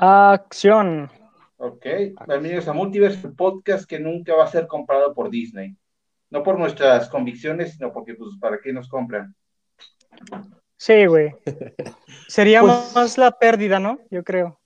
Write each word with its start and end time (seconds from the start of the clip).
Acción. 0.00 1.10
Ok, 1.56 1.84
bienvenidos 2.28 2.68
a 2.68 2.72
Multiverse, 2.72 3.26
el 3.26 3.32
podcast 3.34 3.84
que 3.84 3.98
nunca 3.98 4.32
va 4.36 4.44
a 4.44 4.48
ser 4.50 4.68
comprado 4.68 5.12
por 5.12 5.28
Disney. 5.28 5.74
No 6.30 6.44
por 6.44 6.56
nuestras 6.56 7.08
convicciones, 7.08 7.72
sino 7.72 7.92
porque, 7.92 8.14
pues, 8.14 8.30
¿para 8.40 8.60
qué 8.62 8.72
nos 8.72 8.88
compran? 8.88 9.34
Sí, 10.76 11.06
güey. 11.06 11.34
Sería 12.28 12.60
Pues- 12.60 12.92
más 12.94 13.18
la 13.18 13.32
pérdida, 13.32 13.80
¿no? 13.80 13.98
Yo 14.08 14.22
creo. 14.22 14.60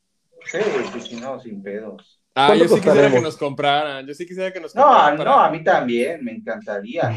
Sí, 0.45 0.59
güey, 0.59 0.91
pues, 0.91 1.05
si 1.05 1.17
no, 1.17 1.41
sin 1.41 1.63
pedos. 1.63 2.21
Ah, 2.35 2.49
¿Cuánto 2.49 2.65
yo 2.67 2.77
sí 2.77 2.83
quisiera 2.83 3.11
que 3.11 3.21
nos 3.23 3.37
compraran. 3.39 4.07
Yo 4.07 4.13
sí 4.13 4.27
quisiera 4.27 4.53
que 4.53 4.61
nos 4.61 4.75
No, 4.75 4.83
compraran. 4.83 5.17
no, 5.17 5.25
para- 5.25 5.47
a 5.47 5.51
mí 5.51 5.65
también, 5.65 6.23
me 6.23 6.33
encantaría. 6.33 7.11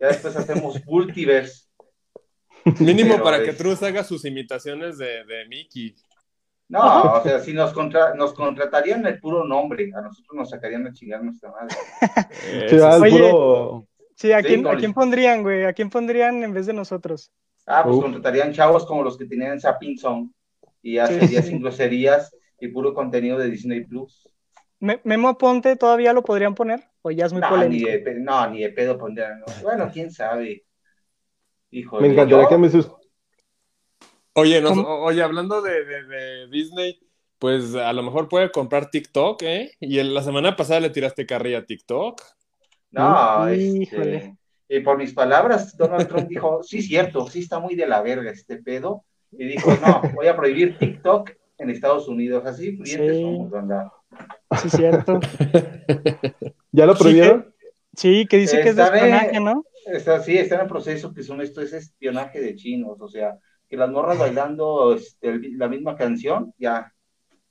Ya 0.00 0.06
después 0.06 0.34
hacemos 0.36 0.80
Multiverse. 0.86 1.66
Mínimo 2.80 3.12
pero 3.12 3.24
para 3.24 3.42
que 3.42 3.52
Truz 3.52 3.82
haga 3.82 4.02
sus 4.04 4.24
imitaciones 4.24 4.96
de, 4.96 5.24
de 5.24 5.46
Mickey. 5.48 5.94
No, 6.68 7.14
o 7.14 7.22
sea, 7.22 7.40
si 7.40 7.54
nos, 7.54 7.72
contra- 7.72 8.14
nos 8.14 8.34
contratarían 8.34 9.06
el 9.06 9.18
puro 9.20 9.44
nombre, 9.44 9.90
a 9.96 10.02
nosotros 10.02 10.36
nos 10.36 10.50
sacarían 10.50 10.86
a 10.86 10.92
chingar 10.92 11.22
nuestra 11.24 11.50
madre. 11.50 11.74
Eh, 12.44 12.66
Sí, 12.70 12.76
Oye. 12.78 13.10
puro- 13.10 13.86
Sí, 14.14 14.32
¿a 14.32 14.40
Sí, 14.40 14.46
quién, 14.48 14.60
como 14.62 14.70
¿a 14.70 14.72
el- 14.74 14.78
quién 14.80 14.92
pondrían, 14.94 15.42
güey? 15.42 15.64
¿A 15.64 15.72
quién 15.72 15.88
pondrían 15.90 16.42
en 16.42 16.52
vez 16.52 16.66
de 16.66 16.72
nosotros? 16.72 17.30
Ah, 17.66 17.82
pues 17.84 17.96
Uf. 17.96 18.02
contratarían 18.02 18.52
chavos 18.52 18.84
como 18.84 19.02
los 19.02 19.16
que 19.16 19.26
tenían 19.26 19.52
en 19.52 19.60
Zapping 19.60 19.96
Zone 19.98 20.30
y 20.82 20.94
ya 20.94 21.06
Sí, 21.06 21.14
sería 21.20 21.42
sí. 21.42 21.48
sin 21.50 21.60
groserías 21.62 22.34
y 22.60 22.68
puro 22.68 22.92
contenido 22.94 23.38
de 23.38 23.48
Disney 23.50 23.84
Plus. 23.84 24.28
Me- 24.80 25.00
Memo 25.04 25.38
Ponte 25.38 25.76
todavía 25.76 26.12
lo 26.12 26.22
podrían 26.22 26.54
poner 26.54 26.82
o 27.02 27.10
ya 27.10 27.26
es 27.26 27.32
muy 27.32 27.40
No, 27.42 27.48
ni 27.50 27.54
polémico. 27.82 27.88
de, 27.88 28.14
no, 28.20 28.50
ni 28.50 28.60
de 28.62 28.70
pedo 28.70 28.98
pondrían. 28.98 29.40
no. 29.40 29.46
Bueno, 29.62 29.88
quién 29.92 30.10
sabe. 30.10 30.64
Hijo, 31.70 32.00
Me 32.00 32.08
encantaría 32.08 32.48
que 32.48 32.58
me 32.58 32.70
sus... 32.70 32.90
Oye, 34.38 34.60
nos- 34.60 34.78
oye, 34.78 35.22
hablando 35.22 35.60
de, 35.62 35.84
de- 35.84 36.04
de 36.06 36.46
Disney, 36.48 36.98
pues 37.38 37.74
a 37.74 37.92
lo 37.92 38.02
mejor 38.02 38.28
puede 38.28 38.50
comprar 38.50 38.90
TikTok, 38.90 39.42
¿eh? 39.42 39.72
Y 39.80 39.98
en 39.98 40.14
la 40.14 40.22
semana 40.22 40.56
pasada 40.56 40.80
le 40.80 40.90
tiraste 40.90 41.26
carrilla 41.26 41.58
a 41.58 41.66
TikTok. 41.66 42.20
No, 42.90 43.52
Híjole. 43.54 44.16
este, 44.16 44.36
y 44.68 44.80
por 44.80 44.98
mis 44.98 45.12
palabras, 45.14 45.76
Donald 45.76 46.08
Trump 46.08 46.28
dijo, 46.28 46.62
sí, 46.62 46.82
cierto, 46.82 47.26
sí 47.28 47.40
está 47.40 47.58
muy 47.58 47.74
de 47.74 47.86
la 47.86 48.02
verga 48.02 48.30
este 48.30 48.56
pedo. 48.56 49.04
Y 49.30 49.44
dijo, 49.46 49.70
no, 49.86 50.02
voy 50.14 50.26
a 50.26 50.36
prohibir 50.36 50.78
TikTok 50.78 51.30
en 51.58 51.70
Estados 51.70 52.08
Unidos. 52.08 52.44
Así 52.46 52.76
frientes 52.76 53.16
Sí. 53.16 53.22
somos, 53.22 53.50
banda. 53.50 53.92
Sí, 54.62 54.70
cierto. 54.70 55.20
¿Ya 56.72 56.86
lo 56.86 56.94
Sí, 56.94 57.02
prohibieron? 57.02 57.54
Sí, 57.94 58.26
que 58.26 58.36
dice 58.38 58.60
que 58.62 58.70
es 58.70 58.76
de 58.76 58.82
espionaje, 58.84 59.40
¿no? 59.40 59.64
Está, 59.86 60.20
sí, 60.22 60.36
está 60.36 60.56
en 60.56 60.60
el 60.62 60.66
proceso 60.68 61.12
que 61.12 61.22
son 61.22 61.40
esto 61.40 61.60
es 61.60 61.72
espionaje 61.72 62.40
de 62.40 62.54
chinos, 62.54 63.00
o 63.00 63.08
sea, 63.08 63.38
que 63.68 63.76
las 63.76 63.90
morras 63.90 64.18
bailando 64.18 64.94
este, 64.94 65.38
la 65.52 65.68
misma 65.68 65.96
canción, 65.96 66.54
ya. 66.58 66.92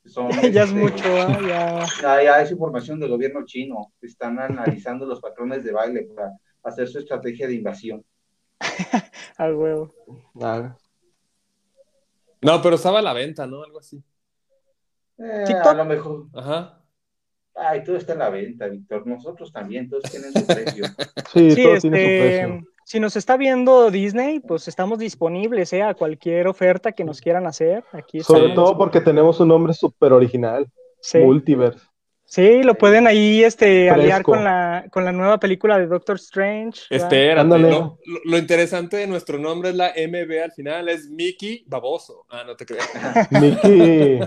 Son, 0.06 0.30
ya 0.52 0.64
es 0.64 0.70
este, 0.70 0.74
mucho, 0.74 1.04
¿ah? 1.06 1.40
ya. 1.48 1.86
Ya, 2.02 2.24
ya 2.24 2.42
es 2.42 2.52
información 2.52 3.00
del 3.00 3.10
gobierno 3.10 3.46
chino. 3.46 3.94
Están 4.02 4.40
analizando 4.40 5.06
los 5.06 5.22
patrones 5.22 5.64
de 5.64 5.72
baile 5.72 6.08
para 6.14 6.34
hacer 6.64 6.88
su 6.88 7.00
estrategia 7.00 7.48
de 7.48 7.56
invasión. 7.56 8.04
Al 9.38 9.54
huevo. 9.56 9.94
No, 12.42 12.62
pero 12.62 12.76
estaba 12.76 13.00
a 13.00 13.04
la 13.04 13.14
venta, 13.14 13.46
¿no? 13.46 13.64
Algo 13.64 13.80
así. 13.80 14.02
Eh, 15.18 15.54
a 15.64 15.74
lo 15.74 15.86
mejor. 15.86 16.28
Ajá. 16.34 16.82
Ay, 17.56 17.84
todo 17.84 17.98
está 17.98 18.14
en 18.14 18.20
la 18.20 18.30
venta, 18.30 18.68
Víctor. 18.68 19.06
Nosotros 19.08 19.52
también, 19.52 19.90
todos 19.90 20.04
tienen 20.04 20.32
su 20.32 20.46
precio. 20.46 20.86
sí, 21.34 21.52
Sí, 21.52 21.64
todo 21.64 21.78
tiene 21.78 21.80
su 21.80 21.88
este, 21.88 22.20
precio. 22.22 22.68
Si 22.88 23.02
nos 23.02 23.18
está 23.18 23.36
viendo 23.36 23.92
Disney, 23.92 24.40
pues 24.40 24.70
estamos 24.70 24.98
disponibles, 25.00 25.74
¿eh? 25.74 25.84
A 25.84 25.94
cualquier 25.94 26.48
oferta 26.48 26.94
que 26.94 27.04
nos 27.04 27.20
quieran 27.20 27.46
hacer. 27.46 27.84
Aquí 27.92 28.22
Sobre 28.22 28.52
todo 28.52 28.78
porque 28.78 29.02
tenemos 29.02 29.42
un 29.42 29.50
nombre 29.50 29.74
súper 29.74 30.14
original, 30.14 30.72
Sí. 31.02 31.18
Multiverse. 31.18 31.86
Sí, 32.24 32.64
lo 32.64 32.76
pueden 32.76 33.06
ahí 33.06 33.44
este, 33.44 33.90
aliar 33.90 34.24
con 34.24 34.42
la, 34.42 34.86
con 34.90 35.04
la 35.04 35.12
nueva 35.12 35.38
película 35.38 35.78
de 35.78 35.88
Doctor 35.88 36.16
Strange. 36.16 36.84
Espérate. 36.90 37.34
Ándale. 37.34 37.72
no, 37.72 38.00
lo, 38.06 38.20
lo 38.24 38.38
interesante 38.38 38.96
de 38.96 39.08
nuestro 39.08 39.38
nombre 39.38 39.72
es 39.72 39.76
la 39.76 39.90
MB 39.90 40.44
al 40.46 40.52
final, 40.54 40.88
es 40.88 41.10
Mickey 41.10 41.66
Baboso. 41.68 42.26
Ah, 42.30 42.46
no 42.48 42.56
te 42.56 42.66
creas. 42.66 42.90
Mickey, 43.32 44.20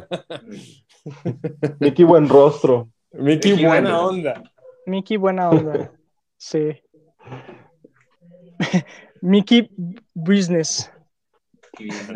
Mickey 1.79 2.05
Buen 2.05 2.29
Rostro. 2.29 2.91
Mickey, 3.13 3.53
Mickey 3.53 3.65
buena 3.65 3.93
Baboso. 3.93 4.09
onda. 4.11 4.43
Mickey, 4.85 5.17
buena 5.17 5.49
onda. 5.49 5.93
sí. 6.37 6.77
Mickey 9.23 9.71
Business. 10.15 10.91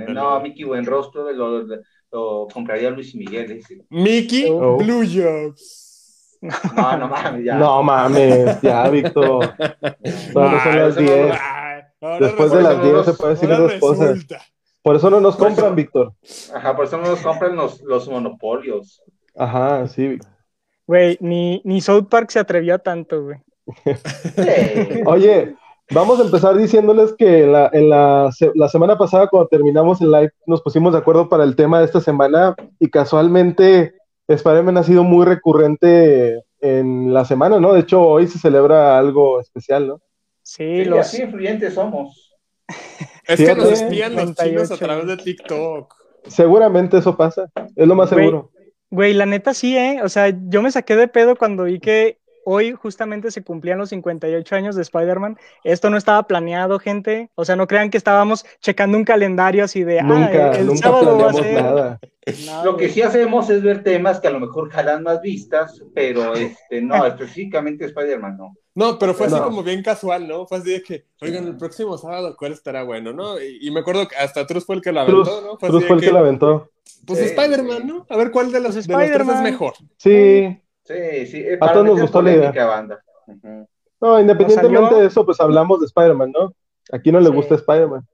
No, 0.09 0.41
Mickey 0.41 0.65
Buenrostro 0.65 1.31
lo, 1.33 1.63
lo, 1.63 1.77
lo 2.13 2.47
compraría 2.53 2.91
Luis 2.91 3.15
Miguel. 3.15 3.51
ese. 3.53 3.79
Mickey 3.91 4.47
Oh. 4.51 4.77
Blue 4.77 5.05
Jobs. 5.05 6.39
No, 6.77 6.99
no 6.99 7.09
mames, 7.09 7.45
ya. 7.45 7.55
No 7.57 7.83
mames, 7.83 8.61
ya, 8.61 8.89
Víctor. 8.91 9.55
No, 10.35 10.51
no 10.51 10.61
son 10.63 10.77
las 10.77 10.97
eso 10.97 11.01
no- 11.01 11.07
10. 11.07 11.31
Ay, 11.41 11.81
ahora 12.03 12.19
Después 12.27 12.51
de 12.53 12.63
las 12.63 12.83
10 12.83 13.05
se 13.07 13.13
puede 13.15 13.35
decir 13.35 13.51
esas 13.51 13.73
cosas. 13.81 14.27
Por 14.83 14.97
eso 14.97 15.09
no 15.09 15.21
nos 15.21 15.37
compran, 15.37 15.75
Víctor. 15.75 16.13
Ajá, 16.55 16.77
por 16.77 16.85
eso 16.85 16.99
no 16.99 17.05
nos 17.09 17.21
compran 17.21 17.57
los, 17.57 17.81
los 17.81 18.07
monopolios. 18.09 19.03
Ajá, 19.35 19.87
sí. 19.89 20.09
Víctor. 20.09 20.31
Güey, 20.87 21.17
ni, 21.21 21.63
ni 21.65 21.81
South 21.81 22.09
Park 22.11 22.31
se 22.31 22.39
atrevió 22.41 22.75
a 22.75 22.79
tanto, 22.79 23.23
güey. 23.23 23.39
Sí. 24.37 25.01
Oye, 25.07 25.57
vamos 25.91 26.19
a 26.21 26.25
empezar 26.25 26.57
diciéndoles 26.57 27.15
que 27.17 27.45
en 27.45 27.53
la, 27.53 27.71
en 27.73 27.89
la, 27.89 28.31
se- 28.37 28.53
la 28.55 28.69
semana 28.69 28.97
pasada, 28.99 29.29
cuando 29.29 29.49
terminamos 29.49 30.01
el 30.01 30.11
live, 30.11 30.31
nos 30.47 30.63
pusimos 30.63 30.93
de 30.93 30.99
acuerdo 30.99 31.29
para 31.29 31.45
el 31.45 31.57
tema 31.57 31.79
de 31.79 31.85
esta 31.87 32.01
semana 32.01 32.55
y 32.79 32.89
casualmente 32.91 33.95
Spider-Man 34.29 34.79
ha 34.79 34.83
sido 34.83 35.05
muy 35.05 35.25
recurrente 35.27 36.43
en 36.61 37.13
la 37.13 37.25
semana, 37.25 37.61
¿no? 37.61 37.73
De 37.75 37.81
hecho, 37.81 38.01
hoy 38.03 38.27
se 38.27 38.39
celebra 38.39 38.99
algo 38.99 39.41
especial, 39.41 39.87
¿no? 39.87 40.01
Sí, 40.43 40.65
Sí, 40.83 40.85
los, 40.85 41.01
así 41.01 41.23
influyentes 41.23 41.75
somos. 41.75 42.35
Es 43.27 43.41
que 43.41 43.55
nos 43.55 43.71
espían 43.71 44.15
los 44.17 44.35
chinos 44.35 44.69
98. 44.71 44.75
a 44.75 44.77
través 44.77 45.07
de 45.07 45.17
TikTok. 45.17 45.95
Seguramente 46.27 46.99
eso 46.99 47.17
pasa, 47.17 47.51
es 47.75 47.87
lo 47.89 47.95
más 47.95 48.11
Güey. 48.11 48.27
seguro. 48.27 48.51
Güey, 48.91 49.15
la 49.15 49.25
neta 49.27 49.55
sí, 49.55 49.77
¿eh? 49.77 50.01
O 50.03 50.09
sea, 50.11 50.31
yo 50.49 50.61
me 50.63 50.71
saqué 50.71 50.95
de 50.95 51.09
pedo 51.09 51.35
cuando 51.37 51.65
vi 51.65 51.81
que 51.81 52.19
hoy 52.45 52.73
justamente 52.73 53.31
se 53.31 53.43
cumplían 53.43 53.79
los 53.79 53.89
58 53.91 54.55
años 54.57 54.77
de 54.77 54.83
Spider-Man. 54.83 55.39
Esto 55.65 55.91
no 55.91 55.97
estaba 55.97 56.27
planeado, 56.27 56.79
gente. 56.79 57.31
O 57.35 57.45
sea, 57.45 57.57
no 57.57 57.67
crean 57.67 57.91
que 57.91 57.97
estábamos 57.99 58.45
checando 58.61 58.97
un 58.99 59.05
calendario 59.05 59.65
así 59.65 59.83
de, 59.85 60.01
ah, 60.01 60.05
Nunca, 60.05 60.53
el, 60.53 60.57
el 60.61 60.67
nunca 60.67 60.79
sábado 60.81 61.19
va 61.19 61.31
a 61.31 61.33
planeamos 61.33 61.43
ser. 61.43 61.63
nada. 61.63 62.01
No, 62.47 62.65
Lo 62.65 62.77
que 62.79 62.89
sí 62.89 63.03
hacemos 63.03 63.51
es 63.51 63.63
ver 63.63 63.83
temas 63.83 64.19
que 64.19 64.29
a 64.29 64.31
lo 64.31 64.41
mejor 64.41 64.71
jalan 64.71 65.03
más 65.03 65.21
vistas, 65.21 65.83
pero 65.95 66.35
este, 66.35 66.81
no, 66.81 67.05
específicamente 67.05 67.85
Spider-Man 67.87 68.37
no. 68.39 68.55
No, 68.77 68.99
pero 68.99 69.15
fue 69.15 69.27
así 69.27 69.37
No. 69.37 69.45
como 69.45 69.63
bien 69.63 69.83
casual, 69.83 70.27
¿no? 70.27 70.47
Fue 70.47 70.59
así 70.59 70.71
de 70.73 70.83
que, 70.83 71.05
oigan, 71.21 71.47
el 71.47 71.57
próximo 71.57 71.97
sábado, 71.99 72.35
¿cuál 72.37 72.53
estará 72.53 72.83
bueno, 72.83 73.13
no? 73.13 73.41
Y, 73.41 73.59
y 73.69 73.71
me 73.71 73.81
acuerdo 73.81 74.09
que 74.09 74.17
hasta 74.17 74.47
Truz 74.47 74.65
fue 74.65 74.75
el 74.77 74.83
que 74.83 74.91
la 74.91 75.03
aventó, 75.03 75.41
¿no? 75.43 75.59
Fue 75.59 75.71
fue 75.83 75.97
el 75.97 76.01
que 76.03 76.11
la 76.13 76.19
aventó. 76.21 76.71
Pues 77.07 77.19
Sí, 77.21 77.27
Spider-Man. 77.27 77.87
¿no? 77.87 78.07
A 78.09 78.17
ver 78.17 78.31
cuál 78.31 78.51
de 78.51 78.61
los, 78.61 78.75
Pues 78.75 78.87
de 78.89 78.95
los 78.95 79.11
tres 79.13 79.29
es 79.29 79.41
mejor. 79.43 79.75
Sí, 79.99 80.59
Sí, 80.85 81.27
sí, 81.27 81.39
eh, 81.41 81.59
A 81.61 81.73
todos 81.73 81.87
nos 81.87 82.01
gustó 82.01 82.21
la 82.23 82.33
idea. 82.33 82.53
no, 84.01 84.21
independientemente 84.21 84.85
salió- 84.91 84.99
de 85.01 85.07
eso, 85.07 85.25
pues 85.25 85.41
hablamos 85.41 85.81
de 85.81 85.87
Spider-Man, 85.87 86.33
¿no? 86.33 86.55
¿A 86.93 86.99
quién 86.99 87.15
no 87.15 87.21
le 87.21 87.29
Sí. 87.31 87.33
gusta 87.35 87.55
Spider-Man? 87.55 88.07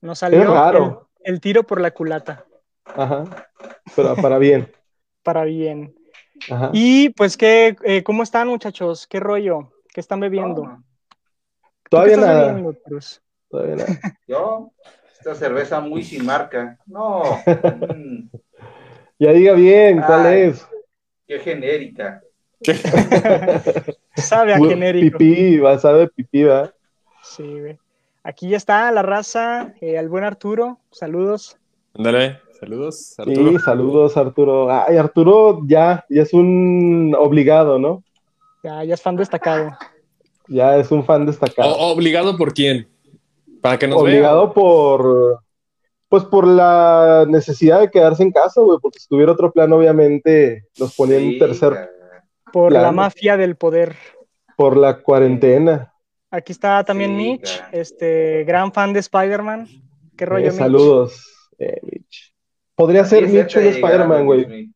Nos 0.00 0.18
salió 0.20 0.42
Es 0.42 0.48
raro. 0.48 1.08
El, 1.24 1.34
el 1.34 1.40
tiro 1.40 1.64
por 1.64 1.80
la 1.80 1.90
culata. 1.90 2.44
Ajá, 2.84 3.24
pero 3.96 4.14
para 4.16 4.38
bien. 4.38 4.70
Para 5.22 5.44
bien. 5.44 5.94
Ajá. 6.50 6.70
Y 6.72 7.10
pues, 7.10 7.36
¿qué, 7.36 7.76
eh, 7.84 8.02
¿cómo 8.02 8.24
están, 8.24 8.48
muchachos? 8.48 9.06
¿Qué 9.06 9.20
rollo? 9.20 9.72
¿Qué 9.94 10.00
están 10.00 10.18
bebiendo? 10.18 10.64
No, 10.64 10.84
¿Tú 11.84 11.90
Todavía 11.90 12.14
qué 12.14 12.20
estás 12.20 12.34
nada. 12.34 12.46
bebiendo, 12.48 12.78
Cruz? 12.82 13.22
Todavía 13.48 13.76
nada. 13.76 13.86
yo, 14.26 14.72
esta 15.12 15.34
cerveza 15.36 15.80
muy 15.80 16.02
sin 16.02 16.26
marca. 16.26 16.76
No, 16.86 17.22
Ya 19.20 19.30
diga 19.32 19.52
bien, 19.52 20.02
¿cuál 20.02 20.26
Ay. 20.26 20.40
es? 20.40 20.66
Qué 21.26 21.38
genérica. 21.38 22.22
Sabe 24.16 24.54
a 24.54 24.58
Pu- 24.58 24.68
genérico. 24.68 25.18
Pipí, 25.18 25.58
va, 25.58 25.78
sabe 25.78 26.08
pipí, 26.08 26.44
va. 26.44 26.72
Sí, 27.22 27.42
güey. 27.60 27.78
Aquí 28.24 28.48
ya 28.48 28.56
está 28.56 28.90
la 28.92 29.02
raza, 29.02 29.74
eh, 29.80 29.98
al 29.98 30.08
buen 30.08 30.24
Arturo. 30.24 30.78
Saludos. 30.90 31.56
Ándale, 31.94 32.38
saludos, 32.60 33.18
Arturo. 33.18 33.50
Sí, 33.50 33.58
saludos, 33.64 34.16
Arturo. 34.16 34.70
Ay, 34.70 34.96
Arturo 34.96 35.60
ya, 35.66 36.04
ya 36.08 36.22
es 36.22 36.32
un 36.32 37.14
obligado, 37.18 37.78
¿no? 37.78 38.02
Ya, 38.62 38.84
ya 38.84 38.94
es 38.94 39.02
fan 39.02 39.16
destacado. 39.16 39.76
Ya 40.48 40.76
es 40.76 40.90
un 40.92 41.04
fan 41.04 41.26
destacado. 41.26 41.74
O- 41.74 41.92
¿Obligado 41.92 42.36
por 42.36 42.54
quién? 42.54 42.88
Para 43.60 43.78
que 43.78 43.88
nos 43.88 44.00
obligado 44.00 44.52
por, 44.52 45.40
pues 46.12 46.24
por 46.24 46.46
la 46.46 47.24
necesidad 47.26 47.80
de 47.80 47.90
quedarse 47.90 48.22
en 48.22 48.32
casa, 48.32 48.60
güey, 48.60 48.78
porque 48.82 48.98
si 48.98 49.08
tuviera 49.08 49.32
otro 49.32 49.50
plan, 49.50 49.72
obviamente 49.72 50.66
nos 50.78 50.94
ponía 50.94 51.16
en 51.16 51.30
Sí, 51.30 51.38
tercer 51.38 51.72
cara. 51.72 51.90
Por 52.52 52.70
la 52.70 52.92
mafia 52.92 53.38
del 53.38 53.56
poder. 53.56 53.96
por 54.58 54.76
la 54.76 55.00
cuarentena. 55.00 55.90
Aquí 56.30 56.52
está 56.52 56.84
también 56.84 57.12
Sí, 57.12 57.16
Mitch, 57.16 57.62
este 57.72 58.44
gran 58.44 58.74
fan 58.74 58.92
de 58.92 59.00
Spider-Man. 59.00 59.66
¿Qué 60.14 60.26
rollo, 60.26 60.48
Eh, 60.48 60.50
Mitch? 60.50 60.58
saludos, 60.58 61.50
eh, 61.58 61.80
Mitch. 61.82 62.34
Podría 62.74 63.06
ser 63.06 63.26
Mitchell 63.26 63.62
de 63.64 63.70
Spider-Man, 63.70 64.18
los 64.18 64.24
güey. 64.26 64.44
10,000. 64.44 64.74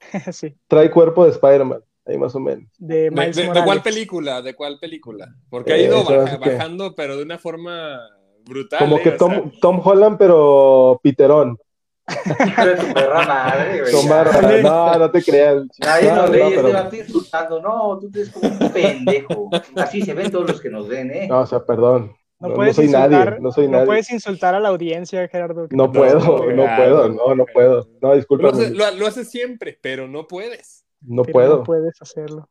sí, 0.32 0.56
Trae 0.66 0.90
cuerpo 0.90 1.24
de 1.26 1.30
Spider-Man, 1.30 1.80
ahí 2.06 2.18
más 2.18 2.34
o 2.34 2.40
menos. 2.40 2.64
de 2.78 3.08
¿De, 3.08 3.30
de- 3.32 3.62
cuál 3.64 3.82
película? 3.84 4.42
¿De 4.42 4.54
cuál 4.56 4.80
película? 4.80 5.32
Porque 5.48 5.74
ha 5.74 5.76
Eh, 5.76 5.84
ido 5.84 6.02
baja- 6.02 6.38
bajando, 6.38 6.92
pero 6.96 7.16
de 7.16 7.22
una 7.22 7.38
forma 7.38 8.00
brutal. 8.44 8.78
Como 8.78 8.98
¿eh? 8.98 9.02
que 9.02 9.10
Tom, 9.12 9.30
sea, 9.32 9.42
Tom 9.60 9.80
Holland, 9.84 10.16
pero 10.18 11.00
Piterón. 11.02 11.58
De 12.06 12.74
tu 12.76 12.92
perra 12.92 13.22
madre, 13.26 13.80
güey. 13.80 14.62
No, 14.62 14.98
no 14.98 15.10
te 15.10 15.22
creas. 15.22 15.62
Nadie 15.78 16.08
No, 16.10 16.16
nos 16.16 16.30
no, 16.30 16.36
pero- 16.36 16.96
insultando. 16.96 17.62
No, 17.62 17.98
tú 18.00 18.10
te 18.10 18.18
ves 18.20 18.30
como 18.30 18.48
un 18.48 18.72
pendejo. 18.72 19.50
Así 19.76 20.02
se 20.02 20.12
ven 20.12 20.30
todos 20.30 20.48
los 20.48 20.60
que 20.60 20.68
nos 20.68 20.88
ven, 20.88 21.10
¿eh? 21.12 21.28
No, 21.28 21.40
o 21.40 21.46
sea, 21.46 21.64
perdón. 21.64 22.12
No, 22.40 22.48
No, 22.48 22.48
no 22.48 22.54
puedes 22.56 22.74
soy 22.74 22.86
insultar, 22.86 23.10
nadie, 23.10 23.40
no 23.40 23.52
soy 23.52 23.68
nadie. 23.68 23.86
puedes 23.86 24.10
insultar 24.10 24.54
a 24.56 24.60
la 24.60 24.68
audiencia, 24.70 25.28
Gerardo. 25.28 25.68
No 25.70 25.92
puedo, 25.92 26.18
no, 26.18 26.36
puedo, 26.76 27.08
no, 27.08 27.34
no 27.36 27.46
puedo. 27.46 27.86
No, 28.00 28.14
disculpa, 28.16 28.50
lo- 28.50 28.90
lo 28.96 29.06
haces 29.06 29.30
siempre, 29.30 29.78
pero 29.80 30.08
no 30.08 30.26
puedes. 30.26 30.84
no 31.02 31.22
pero 31.22 31.32
puedo. 31.32 31.56
No 31.58 31.62
puedes 31.62 32.02
hacerlo. 32.02 32.48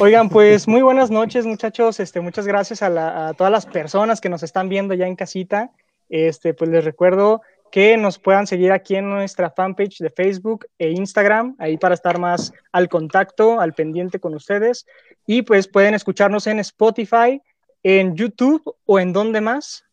Oigan, 0.00 0.28
pues 0.28 0.68
muy 0.68 0.82
buenas 0.82 1.10
noches, 1.10 1.44
muchachos. 1.44 1.98
Este, 1.98 2.20
muchas 2.20 2.46
gracias 2.46 2.82
a, 2.82 2.88
la- 2.88 3.28
a 3.28 3.34
todas 3.34 3.50
las 3.52 3.66
personas 3.66 4.20
que 4.20 4.28
nos 4.28 4.42
están 4.42 4.68
viendo 4.68 4.94
ya 4.94 5.06
en 5.06 5.16
casita. 5.16 5.72
Este, 6.08 6.54
pues 6.54 6.70
les 6.70 6.84
recuerdo 6.84 7.42
que 7.72 7.96
nos 7.96 8.18
puedan 8.18 8.46
seguir 8.46 8.72
aquí 8.72 8.94
en 8.96 9.10
nuestra 9.10 9.50
fanpage 9.50 9.98
de 9.98 10.08
Facebook 10.10 10.66
e 10.78 10.90
Instagram, 10.90 11.54
ahí 11.58 11.76
para 11.76 11.94
estar 11.94 12.18
más 12.18 12.52
al 12.72 12.88
contacto, 12.88 13.60
al 13.60 13.74
pendiente 13.74 14.20
con 14.20 14.34
ustedes. 14.34 14.86
Y 15.26 15.42
pues 15.42 15.66
pueden 15.68 15.94
escucharnos 15.94 16.46
en 16.46 16.60
Spotify, 16.60 17.42
en 17.82 18.14
YouTube 18.16 18.62
o 18.86 18.98
en 19.00 19.12
donde 19.12 19.40
más. 19.40 19.84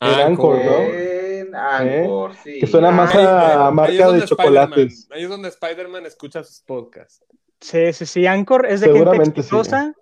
En 0.00 0.08
Anchor, 0.10 0.64
¿no? 0.64 0.78
En 0.82 1.54
Anchor, 1.56 2.34
sí. 2.44 2.60
Que 2.60 2.66
suena 2.66 2.90
más 2.92 3.12
Ahí- 3.14 3.24
a 3.24 3.66
ahí 3.68 3.72
marca 3.74 3.92
es 3.92 3.98
de 3.98 4.04
donde 4.04 4.26
chocolates. 4.26 4.76
Spider-Man- 4.92 5.16
Ahí 5.18 5.22
es 5.24 5.28
donde 5.30 5.48
Spider-Man 5.48 6.06
escucha 6.06 6.44
sus 6.44 6.60
podcasts. 6.60 7.24
Sí, 7.60 7.92
sí, 7.92 8.06
sí, 8.06 8.26
Anchor 8.26 8.66
es 8.66 8.80
de 8.80 8.86
gente 8.86 8.98
Seguramente 9.00 9.34
sí. 9.34 9.40
exitosa. 9.40 9.94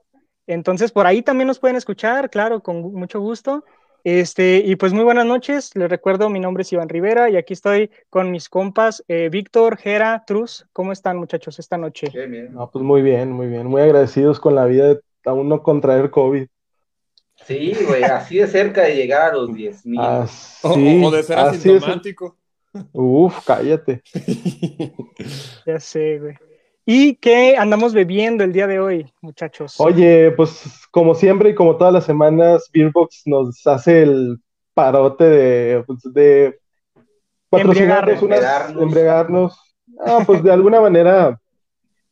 Entonces, 0.46 0.92
por 0.92 1.06
ahí 1.06 1.22
también 1.22 1.48
nos 1.48 1.58
pueden 1.58 1.76
escuchar, 1.76 2.30
claro, 2.30 2.62
con 2.62 2.80
mucho 2.94 3.20
gusto. 3.20 3.64
Este, 4.04 4.58
y 4.64 4.76
pues 4.76 4.92
muy 4.92 5.02
buenas 5.02 5.26
noches. 5.26 5.74
Les 5.74 5.90
recuerdo, 5.90 6.30
mi 6.30 6.38
nombre 6.38 6.62
es 6.62 6.72
Iván 6.72 6.88
Rivera 6.88 7.28
y 7.28 7.36
aquí 7.36 7.54
estoy 7.54 7.90
con 8.08 8.30
mis 8.30 8.48
compas, 8.48 9.02
eh, 9.08 9.28
Víctor, 9.30 9.76
Jera, 9.78 10.22
Truz. 10.24 10.64
¿Cómo 10.72 10.92
están, 10.92 11.16
muchachos, 11.16 11.58
esta 11.58 11.76
noche? 11.76 12.10
Bien, 12.14 12.30
bien. 12.30 12.54
No, 12.54 12.70
pues 12.70 12.84
muy 12.84 13.02
bien, 13.02 13.32
muy 13.32 13.48
bien. 13.48 13.66
Muy 13.66 13.82
agradecidos 13.82 14.38
con 14.38 14.54
la 14.54 14.66
vida 14.66 14.86
de 14.94 15.00
aún 15.24 15.48
no 15.48 15.62
contraer 15.64 16.10
COVID. 16.10 16.46
Sí, 17.46 17.76
güey, 17.86 18.04
así 18.04 18.38
de 18.38 18.46
cerca 18.46 18.82
de 18.82 18.94
llegar 18.94 19.32
a 19.32 19.36
los 19.36 19.52
10 19.52 19.84
mil. 19.84 19.98
Ah, 20.00 20.20
O, 20.62 20.68
Así, 20.70 21.02
o- 21.02 21.08
o 21.08 21.10
de 21.10 21.22
ser 21.24 21.38
así 21.38 21.56
es. 21.56 21.76
asintomático. 21.82 22.36
Uf, 22.92 23.44
cállate. 23.44 24.02
Ya 25.66 25.80
sé, 25.80 26.18
güey. 26.20 26.34
¿Y 26.88 27.16
qué 27.16 27.56
andamos 27.56 27.92
bebiendo 27.92 28.44
el 28.44 28.52
día 28.52 28.68
de 28.68 28.78
hoy, 28.78 29.12
muchachos? 29.20 29.74
Oye, 29.80 30.30
pues 30.30 30.86
como 30.92 31.16
siempre 31.16 31.50
y 31.50 31.54
como 31.56 31.76
todas 31.76 31.92
las 31.92 32.04
semanas, 32.04 32.70
Beerbox 32.72 33.22
nos 33.26 33.66
hace 33.66 34.04
el 34.04 34.38
parote 34.72 35.24
de, 35.24 35.84
pues, 35.84 35.98
de 36.14 36.60
patrocinarnos 37.50 38.22
unas, 38.22 38.70
Embriagarnos. 38.70 39.58
Ah, 39.98 40.20
pues 40.24 40.44
de 40.44 40.52
alguna 40.52 40.80
manera, 40.80 41.40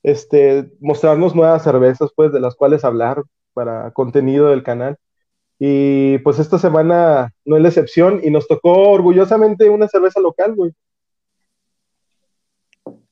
este, 0.02 0.72
mostrarnos 0.80 1.36
nuevas 1.36 1.62
cervezas, 1.62 2.10
pues, 2.16 2.32
de 2.32 2.40
las 2.40 2.56
cuales 2.56 2.84
hablar 2.84 3.22
para 3.52 3.92
contenido 3.92 4.48
del 4.48 4.64
canal. 4.64 4.96
Y 5.60 6.18
pues 6.18 6.40
esta 6.40 6.58
semana 6.58 7.32
no 7.44 7.56
es 7.56 7.62
la 7.62 7.68
excepción 7.68 8.20
y 8.24 8.30
nos 8.30 8.48
tocó 8.48 8.90
orgullosamente 8.90 9.70
una 9.70 9.86
cerveza 9.86 10.18
local, 10.18 10.56
güey. 10.56 10.72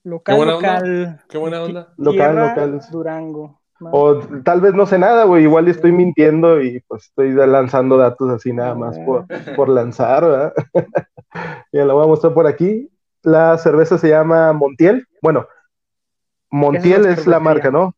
Local, 0.04 0.34
Qué 0.34 0.36
buena 0.38 0.56
onda. 0.56 0.74
local. 0.80 1.20
Qué 1.28 1.38
buena 1.38 1.62
onda. 1.62 1.94
Local, 1.96 2.12
Tierra, 2.32 2.48
local. 2.48 2.80
Durango. 2.90 3.60
O 3.80 4.20
tal 4.44 4.60
vez 4.60 4.74
no 4.74 4.86
sé 4.86 4.96
nada, 4.96 5.24
güey, 5.24 5.42
igual 5.42 5.66
estoy 5.66 5.90
mintiendo 5.90 6.60
y 6.62 6.80
pues 6.86 7.04
estoy 7.06 7.32
lanzando 7.32 7.96
datos 7.96 8.30
así 8.30 8.52
nada 8.52 8.76
más 8.76 8.96
por, 9.00 9.26
por 9.56 9.68
lanzar, 9.68 10.22
¿verdad? 10.24 10.52
Ya 11.72 11.84
la 11.86 11.94
voy 11.94 12.04
a 12.04 12.08
mostrar 12.08 12.32
por 12.34 12.46
aquí. 12.46 12.88
La 13.22 13.56
cerveza 13.58 13.96
se 13.98 14.08
llama 14.10 14.52
Montiel. 14.52 15.06
Bueno, 15.22 15.46
Montiel 16.50 17.06
es 17.06 17.06
la 17.06 17.12
es 17.12 17.26
la 17.26 17.38
cervecería. 17.38 17.40
marca, 17.40 17.70
¿no? 17.70 17.94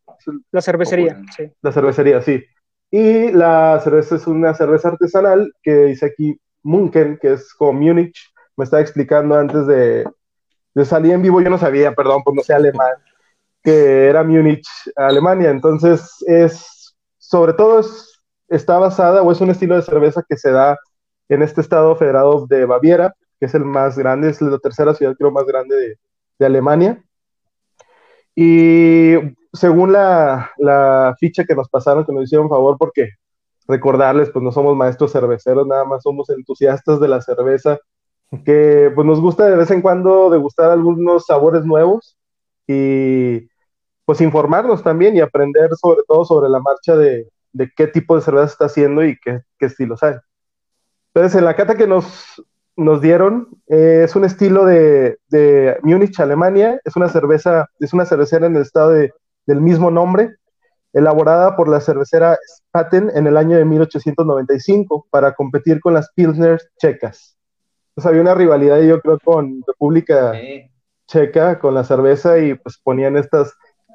La 0.53 0.63
cervecería, 0.63 1.13
Oh, 1.13 1.17
bueno. 1.17 1.33
sí. 1.37 1.53
La 1.61 1.73
cervecería, 1.73 2.23
sí. 2.23 2.45
Y 2.91 3.33
la 3.33 3.81
cerveza 3.83 4.15
es 4.17 4.27
una 4.27 4.55
cerveza 4.55 4.89
artesanal 4.89 5.53
que 5.63 5.75
dice 5.87 6.07
aquí 6.07 6.39
Munken, 6.63 7.19
que 7.21 7.33
es 7.35 7.53
como 7.55 7.73
Múnich. 7.75 8.33
Me 8.57 8.65
estaba 8.65 8.81
explicando 8.81 9.35
antes 9.37 9.67
de, 9.67 10.05
de 10.75 10.85
salir 10.85 11.13
en 11.13 11.23
vivo, 11.23 11.41
yo 11.41 11.51
no 11.51 11.59
sabía, 11.59 11.95
perdón, 11.95 12.23
pues 12.25 12.37
no 12.37 12.43
sé 12.43 12.55
alemán, 12.55 12.95
que 13.63 14.07
era 14.09 14.23
Múnich, 14.23 14.67
Alemania. 14.97 15.51
Entonces, 15.51 16.17
es, 16.27 16.97
sobre 17.19 17.53
todo, 17.55 17.81
es, 17.81 18.21
está 18.49 18.79
basada 18.79 19.23
o 19.23 19.33
es 19.33 19.41
un 19.41 19.51
estilo 19.51 19.77
de 19.77 19.83
cerveza 19.83 20.25
que 20.29 20.37
se 20.37 20.51
da 20.51 20.79
en 21.29 21.43
este 21.43 21.61
estado 21.61 21.97
federado 21.97 22.47
de 22.47 22.65
Baviera, 22.67 23.15
que 23.39 23.47
es 23.47 23.55
el 23.55 23.65
más 23.65 23.97
grande, 23.97 24.31
es 24.31 24.43
la 24.43 24.59
tercera 24.59 24.95
ciudad, 24.95 25.15
creo, 25.17 25.31
más 25.31 25.47
grande 25.47 25.77
de, 25.77 25.99
de 26.39 26.47
Alemania. 26.47 27.03
Y 28.35 29.15
según 29.53 29.93
la, 29.93 30.51
la 30.59 31.15
ficha 31.19 31.45
que 31.45 31.55
nos 31.55 31.69
pasaron, 31.69 32.05
que 32.05 32.13
nos 32.13 32.25
hicieron 32.25 32.49
favor, 32.49 32.77
porque 32.79 33.11
recordarles, 33.67 34.31
pues 34.31 34.43
no 34.43 34.53
somos 34.53 34.77
maestros 34.77 35.13
cerveceros, 35.13 35.67
nada 35.67 35.85
más 35.85 36.03
somos 36.03 36.29
entusiastas 36.31 37.01
de 37.01 37.09
la 37.09 37.23
cerveza, 37.23 37.79
que 38.45 38.91
pues 38.95 39.07
nos 39.07 39.21
gusta 39.21 39.47
de 39.47 39.57
vez 39.57 39.71
en 39.71 39.83
cuando 39.83 40.31
degustar 40.31 40.71
algunos 40.71 41.27
sabores 41.27 41.65
nuevos 41.65 42.17
y 42.67 43.49
pues 44.05 44.21
informarnos 44.21 44.83
también 44.83 45.17
y 45.17 45.21
aprender 45.21 45.71
sobre 45.81 46.03
todo 46.07 46.25
sobre 46.25 46.49
la 46.49 46.61
marcha 46.61 46.97
de, 46.97 47.29
de 47.53 47.71
qué 47.75 47.87
tipo 47.87 48.17
de 48.17 48.23
cerveza 48.23 48.47
está 48.47 48.65
haciendo 48.67 49.05
y 49.05 49.17
qué, 49.19 49.43
qué 49.59 49.67
estilos 49.67 50.03
hay. 50.03 50.15
Entonces, 51.15 51.39
en 51.39 51.45
la 51.45 51.55
cata 51.55 51.77
que 51.77 51.87
nos, 51.87 52.43
nos 52.77 53.01
dieron, 53.01 53.49
eh, 53.69 54.03
es 54.05 54.17
un 54.17 54.25
estilo 54.25 54.65
de, 54.65 55.19
de 55.29 55.79
Múnich, 55.83 56.19
Alemania, 56.21 56.81
es 56.85 56.97
una 56.97 57.09
cerveza, 57.09 57.69
es 57.79 57.93
una 57.93 58.05
cervecera 58.05 58.47
en 58.47 58.57
el 58.57 58.63
estado 58.63 58.91
de, 58.91 59.13
del 59.47 59.61
mismo 59.61 59.91
nombre, 59.91 60.37
elaborada 60.93 61.57
por 61.57 61.69
la 61.69 61.81
cervecera 61.81 62.37
Spaten 62.47 63.11
en 63.15 63.27
el 63.27 63.37
año 63.37 63.57
de 63.57 63.65
1895 63.65 65.07
para 65.11 65.35
competir 65.35 65.81
con 65.81 65.95
las 65.95 66.11
Pilsners 66.15 66.69
checas. 66.79 67.37
Entonces 67.97 68.09
había 68.11 68.23
una 68.23 68.35
rivalidad, 68.35 68.81
yo 68.83 69.01
creo, 69.01 69.19
con 69.23 69.63
República 69.67 70.33
Sí. 70.33 70.71
Checa, 71.07 71.59
con 71.59 71.75
la 71.75 71.85
cerveza, 71.85 72.39
y 72.39 72.55
pues 72.55 72.79
ponían 72.83 73.17
estas, 73.17 73.53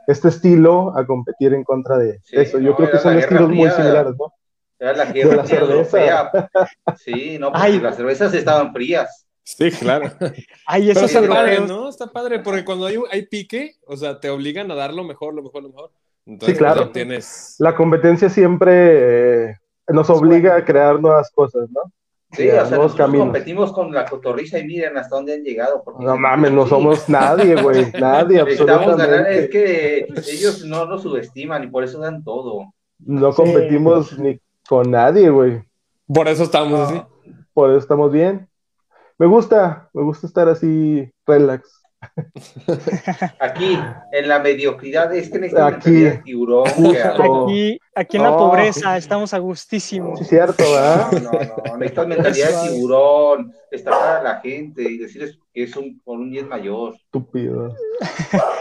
este 0.08 0.30
estilo 0.30 0.96
a 0.98 1.06
competir 1.06 1.54
en 1.54 1.64
contra 1.64 1.98
de 1.98 2.20
Sí, 2.24 2.36
eso. 2.38 2.60
Yo 2.60 2.72
no, 2.72 2.76
creo 2.78 2.92
que 2.92 2.98
son 3.00 3.16
la 3.16 3.20
estilos 3.22 3.50
muy 3.50 3.70
similares, 3.72 4.14
¿no? 4.18 4.34
Era 4.80 4.94
la 4.94 5.06
De 5.06 5.14
guerra 5.14 5.36
la 5.38 5.46
cerveza. 5.46 5.74
europea. 5.74 6.32
Sí, 6.98 7.38
no, 7.40 7.52
porque 7.52 7.66
Ay. 7.68 7.80
las 7.80 7.96
cervezas 7.98 8.34
estaban 8.34 8.72
frías. 8.72 9.26
Sí, 9.44 9.72
claro. 9.72 10.10
Ay, 10.68 10.92
esos 10.92 11.14
está 11.14 11.28
padre. 11.28 11.60
¿no? 11.68 11.90
Está 11.90 12.08
padre, 12.08 12.40
porque 12.40 12.64
cuando 12.64 12.86
hay, 12.86 12.98
hay 13.12 13.26
pique, 13.26 13.74
o 13.88 13.98
sea, 13.98 14.20
te 14.20 14.30
obligan 14.30 14.70
a 14.72 14.76
dar 14.76 14.94
lo 14.94 15.04
mejor, 15.04 15.34
lo 15.34 15.42
mejor, 15.44 15.64
lo 15.64 15.70
mejor. 15.70 15.92
Entonces, 16.26 16.56
Sí, 16.56 16.60
claro. 16.64 16.82
pues, 16.84 16.92
tienes... 16.94 17.56
La 17.58 17.76
competencia 17.76 18.30
siempre 18.30 19.50
eh, 19.50 19.56
nos 19.88 20.10
obliga 20.12 20.56
a 20.56 20.64
crear 20.64 21.02
nuevas 21.02 21.32
cosas, 21.32 21.68
¿no? 21.72 21.92
Sí, 22.32 22.48
o 22.48 22.52
sea, 22.52 22.64
nosotros 22.64 22.96
caminos. 22.96 23.26
competimos 23.28 23.72
con 23.74 23.92
la 23.92 24.06
cotorriza 24.06 24.60
y 24.60 24.66
miren 24.66 24.96
hasta 24.98 25.16
dónde 25.16 25.34
han 25.34 25.44
llegado. 25.44 25.82
porque- 25.84 26.04
No 26.06 26.16
mames, 26.16 26.52
no 26.52 26.68
somos 26.68 27.10
nadie, 27.10 27.60
güey, 27.62 27.92
nadie, 28.00 28.44
Estamos 28.48 28.98
ganando, 28.98 29.04
es 29.04 29.46
absolutamente. 29.46 29.50
que 29.50 30.08
ellos 30.32 30.64
no 30.66 30.86
nos 30.86 31.02
subestiman 31.02 31.64
y 31.64 31.68
por 31.68 31.84
eso 31.84 32.00
dan 32.00 32.24
todo. 32.24 32.72
No 33.00 33.32
Sí. 33.32 33.36
competimos 33.38 34.20
ni 34.20 34.40
con 34.68 34.92
nadie, 34.92 35.30
güey. 35.32 35.64
Por 36.08 36.28
eso 36.28 36.44
estamos 36.44 36.80
así. 36.82 36.96
No, 36.96 37.10
Por 37.54 37.72
eso 37.72 37.80
estamos 37.80 38.12
bien. 38.12 38.48
Me 39.18 39.26
gusta, 39.26 39.90
me 39.94 40.04
gusta 40.04 40.28
estar 40.28 40.48
así, 40.48 41.12
relax. 41.26 41.79
Aquí, 43.40 43.78
en 44.12 44.28
la 44.28 44.40
mediocridad, 44.40 45.14
es 45.14 45.30
que 45.30 45.40
necesitamos 45.40 45.74
Aquí. 45.76 45.92
de 45.92 46.18
tiburón. 46.20 46.68
Aquí, 46.68 47.80
aquí 47.94 48.18
en 48.18 48.24
la 48.24 48.32
Oh. 48.32 48.38
pobreza 48.38 48.96
estamos 48.98 49.34
a 49.34 49.40
gustísimo. 49.40 50.16
Sí, 50.16 50.26
cierto, 50.26 50.64
¿verdad? 50.64 51.12
No, 51.12 51.20
no, 51.32 51.40
no, 51.72 51.78
necesitas 51.78 52.08
mentalidad 52.08 52.64
de 52.64 52.70
tiburón, 52.70 53.54
destacar 53.72 54.18
a 54.18 54.24
la 54.24 54.40
gente 54.40 54.82
y 54.84 54.98
decirles 54.98 55.38
que 55.54 55.64
es 55.64 55.76
un, 55.76 56.00
por 56.00 56.20
un 56.20 56.32
10 56.32 56.48
mayor. 56.48 56.96
Estúpido. 56.96 57.76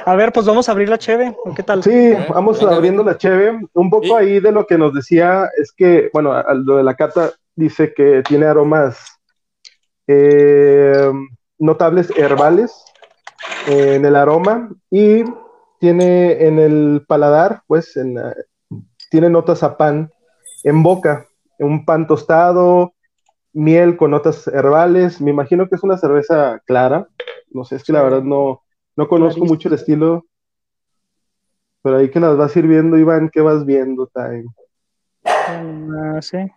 A 0.05 0.15
ver, 0.17 0.33
pues 0.33 0.47
vamos 0.47 0.69
a 0.69 0.73
abrir 0.73 0.89
la 0.89 0.99
cheve. 0.99 1.37
¿o 1.45 1.55
¿Qué 1.55 1.63
tal? 1.63 1.83
Sí, 1.83 2.15
vamos 2.29 2.63
abriendo 2.63 3.05
la 3.05 3.17
cheve. 3.17 3.59
Un 3.73 3.91
poco 3.91 4.17
ahí 4.17 4.41
de 4.41 4.53
lo 4.53 4.67
que 4.67 4.79
nos 4.79 4.93
decía 4.95 5.49
es 5.57 5.73
que, 5.73 6.11
bueno, 6.13 6.35
lo 6.65 6.77
de 6.77 6.85
la 6.85 6.95
cata 6.95 7.31
dice 7.55 7.93
que 7.95 8.23
tiene 8.27 8.47
aromas 8.47 8.99
eh, 10.07 11.11
notables 11.59 12.11
herbales 12.17 12.85
en 13.67 14.05
el 14.05 14.17
aroma 14.17 14.71
y 14.91 15.25
tiene 15.81 16.45
en 16.47 16.59
el 16.59 17.05
paladar, 17.07 17.63
pues, 17.67 17.97
en 17.97 18.15
la- 18.15 18.35
tiene 19.11 19.31
notas 19.31 19.63
a 19.63 19.77
pan 19.77 20.11
en 20.65 20.83
boca, 20.83 21.27
un 21.59 21.85
pan 21.85 22.07
tostado 22.07 22.95
miel 23.53 23.97
con 23.97 24.11
notas 24.11 24.47
herbales. 24.49 25.21
Me 25.21 25.31
imagino 25.31 25.69
que 25.69 25.77
es 25.77 25.83
una 25.83 25.97
cerveza 25.97 26.61
clara. 26.67 27.09
No 27.51 27.65
sé, 27.65 27.77
es 27.77 27.85
que 27.85 27.93
la 27.93 28.03
verdad 28.03 28.23
no, 28.23 28.63
no 28.97 29.09
conozco 29.09 29.41
Clarísimo. 29.41 29.55
mucho 29.55 29.69
el 29.69 29.75
estilo. 29.75 30.25
Pero 31.83 31.97
ahí 31.99 32.11
que 32.11 32.21
las 32.21 32.37
vas 32.37 32.53
sirviendo, 32.53 32.99
Iván, 32.99 33.31
¿qué 33.33 33.41
vas 33.41 33.65
viendo, 33.65 34.09
Time? 34.09 34.45
No 35.87 36.21
sé. 36.21 36.53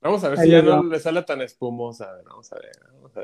Vamos 0.00 0.22
a 0.24 0.28
ver 0.30 0.38
Ahí 0.38 0.46
si 0.46 0.52
ya 0.52 0.62
no 0.62 0.82
le 0.84 0.98
sale 1.00 1.22
tan 1.22 1.42
espumosa. 1.42 2.10
A 2.10 2.14
ver, 2.16 2.24
vamos 2.24 2.52
a 2.52 2.56
ver. 2.56 2.72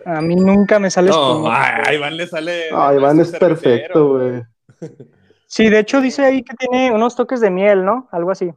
A 0.04 0.20
mí 0.20 0.36
nunca 0.36 0.78
me 0.78 0.90
sale 0.90 1.10
No, 1.10 1.14
espumoso. 1.28 1.50
a 1.52 1.88
a 1.88 1.94
Iván 1.94 2.16
le 2.16 2.26
sale. 2.26 2.64
Ah, 2.72 2.92
Iván 2.94 3.20
es 3.20 3.30
perfecto, 3.32 4.10
güey. 4.14 4.42
Sí, 5.46 5.68
de 5.70 5.78
hecho 5.78 6.00
dice 6.00 6.24
ahí 6.24 6.42
que 6.42 6.54
tiene 6.56 6.92
unos 6.92 7.14
toques 7.16 7.40
de 7.40 7.50
miel, 7.50 7.84
¿no? 7.84 8.08
Algo 8.12 8.30
así. 8.30 8.52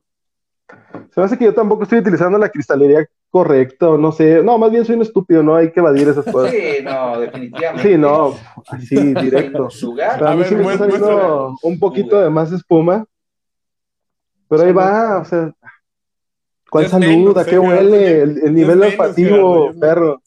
Se 1.14 1.20
me 1.20 1.26
hace 1.26 1.38
que 1.38 1.46
yo 1.46 1.54
tampoco 1.54 1.84
estoy 1.84 2.00
utilizando 2.00 2.38
la 2.38 2.50
cristalería 2.50 3.06
correcta, 3.30 3.90
o 3.90 3.98
no 3.98 4.12
sé. 4.12 4.44
No, 4.44 4.58
más 4.58 4.72
bien 4.72 4.86
soy 4.86 4.96
un 4.96 5.02
estúpido, 5.04 5.42
no 5.44 5.56
hay 5.56 5.72
que 5.72 5.80
evadir 5.80 6.08
esas 6.10 6.26
cosas. 6.26 6.52
Sí, 6.52 6.78
no, 6.84 7.20
definitivamente. 7.20 7.90
Sí, 7.90 7.98
no, 7.98 8.36
así, 8.68 9.14
directo. 9.16 9.70
A 10.22 10.32
A 10.32 10.34
mí 10.34 10.40
ver, 10.40 10.48
sí 10.48 10.56
me 10.56 10.62
está 10.64 10.78
saliendo 10.80 11.56
un 11.64 11.80
poquito 11.80 12.20
de 12.22 12.30
más 12.30 12.52
espuma. 12.52 13.06
Pero 14.48 14.64
ahí 14.64 14.72
va, 14.72 15.20
o 15.20 15.26
sea. 15.26 15.52
¿Cuál 16.70 16.88
salud? 16.88 17.36
¿A 17.38 17.46
qué 17.46 17.58
huele? 17.58 18.22
El, 18.22 18.38
el 18.46 18.54
nivel 18.54 18.82
olfativo, 18.84 19.72
perro. 19.80 20.22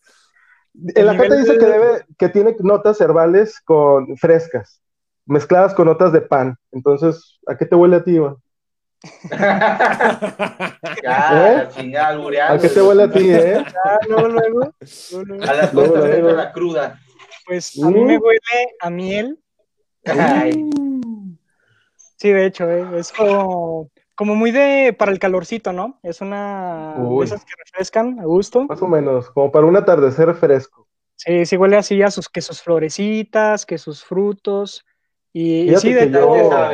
En 0.75 1.07
la 1.07 1.17
carta 1.17 1.35
dice 1.37 1.53
de- 1.53 1.59
que 1.59 1.67
debe, 1.67 2.05
que 2.19 2.29
tiene 2.29 2.57
notas 2.61 3.01
herbales 3.01 3.61
con 3.61 4.17
frescas, 4.17 4.81
mezcladas 5.27 5.75
con 5.75 5.87
notas 5.87 6.13
de 6.13 6.21
pan. 6.23 6.57
Entonces, 6.73 7.39
¿a 7.47 7.57
qué 7.57 7.67
te 7.67 7.77
huele 7.77 7.97
a 7.97 8.05
ti, 8.05 8.13
Iván? 8.13 8.37
Ya, 11.03 11.69
albureando. 12.09 12.55
¿A 12.55 12.59
qué 12.61 12.69
te 12.69 12.83
huele 12.83 13.03
a 13.05 13.11
ti, 13.11 13.29
eh? 13.31 13.65
Ah, 13.85 13.99
luego, 14.09 14.29
luego, 14.29 14.73
luego, 15.11 15.25
luego. 15.25 15.45
A 15.45 15.55
las 15.55 15.73
Luego, 15.75 15.97
entra 16.07 16.33
la 16.33 16.53
cruda. 16.53 16.99
Pues 17.47 17.83
a 17.83 17.91
mí 17.91 18.01
Mm. 18.01 18.07
me 18.07 18.19
huele 18.19 18.41
a 18.81 18.91
miel. 18.91 19.39
Ay, 20.07 20.71
Sí, 22.17 22.31
de 22.31 22.47
hecho, 22.47 22.71
eh, 22.71 22.87
es 22.99 23.11
como, 23.13 23.91
como 24.23 24.37
muy 24.37 24.53
de 24.53 24.95
para 24.97 25.11
el 25.11 25.19
calorcito, 25.19 25.73
¿no? 25.73 25.99
Es 26.05 26.21
una 26.21 26.95
de 26.97 27.25
esas 27.25 27.45
que 27.45 27.55
refrescan 27.59 28.21
a 28.21 28.25
gusto. 28.25 28.67
Más 28.69 28.81
o 28.81 28.87
menos, 28.87 29.29
como 29.31 29.51
para 29.51 29.67
un 29.67 29.75
atardecer 29.77 30.33
fresco. 30.37 30.87
Sí, 31.17 31.45
sí 31.45 31.57
huele 31.57 31.77
así 31.77 32.01
a 32.03 32.11
sus 32.13 32.29
que 32.29 32.41
sus 32.41 32.63
florecitas, 32.63 33.67
que 33.67 33.79
sus 33.79 34.05
frutos. 34.05 34.87
Y, 35.33 35.73
y 35.73 35.77
sí, 35.77 35.93
de 35.93 36.09
yo-. 36.09 36.71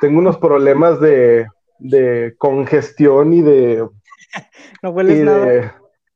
Tengo 0.00 0.18
unos 0.18 0.38
problemas 0.38 1.00
de, 1.00 1.46
de 1.78 2.34
congestión 2.38 3.32
y 3.32 3.42
de 3.42 3.88
no 4.82 4.90
hueles 4.90 5.16
Y 5.16 5.22
nada. 5.22 5.46
de- 5.46 5.70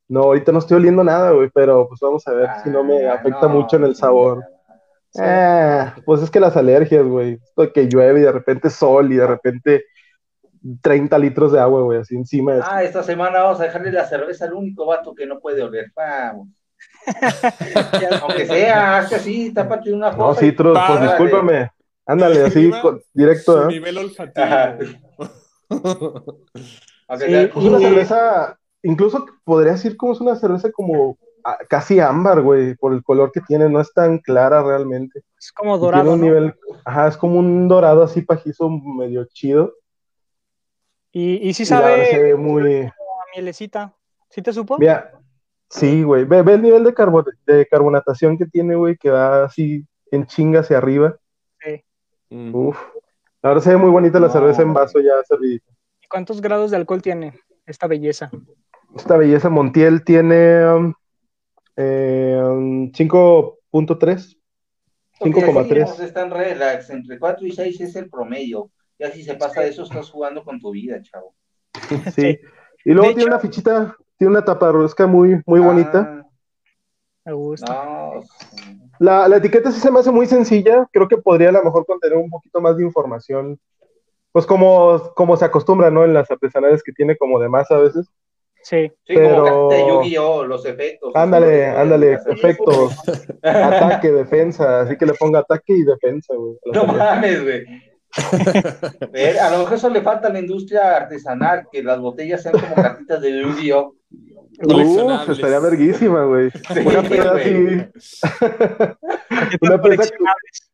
No, 0.08 0.22
ahorita 0.22 0.50
no 0.50 0.58
estoy 0.58 0.78
oliendo 0.78 1.04
nada, 1.04 1.30
güey, 1.30 1.50
pero 1.54 1.86
pues 1.86 2.00
vamos 2.00 2.26
a 2.26 2.32
ver 2.32 2.48
si 2.64 2.68
no 2.68 2.82
me 2.82 3.06
Ah, 3.06 3.14
afecta 3.14 3.46
no, 3.46 3.60
mucho 3.60 3.76
en 3.76 3.84
el 3.84 3.94
sabor. 3.94 4.44
Sí. 5.14 5.22
Ah, 5.24 5.94
pues 6.04 6.22
es 6.22 6.30
que 6.30 6.40
las 6.40 6.56
alergias, 6.56 7.04
güey. 7.06 7.34
Esto 7.42 7.72
que 7.72 7.88
llueve 7.88 8.18
y 8.20 8.22
de 8.24 8.32
repente 8.32 8.68
sol 8.68 9.12
y 9.12 9.16
de 9.16 9.26
repente 9.26 9.84
30 10.82 11.16
litros 11.18 11.52
de 11.52 11.60
agua, 11.60 11.82
güey, 11.82 12.00
así 12.00 12.16
encima. 12.16 12.54
de- 12.54 12.62
Ah, 12.64 12.82
esta 12.82 13.02
semana 13.02 13.42
vamos 13.44 13.60
a 13.60 13.64
dejarle 13.64 13.92
la 13.92 14.06
cerveza 14.06 14.46
al 14.46 14.54
único 14.54 14.86
vato 14.86 15.14
que 15.14 15.24
no 15.26 15.38
puede 15.38 15.62
oler. 15.62 15.92
Vamos. 15.94 16.48
Aunque 18.22 18.46
sea, 18.46 18.98
hazte 18.98 19.14
así, 19.16 19.52
tápate 19.54 19.92
una 19.92 20.10
no, 20.10 20.16
cosa. 20.18 20.40
sí, 20.40 20.52
Tros, 20.52 20.76
pues 20.86 21.00
discúlpame. 21.02 21.70
Ándale, 22.06 22.42
así, 22.44 22.70
con- 22.82 23.00
directo, 23.12 23.62
Su 23.62 23.68
¿eh? 23.68 23.72
nivel 23.72 23.98
olfativo. 23.98 24.44
Ajá. 24.46 24.76
Aunque 27.08 27.50
Sí, 27.54 27.58
una 27.66 27.78
cerveza, 27.78 28.58
incluso 28.82 29.26
podría 29.44 29.72
decir 29.72 29.96
como 29.96 30.12
es 30.12 30.20
una 30.20 30.34
cerveza 30.36 30.70
como 30.72 31.16
casi 31.68 32.00
ámbar, 32.00 32.40
güey, 32.42 32.74
por 32.74 32.92
el 32.92 33.02
color 33.02 33.30
que 33.32 33.40
tiene, 33.40 33.68
no 33.68 33.80
es 33.80 33.92
tan 33.92 34.18
clara 34.18 34.62
realmente. 34.62 35.22
Es 35.38 35.52
como 35.52 35.76
Y 35.76 35.80
dorado, 35.80 36.04
tiene 36.04 36.14
un 36.14 36.20
¿no? 36.20 36.26
nivel, 36.26 36.54
ajá, 36.84 37.08
es 37.08 37.16
como 37.16 37.38
un 37.38 37.68
dorado 37.68 38.02
así 38.02 38.22
pajizo 38.22 38.68
medio 38.70 39.24
chido. 39.26 39.74
Y, 41.12 41.48
y 41.48 41.54
sí 41.54 41.62
Y 41.62 41.66
sabe 41.66 42.06
se 42.06 42.22
ve 42.22 42.34
muy, 42.34 42.82
a 42.82 42.94
mielecita. 43.34 43.94
¿Sí 44.30 44.42
te 44.42 44.52
supo? 44.52 44.78
Mira, 44.78 45.12
sí, 45.70 46.02
güey. 46.02 46.24
Ve, 46.24 46.42
ve 46.42 46.54
el 46.54 46.62
nivel 46.62 46.82
de, 46.84 46.92
carbo- 46.94 47.24
de 47.46 47.66
carbonatación 47.66 48.36
que 48.36 48.46
tiene, 48.46 48.74
güey, 48.74 48.96
que 48.96 49.10
va 49.10 49.44
así 49.44 49.86
en 50.10 50.26
chinga 50.26 50.60
hacia 50.60 50.78
arriba. 50.78 51.16
Mm. 52.30 52.54
Uf. 52.54 52.78
La 53.42 53.50
verdad 53.50 53.62
se 53.62 53.70
ve 53.70 53.76
muy 53.76 53.90
bonita 53.90 54.18
la 54.18 54.26
No. 54.28 54.32
cerveza 54.32 54.62
en 54.62 54.72
vaso 54.72 54.98
ya 54.98 55.12
servidita. 55.28 55.70
¿Y 56.02 56.08
cuántos 56.08 56.40
grados 56.40 56.70
de 56.70 56.78
alcohol 56.78 57.02
tiene 57.02 57.38
esta 57.66 57.86
belleza? 57.86 58.30
Esta 58.96 59.16
belleza 59.16 59.50
Montiel 59.50 60.02
tiene 60.02 60.66
um, 60.66 60.94
eh, 61.76 62.40
um, 62.42 62.90
5.3. 62.92 64.36
Porque 65.18 65.40
así, 65.40 65.50
5,3. 65.52 65.84
pues, 65.86 66.00
están 66.00 66.30
relax, 66.30 66.90
entre 66.90 67.18
4 67.18 67.46
y 67.46 67.52
6 67.52 67.80
es 67.80 67.96
el 67.96 68.10
promedio. 68.10 68.70
Ya 68.98 69.10
si 69.10 69.22
se 69.22 69.34
pasa 69.34 69.60
de 69.62 69.68
eso, 69.68 69.82
estás 69.84 70.10
jugando 70.10 70.44
con 70.44 70.60
tu 70.60 70.70
vida, 70.70 71.00
chavo. 71.02 71.34
Sí. 72.14 72.38
Y 72.84 72.90
luego 72.92 73.08
De 73.08 73.14
tiene 73.14 73.22
hecho- 73.22 73.28
una 73.28 73.38
fichita, 73.40 73.96
tiene 74.18 74.30
una 74.32 74.44
taparrosca 74.44 75.06
muy, 75.06 75.40
muy 75.46 75.60
bonita. 75.60 76.20
Ah, 76.22 76.28
Me 77.24 77.32
gusta. 77.32 77.72
no, 77.84 78.20
La, 78.98 79.26
la 79.28 79.36
etiqueta 79.38 79.72
sí 79.72 79.80
se 79.80 79.90
me 79.90 80.00
hace 80.00 80.10
muy 80.12 80.26
sencilla. 80.26 80.86
Creo 80.92 81.08
que 81.08 81.16
podría 81.16 81.48
a 81.48 81.52
lo 81.52 81.64
mejor 81.64 81.86
contener 81.86 82.18
un 82.18 82.30
poquito 82.30 82.60
más 82.60 82.76
de 82.76 82.84
información. 82.84 83.58
Pues 84.32 84.46
como, 84.46 85.12
como 85.14 85.36
se 85.36 85.44
acostumbra, 85.44 85.90
¿no? 85.90 86.04
En 86.04 86.12
las 86.12 86.30
artesanales 86.30 86.82
que 86.82 86.92
tiene 86.92 87.16
como 87.16 87.38
de 87.40 87.48
más 87.48 87.70
a 87.70 87.78
veces. 87.78 88.08
Sí. 88.64 88.88
sí, 89.06 89.14
Pero- 89.14 89.42
como 89.44 89.68
de 89.70 89.86
Yu-Gi-Oh, 89.86 90.44
los 90.44 90.64
efectos. 90.66 91.12
Ándale, 91.14 91.66
ándale, 91.66 92.18
efectos. 92.26 92.96
ataque, 93.42 94.10
defensa, 94.10 94.80
así 94.80 94.96
que 94.96 95.04
le 95.06 95.12
ponga 95.14 95.40
ataque 95.40 95.74
y 95.74 95.82
defensa, 95.84 96.34
güey. 96.34 96.56
No 96.72 96.84
mames, 96.86 97.42
güey. 97.44 97.64
Ver, 99.12 99.38
A 99.40 99.50
lo 99.50 99.58
mejor 99.58 99.74
eso 99.74 99.90
le 99.90 100.00
falta 100.00 100.28
a 100.28 100.32
la 100.32 100.38
industria 100.38 100.96
artesanal, 100.96 101.66
que 101.70 101.82
las 101.82 101.98
botellas 102.00 102.42
sean 102.42 102.54
como 102.58 102.74
cartitas 102.74 103.20
de 103.20 103.42
Yu-Gi-Oh. 103.42 103.94
Uf, 104.62 105.28
estaría 105.30 105.58
verguísima, 105.58 106.24
güey. 106.24 106.48
Una 106.86 107.02
peda 107.02 107.32
güey. 107.32 107.42
así, 107.42 108.22
una 109.60 109.76
peda, 109.76 109.80
Coleccionables. 109.80 110.70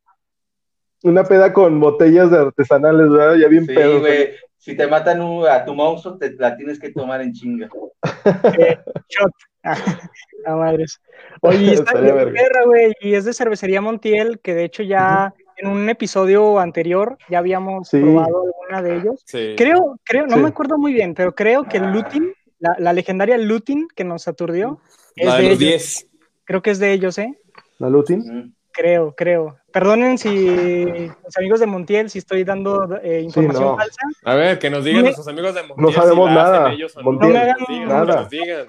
una 1.02 1.25
peda 1.25 1.52
con 1.52 1.80
botellas 1.80 2.30
de 2.30 2.38
artesanales, 2.38 3.11
¿verdad? 3.11 3.37
Ya 3.37 3.49
bien 3.49 3.66
Sí, 3.66 3.75
pedos. 3.75 4.00
güey. 4.00 4.30
Si 4.61 4.76
te 4.76 4.87
matan 4.87 5.23
un- 5.23 5.47
a 5.49 5.64
tu 5.64 5.75
monstruo, 5.75 6.19
te 6.19 6.33
la 6.35 6.55
tienes 6.55 6.79
que 6.79 6.90
tomar 6.93 7.23
en 7.23 7.33
chinga. 7.33 7.69
Shot. 9.09 9.33
A 10.47 10.55
madres. 10.57 11.00
Oye, 11.43 11.73
está 11.75 11.99
bien 12.00 12.14
perra, 12.33 12.64
güey. 12.67 12.93
Y 13.00 13.14
es 13.14 13.25
de 13.25 13.33
cervecería 13.35 13.81
Montiel, 13.81 14.38
que 14.40 14.55
de 14.55 14.64
hecho 14.64 14.83
ya 14.83 15.35
en 15.57 15.69
un 15.69 15.88
episodio 15.90 16.59
anterior 16.59 17.19
ya 17.29 17.38
habíamos 17.38 17.88
Sí. 17.88 18.00
probado 18.00 18.45
alguna 18.45 18.83
de 18.83 18.97
ellos. 18.99 19.23
Sí. 19.26 19.55
Creo, 19.57 19.99
creo, 20.05 20.26
no 20.26 20.37
Sí. 20.37 20.43
me 20.43 20.49
acuerdo 20.49 20.79
muy 20.79 20.93
bien, 20.93 21.14
pero 21.14 21.35
creo 21.35 21.64
que 21.64 21.76
el 21.79 21.90
Lutin, 21.93 22.33
la, 22.59 22.75
la 22.79 22.93
legendaria 22.95 23.37
Lutin 23.38 23.87
que 23.95 24.05
nos 24.05 24.29
aturdió, 24.29 24.81
es 25.17 25.26
La 25.26 25.37
de 25.37 25.43
de 25.43 25.49
los 25.50 25.59
ellos. 25.61 25.71
10. 25.71 26.07
Creo 26.45 26.62
que 26.62 26.71
es 26.71 26.79
de 26.79 26.93
ellos, 26.93 27.19
¿eh? 27.19 27.38
¿La 27.79 27.90
Lutin? 27.90 28.55
Creo, 28.73 29.14
creo. 29.14 29.59
Perdonen 29.72 30.18
si 30.18 30.46
los 30.46 31.36
amigos 31.36 31.60
de 31.60 31.66
Montiel, 31.66 32.10
si 32.10 32.18
estoy 32.18 32.44
dando 32.44 32.98
eh, 33.02 33.20
información 33.20 33.64
no. 33.64 33.76
falsa. 33.76 34.00
A 34.24 34.34
ver, 34.34 34.58
que 34.58 34.70
nos 34.70 34.84
digan 34.84 35.02
nuestros 35.02 35.28
amigos 35.28 35.54
de 35.54 35.62
Montiel 35.62 35.86
No 35.86 35.92
sabemos 35.92 36.28
si 36.28 36.34
la 36.34 36.42
hacen 36.42 36.52
nada, 36.54 36.72
ellos 36.72 36.96
o 36.96 37.02
Montiel. 37.02 37.32
No 37.32 37.38
me 37.38 37.40
hagan 37.40 37.56
Que 37.56 37.60
nos 37.60 37.68
digan, 37.68 37.88
nada. 37.88 38.06
que 38.06 38.20
nos 38.20 38.30
digan. 38.30 38.66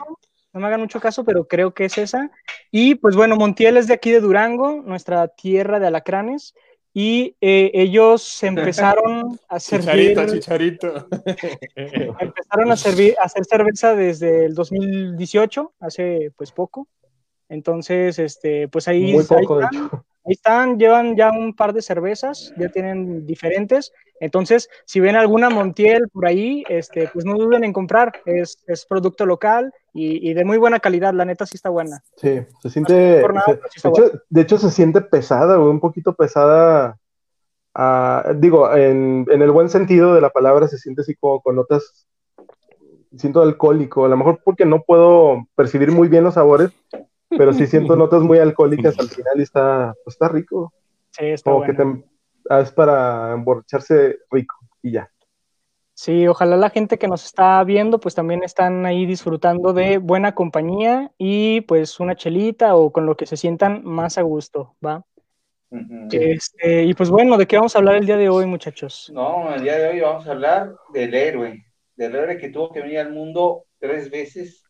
no 0.53 0.59
me 0.59 0.67
hagan 0.67 0.81
mucho 0.81 0.99
caso, 0.99 1.23
pero 1.23 1.47
creo 1.47 1.73
que 1.73 1.85
es 1.85 1.97
esa. 1.97 2.29
Y 2.71 2.95
pues 2.95 3.15
bueno, 3.15 3.35
Montiel 3.35 3.77
es 3.77 3.87
de 3.87 3.93
aquí 3.93 4.11
de 4.11 4.19
Durango, 4.19 4.81
nuestra 4.85 5.27
tierra 5.27 5.79
de 5.79 5.87
alacranes, 5.87 6.53
y 6.93 7.37
eh, 7.41 7.71
ellos 7.73 8.43
empezaron 8.43 9.39
a 9.47 9.59
servir, 9.59 10.15
Chicharito, 10.15 10.33
chicharito. 10.33 11.07
empezaron 11.75 12.71
a 12.71 12.77
servir, 12.77 13.15
a 13.19 13.25
hacer 13.25 13.45
cerveza 13.45 13.95
desde 13.95 14.45
el 14.45 14.55
2018, 14.55 15.73
hace 15.79 16.31
pues 16.35 16.51
poco. 16.51 16.87
Entonces, 17.49 18.17
este, 18.17 18.69
pues 18.69 18.87
ahí, 18.87 19.11
Muy 19.11 19.21
ahí 19.21 19.27
poco, 19.27 19.57
de 19.57 19.65
están, 19.65 19.85
hecho. 19.85 20.05
Ahí 20.25 20.33
están, 20.33 20.77
llevan 20.77 21.15
ya 21.15 21.31
un 21.31 21.55
par 21.55 21.73
de 21.73 21.81
cervezas, 21.81 22.53
ya 22.55 22.69
tienen 22.69 23.25
diferentes. 23.25 23.91
Entonces, 24.19 24.69
si 24.85 24.99
ven 24.99 25.15
alguna 25.15 25.49
Montiel 25.49 26.07
por 26.09 26.27
ahí, 26.27 26.63
este, 26.69 27.07
pues 27.11 27.25
no 27.25 27.33
duden 27.35 27.63
en 27.63 27.73
comprar, 27.73 28.13
es, 28.25 28.63
es 28.67 28.85
producto 28.85 29.25
local 29.25 29.73
y, 29.93 30.29
y 30.29 30.33
de 30.33 30.45
muy 30.45 30.57
buena 30.57 30.79
calidad, 30.79 31.13
la 31.13 31.25
neta 31.25 31.45
sí 31.45 31.55
está 31.55 31.69
buena. 31.69 32.03
Sí, 32.17 32.39
se 32.61 32.69
siente. 32.69 33.21
por 33.21 33.33
nada, 33.33 33.47
se- 33.47 33.55
pero 33.55 33.69
sí 33.69 33.81
de, 33.81 33.89
hecho, 33.89 34.21
de 34.29 34.41
hecho, 34.41 34.57
se 34.57 34.69
siente 34.69 35.01
pesada, 35.01 35.59
un 35.59 35.79
poquito 35.79 36.13
pesada. 36.13 36.97
ah, 37.73 38.33
digo, 38.35 38.73
en, 38.75 39.25
en 39.29 39.41
el 39.41 39.51
buen 39.51 39.69
sentido 39.69 40.13
de 40.13 40.21
la 40.21 40.29
palabra, 40.29 40.67
se 40.67 40.77
siente 40.77 41.01
así 41.01 41.15
como 41.15 41.41
con 41.41 41.55
notas. 41.55 42.07
Siento 43.17 43.41
alcohólico, 43.41 44.05
a 44.05 44.07
lo 44.07 44.15
mejor 44.15 44.39
porque 44.43 44.65
no 44.65 44.83
puedo 44.83 45.45
percibir 45.55 45.91
muy 45.91 46.07
bien 46.07 46.23
los 46.23 46.35
sabores, 46.35 46.71
pero 47.37 47.53
sí 47.53 47.67
siento 47.67 47.95
notas 47.95 48.21
muy 48.21 48.39
alcohólicas 48.39 48.97
al 48.99 49.09
final 49.09 49.33
y 49.37 49.43
está, 49.43 49.93
pues, 50.03 50.15
está 50.15 50.27
rico. 50.29 50.73
Sí, 51.11 51.25
está 51.25 51.51
Como 51.51 51.65
que 51.65 51.73
te, 51.73 51.83
ah, 52.49 52.61
es 52.61 52.71
para 52.71 53.33
emborracharse 53.33 54.19
rico 54.29 54.55
y 54.81 54.93
ya. 54.93 55.09
Sí, 55.93 56.27
ojalá 56.27 56.57
la 56.57 56.69
gente 56.69 56.97
que 56.97 57.07
nos 57.07 57.25
está 57.25 57.63
viendo, 57.63 57.99
pues 57.99 58.15
también 58.15 58.43
están 58.43 58.85
ahí 58.85 59.05
disfrutando 59.05 59.73
de 59.73 59.99
buena 59.99 60.33
compañía 60.33 61.11
y 61.17 61.61
pues 61.61 61.99
una 61.99 62.15
chelita 62.15 62.75
o 62.75 62.91
con 62.91 63.05
lo 63.05 63.15
que 63.15 63.25
se 63.25 63.37
sientan 63.37 63.83
más 63.83 64.17
a 64.17 64.23
gusto, 64.23 64.75
¿va? 64.83 65.05
Este, 66.11 66.83
y 66.83 66.93
pues 66.93 67.09
bueno, 67.09 67.37
¿de 67.37 67.45
qué 67.45 67.55
vamos 67.55 67.75
a 67.75 67.79
hablar 67.79 67.95
el 67.95 68.05
día 68.05 68.17
de 68.17 68.29
hoy, 68.29 68.45
muchachos? 68.45 69.11
No, 69.13 69.53
el 69.53 69.63
día 69.63 69.77
de 69.77 69.89
hoy 69.89 69.99
vamos 70.01 70.27
a 70.27 70.31
hablar 70.31 70.75
del 70.93 71.13
héroe, 71.13 71.65
del 71.95 72.15
héroe 72.15 72.37
que 72.37 72.49
tuvo 72.49 72.71
que 72.71 72.81
venir 72.81 72.99
al 72.99 73.13
mundo 73.13 73.65
tres 73.79 74.09
veces 74.09 74.63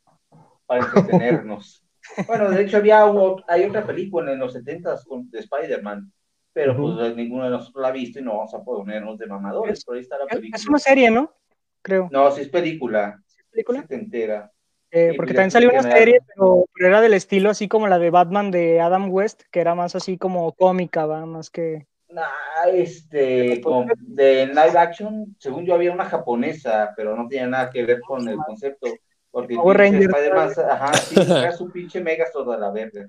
para 0.66 0.86
entretenernos. 0.86 1.81
Bueno, 2.28 2.50
de 2.50 2.62
hecho 2.64 2.78
había 2.78 3.06
un- 3.06 3.44
hay 3.48 3.64
otra 3.66 3.86
película 3.86 4.32
en 4.32 4.40
los 4.40 4.54
70s 4.54 5.06
con, 5.06 5.30
de 5.30 5.40
Spider-Man, 5.40 6.12
pero 6.54 6.76
pues 6.76 7.16
ninguno 7.16 7.46
de 7.46 7.52
nosotros 7.52 7.82
la 7.82 7.90
ha 7.90 7.92
visto 7.92 8.20
y 8.20 8.24
no 8.24 8.38
vamos 8.38 8.54
a 8.54 8.64
ponernos 8.64 9.18
de 9.18 9.28
mamadores, 9.28 9.84
pero 9.86 9.96
ahí 9.96 10.02
está 10.02 10.18
la 10.18 10.26
Es- 10.26 10.36
película. 10.36 10.58
Es 10.58 10.68
una 10.68 10.80
serie, 10.80 11.12
¿no? 11.12 11.34
Creo. 11.82 12.10
No, 12.12 12.30
sí 12.32 12.42
es 12.42 12.50
película, 12.50 13.22
película? 13.50 13.86
se 13.88 13.96
entera. 13.96 14.52
Eh, 14.94 15.14
porque 15.16 15.34
también 15.34 15.52
salió 15.52 15.70
una 15.70 15.84
serie, 15.84 16.20
pero, 16.28 16.66
pero 16.74 16.88
era 16.90 17.00
del 17.00 17.14
estilo 17.14 17.50
así 17.50 17.70
como 17.70 17.88
la 17.88 17.98
de 17.98 18.10
Batman 18.10 18.52
de 18.52 18.82
Adam 18.82 19.10
West, 19.10 19.44
que 19.50 19.62
era 19.62 19.74
más 19.74 19.96
así 19.96 20.18
como 20.18 20.52
cómica, 20.54 21.06
¿va? 21.06 21.26
Más 21.26 21.50
que... 21.50 21.88
Ah, 22.18 22.68
este, 22.74 23.62
de 24.00 24.48
live 24.48 24.78
action, 24.78 25.34
según 25.40 25.66
yo 25.66 25.76
había 25.76 25.94
una 25.94 26.04
japonesa, 26.04 26.94
pero 26.98 27.16
no 27.16 27.26
tenía 27.30 27.48
nada 27.48 27.70
que 27.70 27.86
ver 27.86 28.02
con 28.02 28.28
el 28.28 28.36
concepto. 28.36 28.88
Porque 29.32 29.56
Power 29.56 29.78
pinche 29.78 30.08
Rangers. 30.08 30.14
Spider-Man, 30.14 30.72
ajá, 30.72 30.94
sí, 30.94 31.16
era 31.32 31.52
su 31.54 31.72
pinche 31.72 32.02
Megazord 32.02 32.52
a 32.52 32.58
la 32.58 32.72
verga. 32.72 33.06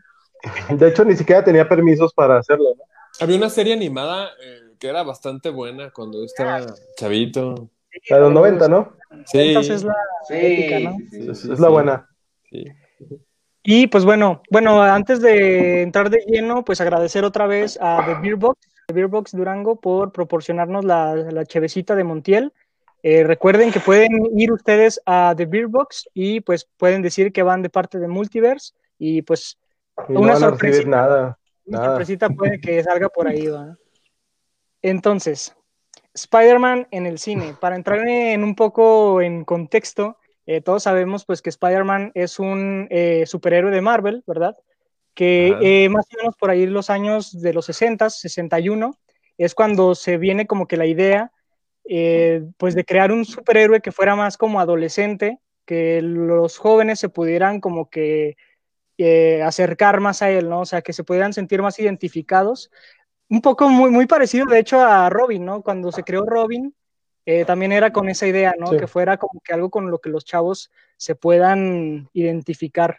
De 0.70 0.88
hecho, 0.88 1.04
ni 1.04 1.16
siquiera 1.16 1.44
tenía 1.44 1.68
permisos 1.68 2.12
para 2.14 2.38
hacerlo, 2.38 2.74
¿no? 2.76 2.84
Había 3.20 3.36
una 3.36 3.50
serie 3.50 3.74
animada 3.74 4.30
eh, 4.42 4.74
que 4.78 4.88
era 4.88 5.02
bastante 5.02 5.50
buena 5.50 5.90
cuando 5.90 6.18
yo 6.18 6.24
estaba 6.24 6.64
chavito. 6.96 7.68
La 8.08 8.16
de 8.16 8.22
los 8.22 8.32
90, 8.32 8.68
¿no? 8.68 8.92
Sí, 9.26 9.48
Entonces 9.48 9.76
es 9.76 9.84
la... 9.84 9.94
Sí, 10.26 10.34
Épica, 10.34 10.80
¿no? 10.80 10.96
sí, 11.10 11.34
sí. 11.34 11.52
Es 11.52 11.60
la 11.60 11.68
buena. 11.68 12.08
sí. 12.48 12.64
Y 13.64 13.86
pues 13.86 14.04
bueno, 14.04 14.42
bueno, 14.50 14.82
antes 14.82 15.20
de 15.20 15.82
entrar 15.82 16.10
de 16.10 16.24
lleno, 16.26 16.64
pues 16.64 16.80
agradecer 16.80 17.24
otra 17.24 17.46
vez 17.46 17.78
a 17.80 18.04
The 18.04 18.20
Beer 18.20 18.34
Box, 18.34 18.58
The 18.88 18.94
Beer 18.94 19.06
Box 19.06 19.32
Durango 19.32 19.76
por 19.76 20.10
proporcionarnos 20.10 20.84
la, 20.84 21.14
la 21.14 21.46
chevecita 21.46 21.94
de 21.94 22.02
Montiel. 22.02 22.52
Eh, 23.02 23.25
recuerden 23.25 23.73
que 23.73 23.80
pueden 23.80 24.11
ir 24.38 24.52
ustedes 24.52 25.00
a 25.06 25.35
The 25.37 25.47
Beer 25.47 25.66
Box 25.66 26.09
y 26.14 26.40
pues 26.40 26.68
pueden 26.76 27.02
decir 27.02 27.32
que 27.32 27.42
van 27.42 27.62
de 27.62 27.71
parte 27.71 27.99
de 27.99 28.09
Multiverse 28.09 28.75
y 28.99 29.23
pues 29.23 29.59
Y 30.09 30.12
no 30.12 30.21
Una 30.21 30.35
van 30.35 30.42
a 30.44 30.50
recibir 30.50 30.85
sorpresita. 30.85 30.88
nada. 30.90 31.38
una 31.66 31.78
Nada. 31.78 31.87
sorpresita 31.90 32.28
puede 32.37 32.61
que 32.61 32.82
salga 32.82 33.09
por 33.09 33.26
ahí, 33.28 33.49
¿va? 33.49 33.76
Entonces, 34.82 35.54
Spider-Man 36.14 36.88
en 36.90 37.06
el 37.06 37.18
cine. 37.18 37.54
Para 37.61 37.76
entrar 37.76 38.06
en 38.06 38.42
un 38.44 38.54
poco 38.54 39.21
en 39.21 39.44
contexto, 39.44 40.16
eh, 40.47 40.61
todos 40.61 40.82
sabemos 40.85 41.25
pues 41.25 41.40
que 41.42 41.50
Spider-Man 41.50 42.12
es 42.14 42.38
un 42.38 42.87
eh, 42.90 43.25
superhéroe 43.26 43.71
de 43.71 43.80
Marvel, 43.80 44.23
¿verdad? 44.26 44.56
Que 45.14 45.56
eh, 45.61 45.88
más 45.88 46.06
o 46.12 46.16
menos 46.18 46.37
por 46.37 46.50
ahí 46.50 46.66
los 46.66 46.90
años 46.90 47.40
de 47.40 47.52
los 47.52 47.66
60, 47.66 48.11
61, 48.11 48.99
es 49.38 49.54
cuando 49.54 49.94
se 49.94 50.18
viene 50.18 50.47
como 50.47 50.66
que 50.66 50.76
la 50.76 50.87
idea 50.87 51.32
eh, 51.84 52.44
pues 52.56 52.74
de 52.74 52.84
crear 52.84 53.12
un 53.12 53.24
superhéroe 53.24 53.80
que 53.80 53.92
fuera 53.92 54.14
más 54.16 54.36
como 54.36 54.60
adolescente, 54.60 55.38
que 55.66 56.00
los 56.02 56.58
jóvenes 56.58 57.00
se 57.00 57.08
pudieran 57.08 57.60
como 57.60 57.88
que 57.90 58.36
eh, 58.98 59.42
acercar 59.42 60.00
más 60.00 60.22
a 60.22 60.30
él, 60.30 60.48
¿no? 60.48 60.60
O 60.60 60.66
sea, 60.66 60.82
que 60.82 60.92
se 60.92 61.04
pudieran 61.04 61.32
sentir 61.32 61.62
más 61.62 61.78
identificados. 61.78 62.70
Un 63.28 63.40
poco 63.40 63.68
muy, 63.68 63.90
muy 63.90 64.06
parecido, 64.06 64.46
de 64.46 64.58
hecho, 64.58 64.80
a 64.80 65.08
Robin, 65.08 65.44
¿no? 65.44 65.62
Cuando 65.62 65.90
se 65.90 66.02
creó 66.02 66.24
Robin, 66.26 66.74
eh, 67.24 67.44
también 67.44 67.72
era 67.72 67.92
con 67.92 68.08
esa 68.08 68.26
idea, 68.26 68.54
¿no? 68.58 68.66
Sí. 68.68 68.76
Que 68.76 68.86
fuera 68.86 69.16
como 69.16 69.40
que 69.42 69.54
algo 69.54 69.70
con 69.70 69.90
lo 69.90 69.98
que 69.98 70.10
los 70.10 70.24
chavos 70.24 70.70
se 70.96 71.14
puedan 71.14 72.09
identificar. 72.12 72.98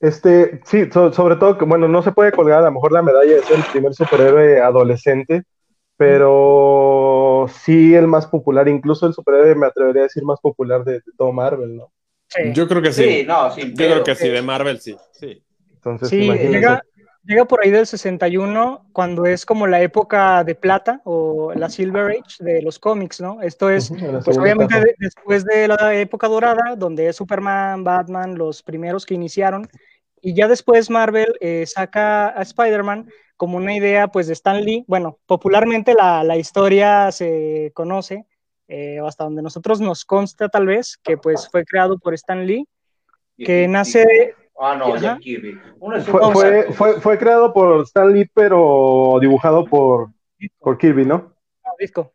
Este, 0.00 0.60
sí, 0.64 0.90
so- 0.90 1.12
sobre 1.12 1.36
todo 1.36 1.56
que, 1.56 1.64
bueno, 1.64 1.86
no 1.86 2.02
se 2.02 2.10
puede 2.12 2.32
colgar 2.32 2.58
a 2.58 2.66
lo 2.66 2.72
mejor 2.72 2.92
la 2.92 3.02
medalla 3.02 3.36
de 3.36 3.42
ser 3.42 3.58
el 3.58 3.64
primer 3.64 3.94
superhéroe 3.94 4.60
adolescente, 4.60 5.44
pero 5.96 7.21
sí 7.48 7.94
el 7.94 8.06
más 8.06 8.26
popular, 8.26 8.68
incluso 8.68 9.06
el 9.06 9.14
superhéroe 9.14 9.54
me 9.54 9.66
atrevería 9.66 10.02
a 10.02 10.04
decir 10.04 10.22
más 10.24 10.40
popular 10.40 10.84
de, 10.84 10.94
de 10.94 11.12
todo 11.16 11.32
Marvel, 11.32 11.76
¿no? 11.76 11.92
Sí, 12.28 12.40
Yo 12.54 12.66
creo 12.66 12.80
que 12.82 12.92
sí. 12.92 13.04
Sí, 13.04 13.24
no, 13.26 13.50
sin 13.50 13.70
Yo 13.70 13.76
creo 13.76 14.04
que 14.04 14.14
sí, 14.14 14.28
de 14.28 14.42
Marvel 14.42 14.80
sí. 14.80 14.96
sí. 15.12 15.42
Entonces, 15.74 16.10
llega, 16.12 16.82
llega 17.24 17.44
por 17.44 17.62
ahí 17.62 17.70
del 17.70 17.86
61, 17.86 18.86
cuando 18.92 19.26
es 19.26 19.44
como 19.44 19.66
la 19.66 19.82
época 19.82 20.44
de 20.44 20.54
plata 20.54 21.00
o 21.04 21.52
la 21.54 21.68
Silver 21.68 22.06
Age 22.10 22.42
de 22.42 22.62
los 22.62 22.78
cómics, 22.78 23.20
¿no? 23.20 23.42
Esto 23.42 23.68
es 23.68 23.90
Pues 24.24 24.38
obviamente 24.38 24.78
de- 24.80 24.94
después 24.98 25.44
de 25.44 25.68
la 25.68 25.94
época 25.94 26.28
dorada, 26.28 26.76
donde 26.76 27.08
es 27.08 27.16
Superman, 27.16 27.82
Batman, 27.84 28.36
los 28.36 28.62
primeros 28.62 29.04
que 29.04 29.14
iniciaron, 29.14 29.68
y 30.20 30.34
ya 30.34 30.46
después 30.46 30.88
Marvel 30.88 31.34
eh, 31.40 31.64
saca 31.66 32.28
a 32.28 32.42
Spider-Man 32.42 33.10
como 33.42 33.56
una 33.56 33.74
idea 33.74 34.06
pues 34.06 34.28
de 34.28 34.34
Stan 34.34 34.64
Lee. 34.64 34.84
Bueno, 34.86 35.18
popularmente 35.26 35.94
la, 35.94 36.22
la 36.22 36.36
historia 36.36 37.10
se 37.10 37.72
conoce, 37.74 38.24
eh, 38.68 39.00
hasta 39.04 39.24
donde 39.24 39.42
nosotros 39.42 39.80
nos 39.80 40.04
consta 40.04 40.48
tal 40.48 40.66
vez, 40.66 40.96
que 41.02 41.16
pues 41.16 41.48
fue 41.50 41.64
creado 41.64 41.98
por 41.98 42.14
Stan 42.14 42.46
Lee, 42.46 42.68
que 43.36 43.66
nace... 43.66 44.36
Ah, 44.60 44.76
no. 44.76 44.96
Jack 44.96 45.18
Kirby. 45.18 45.58
Uno 45.80 45.96
es 45.96 46.06
un 46.06 46.12
Fue, 46.12 46.32
fue, 46.32 46.72
fue, 46.72 47.00
fue 47.00 47.18
creado 47.18 47.52
por 47.52 47.82
Stan 47.82 48.12
Lee, 48.12 48.30
pero 48.32 49.18
dibujado 49.20 49.64
por, 49.64 50.10
por 50.60 50.78
Kirby, 50.78 51.04
¿no? 51.04 51.16
no, 51.16 51.72
disco. 51.80 52.12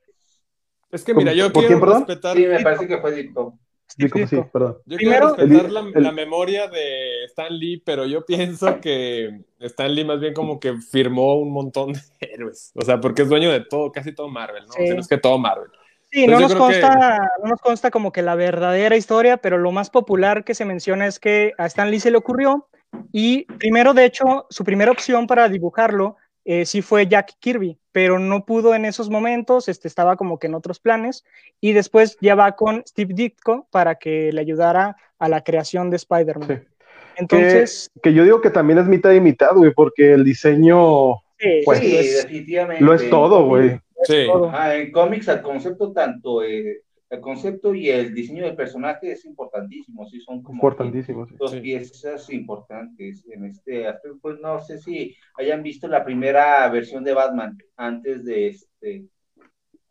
Es 0.90 1.04
que 1.04 1.14
mira, 1.14 1.34
yo 1.34 1.52
¿Por 1.52 1.64
quiero 1.64 1.68
quién, 1.68 1.80
perdón? 1.82 2.06
respetar, 2.08 2.38
Sí, 2.38 2.48
me 2.48 2.64
parece 2.64 2.88
que 2.88 3.00
fue 3.00 3.12
Dicto. 3.12 3.54
Sí, 3.98 4.04
Ditko. 4.06 4.50
perdón. 4.52 4.78
yo 4.86 4.98
Primero- 4.98 5.36
quiero 5.36 5.50
respetar 5.50 5.66
El- 5.66 5.74
la, 5.74 5.80
el- 5.96 6.04
la 6.04 6.12
memoria 6.12 6.68
de 6.68 7.26
Stan 7.26 7.52
Lee, 7.58 7.82
pero 7.84 8.06
yo 8.06 8.24
pienso 8.26 8.80
que 8.80 9.42
Stan 9.60 9.94
Lee 9.94 10.06
más 10.06 10.20
bien 10.20 10.34
como 10.34 10.60
que 10.60 10.76
firmó 10.78 11.36
un 11.36 11.52
montón 11.52 11.94
de 11.94 12.00
héroes. 12.22 12.72
O 12.76 12.82
sea, 12.86 13.00
porque 13.00 13.24
es 13.24 13.30
dueño 13.30 13.52
de 13.52 13.62
todo, 13.62 13.92
casi 13.92 14.14
todo 14.14 14.30
Marvel, 14.30 14.66
¿no? 14.68 14.74
Sí. 14.74 14.84
O 14.84 14.86
sea, 14.86 14.96
no 14.96 15.02
es 15.02 15.08
que 15.08 15.18
todo 15.18 15.38
Marvel. 15.40 15.70
Sí, 16.12 16.26
no 16.28 16.40
nos, 16.40 16.54
creo 16.54 16.68
que- 16.70 16.80
consta, 16.80 17.30
no 17.44 17.50
nos 17.50 17.60
consta 17.62 17.92
como 17.92 18.12
que 18.12 18.22
la 18.22 18.36
verdadera 18.36 18.96
historia, 18.96 19.38
pero 19.38 19.58
lo 19.58 19.72
más 19.72 19.90
popular 19.90 20.44
que 20.46 20.54
se 20.56 20.64
menciona 20.64 21.06
es 21.08 21.20
que 21.20 21.52
a 21.58 21.66
Stan 21.66 21.92
Lee 21.92 22.00
se 22.00 22.12
le 22.12 22.18
ocurrió 22.18 22.68
y 23.12 23.44
primero, 23.58 23.94
de 23.94 24.06
hecho, 24.06 24.46
su 24.50 24.64
primera 24.64 24.92
opción 24.92 25.28
para 25.28 25.50
dibujarlo 25.50 26.16
eh, 26.50 26.66
sí 26.66 26.82
fue 26.82 27.08
Jack 27.08 27.34
Kirby, 27.40 27.78
pero 27.92 28.20
no 28.20 28.46
pudo 28.46 28.74
en 28.74 28.86
esos 28.86 29.10
momentos, 29.10 29.68
este, 29.68 29.90
estaba 29.90 30.16
como 30.16 30.40
que 30.40 30.48
en 30.48 30.56
otros 30.56 30.80
planes 30.80 31.26
y 31.60 31.74
después 31.74 32.18
ya 32.22 32.36
va 32.36 32.54
con 32.54 32.84
Steve 32.88 33.14
Ditko 33.14 33.68
para 33.70 33.96
que 33.96 34.32
le 34.32 34.40
ayudara 34.40 34.96
a 35.20 35.28
la 35.28 35.44
creación 35.44 35.90
de 35.90 35.98
Spider-Man. 35.98 36.48
Sí. 36.48 36.88
Entonces, 37.18 37.92
que, 37.96 38.00
que 38.00 38.14
yo 38.14 38.24
digo 38.24 38.40
que 38.40 38.50
también 38.50 38.80
es 38.80 38.86
mitad 38.86 39.12
y 39.12 39.20
mitad, 39.20 39.56
güey, 39.56 39.74
porque 39.74 40.14
el 40.14 40.24
diseño 40.24 41.16
sí, 41.38 41.64
pues, 41.66 41.80
sí, 41.80 41.98
es 41.98 42.24
definitivamente. 42.24 42.82
lo 42.82 42.94
es 42.94 43.10
todo, 43.10 43.46
güey. 43.46 43.82
Sí. 44.04 44.28
Ah, 44.54 44.74
en 44.74 44.90
cómics 44.94 45.28
el 45.28 45.42
concepto 45.42 45.92
tanto 45.92 46.44
eh, 46.44 46.84
el 47.10 47.22
concepto 47.22 47.74
y 47.74 47.90
el 47.90 48.14
diseño 48.14 48.44
del 48.44 48.56
personaje 48.56 49.12
es 49.14 49.24
importantísimo, 49.26 50.06
sí 50.08 50.20
son 50.20 50.42
como 50.44 50.58
Importantísimo. 50.58 51.26
sí. 51.26 51.36
dos 51.38 51.52
Sí. 51.52 51.62
piezas 51.62 52.30
importantes 52.30 53.26
en 53.32 53.46
este 53.46 53.88
aspecto. 53.88 54.18
Pues 54.22 54.40
no 54.40 54.60
sé 54.60 54.78
si 54.80 55.16
hayan 55.38 55.64
visto 55.64 55.88
la 55.88 56.04
primera 56.04 56.68
versión 56.70 57.04
de 57.06 57.14
Batman 57.14 57.58
antes 57.78 58.26
de 58.26 58.48
este 58.48 59.06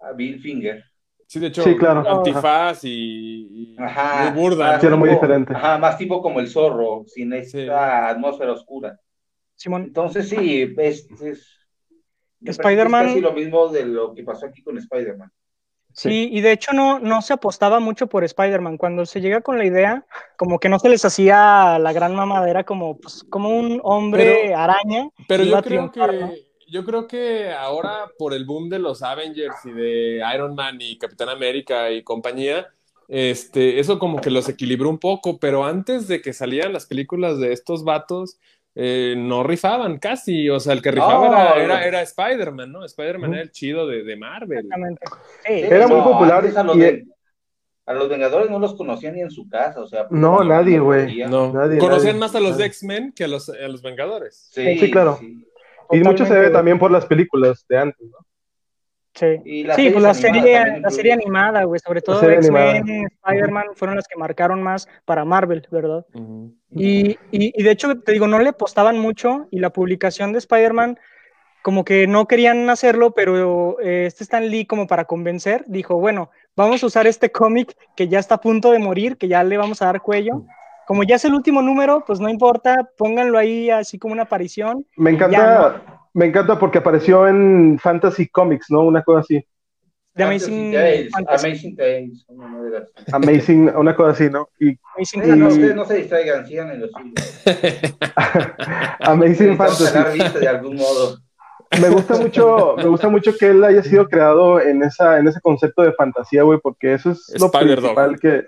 a 0.00 0.12
Bill 0.12 0.38
Finger. 0.40 0.82
Sí, 1.26 1.40
de 1.40 1.46
hecho, 1.48 1.62
Sí, 1.62 1.74
claro. 1.76 2.06
antifaz 2.18 2.84
y, 2.84 3.48
y 3.72 3.76
Ajá. 3.78 4.30
muy 4.30 4.40
burda. 4.42 4.78
era 4.78 4.94
muy 4.94 5.08
diferente. 5.08 5.54
Ajá, 5.54 5.78
más 5.78 5.96
tipo 5.98 6.20
como 6.22 6.38
el 6.38 6.48
zorro, 6.48 7.02
sin 7.06 7.32
esta 7.32 7.58
Sí. 7.58 7.66
atmósfera 7.70 8.52
oscura. 8.52 9.00
Simón. 9.56 9.84
Entonces 9.84 10.28
sí, 10.28 10.72
es, 10.76 11.08
es 11.22 11.48
Spider-Man- 12.42 13.06
es 13.06 13.12
casi 13.12 13.20
lo 13.22 13.32
mismo 13.32 13.68
de 13.68 13.86
lo 13.86 14.14
que 14.14 14.22
pasó 14.22 14.46
aquí 14.46 14.62
con 14.62 14.76
Spider-Man. 14.78 15.30
Sí, 15.96 16.28
y 16.30 16.42
de 16.42 16.52
hecho 16.52 16.72
no, 16.74 16.98
no 16.98 17.22
se 17.22 17.32
apostaba 17.32 17.80
mucho 17.80 18.06
por 18.06 18.22
Spider-Man. 18.22 18.76
Cuando 18.76 19.06
se 19.06 19.22
llega 19.22 19.40
con 19.40 19.56
la 19.56 19.64
idea, 19.64 20.04
como 20.36 20.58
que 20.58 20.68
no 20.68 20.78
se 20.78 20.90
les 20.90 21.02
hacía 21.06 21.78
la 21.78 21.92
gran 21.94 22.14
mamadera 22.14 22.64
como, 22.64 22.98
pues, 22.98 23.24
como 23.30 23.48
un 23.48 23.80
hombre 23.82 24.40
Pero- 24.44 24.58
araña. 24.58 25.08
Pero 25.26 25.44
yo 25.44 25.62
creo 25.62 25.90
que 25.90 26.46
yo 26.68 26.84
creo 26.84 27.06
que 27.06 27.52
ahora 27.52 28.10
por 28.18 28.34
el 28.34 28.44
boom 28.44 28.68
de 28.68 28.78
los 28.80 29.02
Avengers 29.02 29.54
y 29.64 29.70
de 29.70 30.22
Iron 30.34 30.54
Man 30.54 30.76
y 30.80 30.98
Capitán 30.98 31.28
América 31.28 31.90
y 31.92 32.02
compañía, 32.02 32.66
este, 33.08 33.78
eso 33.78 33.98
como 33.98 34.20
que 34.20 34.30
los 34.30 34.48
equilibró 34.48 34.90
un 34.90 34.98
poco, 34.98 35.38
pero 35.38 35.64
antes 35.64 36.08
de 36.08 36.20
que 36.20 36.32
salieran 36.32 36.72
las 36.72 36.86
películas 36.86 37.38
de 37.38 37.52
estos 37.52 37.84
vatos, 37.84 38.38
eh, 38.78 39.14
no 39.16 39.42
rifaban 39.42 39.98
casi, 39.98 40.50
o 40.50 40.60
sea, 40.60 40.74
el 40.74 40.82
que 40.82 40.90
rifaba 40.90 41.28
No, 41.28 41.54
era, 41.56 41.84
era, 41.86 42.02
Spider-Man, 42.02 42.70
¿no? 42.70 42.84
Spider-Man 42.84 43.32
era 43.32 43.42
el 43.42 43.50
chido 43.50 43.86
de, 43.86 44.04
de 44.04 44.16
Marvel. 44.16 44.58
Exactamente. 44.58 45.02
Sí, 45.46 45.52
Era 45.52 45.88
muy 45.88 46.02
popular 46.02 46.44
A 46.54 46.62
los, 46.62 46.76
y- 46.76 46.80
Ven- 46.80 47.12
a 47.86 47.94
los 47.94 48.08
Vengadores 48.08 48.50
no 48.50 48.58
los 48.58 48.74
conocían 48.74 49.14
ni 49.14 49.22
en 49.22 49.30
su 49.30 49.48
casa, 49.48 49.80
o 49.80 49.86
sea. 49.86 50.06
No, 50.10 50.36
pues, 50.36 50.48
nadie, 50.48 50.76
no 50.78 50.84
güey. 50.84 51.00
conocía. 51.02 51.28
No, 51.28 51.52
Nadie, 51.52 51.78
conocían 51.78 52.06
nadie. 52.18 52.20
más 52.20 52.34
a 52.34 52.40
los 52.40 52.50
Nadie. 52.52 52.66
X-Men 52.66 53.12
que 53.12 53.24
a 53.24 53.28
los, 53.28 53.48
a 53.48 53.68
los 53.68 53.80
Vengadores. 53.80 54.50
Sí, 54.52 54.78
Sí, 54.78 54.90
claro. 54.90 55.16
sí. 55.20 55.46
Y 55.92 56.00
mucho 56.00 56.26
se 56.26 56.34
ve 56.38 56.50
también 56.50 56.78
por 56.80 56.90
las 56.90 57.06
películas 57.06 57.64
de 57.68 57.78
antes, 57.78 58.06
¿no? 58.10 58.18
Sí, 59.16 59.40
Y 59.46 59.66
sí 59.74 59.90
pues 59.90 60.02
la 60.02 60.12
serie, 60.12 60.54
también 60.54 60.82
la 60.82 60.90
serie 60.90 61.12
animada, 61.14 61.64
güey, 61.64 61.80
sobre 61.80 62.02
todo 62.02 62.22
X-Men, 62.22 62.76
animada. 62.76 63.08
Spider-Man 63.24 63.64
fueron 63.74 63.96
las 63.96 64.06
que 64.06 64.16
marcaron 64.18 64.62
más 64.62 64.86
para 65.06 65.24
Marvel, 65.24 65.66
¿verdad? 65.70 66.04
Ujú. 66.12 66.52
Y, 66.70 67.12
y, 67.32 67.52
y 67.58 67.62
de 67.62 67.70
hecho, 67.70 67.98
te 68.00 68.12
digo, 68.12 68.26
no 68.26 68.38
le 68.38 68.52
postaban 68.52 68.98
mucho 68.98 69.48
y 69.50 69.58
la 69.58 69.70
publicación 69.70 70.32
de 70.32 70.38
Spider-Man 70.38 70.98
como 71.62 71.84
que 71.84 72.06
no 72.06 72.26
querían 72.28 72.68
hacerlo, 72.70 73.12
pero 73.12 73.80
eh, 73.80 74.04
este 74.06 74.22
Stan 74.22 74.48
Lee 74.48 74.66
como 74.66 74.86
para 74.86 75.06
convencer, 75.06 75.64
dijo, 75.66 75.96
bueno, 75.96 76.30
vamos 76.54 76.82
a 76.84 76.86
usar 76.86 77.06
este 77.08 77.32
cómic 77.32 77.74
que 77.96 78.06
ya 78.06 78.18
está 78.20 78.36
a 78.36 78.40
punto 78.40 78.70
de 78.70 78.78
morir, 78.78 79.16
que 79.16 79.26
ya 79.28 79.42
le 79.42 79.56
vamos 79.56 79.82
a 79.82 79.86
dar 79.86 80.00
cuello. 80.00 80.44
Como 80.86 81.02
ya 81.02 81.16
es 81.16 81.24
el 81.24 81.34
último 81.34 81.62
número, 81.62 82.04
pues 82.06 82.20
no 82.20 82.28
importa, 82.28 82.88
pónganlo 82.96 83.36
ahí 83.38 83.70
así 83.70 83.98
como 83.98 84.12
una 84.12 84.22
aparición. 84.22 84.86
Me 84.96 85.10
Ya, 85.10 85.16
encanta, 85.26 86.05
me 86.16 86.24
encanta 86.24 86.58
porque 86.58 86.78
apareció 86.78 87.28
en 87.28 87.78
Fantasy 87.78 88.26
Comics, 88.28 88.70
¿no? 88.70 88.80
Una 88.86 89.02
cosa 89.02 89.20
así. 89.20 89.46
The 90.14 90.24
Amazing 90.24 90.72
Tales. 90.72 91.12
Amazing 91.28 91.76
Tales, 91.76 92.26
Amazing, 93.12 93.68
una 93.76 93.94
cosa 93.94 94.10
así, 94.12 94.30
¿no? 94.30 94.48
Y 94.58 94.78
Amazing 94.96 95.38
no, 95.38 95.50
Y- 95.50 95.52
ustedes 95.52 95.76
no 95.76 95.84
se 95.84 95.94
distraigan, 95.96 96.46
sigan 96.46 96.70
en 96.70 96.80
los. 96.80 96.90
Amazing 99.00 99.58
Fantasy. 99.58 100.38
de 100.40 100.48
algún 100.48 100.76
modo. 100.76 101.18
Me 101.82 101.90
gusta 101.90 102.16
mucho, 102.16 102.76
me 102.78 102.86
gusta 102.86 103.10
mucho 103.10 103.36
que 103.36 103.48
él 103.48 103.62
haya 103.62 103.82
sido 103.82 104.08
creado 104.08 104.58
en 104.58 104.82
esa, 104.82 105.18
en 105.18 105.28
ese 105.28 105.42
concepto 105.42 105.82
de 105.82 105.92
fantasía, 105.92 106.44
güey, 106.44 106.58
porque 106.62 106.94
eso 106.94 107.10
es 107.10 107.34
lo 107.38 107.50
principal 107.50 108.18
que, 108.18 108.46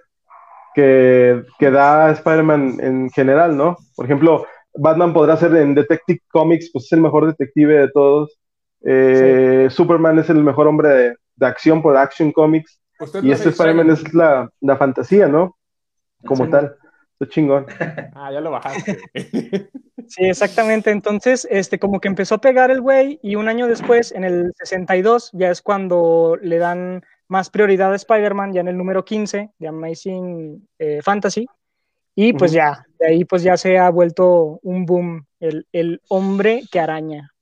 que, 0.74 1.42
que 1.59 1.70
da 1.70 2.12
Spider-Man 2.12 2.78
en 2.81 3.11
general, 3.11 3.54
¿no? 3.54 3.76
Por 3.94 4.07
ejemplo, 4.07 4.46
Batman 4.81 5.12
podrá 5.12 5.37
ser 5.37 5.55
en 5.57 5.75
Detective 5.75 6.21
Comics, 6.31 6.71
pues 6.73 6.87
es 6.87 6.93
el 6.93 7.01
mejor 7.01 7.27
detective 7.27 7.81
de 7.81 7.88
todos. 7.91 8.38
Eh, 8.85 9.67
Superman 9.71 10.19
es 10.19 10.31
el 10.31 10.43
mejor 10.43 10.69
hombre 10.69 10.88
de, 10.88 11.17
de 11.37 11.47
acción 11.47 11.83
por 11.83 11.97
Action 11.97 12.33
Comics. 12.33 12.81
Usted 13.01 13.23
Y 13.23 13.29
no 13.29 13.33
este 13.35 13.49
Spider-Man 13.51 13.91
es 13.91 14.14
la, 14.14 14.51
la 14.61 14.77
fantasía, 14.77 15.29
¿no? 15.29 15.57
Como 16.25 16.45
Sí. 16.45 16.51
tal. 16.51 16.77
Está 17.19 17.33
chingón. 17.35 17.67
Ah, 18.14 18.31
ya 18.33 18.41
lo 18.41 18.51
bajaste. 18.51 18.99
Sí, 20.07 20.25
exactamente. 20.25 20.91
Entonces, 20.91 21.47
este, 21.51 21.79
como 21.79 22.01
que 22.01 22.09
empezó 22.09 22.37
a 22.37 22.41
pegar 22.41 22.71
el 22.71 22.81
güey 22.81 23.21
y 23.23 23.35
un 23.35 23.47
año 23.47 23.67
después, 23.67 24.11
en 24.12 24.25
el 24.25 24.53
62, 24.57 25.33
ya 25.35 25.51
es 25.51 25.61
cuando 25.61 26.38
le 26.41 26.57
dan 26.57 27.03
más 27.29 27.51
prioridad 27.51 27.93
a 27.93 27.97
Spider-Man, 27.97 28.55
ya 28.55 28.62
en 28.62 28.69
el 28.69 28.79
número 28.79 29.05
15 29.05 29.51
de 29.59 29.69
Amazing 29.69 30.67
eh, 30.79 31.01
Fantasy. 31.03 31.47
Y 32.14 32.33
pues 32.33 32.53
ya, 32.53 32.87
de 32.98 33.06
ahí 33.06 33.24
pues 33.24 33.42
ya 33.42 33.56
se 33.56 33.78
ha 33.78 33.90
vuelto 33.90 34.61
un 34.62 34.87
boom, 34.87 35.26
el, 35.40 35.66
el 35.72 36.00
hombre 36.08 36.62
que 36.70 36.80
araña. 36.80 37.32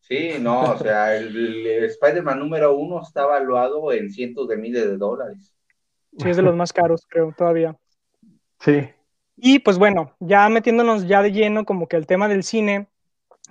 Sí, 0.00 0.32
no, 0.40 0.72
o 0.72 0.78
sea, 0.78 1.16
el, 1.16 1.66
el 1.66 1.84
Spider-Man 1.84 2.38
número 2.38 2.74
uno 2.74 3.02
está 3.02 3.24
evaluado 3.24 3.92
en 3.92 4.10
cientos 4.10 4.48
de 4.48 4.56
miles 4.56 4.84
de 4.88 4.96
dólares. 4.96 5.54
Sí, 6.16 6.30
es 6.30 6.36
de 6.36 6.42
los 6.42 6.56
más 6.56 6.72
caros, 6.72 7.06
creo, 7.06 7.34
todavía. 7.36 7.76
Sí. 8.60 8.88
Y 9.36 9.58
pues 9.60 9.78
bueno, 9.78 10.16
ya 10.18 10.48
metiéndonos 10.48 11.06
ya 11.06 11.22
de 11.22 11.30
lleno 11.30 11.64
como 11.64 11.86
que 11.88 11.96
el 11.96 12.06
tema 12.06 12.26
del 12.26 12.42
cine, 12.42 12.88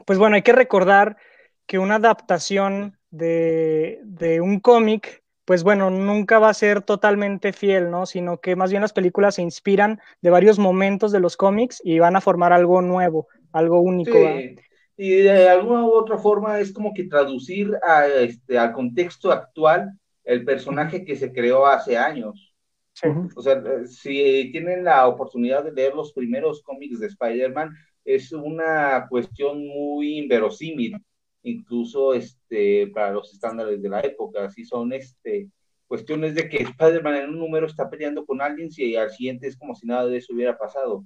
pues 0.06 0.18
bueno, 0.20 0.36
hay 0.36 0.42
que 0.42 0.52
recordar 0.52 1.18
que 1.66 1.80
una 1.80 1.96
adaptación 1.96 2.98
de, 3.12 4.02
de 4.04 4.42
un 4.42 4.60
cómic, 4.60 5.24
pues 5.48 5.64
bueno, 5.64 5.90
nunca 5.90 6.40
va 6.40 6.50
a 6.50 6.54
ser 6.54 6.82
totalmente 6.82 7.54
fiel, 7.54 7.90
¿no? 7.90 8.06
Sino 8.06 8.42
que 8.42 8.58
más 8.58 8.70
bien 8.70 8.82
las 8.82 8.92
películas 8.92 9.36
se 9.36 9.42
inspiran 9.42 10.02
de 10.22 10.30
varios 10.30 10.60
momentos 10.60 11.14
de 11.14 11.22
los 11.22 11.38
cómics 11.38 11.82
y 11.86 12.00
van 12.00 12.18
a 12.18 12.22
formar 12.22 12.52
algo 12.52 12.82
nuevo, 12.82 13.30
algo 13.54 13.80
único. 13.80 14.12
Sí, 14.12 14.58
y 14.98 15.10
de 15.12 15.48
alguna 15.48 15.86
u 15.86 15.92
otra 15.92 16.18
forma 16.18 16.60
es 16.60 16.74
como 16.74 16.94
que 16.94 17.06
traducir 17.06 17.72
a, 17.82 18.06
este, 18.08 18.58
al 18.58 18.74
contexto 18.74 19.32
actual 19.32 19.94
el 20.26 20.44
personaje 20.44 21.06
que 21.06 21.16
se 21.16 21.32
creó 21.32 21.66
hace 21.66 21.98
años. 21.98 22.54
Sí. 22.92 23.08
O 23.34 23.42
sea, 23.42 23.54
eh, 23.54 23.88
si 23.88 24.50
tienen 24.52 24.84
la 24.84 25.08
oportunidad 25.08 25.64
de 25.64 25.72
leer 25.72 25.96
los 25.96 26.12
primeros 26.12 26.62
cómics 26.62 27.00
de 27.00 27.08
Spider-Man, 27.08 27.74
es 28.04 28.34
una 28.34 29.08
cuestión 29.10 29.66
muy 29.66 30.18
inverosímil, 30.18 30.98
incluso 31.44 32.14
este, 32.50 32.88
para 32.88 33.12
los 33.12 33.34
estándares 33.34 33.82
de 33.82 33.90
la 33.90 34.02
época. 34.02 34.46
Así 34.46 34.64
son 34.64 34.94
este, 34.94 35.50
cuestiones 35.88 36.36
de 36.36 36.50
que 36.50 36.64
Spider-Man 36.64 37.16
en 37.16 37.30
un 37.30 37.40
número 37.40 37.68
está 37.68 37.90
peleando 37.90 38.26
con 38.26 38.42
alguien 38.42 38.70
y 38.76 38.96
al 38.96 39.12
siguiente 39.12 39.48
es 39.48 39.58
como 39.58 39.76
si 39.76 39.86
nada 39.86 40.06
de 40.08 40.18
eso 40.18 40.34
hubiera 40.34 40.58
pasado. 40.58 41.06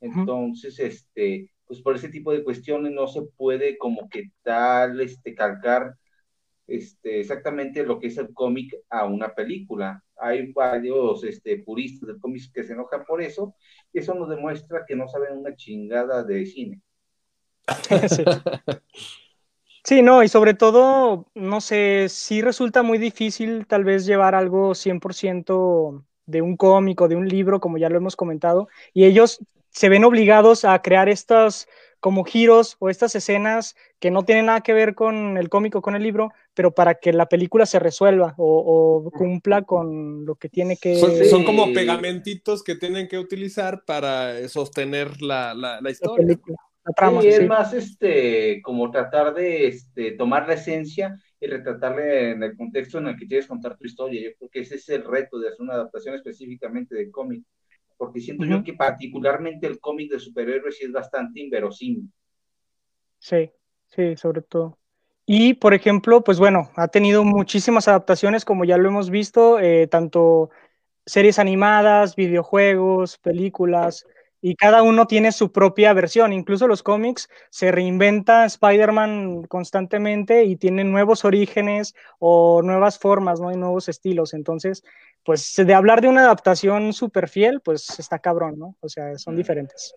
Entonces, 0.00 0.78
este, 0.78 1.50
pues 1.66 1.80
por 1.80 1.96
ese 1.96 2.08
tipo 2.08 2.32
de 2.32 2.44
cuestiones 2.44 2.92
no 2.92 3.06
se 3.08 3.22
puede 3.36 3.78
como 3.78 4.08
que 4.08 4.30
tal, 4.42 5.00
este, 5.00 5.34
calcar 5.34 5.94
este, 6.66 7.20
exactamente 7.20 7.84
lo 7.84 7.98
que 7.98 8.08
es 8.08 8.18
el 8.18 8.32
cómic 8.32 8.74
a 8.90 9.06
una 9.06 9.34
película. 9.34 10.02
Hay 10.16 10.52
varios 10.52 11.24
este, 11.24 11.58
puristas 11.58 12.08
del 12.08 12.20
cómic 12.20 12.42
que 12.52 12.64
se 12.64 12.74
enojan 12.74 13.04
por 13.04 13.22
eso, 13.22 13.54
y 13.92 14.00
eso 14.00 14.14
nos 14.14 14.28
demuestra 14.28 14.84
que 14.86 14.96
no 14.96 15.08
saben 15.08 15.38
una 15.38 15.54
chingada 15.54 16.22
de 16.22 16.46
cine. 16.46 16.80
sí. 19.86 20.02
No, 20.02 20.22
y 20.22 20.28
sobre 20.28 20.54
todo, 20.54 21.26
no 21.34 21.60
sé, 21.60 22.08
sí 22.08 22.42
resulta 22.42 22.82
muy 22.82 22.98
difícil 22.98 23.66
tal 23.66 23.84
vez 23.84 24.04
llevar 24.04 24.34
algo 24.34 24.74
100% 24.74 26.04
de 26.26 26.42
un 26.42 26.56
cómic 26.56 27.00
o 27.00 27.08
de 27.08 27.16
un 27.16 27.28
libro, 27.28 27.60
como 27.60 27.78
ya 27.78 27.88
lo 27.88 27.96
hemos 27.96 28.16
comentado, 28.16 28.68
y 28.92 29.04
ellos 29.04 29.40
se 29.70 29.88
ven 29.88 30.04
obligados 30.04 30.64
a 30.64 30.80
crear 30.82 31.08
estos 31.08 31.68
como 32.00 32.24
giros 32.24 32.76
o 32.78 32.88
estas 32.88 33.14
escenas 33.14 33.74
que 33.98 34.10
no 34.10 34.24
tienen 34.24 34.46
nada 34.46 34.60
que 34.60 34.72
ver 34.72 34.94
con 34.94 35.36
el 35.36 35.48
cómic 35.48 35.74
o 35.76 35.82
con 35.82 35.96
el 35.96 36.02
libro, 36.02 36.32
pero 36.54 36.72
para 36.72 36.94
que 36.94 37.12
la 37.12 37.26
película 37.26 37.66
se 37.66 37.78
resuelva 37.78 38.34
o, 38.36 39.02
o 39.06 39.10
cumpla 39.10 39.62
con 39.62 40.24
lo 40.24 40.36
que 40.36 40.48
tiene 40.48 40.76
que... 40.76 40.96
Son, 40.96 41.12
son 41.24 41.44
como 41.44 41.72
pegamentitos 41.72 42.62
que 42.62 42.74
tienen 42.74 43.08
que 43.08 43.18
utilizar 43.18 43.84
para 43.84 44.46
sostener 44.48 45.20
la, 45.20 45.54
la, 45.54 45.80
la 45.80 45.80
la 45.80 45.90
historia. 45.90 46.26
película, 46.26 46.56
la 46.86 46.92
trama, 46.92 47.20
Sí, 47.20 47.28
es 47.28 47.38
sí. 47.38 47.46
más 47.46 47.72
este, 47.74 48.62
como 48.62 48.90
tratar 48.90 49.34
de 49.34 49.66
este, 49.66 50.12
tomar 50.12 50.46
la 50.46 50.54
esencia 50.54 51.16
y 51.40 51.46
retratarle 51.46 52.30
en 52.30 52.42
el 52.42 52.56
contexto 52.56 52.98
en 52.98 53.08
el 53.08 53.16
que 53.16 53.26
quieres 53.26 53.46
contar 53.46 53.76
tu 53.76 53.84
historia. 53.86 54.22
Yo 54.22 54.36
creo 54.38 54.50
que 54.50 54.60
ese 54.60 54.76
es 54.76 54.88
el 54.88 55.04
reto 55.04 55.38
de 55.38 55.48
hacer 55.48 55.60
una 55.60 55.74
adaptación 55.74 56.14
específicamente 56.14 56.94
de 56.94 57.10
cómic, 57.10 57.44
porque 57.96 58.20
siento 58.20 58.44
yo 58.44 58.62
que 58.62 58.74
particularmente 58.74 59.66
el 59.66 59.80
cómic 59.80 60.12
de 60.12 60.20
superhéroes 60.20 60.78
sí 60.78 60.84
es 60.84 60.92
bastante 60.92 61.40
inverosímil. 61.40 62.10
Sí, 63.18 63.50
sí, 63.86 64.16
sobre 64.16 64.42
todo. 64.42 64.78
Y, 65.26 65.54
por 65.54 65.74
ejemplo, 65.74 66.22
pues 66.22 66.38
bueno, 66.38 66.70
ha 66.76 66.86
tenido 66.86 67.24
muchísimas 67.24 67.88
adaptaciones, 67.88 68.44
como 68.44 68.64
ya 68.64 68.76
lo 68.76 68.88
hemos 68.88 69.10
visto, 69.10 69.58
eh, 69.58 69.88
tanto 69.88 70.50
series 71.04 71.38
animadas, 71.38 72.14
videojuegos, 72.14 73.18
películas, 73.18 74.06
y 74.48 74.54
cada 74.54 74.84
uno 74.84 75.08
tiene 75.08 75.32
su 75.32 75.50
propia 75.50 75.92
versión. 75.92 76.32
Incluso 76.32 76.68
los 76.68 76.84
cómics 76.84 77.28
se 77.50 77.72
reinventa 77.72 78.44
Spider-Man 78.44 79.42
constantemente 79.48 80.44
y 80.44 80.54
tiene 80.54 80.84
nuevos 80.84 81.24
orígenes 81.24 81.96
o 82.20 82.62
nuevas 82.62 82.96
formas, 82.96 83.40
¿no? 83.40 83.50
Y 83.50 83.56
nuevos 83.56 83.88
estilos. 83.88 84.34
Entonces, 84.34 84.84
pues 85.24 85.52
de 85.56 85.74
hablar 85.74 86.00
de 86.00 86.06
una 86.06 86.20
adaptación 86.20 86.92
súper 86.92 87.28
fiel, 87.28 87.60
pues 87.60 87.98
está 87.98 88.20
cabrón, 88.20 88.56
¿no? 88.56 88.76
O 88.78 88.88
sea, 88.88 89.18
son 89.18 89.34
diferentes. 89.36 89.96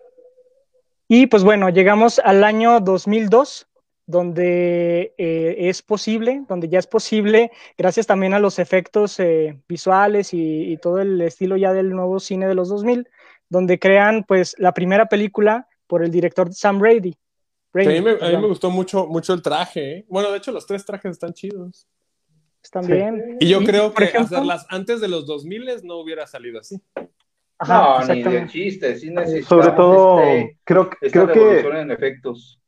Y 1.06 1.28
pues 1.28 1.44
bueno, 1.44 1.68
llegamos 1.68 2.18
al 2.18 2.42
año 2.42 2.80
2002, 2.80 3.68
donde 4.06 5.14
eh, 5.16 5.56
es 5.58 5.80
posible, 5.80 6.42
donde 6.48 6.68
ya 6.68 6.80
es 6.80 6.88
posible, 6.88 7.52
gracias 7.78 8.08
también 8.08 8.34
a 8.34 8.40
los 8.40 8.58
efectos 8.58 9.20
eh, 9.20 9.60
visuales 9.68 10.34
y, 10.34 10.72
y, 10.72 10.76
todo 10.78 10.98
el 10.98 11.20
estilo 11.20 11.56
ya 11.56 11.72
del 11.72 11.90
nuevo 11.90 12.18
cine 12.18 12.48
de 12.48 12.56
los 12.56 12.68
2000, 12.68 13.08
donde 13.50 13.78
crean 13.78 14.24
pues 14.26 14.54
la 14.58 14.72
primera 14.72 15.06
película 15.06 15.68
por 15.86 16.02
el 16.02 16.10
director 16.10 16.54
Sam 16.54 16.80
Raimi. 16.80 17.14
Raimi 17.74 17.96
a, 17.96 18.00
mí 18.00 18.04
me, 18.04 18.26
a, 18.26 18.30
mí 18.30 18.36
me, 18.38 18.46
gustó 18.48 18.70
mucho, 18.70 19.06
mucho 19.06 19.34
el 19.34 19.42
traje. 19.42 19.98
¿eh? 19.98 20.06
Bueno, 20.08 20.30
de 20.30 20.38
hecho 20.38 20.52
los 20.52 20.66
tres 20.66 20.86
trajes 20.86 21.12
están 21.12 21.34
chidos. 21.34 21.86
Están 22.62 22.84
sí. 22.84 22.92
bien. 22.92 23.36
Y 23.40 23.48
yo 23.48 23.62
creo 23.64 23.92
que 23.92 24.04
ejemplo, 24.04 24.38
hacerlas 24.38 24.66
antes 24.70 25.00
de 25.00 25.08
los 25.08 25.26
2000 25.26 25.82
no 25.82 25.96
hubiera 25.96 26.26
salido 26.26 26.60
así. 26.60 26.80
Ajá, 27.58 28.06
no, 28.06 28.14
ni 28.14 28.22
de 28.22 28.46
chiste, 28.46 28.96
sí 28.96 29.12
Sobre 29.42 29.70
todo, 29.72 30.22
este, 30.22 30.58
creo, 30.64 30.88
creo 30.88 31.28
que... 31.28 31.60
en 31.60 31.90
efectos. 31.90 32.58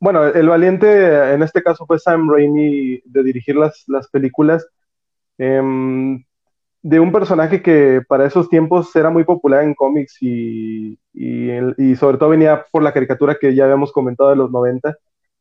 Bueno, 0.00 0.26
el 0.26 0.48
valiente 0.48 1.32
en 1.32 1.44
este 1.44 1.62
caso 1.62 1.86
fue 1.86 2.00
Sam 2.00 2.28
Raimi 2.28 3.00
de 3.04 3.22
dirigir 3.22 3.54
las, 3.54 3.84
las 3.86 4.08
películas 4.08 4.66
eh, 5.38 5.62
de 6.82 6.98
un 6.98 7.12
personaje 7.12 7.62
que 7.62 8.02
para 8.08 8.26
esos 8.26 8.48
tiempos 8.48 8.94
era 8.96 9.08
muy 9.08 9.24
popular 9.24 9.62
en 9.62 9.74
cómics 9.74 10.16
y, 10.20 10.98
y, 11.14 11.50
y, 11.78 11.96
sobre 11.96 12.18
todo 12.18 12.30
venía 12.30 12.66
por 12.72 12.82
la 12.82 12.92
caricatura 12.92 13.36
que 13.40 13.54
ya 13.54 13.64
habíamos 13.64 13.92
comentado 13.92 14.30
de 14.30 14.36
los 14.36 14.50
90. 14.50 14.96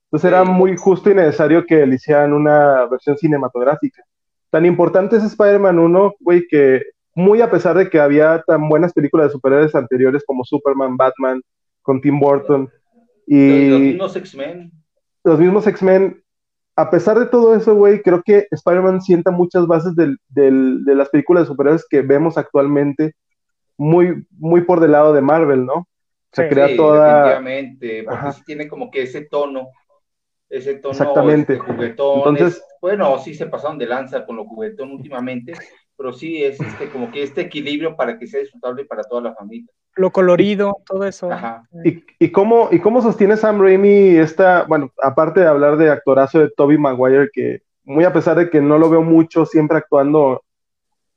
Entonces 0.05 0.27
era 0.27 0.43
muy 0.43 0.77
justo 0.77 1.09
y 1.09 1.15
necesario 1.15 1.65
que 1.65 1.85
le 1.85 1.95
hicieran 1.95 2.33
una 2.33 2.85
versión 2.85 3.17
cinematográfica. 3.17 4.03
Tan 4.51 4.65
importante 4.65 5.17
es 5.17 5.23
Spider-Man 5.23 5.79
1, 5.79 6.15
güey, 6.19 6.45
que 6.47 6.83
muy 7.15 7.41
a 7.41 7.49
pesar 7.49 7.77
de 7.77 7.89
que 7.89 7.99
había 7.99 8.43
tan 8.45 8.69
buenas 8.69 8.93
películas 8.93 9.27
de 9.27 9.33
superhéroes 9.33 9.73
anteriores 9.73 10.23
como 10.25 10.43
Superman, 10.43 10.95
Batman, 10.95 11.41
con 11.81 12.01
Tim 12.01 12.19
Burton, 12.19 12.69
y 13.25 13.69
los 13.69 13.79
mismos 13.79 14.15
X-Men. 14.15 14.71
Los 15.23 15.39
mismos 15.39 15.67
X-Men, 15.67 16.21
a 16.81 16.89
pesar 16.89 17.19
de 17.19 17.27
todo 17.27 17.55
eso, 17.55 17.75
güey, 17.75 18.01
creo 18.01 18.23
que 18.23 18.47
Spider-Man 18.49 19.01
sienta 19.01 19.31
muchas 19.31 19.67
bases 19.67 19.95
del, 19.95 20.17
del, 20.29 20.83
de 20.83 20.95
las 20.95 21.09
películas 21.09 21.43
de 21.43 21.47
superhéroes 21.47 21.85
que 21.87 22.01
vemos 22.01 22.37
actualmente 22.37 23.15
muy, 23.77 24.25
muy 24.31 24.61
por 24.61 24.79
del 24.79 24.91
lado 24.91 25.13
de 25.13 25.21
Marvel, 25.21 25.65
¿no? 25.65 25.87
Se 26.31 26.47
crea 26.47 26.75
toda. 26.75 27.23
Definitivamente, 27.23 28.03
porque 28.03 28.31
sí 28.31 28.43
tiene 28.45 28.67
como 28.67 28.89
que 28.89 29.03
ese 29.03 29.21
tono, 29.25 29.69
ese 30.49 30.75
tono 30.75 30.93
Exactamente. 30.93 31.53
Este, 31.53 31.65
juguetón. 31.65 32.17
Entonces, 32.17 32.63
bueno, 32.81 33.19
sí 33.19 33.33
se 33.33 33.47
pasaron 33.47 33.77
de 33.77 33.85
lanza 33.85 34.25
con 34.25 34.37
lo 34.37 34.45
juguetón 34.45 34.91
últimamente, 34.91 35.53
pero 36.01 36.13
sí 36.13 36.43
es 36.43 36.59
este, 36.59 36.89
como 36.89 37.11
que 37.11 37.21
este 37.21 37.41
equilibrio 37.41 37.95
para 37.95 38.17
que 38.17 38.25
sea 38.25 38.39
disfrutable 38.39 38.85
para 38.85 39.03
toda 39.03 39.21
la 39.21 39.35
familia. 39.35 39.71
Lo 39.95 40.09
colorido, 40.09 40.75
todo 40.87 41.05
eso. 41.05 41.29
¿Y, 41.85 42.03
y, 42.17 42.31
cómo, 42.31 42.69
¿Y 42.71 42.79
cómo 42.79 43.03
sostiene 43.03 43.37
Sam 43.37 43.61
Raimi 43.61 44.15
esta, 44.15 44.63
bueno, 44.63 44.91
aparte 45.03 45.41
de 45.41 45.45
hablar 45.45 45.77
de 45.77 45.91
actorazo 45.91 46.39
de 46.39 46.49
Toby 46.49 46.79
Maguire, 46.79 47.29
que 47.31 47.61
muy 47.83 48.03
a 48.03 48.13
pesar 48.13 48.35
de 48.35 48.49
que 48.49 48.61
no 48.61 48.79
lo 48.79 48.89
veo 48.89 49.03
mucho 49.03 49.45
siempre 49.45 49.77
actuando, 49.77 50.41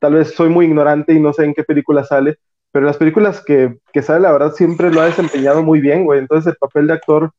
tal 0.00 0.14
vez 0.14 0.34
soy 0.34 0.50
muy 0.50 0.66
ignorante 0.66 1.14
y 1.14 1.20
no 1.20 1.32
sé 1.32 1.44
en 1.44 1.54
qué 1.54 1.64
película 1.64 2.04
sale, 2.04 2.36
pero 2.70 2.84
las 2.84 2.98
películas 2.98 3.42
que, 3.42 3.78
que 3.90 4.02
sale, 4.02 4.20
la 4.20 4.32
verdad, 4.32 4.52
siempre 4.52 4.92
lo 4.92 5.00
ha 5.00 5.06
desempeñado 5.06 5.62
muy 5.62 5.80
bien, 5.80 6.04
güey. 6.04 6.18
Entonces 6.18 6.52
el 6.52 6.58
papel 6.58 6.88
de 6.88 6.92
actor 6.92 7.30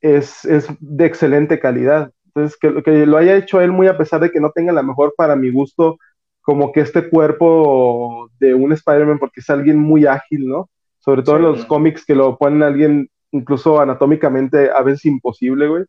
es, 0.00 0.44
es 0.44 0.66
de 0.80 1.06
excelente 1.06 1.60
calidad. 1.60 2.10
Entonces, 2.26 2.58
que, 2.58 2.82
que 2.82 3.06
lo 3.06 3.16
haya 3.16 3.36
hecho 3.36 3.60
él 3.60 3.70
muy 3.70 3.86
a 3.86 3.96
pesar 3.96 4.20
de 4.20 4.32
que 4.32 4.40
no 4.40 4.50
tenga 4.50 4.72
la 4.72 4.82
mejor 4.82 5.14
para 5.16 5.36
mi 5.36 5.52
gusto 5.52 5.98
como 6.44 6.72
que 6.72 6.80
este 6.80 7.08
cuerpo 7.08 8.30
de 8.38 8.54
un 8.54 8.72
Spider-Man, 8.72 9.18
porque 9.18 9.40
es 9.40 9.48
alguien 9.48 9.78
muy 9.78 10.06
ágil, 10.06 10.46
¿no? 10.46 10.68
Sobre 10.98 11.22
todo 11.22 11.36
en 11.36 11.42
los 11.42 11.64
cómics 11.64 12.04
que 12.04 12.14
lo 12.14 12.36
ponen 12.36 12.62
a 12.62 12.66
alguien 12.66 13.08
incluso 13.32 13.80
anatómicamente 13.80 14.70
a 14.70 14.82
veces 14.82 15.06
imposible, 15.06 15.66
güey. 15.66 15.84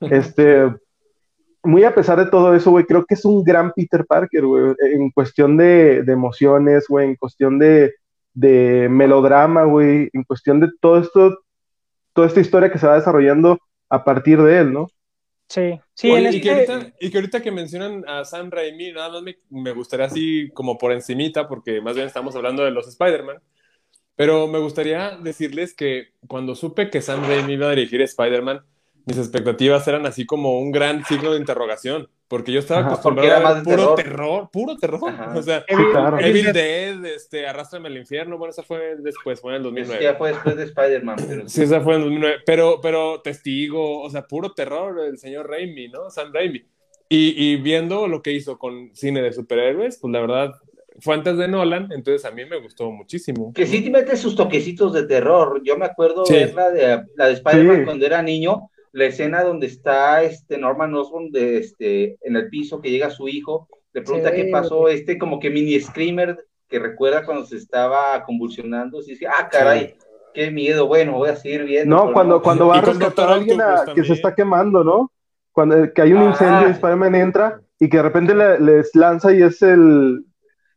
Este, 0.10 0.74
muy 1.62 1.84
a 1.84 1.94
pesar 1.94 2.18
de 2.18 2.30
todo 2.30 2.54
eso, 2.54 2.70
güey, 2.70 2.84
creo 2.84 3.06
que 3.06 3.14
es 3.14 3.24
un 3.24 3.42
gran 3.42 3.72
Peter 3.72 4.04
Parker, 4.04 4.44
güey, 4.44 4.74
en 4.92 5.10
cuestión 5.10 5.56
de, 5.56 6.02
de 6.02 6.12
emociones, 6.12 6.86
güey, 6.88 7.08
en 7.08 7.16
cuestión 7.16 7.58
de, 7.58 7.94
de 8.34 8.88
melodrama, 8.90 9.64
güey, 9.64 10.10
en 10.12 10.24
cuestión 10.24 10.60
de 10.60 10.68
todo 10.80 10.98
esto, 10.98 11.38
toda 12.12 12.26
esta 12.26 12.40
historia 12.40 12.70
que 12.70 12.78
se 12.78 12.86
va 12.86 12.96
desarrollando 12.96 13.58
a 13.88 14.04
partir 14.04 14.42
de 14.42 14.58
él, 14.58 14.72
¿no? 14.72 14.88
Sí, 15.48 15.78
sí. 15.94 16.10
Oye, 16.10 16.30
y, 16.36 16.40
que 16.40 16.50
ahorita, 16.50 16.92
y, 17.00 17.10
que 17.10 17.18
ahorita, 17.18 17.40
que 17.40 17.52
mencionan 17.52 18.04
a 18.08 18.24
Sam 18.24 18.50
Raimi, 18.50 18.92
nada 18.92 19.10
más 19.10 19.22
me, 19.22 19.38
me, 19.50 19.72
gustaría 19.72 20.06
así 20.06 20.50
como 20.52 20.76
por 20.76 20.92
encimita, 20.92 21.46
porque 21.48 21.80
más 21.80 21.94
bien 21.94 22.06
estamos 22.06 22.34
hablando 22.34 22.64
de 22.64 22.72
los 22.72 22.88
Spider-Man, 22.88 23.38
pero 24.16 24.48
me 24.48 24.58
gustaría 24.58 25.16
decirles 25.16 25.74
que 25.74 26.08
cuando 26.26 26.54
supe 26.54 26.90
que 26.90 27.00
Sam 27.00 27.22
Raimi 27.26 27.52
iba 27.52 27.68
a 27.68 27.74
dirigir 27.74 28.02
Spider-Man, 28.02 28.64
mis 29.06 29.18
expectativas 29.18 29.86
eran 29.86 30.04
así 30.04 30.26
como 30.26 30.58
un 30.58 30.72
gran 30.72 31.04
signo 31.04 31.32
de 31.32 31.38
interrogación, 31.38 32.08
porque 32.26 32.50
yo 32.50 32.58
estaba 32.58 32.86
acostumbrado 32.86 33.46
a 33.46 33.54
ver 33.54 33.62
puro 33.62 33.94
terror. 33.94 34.50
puro 34.52 34.76
terror. 34.76 35.00
O 35.34 35.42
sea, 35.42 35.64
sí, 35.68 35.76
claro. 35.92 36.18
Evil 36.18 36.52
Dead, 36.52 37.04
este, 37.06 37.46
Arrástrame 37.46 37.86
al 37.86 37.96
infierno, 37.96 38.36
bueno, 38.36 38.50
esa 38.50 38.64
fue 38.64 38.96
después, 38.98 39.40
fue 39.40 39.52
en 39.52 39.58
el 39.58 39.62
2009. 39.62 40.02
ya 40.02 40.16
fue 40.16 40.32
después 40.32 40.56
de 40.56 40.64
Spider-Man. 40.64 41.16
Pero... 41.28 41.48
Sí, 41.48 41.62
esa 41.62 41.80
fue 41.80 41.94
en 41.94 42.00
el 42.00 42.04
2009, 42.06 42.36
pero, 42.44 42.80
pero 42.82 43.20
Testigo, 43.22 44.02
o 44.02 44.10
sea, 44.10 44.26
puro 44.26 44.52
terror 44.52 44.98
el 44.98 45.18
señor 45.18 45.48
Raimi, 45.48 45.88
¿no? 45.88 46.10
Sam 46.10 46.32
Raimi. 46.32 46.64
Y, 47.08 47.52
y 47.52 47.56
viendo 47.56 48.08
lo 48.08 48.20
que 48.22 48.32
hizo 48.32 48.58
con 48.58 48.90
cine 48.92 49.22
de 49.22 49.32
superhéroes, 49.32 49.98
pues 50.00 50.12
la 50.12 50.20
verdad, 50.20 50.54
fue 50.98 51.14
antes 51.14 51.36
de 51.36 51.46
Nolan, 51.46 51.92
entonces 51.92 52.24
a 52.24 52.32
mí 52.32 52.44
me 52.44 52.58
gustó 52.60 52.90
muchísimo. 52.90 53.52
Que 53.52 53.66
sí 53.66 53.84
te 53.84 53.90
mete 53.90 54.16
sus 54.16 54.34
toquecitos 54.34 54.92
de 54.92 55.04
terror. 55.04 55.60
Yo 55.64 55.76
me 55.76 55.86
acuerdo 55.86 56.26
sí. 56.26 56.34
de 56.34 56.52
la 56.52 56.70
de, 56.70 57.04
la 57.14 57.26
de 57.26 57.32
Spider-Man 57.34 57.76
sí. 57.76 57.84
cuando 57.84 58.06
era 58.06 58.22
niño, 58.22 58.70
la 58.96 59.04
escena 59.04 59.42
donde 59.42 59.66
está 59.66 60.22
este 60.22 60.56
Norman 60.56 60.94
Osborn 60.94 61.30
de, 61.30 61.58
este, 61.58 62.16
en 62.22 62.34
el 62.34 62.48
piso, 62.48 62.80
que 62.80 62.90
llega 62.90 63.10
su 63.10 63.28
hijo, 63.28 63.68
le 63.92 64.00
pregunta 64.00 64.30
sí. 64.30 64.36
qué 64.36 64.48
pasó, 64.50 64.88
este 64.88 65.18
como 65.18 65.38
que 65.38 65.50
mini 65.50 65.78
screamer 65.78 66.46
que 66.66 66.78
recuerda 66.78 67.26
cuando 67.26 67.44
se 67.44 67.56
estaba 67.58 68.24
convulsionando, 68.24 69.02
y 69.02 69.10
dice, 69.10 69.26
ah, 69.26 69.50
caray, 69.50 69.88
sí. 69.88 69.94
qué 70.32 70.50
miedo, 70.50 70.86
bueno, 70.86 71.12
voy 71.12 71.28
a 71.28 71.36
seguir 71.36 71.64
viendo. 71.64 71.94
No, 71.94 72.10
cuando, 72.10 72.36
no. 72.36 72.42
cuando 72.42 72.68
va 72.68 72.78
a 72.78 72.80
rescatar 72.80 73.28
a 73.28 73.34
alguien 73.34 73.60
a, 73.60 73.84
que 73.94 74.02
se 74.02 74.14
está 74.14 74.34
quemando, 74.34 74.82
¿no? 74.82 75.12
Cuando 75.52 75.92
que 75.92 76.00
hay 76.00 76.14
un 76.14 76.22
incendio, 76.22 76.68
ah. 76.68 76.70
Spider-Man 76.70 77.14
entra 77.16 77.60
y 77.78 77.90
que 77.90 77.98
de 77.98 78.02
repente 78.02 78.34
le, 78.34 78.58
les 78.60 78.94
lanza 78.94 79.30
y 79.30 79.42
es 79.42 79.60
el, 79.60 80.24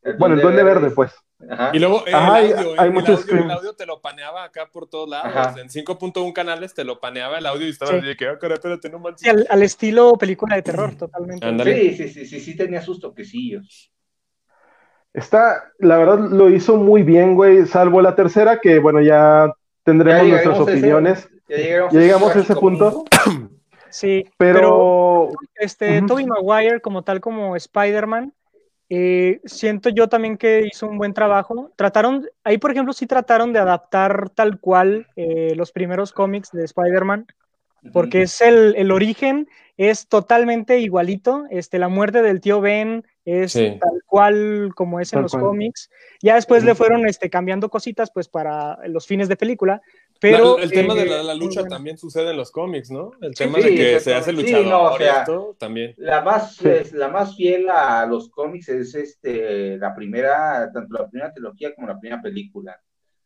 el 0.02 0.16
bueno, 0.18 0.34
el 0.34 0.42
duende 0.42 0.62
verde, 0.62 0.80
verde 0.82 0.94
pues. 0.94 1.14
Ajá. 1.50 1.70
Y 1.72 1.80
luego 1.80 2.06
el, 2.06 2.14
Ajá, 2.14 2.26
audio, 2.36 2.38
hay, 2.38 2.52
hay 2.52 2.88
el, 2.90 2.96
audio, 2.98 3.18
el, 3.28 3.50
audio, 3.50 3.72
te 3.74 3.84
lo 3.84 4.00
paneaba 4.00 4.44
acá 4.44 4.68
por 4.72 4.88
todos 4.88 5.08
lados. 5.08 5.34
Ajá. 5.34 5.60
En 5.60 5.68
5.1 5.68 6.32
canales 6.32 6.74
te 6.74 6.84
lo 6.84 7.00
paneaba 7.00 7.38
el 7.38 7.46
audio 7.46 7.66
y 7.66 7.70
estaba 7.70 7.90
sí. 7.90 8.00
de 8.06 8.16
que, 8.16 8.28
ah, 8.28 8.38
espérate, 8.40 8.88
no 8.88 9.00
manches. 9.00 9.22
Sí, 9.22 9.28
al, 9.28 9.46
al, 9.50 9.62
estilo 9.62 10.12
película 10.12 10.54
de 10.56 10.62
terror, 10.62 10.94
totalmente. 10.94 11.46
Sí, 11.64 11.96
sí, 11.96 12.08
sí, 12.08 12.26
sí, 12.26 12.40
sí, 12.40 12.56
tenía 12.56 12.82
sus 12.82 13.00
toquecillos. 13.00 13.92
Está, 15.12 15.72
la 15.78 15.98
verdad, 15.98 16.20
lo 16.30 16.50
hizo 16.50 16.76
muy 16.76 17.02
bien, 17.02 17.34
güey, 17.34 17.66
salvo 17.66 18.00
la 18.00 18.14
tercera, 18.14 18.60
que 18.60 18.78
bueno, 18.78 19.00
ya 19.00 19.52
tendremos 19.82 20.22
ya 20.22 20.28
nuestras 20.28 20.60
opiniones. 20.60 21.18
Ese, 21.18 21.30
ya 21.48 21.56
llegamos, 21.56 21.92
ya 21.92 22.00
llegamos 22.00 22.36
a 22.36 22.38
ese 22.38 22.54
punto. 22.54 23.04
Sí, 23.90 24.24
pero, 24.36 24.60
pero 24.60 25.28
este, 25.56 25.98
uh 25.98 26.02
-huh. 26.02 26.06
Tobey 26.06 26.24
Maguire, 26.24 26.80
como 26.80 27.02
tal 27.02 27.20
como 27.20 27.56
Spider-Man, 27.56 28.32
eh, 28.92 29.40
siento 29.44 29.88
yo 29.88 30.08
también 30.08 30.36
que 30.36 30.66
hizo 30.66 30.88
un 30.88 30.98
buen 30.98 31.14
trabajo. 31.14 31.72
Trataron, 31.76 32.28
ahí 32.42 32.58
por 32.58 32.72
ejemplo 32.72 32.92
sí 32.92 33.06
trataron 33.06 33.52
de 33.52 33.60
adaptar 33.60 34.30
tal 34.30 34.58
cual 34.58 35.06
eh, 35.14 35.54
los 35.54 35.70
primeros 35.70 36.12
cómics 36.12 36.50
de 36.50 36.64
Spider-Man, 36.64 37.26
porque 37.92 38.18
uh 38.18 38.20
-huh. 38.22 38.24
es 38.24 38.40
el, 38.40 38.74
el, 38.76 38.90
origen, 38.90 39.48
es 39.76 40.08
totalmente 40.08 40.80
igualito. 40.80 41.44
Este, 41.50 41.78
la 41.78 41.88
muerte 41.88 42.20
del 42.20 42.40
tío 42.40 42.60
Ben 42.60 43.04
es 43.24 43.52
sí. 43.52 43.78
tal 43.80 44.02
cual 44.06 44.72
como 44.74 44.98
es 44.98 45.12
en 45.12 45.22
los 45.22 45.32
cual. 45.32 45.44
cómics. 45.44 45.88
Ya 46.20 46.34
después 46.34 46.62
uh 46.62 46.64
-huh. 46.64 46.68
le 46.70 46.74
fueron 46.74 47.06
este, 47.06 47.30
cambiando 47.30 47.70
cositas 47.70 48.10
pues 48.10 48.28
para 48.28 48.76
los 48.88 49.06
fines 49.06 49.28
de 49.28 49.36
película, 49.36 49.82
pero, 50.20 50.58
la, 50.58 50.64
el 50.64 50.70
tema 50.70 50.94
eh, 50.94 50.98
de 50.98 51.06
la, 51.06 51.22
la 51.22 51.34
lucha 51.34 51.60
bueno. 51.60 51.76
también 51.76 51.96
sucede 51.96 52.30
en 52.30 52.36
los 52.36 52.50
cómics, 52.50 52.90
¿no? 52.90 53.12
El 53.22 53.34
tema 53.34 53.58
sí, 53.58 53.70
de 53.70 53.74
que 53.74 54.00
se 54.00 54.14
hace 54.14 54.32
luchador 54.32 54.64
sí, 54.64 54.70
no, 54.70 54.82
o 54.84 54.98
sea, 54.98 55.20
esto 55.20 55.56
también. 55.58 55.94
La 55.96 56.20
más, 56.20 56.62
es, 56.64 56.92
la 56.92 57.08
más 57.08 57.36
fiel 57.36 57.68
a 57.70 58.04
los 58.06 58.28
cómics 58.28 58.68
es 58.68 58.94
este, 58.94 59.78
la 59.78 59.94
primera, 59.94 60.70
tanto 60.72 60.98
la 60.98 61.08
primera 61.08 61.32
trilogía 61.32 61.74
como 61.74 61.88
la 61.88 61.98
primera 61.98 62.20
película. 62.20 62.78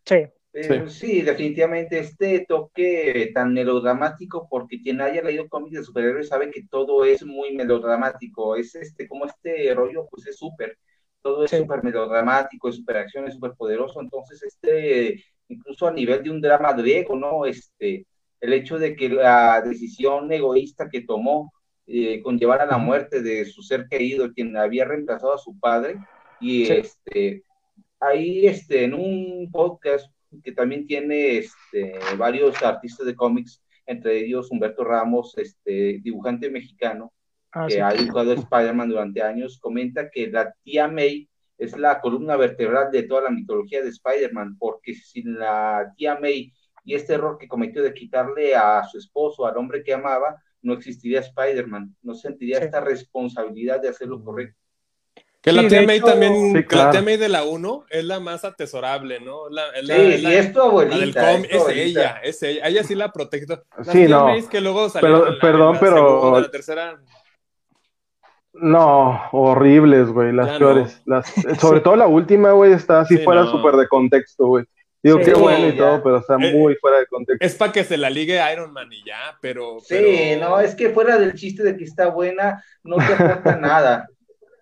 Sí. 0.04 0.26
Pero, 0.52 0.88
sí. 0.88 1.06
sí. 1.06 1.22
definitivamente 1.22 1.98
este 1.98 2.46
toque 2.46 3.32
tan 3.34 3.52
melodramático, 3.52 4.46
porque 4.48 4.80
quien 4.80 5.00
haya 5.00 5.20
leído 5.20 5.48
cómics 5.48 5.78
de 5.78 5.84
superhéroes 5.84 6.28
sabe 6.28 6.52
que 6.52 6.64
todo 6.70 7.04
es 7.04 7.24
muy 7.24 7.56
melodramático, 7.56 8.54
es 8.54 8.76
este, 8.76 9.08
como 9.08 9.26
este 9.26 9.74
rollo, 9.74 10.06
pues 10.08 10.28
es 10.28 10.38
súper, 10.38 10.78
todo 11.22 11.44
es 11.44 11.50
súper 11.50 11.80
sí. 11.80 11.86
melodramático, 11.86 12.68
es 12.68 12.76
súper 12.76 12.98
acción, 12.98 13.26
es 13.26 13.34
súper 13.34 13.54
poderoso, 13.54 14.00
entonces 14.00 14.44
este 14.44 15.24
incluso 15.48 15.86
a 15.86 15.92
nivel 15.92 16.22
de 16.22 16.30
un 16.30 16.40
drama 16.40 16.72
griego, 16.72 17.16
¿no? 17.16 17.46
Este, 17.46 18.06
el 18.40 18.52
hecho 18.52 18.78
de 18.78 18.96
que 18.96 19.08
la 19.08 19.62
decisión 19.62 20.30
egoísta 20.32 20.88
que 20.88 21.02
tomó 21.02 21.52
eh, 21.86 22.22
conllevar 22.22 22.60
a 22.60 22.66
la 22.66 22.78
muerte 22.78 23.22
de 23.22 23.44
su 23.44 23.62
ser 23.62 23.86
querido, 23.88 24.32
quien 24.32 24.56
había 24.56 24.84
reemplazado 24.84 25.34
a 25.34 25.38
su 25.38 25.58
padre, 25.58 25.98
y 26.40 26.66
sí. 26.66 26.72
este, 26.72 27.44
ahí 28.00 28.46
este, 28.46 28.84
en 28.84 28.94
un 28.94 29.50
podcast 29.52 30.10
que 30.42 30.52
también 30.52 30.86
tiene 30.86 31.38
este, 31.38 31.94
varios 32.16 32.60
artistas 32.62 33.06
de 33.06 33.14
cómics, 33.14 33.62
entre 33.86 34.18
ellos 34.18 34.50
Humberto 34.50 34.82
Ramos, 34.82 35.36
este, 35.36 36.00
dibujante 36.02 36.50
mexicano, 36.50 37.12
ah, 37.52 37.66
que 37.66 37.74
sí. 37.74 37.80
ha 37.80 37.92
dibujado 37.92 38.32
Spider-Man 38.32 38.88
durante 38.88 39.22
años, 39.22 39.58
comenta 39.58 40.10
que 40.10 40.28
la 40.28 40.54
tía 40.62 40.88
May 40.88 41.28
es 41.58 41.76
la 41.76 42.00
columna 42.00 42.36
vertebral 42.36 42.90
de 42.90 43.04
toda 43.04 43.22
la 43.22 43.30
mitología 43.30 43.82
de 43.82 43.90
Spider-Man, 43.90 44.56
porque 44.58 44.94
sin 44.94 45.38
la 45.38 45.92
tía 45.96 46.18
May 46.20 46.52
y 46.84 46.94
este 46.94 47.14
error 47.14 47.38
que 47.38 47.48
cometió 47.48 47.82
de 47.82 47.94
quitarle 47.94 48.54
a 48.54 48.84
su 48.84 48.98
esposo, 48.98 49.46
al 49.46 49.56
hombre 49.56 49.82
que 49.82 49.94
amaba, 49.94 50.36
no 50.62 50.74
existiría 50.74 51.20
Spider-Man, 51.20 51.94
no 52.02 52.14
sentiría 52.14 52.58
sí. 52.58 52.64
esta 52.64 52.80
responsabilidad 52.80 53.80
de 53.80 53.88
hacer 53.88 54.08
lo 54.08 54.22
correcto. 54.22 54.58
Que 55.40 55.52
la 55.52 55.62
sí, 55.62 55.68
tía 55.68 55.82
May 55.82 55.98
hecho, 55.98 56.06
también, 56.06 56.56
sí, 56.56 56.64
claro. 56.64 56.86
la 56.86 56.90
tía 56.90 57.02
May 57.02 57.16
de 57.18 57.28
la 57.28 57.44
1 57.44 57.84
es 57.90 58.04
la 58.04 58.18
más 58.18 58.44
atesorable, 58.46 59.20
¿no? 59.20 59.50
La, 59.50 59.64
sí, 59.78 59.86
la, 59.86 59.96
es, 59.96 60.22
la, 60.22 60.34
es 60.34 60.52
tu 60.54 60.60
abuelita. 60.60 61.32
Es, 61.32 61.48
tu 61.50 61.58
abuelita. 61.58 61.70
es, 61.70 61.76
ella, 61.76 62.20
es 62.22 62.42
ella, 62.42 62.66
ella 62.66 62.84
sí 62.84 62.94
la 62.94 63.12
protege. 63.12 63.46
La 63.46 63.84
sí, 63.84 64.06
no. 64.08 64.24
May 64.24 64.42
que 64.46 64.60
luego 64.62 64.88
pero, 64.98 65.38
perdón, 65.38 65.76
pero... 65.78 65.96
Segunda, 65.96 66.40
la 66.40 66.50
tercera... 66.50 67.00
No, 68.54 69.20
horribles, 69.32 70.08
güey, 70.08 70.32
las 70.32 70.46
ya 70.46 70.58
peores. 70.58 71.02
No. 71.06 71.16
Las, 71.16 71.32
sobre 71.60 71.80
todo 71.80 71.96
la 71.96 72.06
última, 72.06 72.52
güey, 72.52 72.72
está 72.72 73.00
así 73.00 73.16
sí, 73.16 73.24
fuera 73.24 73.46
súper 73.46 73.74
no. 73.74 73.80
de 73.80 73.88
contexto, 73.88 74.46
güey. 74.46 74.64
Digo, 75.02 75.18
sí, 75.18 75.24
qué 75.24 75.34
bueno 75.34 75.68
y 75.68 75.72
ya. 75.72 75.76
todo, 75.76 76.02
pero 76.02 76.16
está 76.18 76.36
eh, 76.36 76.54
muy 76.54 76.74
fuera 76.76 76.98
de 76.98 77.06
contexto. 77.06 77.44
Es 77.44 77.54
para 77.56 77.72
que 77.72 77.84
se 77.84 77.98
la 77.98 78.08
ligue 78.08 78.40
Iron 78.52 78.72
Man 78.72 78.90
y 78.90 79.04
ya, 79.04 79.36
pero, 79.40 79.78
Sí, 79.80 79.96
pero... 79.98 80.48
no, 80.48 80.60
es 80.60 80.74
que 80.74 80.90
fuera 80.90 81.18
del 81.18 81.34
chiste 81.34 81.62
de 81.62 81.76
que 81.76 81.84
está 81.84 82.08
buena, 82.08 82.64
no 82.82 82.96
te 82.96 83.12
aporta 83.12 83.56
nada. 83.60 84.08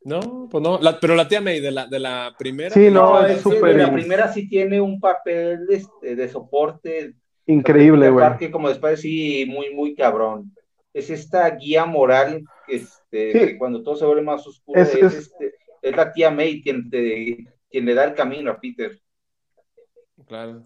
No, 0.04 0.48
pues 0.50 0.62
no, 0.62 0.80
la, 0.80 0.98
pero 0.98 1.14
la 1.14 1.28
tía 1.28 1.40
May 1.40 1.60
de 1.60 1.70
la, 1.70 1.86
de 1.86 2.00
la 2.00 2.34
primera. 2.36 2.70
Sí, 2.70 2.90
no, 2.90 3.20
no 3.20 3.26
es 3.26 3.40
súper. 3.40 3.76
La 3.76 3.92
primera 3.92 4.32
sí 4.32 4.48
tiene 4.48 4.80
un 4.80 4.98
papel 4.98 5.60
este, 5.70 6.16
de 6.16 6.28
soporte. 6.28 7.14
Increíble, 7.46 8.10
güey. 8.10 8.50
como 8.50 8.68
después 8.68 9.00
sí, 9.00 9.46
muy, 9.48 9.72
muy 9.74 9.94
cabrón. 9.94 10.52
es 10.92 11.10
esta 11.10 11.48
guía 11.50 11.84
moral 11.84 12.42
este, 13.12 13.46
que 13.46 13.58
cuando 13.58 13.82
todo 13.82 13.96
se 13.96 14.06
vuelve 14.06 14.22
más 14.22 14.46
oscuro 14.46 14.80
es, 14.80 14.94
este, 14.94 15.52
es, 15.82 15.96
la 15.96 16.12
tía 16.12 16.30
May 16.30 16.62
quien, 16.62 16.88
quien 16.90 17.84
le 17.84 17.94
da 17.94 18.04
el 18.04 18.14
camino 18.14 18.50
a 18.50 18.58
Peter. 18.58 18.98
Claro. 20.26 20.64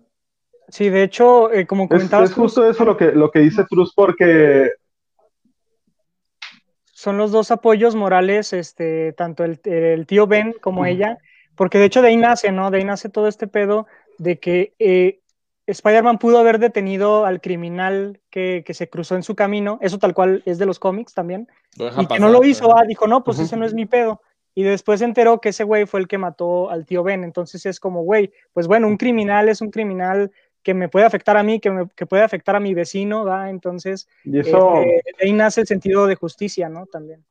Sí, 0.69 0.89
de 0.91 1.03
hecho, 1.03 1.53
eh, 1.53 1.67
como 1.67 1.89
comentabas. 1.89 2.31
Es, 2.31 2.37
justo 2.37 2.69
eso 2.69 2.85
lo 2.85 2.97
que, 2.97 3.13
lo 3.13 3.31
que 3.31 3.41
dice 3.41 3.65
Truz, 3.69 3.93
porque. 3.95 4.71
Son 6.85 7.19
los 7.19 7.31
dos 7.31 7.51
apoyos 7.51 7.95
morales, 7.95 8.53
este, 8.53 9.13
tanto 9.13 9.45
el, 9.45 10.07
tío 10.07 10.27
Ben 10.27 10.55
como 10.61 10.87
ella, 10.87 11.19
porque 11.55 11.79
de 11.79 11.85
hecho 11.85 12.01
de 12.01 12.09
ahí 12.09 12.17
nace, 12.17 12.53
¿no? 12.53 12.71
De 12.71 12.79
ahí 12.79 12.85
nace 12.85 13.11
todo 13.11 13.29
este 13.29 13.47
pedo 13.47 13.87
de 14.19 14.39
que 14.39 14.73
eh, 14.79 15.21
Spider-Man 15.67 16.19
pudo 16.19 16.39
haber 16.39 16.59
detenido 16.59 17.27
al 17.27 17.41
criminal 17.41 18.21
que, 18.31 18.65
se 18.69 18.89
cruzó 18.89 19.17
en 19.17 19.23
su 19.23 19.35
camino, 19.35 19.79
eso 19.81 19.99
tal 19.99 20.15
cual 20.15 20.43
es 20.47 20.59
de 20.59 20.67
los 20.67 20.79
cómics 20.79 21.15
también, 21.15 21.49
y 21.77 22.07
que 22.07 22.21
no 22.21 22.29
lo 22.29 22.45
hizo, 22.45 22.77
ah, 22.77 22.85
dijo, 22.87 23.07
no, 23.07 23.25
pues 23.25 23.39
ese 23.39 23.57
no 23.57 23.65
es 23.65 23.75
mi 23.75 23.87
pedo, 23.87 24.21
y 24.55 24.63
después 24.63 25.01
se 25.01 25.05
enteró 25.05 25.41
que 25.41 25.51
ese 25.51 25.65
güey 25.65 25.87
fue 25.87 26.01
el 26.01 26.09
que 26.09 26.19
mató 26.19 26.71
al 26.71 26.87
tío 26.87 27.03
Ben, 27.03 27.25
entonces 27.25 27.67
es 27.67 27.81
como, 27.81 28.03
güey, 28.03 28.33
pues 28.53 28.67
bueno, 28.69 28.87
un 28.87 28.97
criminal 28.97 29.49
es 29.49 29.61
un 29.61 29.71
criminal 29.71 30.31
que 30.63 30.75
me 30.75 30.89
puede 30.89 31.07
afectar 31.07 31.37
a 31.37 31.43
mí, 31.43 31.61
que, 31.61 31.71
me, 31.71 31.87
puede 31.87 32.23
afectar 32.23 32.57
a 32.57 32.61
mi 32.61 32.75
vecino, 32.75 33.25
¿va? 33.25 33.51
Entonces, 33.51 34.09
y 34.25 34.41
eso, 34.41 34.81
este, 34.81 35.25
ahí 35.25 35.33
nace 35.33 35.61
el 35.61 35.67
sentido 35.67 36.07
de 36.07 36.17
justicia, 36.17 36.69
¿no? 36.69 36.87
También. 36.87 37.25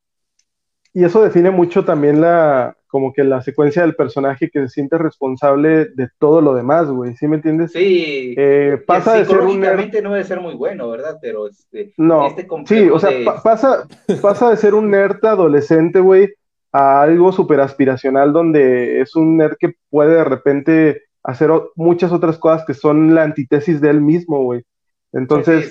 Y 0.94 1.04
eso 1.04 1.22
define 1.22 1.50
mucho 1.50 1.84
también 1.84 2.22
la, 2.22 2.78
como 2.96 3.12
que 3.12 3.24
la 3.24 3.42
secuencia 3.42 3.82
del 3.82 3.94
personaje 3.94 4.48
que 4.48 4.60
se 4.60 4.68
siente 4.70 4.96
responsable 4.96 5.84
de 5.84 6.08
todo 6.18 6.40
lo 6.40 6.54
demás, 6.54 6.88
güey, 6.88 7.14
¿sí 7.14 7.28
me 7.28 7.36
entiendes? 7.36 7.72
Sí. 7.72 8.34
Eh, 8.38 8.82
pasa 8.86 9.16
de 9.16 9.26
ser 9.26 9.40
un 9.40 9.60
nerd... 9.60 9.92
no 10.02 10.14
debe 10.14 10.24
ser 10.24 10.40
muy 10.40 10.54
bueno, 10.54 10.88
¿verdad? 10.88 11.18
Pero 11.20 11.46
este, 11.46 11.92
no, 11.98 12.26
este 12.26 12.48
sí, 12.64 12.88
o 12.88 12.98
sea, 12.98 13.10
pasa, 13.42 13.86
pasa 14.22 14.48
de 14.48 14.56
ser 14.56 14.72
un 14.72 14.90
nerd 14.90 15.22
adolescente, 15.26 16.00
güey, 16.00 16.32
a 16.72 17.02
algo 17.02 17.32
súper 17.32 17.60
aspiracional 17.60 18.32
donde 18.32 19.02
es 19.02 19.14
un 19.14 19.36
nerd 19.36 19.58
que 19.60 19.74
puede 19.90 20.14
de 20.14 20.24
repente 20.24 21.02
hacer 21.22 21.50
muchas 21.74 22.12
otras 22.12 22.38
cosas 22.38 22.64
que 22.64 22.72
son 22.72 23.14
la 23.14 23.24
antítesis 23.24 23.78
de 23.82 23.90
él 23.90 24.00
mismo, 24.00 24.42
güey. 24.42 24.62
Entonces, 25.12 25.70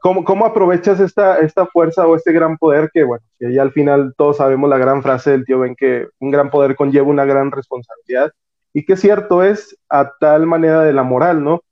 ¿cómo, 0.00 0.24
¿cómo, 0.24 0.46
aprovechas 0.46 1.00
esta, 1.00 1.38
esta 1.38 1.66
fuerza 1.66 2.06
o 2.06 2.16
este 2.16 2.32
gran 2.32 2.56
poder 2.56 2.90
que, 2.92 3.04
bueno, 3.04 3.24
que 3.38 3.52
ya 3.52 3.62
al 3.62 3.72
final 3.72 4.14
todos 4.16 4.38
sabemos 4.38 4.68
la 4.70 4.78
gran 4.78 5.02
frase 5.02 5.30
del 5.30 5.44
tío 5.44 5.60
Ben 5.60 5.74
que 5.74 6.08
un 6.18 6.30
gran 6.30 6.50
poder 6.50 6.76
conlleva 6.76 7.08
una 7.08 7.24
gran 7.24 7.50
responsabilidad? 7.50 8.32
Y 8.72 8.84
que 8.84 8.96
cierto 8.96 9.42
es 9.42 9.76
a 9.88 10.12
tal 10.18 10.46
manera 10.46 10.82
de 10.82 10.92
la 10.92 11.02
moral, 11.02 11.42
¿no? 11.42 11.62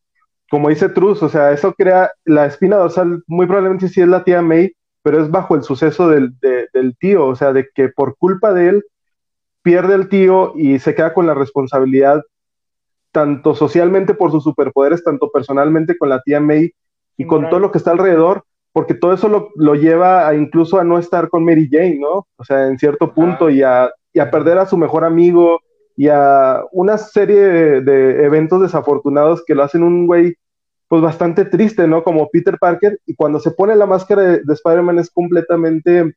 Como 0.51 0.69
dice 0.69 0.89
Truz, 0.89 1.23
o 1.23 1.29
sea, 1.29 1.53
eso 1.53 1.75
crea 1.75 2.11
la 2.25 2.47
espina 2.47 2.77
dorsal, 2.77 3.23
muy 3.27 3.47
probablemente 3.47 3.89
sí 3.89 4.01
es 4.01 4.09
la 4.09 4.25
tía 4.25 4.43
May, 4.43 4.73
pero 5.03 5.23
es 5.23 5.31
bajo 5.31 5.55
el 5.55 5.63
suceso 5.63 6.09
del, 6.09 6.35
del 6.41 6.97
tío, 6.99 7.27
o 7.27 7.37
sea, 7.37 7.53
de 7.53 7.69
que 7.75 7.89
por 7.89 8.17
culpa 8.17 8.53
de 8.53 8.69
él 8.69 8.85
pierde 9.63 9.95
el 9.95 10.09
tío 10.09 10.53
y 10.57 10.79
se 10.79 10.95
queda 10.95 11.13
con 11.13 11.27
la 11.27 11.35
responsabilidad 11.35 12.23
tanto 13.11 13.55
socialmente 13.55 14.13
por 14.13 14.33
sus 14.33 14.43
superpoderes, 14.43 15.05
tanto 15.05 15.31
personalmente 15.31 15.97
con 15.97 16.09
la 16.09 16.21
tía 16.21 16.41
May 16.41 16.73
y 17.17 17.27
con 17.27 17.49
todo 17.49 17.61
lo 17.61 17.71
que 17.71 17.79
está 17.79 17.93
alrededor, 17.93 18.45
porque 18.73 18.95
todo 18.95 19.13
eso 19.13 19.51
lo, 19.55 19.75
lleva 19.75 20.27
a 20.27 20.35
incluso 20.35 20.79
a 20.79 20.85
no 20.85 20.99
estar 20.99 21.29
con 21.29 21.45
Mary 21.45 21.69
Jane, 21.71 21.99
¿no? 22.01 22.27
O 22.37 22.45
sea, 22.45 22.67
en 22.67 22.79
cierto 22.79 23.15
punto, 23.15 23.49
y, 23.49 23.63
a, 23.63 23.91
perder 24.33 24.59
a 24.59 24.67
su 24.67 24.77
mejor 24.77 25.05
amigo, 25.05 25.61
y 25.97 26.09
a 26.09 26.63
una 26.73 26.99
serie 26.99 27.81
de, 27.83 28.25
eventos 28.25 28.61
desafortunados 28.61 29.45
que 29.47 29.55
lo 29.55 29.63
hacen 29.63 29.85
un 29.85 30.07
güey, 30.07 30.35
pues 30.89 31.03
bastante 31.03 31.45
triste, 31.45 31.87
¿no? 31.87 32.03
Como 32.03 32.29
Peter 32.31 32.59
Parker, 32.59 32.99
y 33.07 33.15
cuando 33.15 33.39
se 33.39 33.53
pone 33.53 33.77
la 33.77 33.87
máscara 33.87 34.23
de, 34.23 34.43
Spider-Man 34.47 34.99
es 34.99 35.11
completamente 35.11 36.15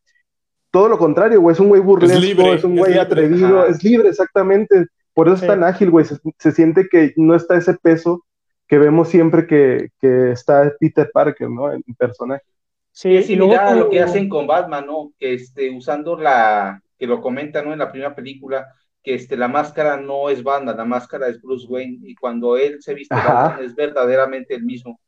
todo 0.71 0.89
lo 0.89 0.97
contrario, 0.97 1.39
güey, 1.41 1.53
es 1.53 1.59
un 1.59 1.69
güey 1.69 1.81
burlesco, 1.81 2.53
es, 2.53 2.63
un 2.63 2.75
güey 2.75 2.97
atrevido, 2.97 3.65
es 3.67 3.83
libre, 3.83 4.09
exactamente. 4.09 4.87
Por 5.17 5.27
eso 5.27 5.37
es 5.37 5.47
tan 5.47 5.63
ágil, 5.63 5.89
güey. 5.89 6.05
Se, 6.37 6.51
siente 6.51 6.87
que 6.91 7.13
no 7.17 7.33
está 7.33 7.57
ese 7.57 7.73
peso 7.73 8.23
que 8.67 8.77
vemos 8.77 9.07
siempre 9.07 9.47
que, 9.47 9.91
está 10.31 10.71
Peter 10.79 11.09
Parker, 11.11 11.49
¿no? 11.49 11.71
En 11.71 11.81
personaje. 11.97 12.43
Sí, 12.91 13.15
es 13.15 13.27
similar 13.27 13.67
a 13.67 13.75
lo 13.75 13.89
que 13.89 14.01
hacen 14.01 14.27
con 14.27 14.47
Batman, 14.47 14.85
¿no? 14.85 15.11
Que 15.19 15.35
este, 15.35 15.69
usando 15.69 16.17
la, 16.17 16.81
que 16.97 17.07
lo 17.07 17.21
comentan, 17.21 17.65
¿no? 17.65 17.73
En 17.73 17.79
la 17.79 17.91
primera 17.91 18.15
película, 18.15 18.67
que 19.03 19.13
este, 19.13 19.37
la 19.37 19.47
máscara 19.47 19.97
no 19.97 20.29
es 20.29 20.43
banda, 20.43 20.73
la 20.73 20.83
máscara 20.83 21.27
es 21.27 21.41
Bruce 21.41 21.67
Wayne, 21.67 21.99
y 22.01 22.15
cuando 22.15 22.57
él 22.57 22.81
se 22.81 22.93
viste 22.93 23.15
Batman 23.15 23.63
es 23.63 23.75
verdaderamente 23.75 24.55
el 24.55 24.63
mismo. 24.63 24.99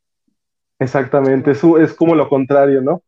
Exactamente, 0.78 1.50
eso 1.50 1.78
es 1.78 1.92
como 1.92 2.14
lo 2.14 2.28
contrario, 2.28 2.80
¿no? 2.80 3.02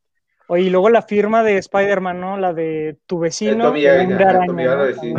Oye, 0.48 0.64
y 0.64 0.70
luego 0.70 0.90
la 0.90 1.02
firma 1.02 1.42
de 1.42 1.56
Spider-Man, 1.56 2.20
¿no? 2.20 2.36
La 2.36 2.52
de 2.52 2.98
tu 3.06 3.20
vecino. 3.20 3.68
tu 3.68 3.72
vecino, 3.72 5.16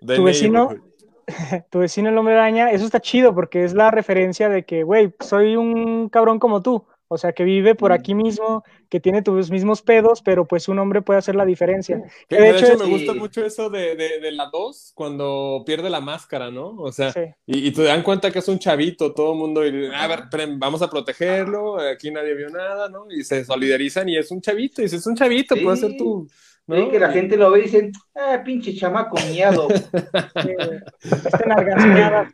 tu 0.00 0.24
vecino 0.24 0.85
el 1.72 2.18
hombre 2.18 2.34
araña, 2.34 2.70
eso 2.70 2.84
está 2.84 3.00
chido 3.00 3.34
porque 3.34 3.64
es 3.64 3.74
la 3.74 3.90
referencia 3.90 4.48
de 4.48 4.64
que, 4.64 4.82
güey, 4.82 5.12
soy 5.20 5.56
un 5.56 6.08
cabrón 6.08 6.38
como 6.38 6.62
tú. 6.62 6.86
O 7.08 7.18
sea, 7.18 7.32
que 7.32 7.44
vive 7.44 7.76
por 7.76 7.92
aquí 7.92 8.16
mismo, 8.16 8.64
que 8.88 8.98
tiene 8.98 9.22
tus 9.22 9.48
mismos 9.48 9.80
pedos, 9.80 10.22
pero 10.22 10.44
pues 10.44 10.66
un 10.66 10.80
hombre 10.80 11.02
puede 11.02 11.20
hacer 11.20 11.36
la 11.36 11.44
diferencia. 11.44 12.02
de, 12.28 12.50
hecho, 12.50 12.76
me 12.76 12.86
gusta 12.86 13.14
mucho 13.14 13.44
eso 13.46 13.70
de, 13.70 13.94
de, 13.94 14.32
la 14.32 14.50
2, 14.52 14.90
cuando 14.92 15.62
pierde 15.64 15.88
la 15.88 16.00
máscara, 16.00 16.50
¿no? 16.50 16.70
O 16.70 16.90
sea, 16.90 17.14
y, 17.46 17.70
te 17.70 17.84
dan 17.84 18.02
cuenta 18.02 18.32
que 18.32 18.40
es 18.40 18.48
un 18.48 18.58
chavito, 18.58 19.14
todo 19.14 19.34
el 19.34 19.38
mundo, 19.38 19.64
y, 19.64 19.86
a 19.86 20.06
ver, 20.08 20.24
vamos 20.56 20.82
a 20.82 20.90
protegerlo, 20.90 21.78
aquí 21.78 22.10
nadie 22.10 22.34
vio 22.34 22.48
nada, 22.50 22.88
¿no? 22.88 23.06
Y 23.08 23.22
se 23.22 23.44
solidarizan 23.44 24.08
y 24.08 24.16
es 24.16 24.32
un 24.32 24.40
chavito, 24.40 24.82
y 24.82 24.86
es 24.86 25.06
un 25.06 25.14
chavito, 25.14 25.54
puede 25.62 25.76
ser 25.76 25.96
tu 25.96 26.26
¿no? 26.66 26.90
que 26.90 26.98
la 26.98 27.10
gente 27.10 27.36
lo 27.36 27.50
ve 27.50 27.60
y 27.60 27.62
dicen, 27.62 27.92
ah, 28.14 28.42
pinche 28.44 28.74
chamaco 28.74 29.16
miado. 29.30 29.68
este, 29.70 29.94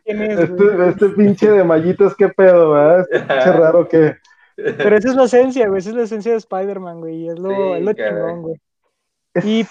este, 0.07 0.89
este, 0.89 1.09
pinche 1.09 1.49
de 1.49 1.63
mallitos, 1.63 2.15
qué 2.15 2.29
pedo, 2.29 2.71
¿verdad? 2.71 3.05
Este 3.11 3.19
pinche 3.19 3.51
raro 3.51 3.87
que. 3.87 4.15
Pero 4.55 4.97
esa 4.97 5.09
es 5.09 5.15
la 5.15 5.23
esencia, 5.23 5.67
güey, 5.67 5.79
esa 5.79 5.89
es 5.89 5.95
la 5.95 6.03
esencia 6.03 6.31
de 6.31 6.37
Spider-Man, 6.37 6.99
güey, 6.99 7.27
es 7.27 7.39
lo, 7.39 7.75
es 7.75 7.83
lo 7.83 7.93
chingón, 7.93 8.41
güey. 8.43 8.55
Y, 9.43 9.65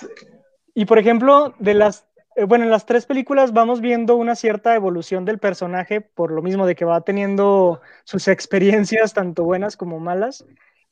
y, 0.75 0.85
por 0.87 0.99
ejemplo, 0.99 1.55
de 1.61 1.75
las, 1.75 2.07
eh, 2.35 2.45
bueno, 2.45 2.65
en 2.65 2.71
las 2.71 2.85
tres 2.85 3.07
películas 3.07 3.53
vamos 3.53 3.81
viendo 3.81 4.17
una 4.17 4.35
cierta 4.35 4.75
evolución 4.75 5.25
del 5.25 5.39
personaje, 5.39 6.01
por 6.01 6.33
lo 6.33 6.43
mismo 6.43 6.67
de 6.67 6.75
que 6.75 6.85
va 6.85 7.01
teniendo 7.03 7.81
sus 8.05 8.27
experiencias, 8.27 9.15
tanto 9.15 9.45
buenas 9.45 9.77
como 9.77 10.01
malas. 10.01 10.45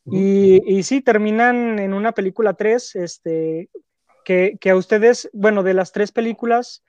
Y, 0.07 0.63
y, 0.67 0.83
sí, 0.83 1.03
terminan 1.03 1.79
en 1.79 1.93
una 1.93 2.13
película 2.13 2.55
3, 2.55 2.97
este, 2.97 3.71
que, 4.25 4.57
que, 4.61 4.71
a 4.71 4.77
ustedes, 4.77 5.31
bueno, 5.33 5.63
de 5.63 5.75
las 5.75 5.93
tres 5.93 6.11
películas, 6.11 6.83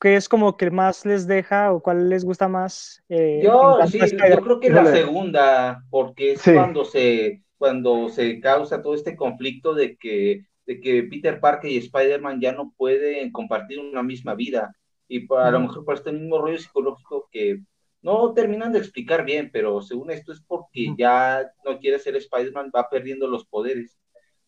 ¿qué 0.00 0.16
es 0.16 0.28
como 0.28 0.56
que 0.56 0.70
más 0.70 1.04
les 1.04 1.26
deja 1.26 1.72
o 1.72 1.80
cuál 1.80 2.08
les 2.08 2.24
gusta 2.24 2.48
más? 2.48 3.02
Eh, 3.08 3.40
yo, 3.42 3.78
sí, 3.86 3.98
yo 3.98 4.40
creo 4.40 4.60
que 4.60 4.68
es 4.68 4.72
la 4.74 4.86
segunda, 4.86 5.84
porque 5.90 6.32
es 6.32 6.42
cuando, 6.42 6.84
se, 6.84 7.42
cuando 7.56 8.08
se 8.08 8.40
causa 8.40 8.82
todo 8.82 8.94
este 8.94 9.16
conflicto 9.16 9.74
de 9.74 9.96
que, 9.96 10.46
de 10.66 10.80
que 10.80 11.04
Peter 11.04 11.40
Parker 11.40 11.70
y 11.70 11.76
Spider-Man 11.76 12.40
ya 12.40 12.52
no 12.52 12.72
pueden 12.76 13.30
compartir 13.30 13.78
una 13.78 14.02
misma 14.02 14.34
vida. 14.34 14.74
Y 15.08 15.26
a 15.36 15.50
lo 15.50 15.60
mejor 15.60 15.84
por 15.84 15.94
este 15.94 16.10
mismo 16.10 16.38
rollo 16.38 16.58
psicológico 16.58 17.28
que 17.30 17.60
no 18.02 18.34
terminan 18.34 18.72
de 18.72 18.80
explicar 18.80 19.24
bien, 19.24 19.50
pero 19.52 19.80
según 19.80 20.10
esto 20.10 20.32
es 20.32 20.40
porque 20.40 20.92
ya 20.96 21.50
no 21.64 21.78
quiere 21.78 21.98
ser 21.98 22.16
Spider-Man, 22.16 22.72
va 22.74 22.90
perdiendo 22.90 23.28
los 23.28 23.46
poderes, 23.46 23.98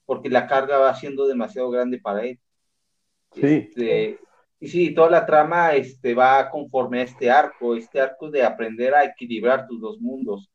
porque 0.04 0.28
la 0.28 0.46
carga 0.46 0.78
va 0.78 0.94
siendo 0.94 1.26
demasiado 1.26 1.70
grande 1.70 1.98
para 2.00 2.24
él. 2.24 2.40
Sí. 3.32 3.68
Este, 3.68 4.18
y 4.60 4.68
sí, 4.68 4.94
toda 4.94 5.10
la 5.10 5.26
trama 5.26 5.74
este, 5.74 6.14
va 6.14 6.50
conforme 6.50 7.00
a 7.00 7.04
este 7.04 7.30
arco, 7.30 7.76
este 7.76 8.00
arco 8.00 8.30
de 8.30 8.42
aprender 8.42 8.94
a 8.94 9.04
equilibrar 9.04 9.66
tus 9.66 9.80
dos 9.80 10.00
mundos, 10.00 10.50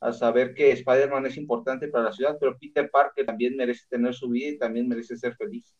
a 0.00 0.12
saber 0.12 0.54
que 0.54 0.72
Spider-Man 0.72 1.26
es 1.26 1.36
importante 1.36 1.88
para 1.88 2.04
la 2.04 2.12
ciudad, 2.12 2.36
pero 2.38 2.58
Peter 2.58 2.90
Parker 2.90 3.24
también 3.24 3.56
merece 3.56 3.86
tener 3.88 4.14
su 4.14 4.28
vida 4.28 4.48
y 4.48 4.58
también 4.58 4.88
merece 4.88 5.16
ser 5.16 5.36
feliz. 5.36 5.74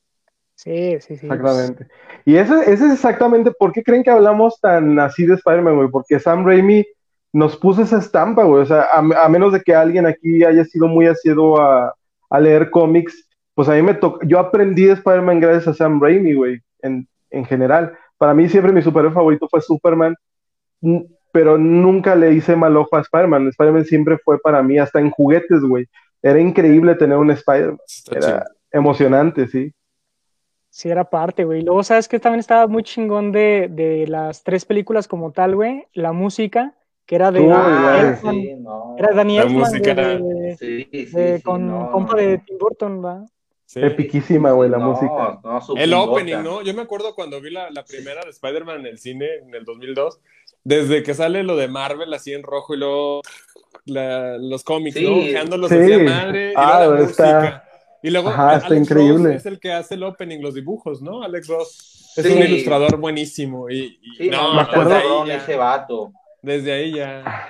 Sí, 0.63 0.97
sí, 1.01 1.17
sí. 1.17 1.27
Exactamente. 1.27 1.89
Y 2.25 2.37
eso, 2.37 2.61
es 2.63 2.81
exactamente 2.81 3.51
por 3.51 3.73
qué 3.73 3.83
creen 3.83 4.05
que 4.05 4.11
hablamos 4.11 4.61
tan 4.61 4.99
así 5.01 5.27
de 5.27 5.35
Spider-Man, 5.35 5.77
güey, 5.77 5.89
porque 5.89 6.21
Sam 6.21 6.47
Raimi 6.47 6.87
nos 7.33 7.57
puso 7.57 7.83
esa 7.83 7.99
estampa, 7.99 8.45
güey, 8.45 8.63
o 8.63 8.67
sea, 8.67 8.87
a, 8.93 9.29
menos 9.29 9.53
de 9.53 9.61
que 9.61 9.75
alguien 9.75 10.07
aquí 10.07 10.45
haya 10.45 10.65
sido 10.65 10.87
muy 10.87 11.07
asiduo 11.07 11.61
a, 11.61 11.95
a 12.31 12.41
leer 12.41 12.71
cómics, 12.71 13.29
pues 13.55 13.69
a 13.69 13.73
mí 13.73 13.83
me 13.83 13.95
tocó, 13.95 14.21
yo 14.25 14.39
aprendí 14.39 14.85
de 14.85 14.93
Spider-Man 14.93 15.41
gracias 15.41 15.69
a 15.69 15.75
Sam 15.75 16.01
Raimi, 16.01 16.35
güey, 16.35 16.61
en, 16.83 17.09
en 17.31 17.45
general. 17.45 17.95
Para 18.19 18.35
mí 18.35 18.49
siempre 18.49 18.73
mi 18.73 18.83
superhéroe 18.83 19.15
favorito 19.15 19.49
fue 19.49 19.61
Superman, 19.61 20.15
pero 21.33 21.59
nunca 21.59 22.15
le 22.15 22.35
hice 22.35 22.55
mal 22.55 22.77
ojo 22.77 22.97
a 22.97 23.01
Spider-Man. 23.01 23.49
Spider-Man 23.49 23.85
siempre 23.85 24.19
fue 24.19 24.39
para 24.39 24.63
mí, 24.63 24.79
hasta 24.79 25.01
en 25.01 25.11
juguetes, 25.11 25.61
güey. 25.63 25.87
Era 26.23 26.39
increíble 26.39 26.95
tener 26.95 27.17
un 27.17 27.31
Spider-Man. 27.31 27.79
Era 28.13 28.45
emocionante, 28.71 29.49
sí. 29.49 29.73
Sí, 30.75 30.89
era 30.89 31.05
parte, 31.05 31.45
güey. 31.45 31.61
Luego, 31.61 31.85
¿sabes 31.85 32.09
que 32.09 32.19
También 32.19 32.41
estaba 32.41 32.67
muy 32.67 32.83
chingón 32.83 33.31
de, 33.31 33.69
de 33.71 34.07
las 34.07 34.43
tres 34.43 34.65
películas 34.65 35.07
como 35.07 35.31
tal, 35.31 35.55
güey. 35.55 35.85
La 35.93 36.13
música, 36.13 36.73
que 37.05 37.15
era 37.17 37.31
de... 37.31 37.47
Ah, 37.53 38.17
Era 38.97 39.13
Daniel 39.15 39.45
La 39.45 39.51
música 39.53 39.95
de, 39.95 40.19
de, 40.19 40.57
Sí, 40.59 40.89
sí, 40.91 41.05
de- 41.15 41.37
sí, 41.37 41.43
con 41.43 41.69
no, 41.69 41.91
compa 41.91 42.13
no, 42.15 42.19
de 42.23 42.39
no. 42.39 42.45
Tim 42.47 42.57
Burton, 42.59 43.05
¿va? 43.05 43.23
Sí. 43.67 43.81
Epiquísima, 43.83 44.53
güey, 44.53 44.71
la 44.71 44.79
No, 44.79 44.93
música. 44.93 45.41
no, 45.45 45.61
El 45.77 45.93
opening, 45.93 46.43
¿no? 46.43 46.63
Yo 46.63 46.73
me 46.73 46.81
acuerdo 46.83 47.15
cuando 47.15 47.39
vi 47.43 47.51
la, 47.51 47.71
la 47.71 47.85
primera 47.85 48.23
de 48.25 48.31
Spider-Man 48.31 48.81
en 48.81 48.87
el 48.87 48.99
cine 48.99 49.27
en 49.47 49.55
el 49.55 49.65
2002, 49.67 50.21
desde 50.65 51.03
que 51.03 51.13
sale 51.13 51.43
lo 51.43 51.55
de 51.57 51.69
Marvel 51.69 52.15
así 52.15 52.33
en 52.33 52.43
rojo 52.45 52.75
y 52.75 52.79
luego 52.79 53.21
la- 53.85 54.39
los 54.39 54.65
cómics, 54.65 54.97
Sí. 54.97 55.05
¿no? 55.07 55.69
Sí. 55.69 55.75
decía 55.75 55.99
madre, 55.99 56.51
y 56.53 56.55
Ah, 56.57 56.79
luego 56.87 56.95
la 56.95 57.01
está- 57.11 57.25
música. 57.41 57.65
Y 58.03 58.11
luego 58.11 58.31
Ajá, 58.31 58.51
Alex 58.51 58.71
está 58.71 58.95
Ross 58.97 59.27
es 59.27 59.47
el 59.47 59.61
que 59.61 59.73
hace 59.73 59.95
el 59.95 60.03
opening, 60.03 60.41
los 60.41 60.55
dibujos, 60.55 61.01
¿no? 61.03 61.23
Alex 61.23 61.47
Ross 61.49 62.13
es 62.17 62.27
Sí. 62.27 62.33
un 62.33 62.43
ilustrador 62.43 62.97
buenísimo 62.99 63.71
y, 63.71 63.99
y- 64.03 64.17
Sí, 64.19 64.31
no, 64.31 64.55
me 64.55 64.61
acuerdo- 64.63 64.91
desde 64.91 64.97
ahí, 64.97 65.03
cabrón 65.09 65.27
ya, 65.29 65.37
ese 65.37 65.57
vato. 65.57 66.13
desde 66.43 66.73
ahí 66.73 66.95
ya. 66.95 67.49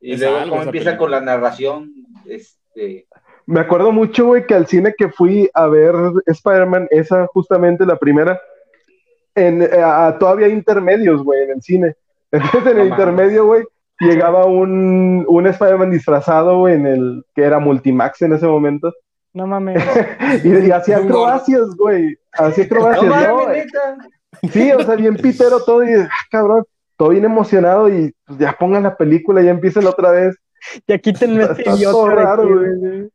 Y 0.00 0.12
Es 0.12 0.20
luego 0.20 0.38
cómo 0.50 0.62
empieza 0.62 0.90
película. 0.90 0.96
con 0.98 1.10
la 1.10 1.20
narración, 1.20 1.92
este, 2.26 3.06
Me 3.46 3.60
acuerdo 3.60 3.90
mucho, 3.90 4.26
güey, 4.26 4.46
que 4.46 4.54
al 4.54 4.66
cine 4.68 4.94
que 4.96 5.08
fui 5.08 5.50
a 5.54 5.66
ver 5.66 5.94
Spider-Man, 6.26 6.86
esa 6.90 7.26
justamente 7.28 7.84
la 7.84 7.96
primera, 7.98 8.40
en, 9.34 9.62
eh, 9.62 9.68
a- 9.82 10.16
todavía 10.18 10.46
hay 10.46 10.52
intermedios, 10.52 11.22
güey, 11.24 11.42
en 11.44 11.50
el 11.52 11.62
cine. 11.62 11.94
Entonces 12.32 12.72
en 12.72 12.78
el 12.80 12.88
intermedio, 12.88 13.46
güey, 13.46 13.64
llegaba 13.98 14.44
un, 14.46 15.24
un 15.26 15.46
Spider-Man 15.48 15.90
disfrazado, 15.90 16.58
güey, 16.58 16.74
en 16.74 16.86
el 16.86 17.24
que 17.34 17.42
era 17.42 17.58
Multimax 17.58 18.22
en 18.22 18.34
ese 18.34 18.46
momento, 18.46 18.92
No 19.32 19.46
mames. 19.46 19.82
y, 20.44 20.48
y 20.66 20.70
hacía 20.70 20.98
acrobacias, 20.98 21.74
güey, 21.76 22.16
hacía 22.32 22.64
acrobacias, 22.64 23.04
¿no? 23.04 23.36
mames, 23.36 23.48
neta. 23.66 23.96
Sí, 24.52 24.72
o 24.72 24.82
sea, 24.82 24.94
bien 24.96 25.16
pitero 25.16 25.60
todo, 25.64 25.84
y 25.84 25.92
ah, 25.94 26.08
cabrón, 26.30 26.64
todo 26.96 27.10
bien 27.10 27.24
emocionado, 27.24 27.88
y 27.88 28.14
pues, 28.26 28.38
ya 28.38 28.52
pongan 28.58 28.84
la 28.84 28.96
película, 28.96 29.42
ya 29.42 29.50
empiecen 29.50 29.86
otra 29.86 30.10
vez. 30.10 30.36
Ya 30.86 30.98
quítenme 30.98 31.44
este 31.44 31.62
idiota. 31.70 32.36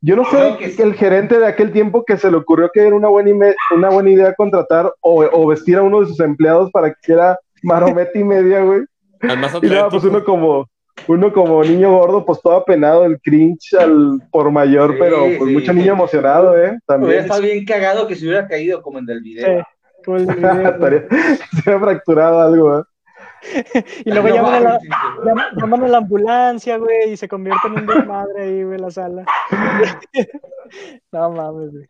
Yo 0.01 0.16
no 0.16 0.26
sé 0.26 0.57
que 0.57 0.82
el 0.82 0.95
gerente 0.95 1.38
de 1.38 1.45
aquel 1.45 1.72
tiempo 1.72 2.03
que 2.03 2.18
se 2.18 2.32
le 2.32 2.38
ocurrió 2.38 2.70
que 2.74 2.82
era 2.88 2.95
una 2.95 3.07
buena, 3.07 3.30
ime- 3.30 3.55
una 3.76 3.89
buena 3.89 4.09
idea 4.09 4.34
contratar 4.34 4.91
o, 5.01 5.24
o 5.26 5.47
vestir 5.47 5.78
a 5.78 5.84
uno 5.84 6.01
de 6.01 6.07
sus 6.07 6.20
empleados 6.22 6.72
para 6.72 6.89
que 6.89 6.95
hiciera 7.03 7.38
marometa 7.61 8.18
y 8.18 8.24
media, 8.24 8.63
güey. 8.63 8.82
Al 9.22 9.38
más 9.39 9.53
Y 9.61 9.68
luego, 9.68 9.89
pues 9.89 10.03
uno 10.03 10.24
como, 10.24 10.68
uno 11.07 11.31
como 11.33 11.63
niño 11.63 11.91
gordo, 11.91 12.25
pues 12.25 12.41
todo 12.41 12.55
apenado, 12.55 13.05
el 13.05 13.19
cringe 13.21 13.73
al 13.79 14.19
por 14.31 14.49
mayor, 14.51 14.93
Sí, 14.93 14.97
pero 14.99 15.17
pues 15.37 15.49
sí. 15.49 15.53
mucho 15.53 15.73
niño 15.73 15.93
emocionado, 15.93 16.55
¿eh? 16.57 16.59
Hubiera 16.69 16.79
También. 16.85 17.19
estado 17.19 17.41
bien 17.41 17.65
cagado 17.65 18.07
que 18.07 18.15
se 18.15 18.25
hubiera 18.25 18.47
caído 18.47 18.81
como 18.81 18.99
en 18.99 19.09
el 19.09 19.19
Sí, 19.21 19.23
video. 19.35 19.63
como 20.03 20.17
el 20.17 20.25
video, 20.25 20.35
güey. 20.53 20.65
Estaría- 20.67 21.07
se 21.63 21.69
había 21.71 21.79
fracturado 21.85 22.41
algo, 22.41 22.79
¿eh? 22.79 22.83
Y 24.05 24.09
luego 24.11 24.29
No 24.29 24.35
llaman, 24.35 24.53
a 24.55 24.59
la, 24.61 24.79
llaman 25.55 25.83
a 25.83 25.87
la 25.87 25.97
ambulancia, 25.99 26.77
güey, 26.77 27.11
y 27.11 27.17
se 27.17 27.27
convierte 27.27 27.67
en 27.67 27.73
un 27.73 27.85
desmadre 27.85 28.41
ahí, 28.41 28.63
güey, 28.63 28.79
la 28.79 28.89
sala. 28.89 29.23
No 31.11 31.29
mames, 31.31 31.71
güey. 31.71 31.87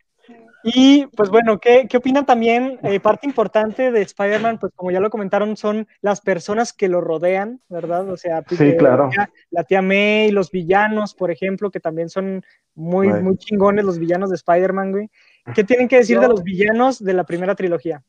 Y 0.64 1.06
pues 1.16 1.30
bueno, 1.30 1.60
¿qué, 1.60 1.86
qué 1.88 1.98
opinan 1.98 2.26
también? 2.26 2.80
Eh, 2.82 3.00
parte 3.00 3.28
importante 3.28 3.92
de 3.92 4.02
Spider-Man, 4.02 4.58
pues 4.60 4.74
como 4.76 4.90
ya 4.90 5.00
lo 5.00 5.12
comentaron, 5.12 5.56
son 5.58 5.88
las 6.02 6.22
personas 6.22 6.74
que 6.74 6.88
lo 6.90 7.02
rodean, 7.02 7.62
¿verdad? 7.70 8.10
O 8.10 8.18
sea, 8.18 8.44
Sí, 8.50 8.56
eh, 8.60 8.76
claro. 8.78 9.06
La 9.06 9.10
tía, 9.12 9.30
la 9.52 9.64
tía 9.64 9.82
May, 9.84 10.32
los 10.32 10.50
villanos, 10.50 11.14
por 11.14 11.30
ejemplo, 11.30 11.70
que 11.70 11.80
también 11.80 12.10
son 12.10 12.44
muy, 12.74 13.10
muy 13.10 13.38
chingones 13.38 13.86
los 13.86 14.00
villanos 14.00 14.32
de 14.32 14.38
Spider-Man, 14.38 14.92
güey. 14.92 15.10
¿Qué 15.54 15.64
tienen 15.64 15.88
que 15.88 15.98
decir 15.98 16.16
Yo- 16.16 16.22
de 16.22 16.28
los 16.30 16.44
villanos 16.44 17.04
de 17.04 17.14
la 17.14 17.24
primera 17.26 17.54
trilogía? 17.54 18.02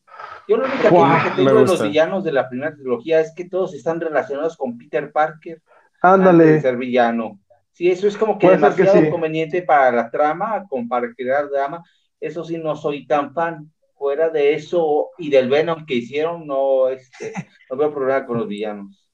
Yo 0.48 0.56
lo 0.56 0.64
único 0.64 0.82
que 0.82 0.90
me 0.90 1.36
tengo 1.36 1.60
de 1.60 1.66
los 1.66 1.82
villanos 1.82 2.24
de 2.24 2.32
la 2.32 2.48
primera 2.48 2.74
trilogía 2.74 3.20
es 3.20 3.34
que 3.36 3.44
todos 3.50 3.74
están 3.74 4.00
relacionados 4.00 4.56
con 4.56 4.78
Peter 4.78 5.12
Parker 5.12 5.60
antes 6.00 6.24
de 6.24 6.30
Ándale. 6.30 6.60
ser 6.62 6.76
villano. 6.78 7.38
Sí, 7.72 7.90
eso 7.90 8.08
es 8.08 8.16
como 8.16 8.38
que 8.38 8.46
Puede 8.46 8.56
que 8.58 8.62
demasiado 8.62 9.00
sí. 9.02 9.10
conveniente 9.10 9.60
para 9.60 9.92
la 9.92 10.10
trama, 10.10 10.64
como 10.70 10.88
para 10.88 11.12
crear 11.14 11.50
drama. 11.50 11.82
Eso 12.20 12.44
sí, 12.44 12.58
no 12.58 12.76
soy 12.76 13.06
tan 13.06 13.32
fan. 13.34 13.70
Fuera 13.98 14.28
de 14.28 14.52
eso 14.54 15.10
y 15.16 15.30
del 15.30 15.48
Venom 15.48 15.86
que 15.86 15.94
hicieron, 15.94 16.46
no, 16.46 16.88
este, 16.90 17.32
no 17.70 17.76
veo 17.78 17.92
problema 17.94 18.26
con 18.26 18.38
los 18.38 18.46
villanos. 18.48 19.08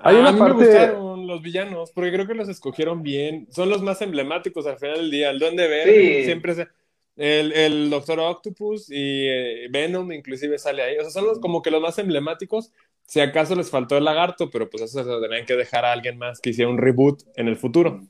Hay 0.00 0.16
Ah, 0.16 0.20
una 0.20 0.28
a 0.28 0.32
mí 0.32 0.38
parte- 0.38 0.54
me 0.56 0.64
gustaron 0.66 1.26
los 1.26 1.40
villanos, 1.40 1.90
porque 1.92 2.12
creo 2.12 2.26
que 2.26 2.34
los 2.34 2.48
escogieron 2.50 3.02
bien. 3.02 3.46
Son 3.50 3.70
los 3.70 3.80
más 3.82 4.02
emblemáticos 4.02 4.66
al 4.66 4.78
final 4.78 4.96
del 4.98 5.10
día. 5.10 5.30
El 5.30 5.38
Duende 5.38 5.66
Verde 5.68 6.18
Sí. 6.18 6.24
siempre 6.24 6.54
se... 6.54 6.68
El, 7.16 7.52
el 7.52 7.90
Doctor 7.90 8.18
Octopus 8.18 8.90
y 8.90 9.26
eh, 9.28 9.68
Venom 9.70 10.10
inclusive 10.12 10.58
sale 10.58 10.82
ahí. 10.82 10.98
O 10.98 11.02
sea, 11.02 11.10
son 11.10 11.24
los, 11.26 11.38
como 11.38 11.62
que 11.62 11.70
los 11.70 11.80
más 11.80 11.96
emblemáticos. 11.98 12.72
Si 13.06 13.20
acaso 13.20 13.54
les 13.54 13.70
faltó 13.70 13.96
el 13.96 14.04
lagarto, 14.04 14.50
pero 14.50 14.68
pues 14.68 14.82
eso 14.82 15.02
se 15.02 15.08
lo 15.08 15.22
tenían 15.22 15.46
que 15.46 15.54
dejar 15.56 15.84
a 15.84 15.92
alguien 15.92 16.18
más 16.18 16.40
que 16.40 16.50
hiciera 16.50 16.70
un 16.70 16.76
reboot 16.78 17.22
en 17.36 17.48
el 17.48 17.56
futuro. 17.56 18.00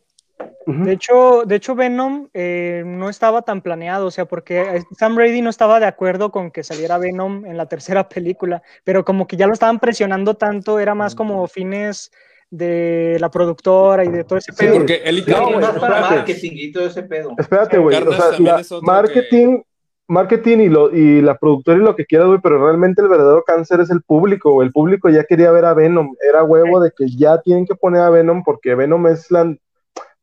De 0.66 0.92
hecho, 0.92 1.44
de 1.44 1.56
hecho 1.56 1.74
Venom 1.74 2.28
eh, 2.32 2.82
no 2.86 3.10
estaba 3.10 3.42
tan 3.42 3.60
planeado, 3.60 4.06
o 4.06 4.10
sea, 4.10 4.24
porque 4.24 4.60
eh, 4.62 4.82
Sam 4.98 5.14
Brady 5.14 5.42
no 5.42 5.50
estaba 5.50 5.78
de 5.78 5.86
acuerdo 5.86 6.30
con 6.32 6.50
que 6.50 6.64
saliera 6.64 6.98
Venom 6.98 7.44
en 7.44 7.56
la 7.56 7.66
tercera 7.66 8.08
película, 8.08 8.62
pero 8.82 9.04
como 9.04 9.26
que 9.26 9.36
ya 9.36 9.46
lo 9.46 9.52
estaban 9.52 9.78
presionando 9.78 10.34
tanto, 10.34 10.78
era 10.78 10.94
más 10.94 11.14
como 11.14 11.46
fines 11.46 12.10
de 12.50 13.16
la 13.20 13.30
productora 13.30 14.04
y 14.04 14.08
de 14.08 14.24
todo 14.24 14.38
ese 14.38 14.52
Sí, 14.52 14.58
pedo. 14.64 14.76
porque 14.76 15.02
él 15.04 15.24
marketing 15.26 16.52
y 16.54 16.72
todo 16.72 16.86
ese 16.86 17.02
pedo. 17.02 17.34
Espérate, 17.36 17.78
güey. 17.78 17.96
O 17.96 18.12
sea, 18.12 18.80
marketing, 18.82 19.60
marketing 20.06 20.58
y, 20.58 20.68
lo, 20.68 20.94
y 20.94 21.20
la 21.20 21.36
productora 21.36 21.78
y 21.78 21.82
lo 21.82 21.96
que 21.96 22.06
quieras, 22.06 22.28
güey, 22.28 22.40
pero 22.42 22.64
realmente 22.64 23.02
el 23.02 23.08
verdadero 23.08 23.42
cáncer 23.44 23.80
es 23.80 23.90
el 23.90 24.02
público, 24.02 24.52
güey. 24.52 24.68
El 24.68 24.72
público 24.72 25.08
ya 25.08 25.24
quería 25.24 25.50
ver 25.50 25.64
a 25.64 25.74
Venom. 25.74 26.14
Era 26.26 26.44
huevo 26.44 26.80
de 26.80 26.92
que 26.96 27.08
ya 27.08 27.40
tienen 27.40 27.66
que 27.66 27.74
poner 27.74 28.02
a 28.02 28.10
Venom 28.10 28.42
porque 28.44 28.74
Venom 28.74 29.06
es 29.08 29.30
la. 29.30 29.54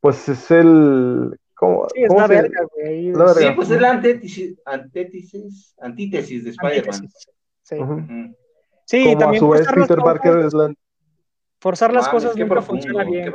Pues 0.02 0.28
es 0.28 0.50
el. 0.50 1.38
¿Cómo, 1.54 1.86
Sí, 1.94 2.02
es 2.02 2.08
cómo 2.08 2.20
la 2.22 2.26
se- 2.26 2.34
verga, 2.34 2.60
güey. 2.74 3.12
La 3.12 3.28
Sí, 3.28 3.34
verga. 3.40 3.54
pues 3.56 3.70
es 3.70 3.80
la 3.80 3.90
antítesis, 3.92 4.58
antítesis, 4.66 5.74
antítesis 5.80 6.42
de 6.44 6.50
Spider-Man. 6.50 7.08
Sí, 7.62 7.76
Ujú. 7.76 7.92
Ujú. 7.94 8.36
Sí, 8.84 9.04
Como 9.04 9.16
a 9.16 9.18
también 9.20 9.40
su 9.40 9.48
vez 9.50 9.60
Peter 9.68 9.86
cosas- 9.86 10.04
Parker 10.04 10.38
es 10.44 10.52
la. 10.54 10.74
forzar 11.60 11.92
las 11.92 12.06
Mames, 12.08 12.22
cosas 12.24 12.36
nunca 12.36 12.52
profundo, 12.54 12.82
funciona 12.82 13.04
bien. 13.08 13.32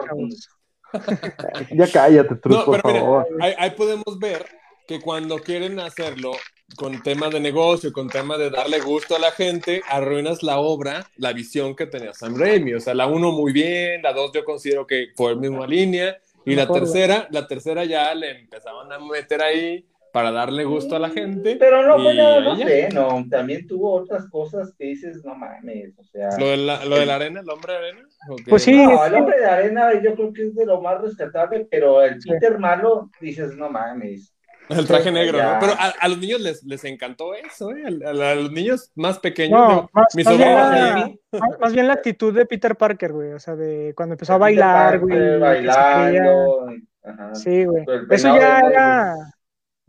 Ya 1.72 1.92
cállate, 1.92 2.36
Truz, 2.36 2.58
No, 2.58 2.66
por 2.66 2.82
favor. 2.82 3.28
ahí, 3.40 3.54
ahí 3.58 3.72
podemos 3.72 4.20
ver 4.20 4.46
que 4.88 5.00
cuando 5.02 5.38
quieren 5.40 5.80
hacerlo 5.80 6.32
con 6.76 7.02
tema 7.02 7.30
de 7.30 7.40
negocio, 7.40 7.92
con 7.94 8.10
tema 8.10 8.38
de 8.38 8.50
darle 8.50 8.80
gusto 8.82 9.16
a 9.16 9.20
la 9.20 9.32
gente, 9.32 9.82
arruinas 9.90 10.44
la 10.44 10.60
obra, 10.60 11.10
la 11.16 11.32
visión 11.34 11.76
que 11.78 11.88
tenía 11.88 12.14
Sam 12.14 12.36
Raimi. 12.38 12.74
O 12.74 12.80
sea, 12.82 12.94
la 12.94 13.08
uno 13.08 13.32
muy 13.32 13.54
bien, 13.54 14.02
la 14.02 14.12
dos 14.14 14.32
yo 14.34 14.44
considero 14.44 14.86
que 14.86 15.08
fue 15.16 15.34
la 15.36 15.40
misma 15.42 15.66
línea, 15.68 16.18
y 16.52 16.56
la 16.56 16.64
Mejor, 16.64 16.80
güey. 16.80 16.92
tercera, 16.92 17.28
la 17.32 17.48
tercera 17.48 17.86
ya 17.86 18.14
le 18.16 18.32
empezaron 18.32 18.92
a 18.92 19.00
meter 19.00 19.42
ahí 19.42 19.86
para 20.14 20.32
darle 20.32 20.64
gusto 20.64 20.96
a 20.96 21.00
la 21.00 21.10
gente. 21.10 21.58
Pero 21.58 21.86
no 21.86 22.02
fue 22.02 22.16
nada 22.16 22.56
ya. 22.58 22.66
Venom, 22.66 23.30
también 23.30 23.68
tuvo 23.68 23.94
otras 23.94 24.28
cosas 24.30 24.74
que 24.78 24.86
dices, 24.86 25.24
no 25.24 25.36
mames, 25.36 25.98
o 26.00 26.04
sea. 26.04 26.30
Lo 26.40 26.48
de 26.48 26.58
la, 26.58 26.86
lo 26.86 26.96
de 26.96 27.06
la 27.06 27.16
arena, 27.16 27.42
el 27.42 27.50
hombre 27.50 27.76
arena. 27.76 28.08
¿o 28.30 28.36
qué? 28.38 28.44
Pues 28.48 28.64
sí, 28.64 28.78
No, 28.78 29.06
el 29.06 29.14
hombre 29.14 29.38
de 29.38 29.46
arena 29.46 30.02
yo 30.02 30.16
creo 30.16 30.34
que 30.34 30.44
es 30.44 30.56
de 30.56 30.66
lo 30.66 30.82
más 30.82 31.02
rescatable, 31.02 31.68
pero 31.70 32.02
el 32.02 32.18
Peter 32.20 32.58
malo 32.58 33.12
dices, 33.20 33.56
no 33.56 33.70
mames. 33.70 34.34
El 34.70 34.86
traje 34.88 35.12
negro, 35.12 35.38
Ya. 35.38 35.54
¿no? 35.54 35.60
Pero 35.60 35.74
a, 35.74 35.94
a 36.00 36.08
los 36.08 36.18
niños 36.20 36.42
les, 36.42 36.64
les 36.64 36.84
encantó 36.84 37.34
eso, 37.34 37.72
¿eh? 37.72 37.84
A, 37.86 38.10
a- 38.10 38.32
a 38.32 38.36
los 38.36 38.52
niños 38.52 38.92
más 38.96 39.20
pequeños. 39.20 39.60
No, 39.60 39.68
digo, 39.70 39.90
más, 39.94 40.16
mi 40.16 40.24
más 40.24 40.38
bien 40.38 40.54
la, 40.56 40.64
Jamie, 40.66 41.20
más- 41.32 41.60
más 41.60 41.74
bien 41.74 41.88
la 41.88 41.94
actitud 41.94 42.34
de 42.34 42.46
Peter 42.46 42.76
Parker, 42.76 43.14
güey. 43.14 43.34
O 43.34 43.40
sea, 43.40 43.56
de 43.56 43.94
cuando 43.96 44.14
empezó 44.14 44.34
a 44.34 44.38
bailar, 44.38 45.00
Parker 45.00 45.40
güey. 45.40 45.40
bailando. 45.40 46.68
ajá. 47.04 47.36
Sí, 47.36 47.66
güey. 47.66 47.86
Eso 48.10 48.36
ya 48.38 48.60
era 48.60 49.16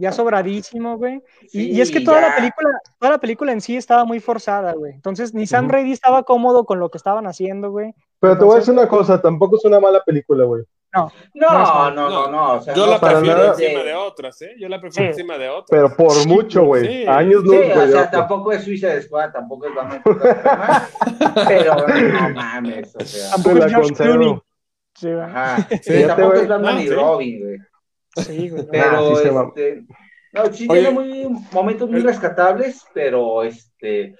ya 0.01 0.12
sobradísimo, 0.12 0.97
güey. 0.97 1.20
Y, 1.43 1.49
Sí, 1.49 1.70
y 1.72 1.81
es 1.81 1.91
que 1.91 2.01
toda 2.01 2.20
ya. 2.20 2.29
la 2.29 2.37
película, 2.37 2.70
toda 3.01 3.12
la 3.12 3.18
película 3.18 3.51
en 3.53 3.61
sí 3.61 3.76
estaba 3.76 4.05
muy 4.05 4.20
forzada, 4.20 4.72
güey. 4.74 4.93
Entonces, 4.93 5.35
ni 5.35 5.45
Sam 5.49 5.64
Ujú. 5.64 5.72
Brady 5.72 5.91
estaba 5.93 6.22
cómodo 6.22 6.64
con 6.64 6.79
lo 6.79 6.89
que 6.89 6.99
estaban 6.99 7.26
haciendo, 7.26 7.72
güey. 7.72 7.93
Pero 8.20 8.39
te 8.39 8.45
voy 8.45 8.55
a 8.55 8.59
Entonces- 8.59 8.66
decir 8.68 8.74
una 8.81 8.89
cosa, 8.89 9.20
tampoco 9.20 9.57
es 9.57 9.64
una 9.64 9.81
mala 9.81 10.01
película, 10.05 10.45
güey. 10.45 10.62
No, 10.95 11.12
No, 11.34 11.51
No, 11.53 11.91
no, 11.91 12.09
no, 12.11 12.30
no. 12.30 12.53
o 12.55 12.61
sea, 12.62 12.74
Yo 12.74 12.86
no 12.86 12.93
la 12.93 13.01
prefiero 13.01 13.36
nada. 13.36 13.51
encima 13.51 13.82
de 13.82 13.95
otras, 13.95 14.43
¿eh? 14.43 14.55
Yo 14.59 14.68
la 14.68 14.80
prefiero 14.80 15.12
Sí. 15.12 15.20
encima 15.20 15.36
de 15.39 15.49
otras. 15.51 15.66
Pero 15.70 15.95
por 15.97 16.12
Sí, 16.12 16.28
mucho, 16.28 16.64
güey. 16.64 16.86
sí. 16.86 17.07
Años 17.07 17.43
Sí, 17.43 17.47
luz, 17.49 17.57
o 17.59 17.74
sea, 17.89 18.01
otro. 18.01 18.11
tampoco 18.11 18.53
es 18.53 18.64
Suiza 18.64 18.89
de 18.89 19.03
Squad, 19.03 19.30
tampoco 19.32 19.66
es 19.66 19.72
Superman, 19.72 20.03
pero 21.49 21.74
no 21.86 22.30
mames, 22.34 22.95
o 22.97 23.01
sea. 23.05 23.30
Tampoco 23.32 23.59
Te 23.59 23.64
es 23.66 23.72
la 23.72 23.78
George. 23.78 23.95
Clooney. 23.95 24.39
sí. 24.95 25.11
Ajá. 25.11 25.68
Sí, 25.70 25.78
Sí, 25.82 26.05
tampoco 26.07 26.34
es 26.34 26.49
Batman 26.49 26.76
Ah, 26.76 26.82
y 26.82 26.89
sí. 26.89 26.95
Robin, 26.95 27.41
güey. 27.41 27.59
Sí, 28.16 28.49
güey. 28.49 28.62
no. 28.62 28.68
Pero 28.70 28.84
Ah, 28.91 29.01
sí 29.01 29.28
este, 29.28 29.82
no, 30.32 30.45
sí 30.53 30.66
Oye. 30.68 30.80
tiene 30.80 30.91
muy, 30.91 31.28
momentos 31.53 31.91
muy 31.91 32.01
rescatables, 32.01 32.84
pero 32.93 33.43
este, 33.43 34.14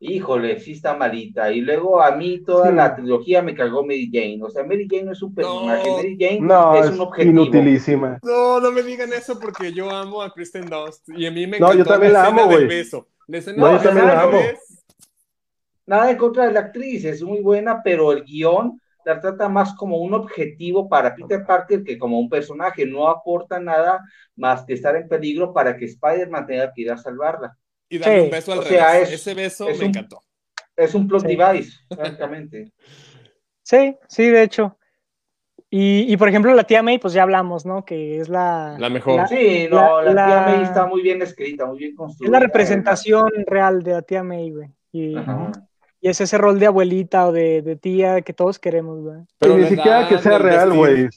híjole, 0.00 0.60
sí 0.60 0.72
está 0.72 0.94
malita. 0.96 1.50
Y 1.52 1.60
luego 1.60 2.02
a 2.02 2.14
mí 2.16 2.42
toda 2.44 2.68
Sí. 2.70 2.74
la 2.74 2.94
trilogía 2.96 3.42
me 3.42 3.54
cagó 3.54 3.82
Mary 3.82 4.10
Jane. 4.12 4.38
O 4.42 4.50
sea, 4.50 4.62
Mary 4.64 4.86
Jane 4.90 5.04
no 5.04 5.12
es 5.12 5.22
un 5.22 5.34
personaje, 5.34 5.88
No. 5.88 5.96
Mary 5.96 6.16
Jane 6.20 6.40
No, 6.40 6.74
es 6.76 6.86
es 6.86 6.92
un 6.92 7.00
objetivo. 7.00 7.30
inutilísima. 7.42 8.18
No, 8.22 8.60
no 8.60 8.70
me 8.72 8.82
digan 8.82 9.12
eso 9.12 9.38
porque 9.40 9.72
yo 9.72 9.90
amo 9.90 10.20
a 10.22 10.32
Kristen 10.32 10.68
Dunst 10.68 11.08
y 11.16 11.26
a 11.26 11.30
mí 11.30 11.46
me 11.46 11.58
No, 11.58 11.66
encantó 11.72 11.78
yo 11.78 11.84
también 11.84 12.12
la 12.12 12.22
escena 12.24 12.42
amo, 12.42 12.50
güey. 12.52 12.66
beso. 12.66 13.08
La 13.28 13.38
escena 13.38 13.56
No, 13.58 13.72
yo 13.76 13.82
también 13.82 14.06
la 14.06 14.22
amo. 14.22 14.38
es- 14.38 14.84
Nada 15.86 16.10
en 16.10 16.16
contra 16.16 16.46
de 16.46 16.52
la 16.52 16.60
actriz, 16.60 17.04
es 17.04 17.22
muy 17.22 17.40
buena, 17.42 17.82
pero 17.82 18.12
el 18.12 18.24
guion 18.24 18.80
la 19.04 19.20
trata 19.20 19.50
más 19.50 19.74
como 19.74 19.98
un 19.98 20.14
objetivo 20.14 20.88
para 20.88 21.14
Peter 21.14 21.44
Parker 21.44 21.84
que 21.84 21.98
como 21.98 22.18
un 22.18 22.30
personaje, 22.30 22.86
no 22.86 23.06
aporta 23.08 23.60
nada 23.60 24.00
más 24.34 24.64
que 24.64 24.72
estar 24.72 24.96
en 24.96 25.08
peligro 25.08 25.52
para 25.52 25.76
que 25.76 25.84
Spider-Man 25.84 26.46
tenga 26.46 26.72
que 26.72 26.80
ir 26.82 26.90
a 26.90 26.96
salvarla. 26.96 27.54
Y 27.88 27.98
darle 27.98 28.18
Sí. 28.20 28.24
un 28.24 28.30
beso 28.30 28.52
al 28.52 28.64
sea, 28.64 28.92
revés. 28.92 29.08
es- 29.08 29.14
Ese 29.20 29.34
beso 29.34 29.68
es 29.68 29.78
me 29.78 29.84
un- 29.84 29.90
encantó. 29.90 30.20
Es 30.76 30.94
un 30.94 31.06
plot 31.08 31.22
Sí. 31.26 31.36
device, 31.36 31.78
francamente. 31.94 32.72
Sí, 33.66 33.96
sí, 34.08 34.28
de 34.28 34.42
hecho. 34.42 34.76
Y, 35.70 36.12
y, 36.12 36.16
por 36.18 36.28
ejemplo, 36.28 36.52
la 36.54 36.64
tía 36.64 36.82
May, 36.82 36.98
pues 36.98 37.14
ya 37.14 37.22
hablamos, 37.22 37.64
¿no? 37.66 37.84
Que 37.84 38.20
es 38.20 38.28
la, 38.28 38.76
La 38.78 38.90
mejor. 38.90 39.16
la- 39.16 39.26
Sí, 39.26 39.66
no, 39.70 40.02
la, 40.02 40.12
La- 40.12 40.26
tía 40.26 40.36
la- 40.36 40.42
May 40.46 40.62
está 40.64 40.86
muy 40.86 41.02
bien 41.02 41.22
escrita, 41.22 41.64
muy 41.66 41.78
bien 41.78 41.90
es 41.92 41.96
construida. 41.96 42.30
la 42.32 42.40
representación 42.40 43.24
real 43.46 43.82
de 43.82 43.92
la 43.92 44.02
tía 44.02 44.22
May, 44.22 44.50
güey. 44.50 44.68
Y, 44.92 45.16
y 45.16 46.08
es 46.08 46.20
ese 46.20 46.36
rol 46.38 46.58
de 46.60 46.66
abuelita 46.66 47.26
o 47.26 47.32
de, 47.32 47.62
de 47.62 47.74
tía 47.76 48.20
que 48.20 48.34
todos 48.34 48.58
queremos, 48.58 49.00
güey. 49.00 49.20
Y 49.40 49.48
ni 49.48 49.66
siquiera 49.68 50.06
que 50.08 50.18
sea 50.18 50.38
real, 50.38 50.74
güey. 50.74 51.08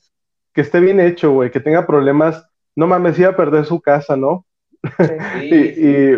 Que 0.53 0.61
esté 0.61 0.79
bien 0.79 0.99
hecho, 0.99 1.31
güey. 1.33 1.51
Que 1.51 1.59
tenga 1.59 1.85
problemas. 1.85 2.47
No 2.75 2.87
mames, 2.87 3.19
iba 3.19 3.29
a 3.29 3.35
perder 3.35 3.65
su 3.65 3.79
casa, 3.81 4.15
¿no? 4.15 4.45
Sí. 4.81 4.83
Y, 5.43 5.73
Sí. 5.73 6.15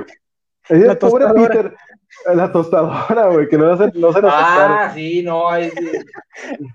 Ella, 0.70 0.86
La 0.88 1.00
pobre 1.00 1.26
tostadora. 1.26 1.48
Peter, 1.50 1.76
la 2.36 2.52
tostadora, 2.52 3.28
güey, 3.28 3.48
que 3.48 3.58
no 3.58 3.78
se, 3.78 3.92
no 4.00 4.14
se 4.14 4.22
nos. 4.22 4.32
Ah, 4.34 4.92
sí, 4.94 5.22
no, 5.24 5.48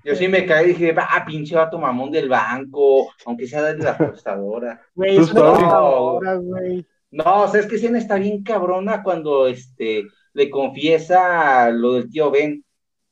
yo 0.05 0.15
sí 0.15 0.29
me 0.29 0.47
caí 0.47 0.67
y 0.67 0.69
dije, 0.75 0.95
ah, 0.97 1.25
pinche 1.27 1.55
vato 1.57 1.79
mamón 1.79 2.11
del 2.11 2.29
banco, 2.29 3.11
aunque 3.27 3.47
sea 3.47 3.63
de 3.63 3.83
la 3.83 3.91
apostadora. 3.93 4.81
Güey, 4.95 5.17
es 5.17 5.33
una 5.33 5.41
tostadora, 5.43 6.35
güey. 6.35 6.87
No, 7.11 7.43
o 7.43 7.49
sea, 7.49 7.61
es 7.61 7.67
que 7.67 7.77
escena 7.77 7.99
está 7.99 8.17
bien 8.17 8.43
cabrona 8.43 9.03
cuando 9.03 9.47
este 9.47 10.05
le 10.33 10.51
confiesa 10.51 11.71
lo 11.71 11.93
del 11.95 12.11
tío 12.11 12.31
Ben, 12.31 12.65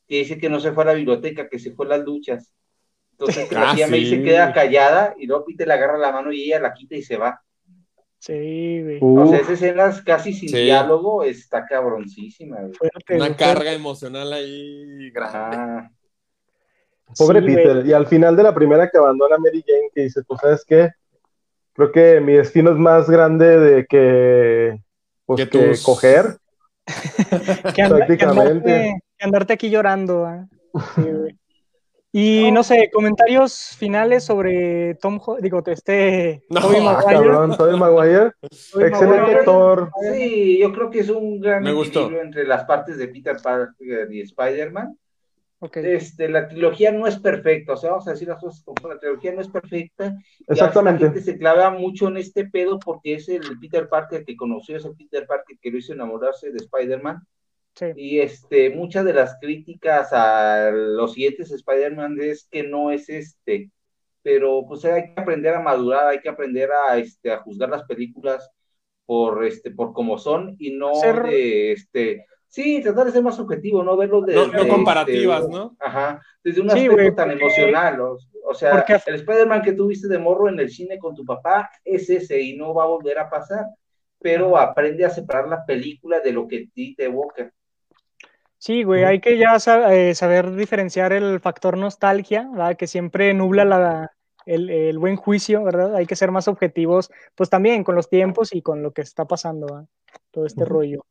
que 0.08 0.18
dice 0.18 0.38
que 0.38 0.48
no 0.48 0.58
se 0.58 0.72
fue 0.72 0.82
a 0.82 0.88
la 0.88 0.94
biblioteca, 0.94 1.48
que 1.48 1.58
se 1.60 1.72
fue 1.72 1.86
a 1.86 1.90
las 1.90 2.00
luchas. 2.00 2.52
Entonces 3.12 3.48
que 3.48 3.54
la 3.54 3.70
Ah, 3.70 3.74
tía 3.76 3.86
sí. 3.86 4.10
se 4.10 4.22
queda 4.22 4.52
callada 4.52 5.14
y 5.18 5.26
luego 5.26 5.44
Peter 5.44 5.68
le 5.68 5.74
agarra 5.74 5.98
la 5.98 6.10
mano 6.10 6.32
y 6.32 6.42
ella 6.42 6.58
la 6.58 6.72
quita 6.74 6.96
y 6.96 7.02
se 7.02 7.16
va. 7.16 7.40
Sí, 8.24 8.80
güey. 8.84 8.98
O 9.00 9.26
sea, 9.26 9.34
Uf, 9.38 9.42
esa 9.42 9.52
escena 9.54 9.86
es 9.86 10.00
casi 10.02 10.32
sin 10.32 10.48
Sí. 10.48 10.56
diálogo, 10.58 11.24
está 11.24 11.66
cabroncísima. 11.66 12.60
güey. 12.60 12.72
Fuerte, 12.74 13.16
Una 13.16 13.26
güey, 13.26 13.36
carga 13.36 13.72
emocional 13.72 14.32
ahí 14.32 15.10
grande. 15.10 15.56
Ah, 15.56 15.90
pobre 17.18 17.40
Sí, 17.40 17.46
güey. 17.46 17.56
Peter. 17.56 17.84
Y 17.86 17.92
al 17.92 18.06
final 18.06 18.36
de 18.36 18.42
la 18.44 18.54
primera 18.54 18.88
que 18.88 18.96
abandona 18.98 19.38
Mary 19.38 19.64
Jane, 19.66 19.90
que 19.92 20.02
dice, 20.02 20.22
pues, 20.24 20.40
¿sabes 20.40 20.64
qué? 20.64 20.90
Creo 21.72 21.90
que 21.90 22.20
mi 22.20 22.34
destino 22.34 22.70
es 22.70 22.76
más 22.76 23.10
grande 23.10 23.58
de 23.58 23.86
que, 23.86 24.78
pues, 25.26 25.40
Que 25.40 25.48
que 25.50 25.68
tus- 25.70 25.82
coger. 25.82 26.36
que, 27.74 27.82
andarte, 27.82 28.16
que 28.18 29.24
andarte 29.24 29.52
aquí 29.52 29.68
llorando. 29.68 30.26
¿ah? 30.26 30.46
Sí, 30.94 31.02
güey. 31.02 31.36
Y 32.14 32.50
no 32.52 32.62
sé, 32.62 32.90
comentarios 32.92 33.74
finales 33.78 34.24
sobre 34.24 34.96
Tom, 34.96 35.18
Ho- 35.24 35.38
digo, 35.40 35.62
este 35.66 36.44
No, 36.50 36.60
Tobey 36.60 36.80
Ah, 36.80 36.84
Maguire. 36.92 37.14
cabrón, 37.14 37.56
Tobey 37.56 37.78
Maguire. 37.78 38.32
Excelente 38.42 39.06
Maguire. 39.06 39.38
actor. 39.38 39.90
Sí, 40.12 40.58
yo 40.60 40.72
creo 40.74 40.90
que 40.90 41.00
es 41.00 41.08
un 41.08 41.40
gran 41.40 41.66
equilibrio 41.66 42.20
entre 42.20 42.46
las 42.46 42.64
partes 42.64 42.98
de 42.98 43.08
Peter 43.08 43.36
Parker 43.42 44.12
y 44.12 44.20
Spider-Man. 44.20 44.98
Ok. 45.60 45.76
Este, 45.78 46.28
la 46.28 46.48
trilogía 46.48 46.90
no 46.92 47.06
es 47.06 47.18
perfecta, 47.18 47.74
o 47.74 47.76
sea, 47.76 47.90
vamos 47.92 48.08
a 48.08 48.10
decir 48.10 48.26
las 48.28 48.40
cosas 48.40 48.62
como 48.64 48.74
son, 48.82 48.90
la 48.90 48.98
trilogía 48.98 49.32
no 49.32 49.40
es 49.40 49.48
perfecta. 49.48 50.14
Exactamente. 50.48 51.04
La 51.04 51.10
gente 51.12 51.24
se 51.24 51.38
clava 51.38 51.70
mucho 51.70 52.08
en 52.08 52.16
este 52.18 52.44
pedo 52.46 52.78
porque 52.78 53.14
es 53.14 53.28
el 53.28 53.58
Peter 53.60 53.88
Parker 53.88 54.24
que 54.24 54.36
conoció, 54.36 54.76
es 54.76 54.84
el 54.84 54.96
Peter 54.96 55.24
Parker 55.26 55.56
que 55.62 55.70
lo 55.70 55.78
hizo 55.78 55.92
enamorarse 55.94 56.50
de 56.50 56.56
Spider-Man. 56.58 57.22
Sí. 57.74 57.86
Y 57.96 58.20
este, 58.20 58.70
muchas 58.70 59.04
de 59.04 59.14
las 59.14 59.36
críticas 59.40 60.12
a 60.12 60.70
los 60.70 61.14
siguientes 61.14 61.50
Spider-Man 61.50 62.18
es 62.20 62.46
que 62.50 62.62
no 62.64 62.90
es 62.90 63.08
este, 63.08 63.70
pero 64.22 64.64
pues 64.68 64.84
hay 64.84 65.14
que 65.14 65.20
aprender 65.20 65.54
a 65.54 65.60
madurar, 65.60 66.08
hay 66.08 66.20
que 66.20 66.28
aprender 66.28 66.68
a, 66.70 66.98
este, 66.98 67.32
a 67.32 67.38
juzgar 67.38 67.70
las 67.70 67.84
películas 67.84 68.48
por, 69.06 69.44
este, 69.44 69.70
por 69.70 69.92
como 69.92 70.18
son 70.18 70.54
y 70.58 70.76
no 70.76 70.94
Ser- 70.94 71.22
de, 71.24 71.72
este, 71.72 72.26
sí, 72.46 72.82
tratar 72.82 73.06
de 73.06 73.12
ser 73.12 73.22
más 73.22 73.38
objetivo, 73.40 73.82
no 73.82 73.96
verlo 73.96 74.20
de... 74.20 74.34
No, 74.34 74.46
no 74.48 74.68
comparativas, 74.68 75.40
este, 75.44 75.52
¿no? 75.54 75.76
Ajá, 75.80 76.20
desde 76.44 76.60
un 76.60 76.70
Sí, 76.70 76.86
aspecto 76.86 77.14
tan 77.14 77.30
porque- 77.30 77.44
emocional, 77.44 78.00
o, 78.00 78.18
o 78.44 78.54
sea, 78.54 78.72
porque- 78.72 78.98
el 79.06 79.14
Spider-Man 79.16 79.62
que 79.62 79.72
tuviste 79.72 80.08
de 80.08 80.18
morro 80.18 80.48
en 80.48 80.60
el 80.60 80.70
cine 80.70 80.98
con 80.98 81.14
tu 81.14 81.24
papá 81.24 81.70
es 81.84 82.08
ese 82.10 82.38
y 82.40 82.56
no 82.56 82.74
va 82.74 82.84
a 82.84 82.88
volver 82.88 83.18
a 83.18 83.30
pasar, 83.30 83.64
pero 84.20 84.56
aprende 84.58 85.04
a 85.04 85.10
separar 85.10 85.48
la 85.48 85.64
película 85.66 86.20
de 86.20 86.32
lo 86.32 86.46
que 86.46 86.56
a 86.58 86.74
ti 86.74 86.94
te 86.94 87.04
evoca. 87.06 87.50
Sí, 88.62 88.84
güey, 88.84 89.02
hay 89.02 89.18
que 89.18 89.38
ya 89.38 89.56
eh, 89.90 90.14
saber 90.14 90.54
diferenciar 90.54 91.12
el 91.12 91.40
factor 91.40 91.76
nostalgia, 91.76 92.48
¿verdad? 92.48 92.76
Que 92.76 92.86
siempre 92.86 93.34
nubla 93.34 93.64
la, 93.64 94.12
el, 94.46 94.70
el 94.70 95.00
buen 95.00 95.16
juicio, 95.16 95.64
¿verdad? 95.64 95.96
Hay 95.96 96.06
que 96.06 96.14
ser 96.14 96.30
más 96.30 96.46
objetivos, 96.46 97.10
pues 97.34 97.50
también 97.50 97.82
con 97.82 97.96
los 97.96 98.08
tiempos 98.08 98.54
y 98.54 98.62
con 98.62 98.80
lo 98.84 98.92
que 98.92 99.02
está 99.02 99.24
pasando, 99.24 99.66
¿verdad? 99.66 99.88
Todo 100.30 100.46
este 100.46 100.64
rollo. 100.64 101.04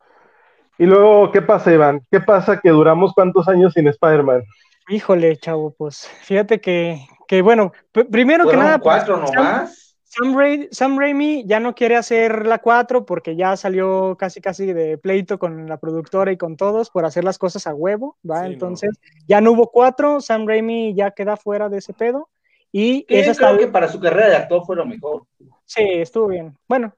Y 0.77 0.85
luego, 0.85 1.29
¿qué 1.33 1.41
pasa, 1.41 1.73
Iván? 1.73 2.07
¿Qué 2.09 2.21
pasa 2.21 2.57
que 2.61 2.69
duramos 2.69 3.11
cuántos 3.13 3.49
años 3.49 3.73
sin 3.73 3.85
Spider-Man? 3.89 4.43
Híjole, 4.87 5.35
chavo, 5.35 5.71
pues 5.71 6.07
fíjate 6.21 6.61
que, 6.61 7.05
que 7.27 7.41
bueno, 7.41 7.73
primero 8.09 8.47
que 8.47 8.55
nada, 8.55 8.77
pues, 8.79 9.03
cuatro 9.03 9.17
Sam- 9.17 9.35
nomás. 9.35 9.90
Sam, 10.13 10.37
Ra- 10.37 10.67
Sam 10.71 10.99
Raimi 10.99 11.45
ya 11.45 11.61
no 11.61 11.73
quiere 11.73 11.95
hacer 11.95 12.45
la 12.45 12.57
4 12.57 13.05
porque 13.05 13.37
ya 13.37 13.55
salió 13.55 14.17
casi 14.17 14.41
casi 14.41 14.73
de 14.73 14.97
pleito 14.97 15.39
con 15.39 15.67
la 15.67 15.77
productora 15.77 16.33
y 16.33 16.37
con 16.37 16.57
todos 16.57 16.89
por 16.89 17.05
hacer 17.05 17.23
las 17.23 17.37
cosas 17.37 17.65
a 17.65 17.73
huevo, 17.73 18.17
¿va? 18.29 18.39
Sí, 18.41 18.47
no. 18.47 18.51
Entonces, 18.51 18.89
ya 19.25 19.39
no 19.39 19.53
hubo 19.53 19.71
4, 19.71 20.19
Sam 20.19 20.45
Raimi 20.45 20.93
ya 20.93 21.11
queda 21.11 21.37
fuera 21.37 21.69
de 21.69 21.77
ese 21.77 21.93
pedo 21.93 22.27
y 22.73 23.05
yo 23.07 23.31
está 23.31 23.47
creo 23.47 23.59
que 23.59 23.67
para 23.67 23.87
su 23.87 24.01
carrera 24.01 24.27
de 24.27 24.35
actor 24.35 24.65
fue 24.65 24.75
lo 24.75 24.85
mejor. 24.85 25.23
Sí, 25.63 25.81
estuvo 25.81 26.27
bien. 26.27 26.57
Bueno, 26.67 26.93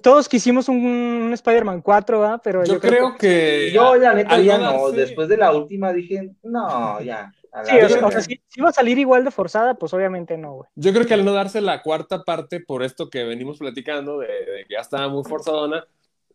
todos 0.00 0.28
quisimos 0.28 0.68
un, 0.68 0.76
un 0.76 1.32
Spider-Man 1.32 1.82
4, 1.82 2.20
¿va? 2.20 2.38
Pero 2.38 2.64
Yo 2.64 2.78
creo 2.78 3.16
que. 3.16 3.72
Yo, 3.72 3.96
la 3.96 4.14
neta, 4.14 4.34
al 4.36 4.44
ya 4.44 4.58
no 4.58 4.92
Después 4.92 5.28
de 5.28 5.36
la 5.36 5.50
última 5.52 5.92
dije, 5.92 6.30
no, 6.44 7.00
ya. 7.00 7.32
Sí, 7.64 7.76
o 7.80 7.88
sea, 7.88 8.06
o 8.06 8.10
sea, 8.10 8.20
si, 8.20 8.40
si 8.48 8.60
iba 8.60 8.68
a 8.68 8.72
salir 8.72 8.98
igual 8.98 9.24
de 9.24 9.30
forzada, 9.30 9.74
pues 9.74 9.92
obviamente 9.94 10.36
no, 10.36 10.54
güey. 10.54 10.70
Yo 10.74 10.92
creo 10.92 11.06
que 11.06 11.14
al 11.14 11.24
no 11.24 11.32
darse 11.32 11.60
la 11.60 11.82
cuarta 11.82 12.24
parte, 12.24 12.60
por 12.60 12.82
esto 12.82 13.08
que 13.10 13.24
venimos 13.24 13.58
platicando, 13.58 14.18
de, 14.18 14.26
de 14.26 14.64
que 14.68 14.74
ya 14.74 14.80
estaba 14.80 15.08
muy 15.08 15.24
forzadona, 15.24 15.86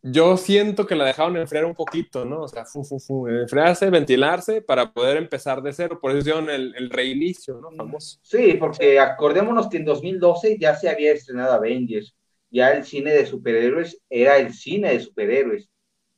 yo 0.05 0.35
siento 0.35 0.85
que 0.85 0.95
la 0.95 1.05
dejaron 1.05 1.37
enfriar 1.37 1.63
un 1.63 1.75
poquito, 1.75 2.25
¿no? 2.25 2.41
O 2.41 2.47
sea, 2.49 2.65
fu, 2.65 2.83
fu, 2.83 2.99
fu, 2.99 3.27
enfriarse, 3.29 3.89
ventilarse 3.89 4.61
para 4.61 4.91
poder 4.91 5.15
empezar 5.15 5.61
de 5.61 5.71
cero. 5.71 5.97
Por 6.01 6.11
eso 6.11 6.19
hicieron 6.19 6.49
el, 6.49 6.75
el 6.75 6.89
reinicio, 6.89 7.61
¿no? 7.61 7.71
Famoso. 7.71 8.19
Sí, 8.21 8.57
porque 8.59 8.99
acordémonos 8.99 9.69
que 9.69 9.77
en 9.77 9.85
2012 9.85 10.57
ya 10.59 10.75
se 10.75 10.89
había 10.89 11.13
estrenado 11.13 11.53
Avengers. 11.53 12.13
Ya 12.51 12.71
el 12.73 12.83
cine 12.83 13.13
de 13.13 13.25
superhéroes 13.25 14.01
era 14.09 14.37
el 14.37 14.53
cine 14.53 14.91
de 14.91 14.99
superhéroes. 14.99 15.69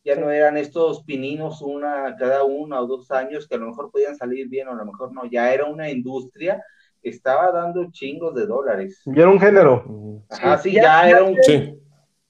Ya 0.06 0.14
Sí. 0.16 0.22
no 0.22 0.30
eran 0.32 0.56
estos 0.56 1.04
pininos 1.04 1.62
una 1.62 2.16
cada 2.18 2.44
uno 2.44 2.80
o 2.80 2.86
dos 2.88 3.10
años 3.12 3.48
que 3.48 3.56
a 3.56 3.58
lo 3.58 3.68
mejor 3.68 3.92
podían 3.92 4.16
salir 4.16 4.48
bien 4.48 4.68
o 4.68 4.72
a 4.72 4.76
lo 4.76 4.86
mejor 4.86 5.12
no. 5.12 5.26
Ya 5.26 5.52
era 5.54 5.66
una 5.66 5.90
industria 5.90 6.64
que 7.02 7.10
estaba 7.10 7.52
dando 7.52 7.90
chingos 7.92 8.34
de 8.36 8.46
dólares. 8.46 9.02
Y 9.06 9.20
era 9.20 9.30
un 9.30 9.40
género. 9.40 10.22
Ajá, 10.30 10.58
sí, 10.60 10.72
Ya- 10.74 10.82
ya, 10.84 11.02
ya 11.04 11.10
era 11.10 11.24
un, 11.24 11.36
Sí. 11.42 11.80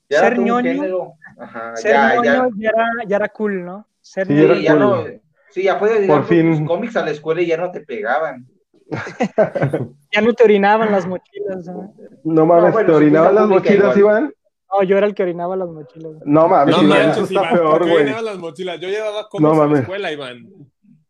ya 0.10 0.20
ser 0.22 0.32
era 0.34 0.40
un 0.42 0.46
ñoño, 0.48 0.72
género. 0.72 1.14
Ajá, 1.38 1.76
Ser 1.76 1.92
ya, 1.92 2.24
ya, 2.24 2.44
moño 2.44 2.56
ya, 2.58 2.70
era, 2.70 2.88
ya 3.08 3.16
era 3.18 3.28
cool, 3.30 3.66
¿no? 3.66 3.86
Ser 4.02 4.28
Sí, 4.28 4.34
ñoño. 4.34 4.56
ya 4.56 4.72
cool. 4.72 4.80
no, 4.80 5.04
sí, 5.52 5.64
ya 5.64 5.78
puedes 5.78 6.00
llegar 6.00 6.22
Por 6.26 6.28
tus 6.30 6.62
cómics 6.68 6.96
a 6.96 7.04
la 7.06 7.12
escuela 7.12 7.42
y 7.42 7.48
ya 7.48 7.58
no 7.58 7.72
te 7.72 7.82
pegaban. 7.82 8.48
Ya 10.12 10.22
no 10.22 10.34
te 10.34 10.44
orinaban 10.46 10.92
las 10.94 11.06
mochilas, 11.08 11.66
¿no? 11.66 11.94
No 12.24 12.46
mames, 12.46 12.66
No, 12.68 12.72
bueno, 12.72 12.90
¿te 12.90 12.96
orinaban 12.96 13.36
las 13.36 13.48
mochilas, 13.50 13.98
igual. 13.98 14.18
Iván? 14.24 14.34
No, 14.78 14.84
yo 14.84 14.98
era 14.98 15.08
el 15.08 15.16
que 15.16 15.24
orinaba 15.24 15.56
las 15.56 15.70
mochilas. 15.70 16.12
güey. 16.14 16.22
No 16.26 16.48
mames, 16.48 16.76
No 16.76 16.84
Iván, 16.84 16.90
manches, 17.00 17.12
eso 17.18 17.24
está 17.24 17.34
Iván, 17.34 17.50
¿por 17.50 17.60
peor, 17.60 17.84
qué 17.86 17.92
güey. 17.92 18.04
llevabas 18.06 18.24
las 18.24 18.38
mochilas? 18.38 18.80
Yo 18.80 18.90
llevaba 18.90 19.30
cómics 19.30 19.56
No 19.58 19.62
a 19.64 19.68
la 19.68 19.80
escuela, 19.80 20.12
Iván. 20.12 20.50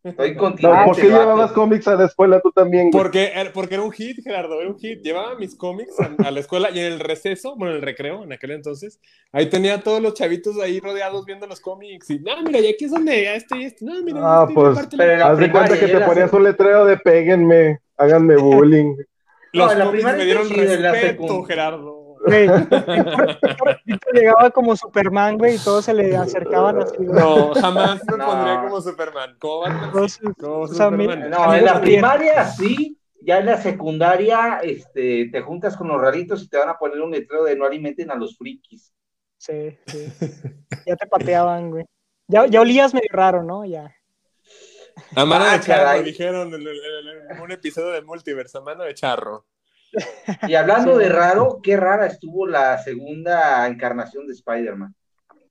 Estoy 0.04 0.36
No, 0.36 0.40
continuando. 0.40 0.86
¿Por 0.86 0.96
qué 0.98 1.08
llevabas 1.08 1.52
cómics 1.54 1.88
a 1.88 1.96
la 1.96 2.06
escuela 2.06 2.40
tú 2.40 2.52
también, 2.52 2.92
güey? 2.92 3.02
Porque, 3.04 3.32
era- 3.34 3.52
porque 3.52 3.74
era 3.74 3.84
un 3.84 3.92
hit, 3.92 4.24
Gerardo, 4.24 4.62
era 4.62 4.70
un 4.70 4.78
hit. 4.78 5.02
Llevaba 5.02 5.34
mis 5.34 5.56
cómics 5.56 5.96
a, 6.00 6.28
a 6.28 6.30
la 6.30 6.40
escuela 6.42 6.70
y 6.70 6.78
en 6.78 6.86
el 6.94 7.00
receso, 7.00 7.56
bueno, 7.56 7.72
en 7.74 7.78
el 7.78 7.82
recreo, 7.82 8.24
en 8.24 8.32
aquel 8.32 8.52
entonces, 8.52 9.00
ahí 9.32 9.48
tenía 9.48 9.74
a 9.74 9.82
todos 9.82 10.04
los 10.04 10.14
chavitos 10.14 10.60
ahí 10.62 10.80
rodeados 10.80 11.26
viendo 11.26 11.48
los 11.48 11.60
cómics. 11.60 12.08
Y, 12.12 12.20
no, 12.20 12.40
mira, 12.44 12.60
y 12.60 12.68
aquí 12.68 12.86
es 12.86 12.92
donde 12.92 13.36
este 13.36 13.58
y 13.58 13.64
este. 13.64 13.84
No, 13.84 14.00
mira, 14.04 14.20
Ah, 14.22 14.42
este, 14.44 14.54
pues, 14.54 14.76
parte 14.76 14.96
la 14.98 15.28
Haz 15.28 15.38
de 15.40 15.52
cuenta 15.52 15.80
que 15.80 15.88
ya 15.88 15.98
te 16.00 16.06
ponías 16.06 16.32
un 16.34 16.44
letrero 16.44 16.86
de 16.86 16.98
péguenme, 16.98 17.80
háganme 17.98 18.36
bullying. 18.38 18.96
Los 19.54 19.74
No, 19.74 19.80
la 19.80 19.86
cómics 19.86 20.04
me 20.06 20.26
dieron 20.26 20.44
está 20.52 20.76
la 20.82 20.92
respeto, 20.92 21.44
Gerardo. 21.46 22.05
Güey, 22.26 22.48
llegaba 24.14 24.50
como 24.52 24.76
Superman, 24.76 25.38
güey, 25.38 25.56
y 25.56 25.60
todos 25.60 25.86
se 25.86 25.94
le 25.94 26.16
acercaban 26.16 26.82
así, 26.82 26.96
güey. 26.98 27.10
No, 27.20 27.54
jamás 27.54 28.02
me 28.10 28.18
No. 28.18 28.26
pondría 28.26 28.62
como 28.64 28.82
Superman. 28.82 29.36
¿Cómo 29.40 29.60
Batman? 29.62 29.92
Todos- 29.92 30.20
Como 30.40 30.60
o 30.62 30.68
sea, 30.68 30.86
Superman. 30.90 31.20
mira- 31.20 31.30
No, 31.30 31.54
en 31.54 31.66
la 31.66 31.74
bien. 31.80 31.82
primaria 31.84 32.46
sí, 32.46 33.00
ya 33.22 33.40
en 33.40 33.46
la 33.48 33.58
secundaria 33.62 34.60
este, 34.64 35.30
te 35.32 35.42
juntas 35.42 35.76
con 35.78 35.88
los 35.88 36.02
raritos 36.02 36.44
y 36.44 36.50
te 36.50 36.58
van 36.58 36.70
a 36.70 36.78
poner 36.78 37.02
un 37.02 37.12
letrero 37.12 37.44
de 37.44 37.56
no 37.56 37.66
alimenten 37.66 38.12
a 38.12 38.16
los 38.16 38.38
frikis. 38.38 38.94
Sí, 39.38 39.78
sí. 39.88 40.12
Ya 40.86 40.96
te 40.96 41.08
pateaban, 41.08 41.70
güey. 41.72 41.86
Ya, 42.28 42.46
ya 42.48 42.62
olías 42.62 42.94
medio 42.94 43.10
raro, 43.12 43.44
¿no? 43.44 43.66
Ya. 43.66 43.94
A 45.16 45.26
mano 45.26 45.46
Ah, 45.48 45.54
de 45.54 45.60
charro, 45.60 45.84
caray. 45.84 46.04
dijeron 46.04 46.48
en, 46.54 46.62
en- 46.62 47.32
en 47.32 47.40
un 47.42 47.52
episodio 47.52 47.90
de 47.92 48.02
Multiverse, 48.02 48.58
a 48.58 48.62
mano 48.62 48.84
de 48.84 48.94
charro. 48.94 49.46
Y 50.48 50.56
hablando 50.56 50.94
Sí. 50.98 51.04
de 51.04 51.10
raro, 51.10 51.60
qué 51.64 51.78
rara 51.78 52.06
estuvo 52.08 52.46
la 52.48 52.78
segunda 52.80 53.68
encarnación 53.68 54.28
de 54.28 54.34
Spider-Man. 54.34 54.94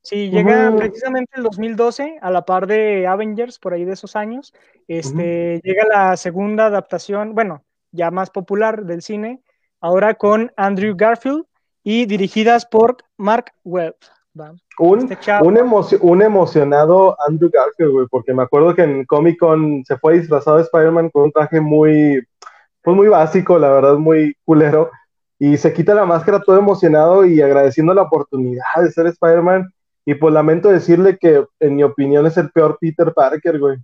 Sí, 0.03 0.29
llega 0.31 0.69
Ujú. 0.69 0.79
precisamente 0.79 1.33
el 1.37 1.45
2012, 1.45 2.19
a 2.21 2.31
la 2.31 2.45
par 2.45 2.67
de 2.67 3.07
Avengers, 3.07 3.59
por 3.59 3.73
ahí 3.73 3.85
de 3.85 3.93
esos 3.95 4.17
años. 4.17 4.53
Este, 4.87 5.61
Llega 5.65 5.85
la 5.91 6.17
segunda 6.19 6.67
adaptación, 6.67 7.35
bueno, 7.35 7.65
ya 7.91 8.11
más 8.11 8.29
popular 8.31 8.85
del 8.85 9.01
cine, 9.01 9.41
ahora 9.81 10.15
con 10.15 10.53
Andrew 10.57 10.95
Garfield 10.97 11.45
y 11.83 12.05
dirigidas 12.07 12.67
por 12.67 12.99
Mark 13.17 13.53
Webb. 13.65 13.97
Un, 14.79 15.11
Este 15.13 15.33
un, 15.43 15.57
emocio- 15.57 16.01
un 16.03 16.21
emocionado 16.21 17.17
Andrew 17.27 17.49
Garfield, 17.53 17.93
güey, 17.93 18.07
porque 18.11 18.35
me 18.35 18.43
acuerdo 18.43 18.75
que 18.75 18.83
en 18.83 19.05
Comic 19.07 19.39
Con 19.39 19.85
se 19.87 19.97
fue 19.97 20.19
disfrazado 20.19 20.57
de 20.57 20.65
Spider-Man 20.65 21.11
con 21.11 21.23
un 21.25 21.33
traje 21.33 21.61
muy, 21.61 22.21
pues 22.85 22.97
muy 22.97 23.09
básico, 23.09 23.59
la 23.59 23.71
verdad, 23.71 23.95
muy 23.97 24.37
culero, 24.45 24.91
y 25.39 25.57
se 25.57 25.73
quita 25.73 25.95
la 25.95 26.05
máscara 26.07 26.41
todo 26.41 26.59
emocionado 26.59 27.25
y 27.27 27.41
agradeciendo 27.41 27.95
la 27.95 28.03
oportunidad 28.03 28.63
de 28.83 28.93
ser 28.93 29.07
Spider-Man, 29.09 29.73
y 30.07 30.15
pues 30.15 30.33
lamento 30.35 30.69
decirle 30.69 31.17
que, 31.19 31.45
en 31.61 31.77
mi 31.77 31.83
opinión, 31.83 32.27
es 32.27 32.37
el 32.37 32.51
peor 32.51 32.79
Peter 32.81 33.13
Parker, 33.15 33.59
güey. 33.59 33.79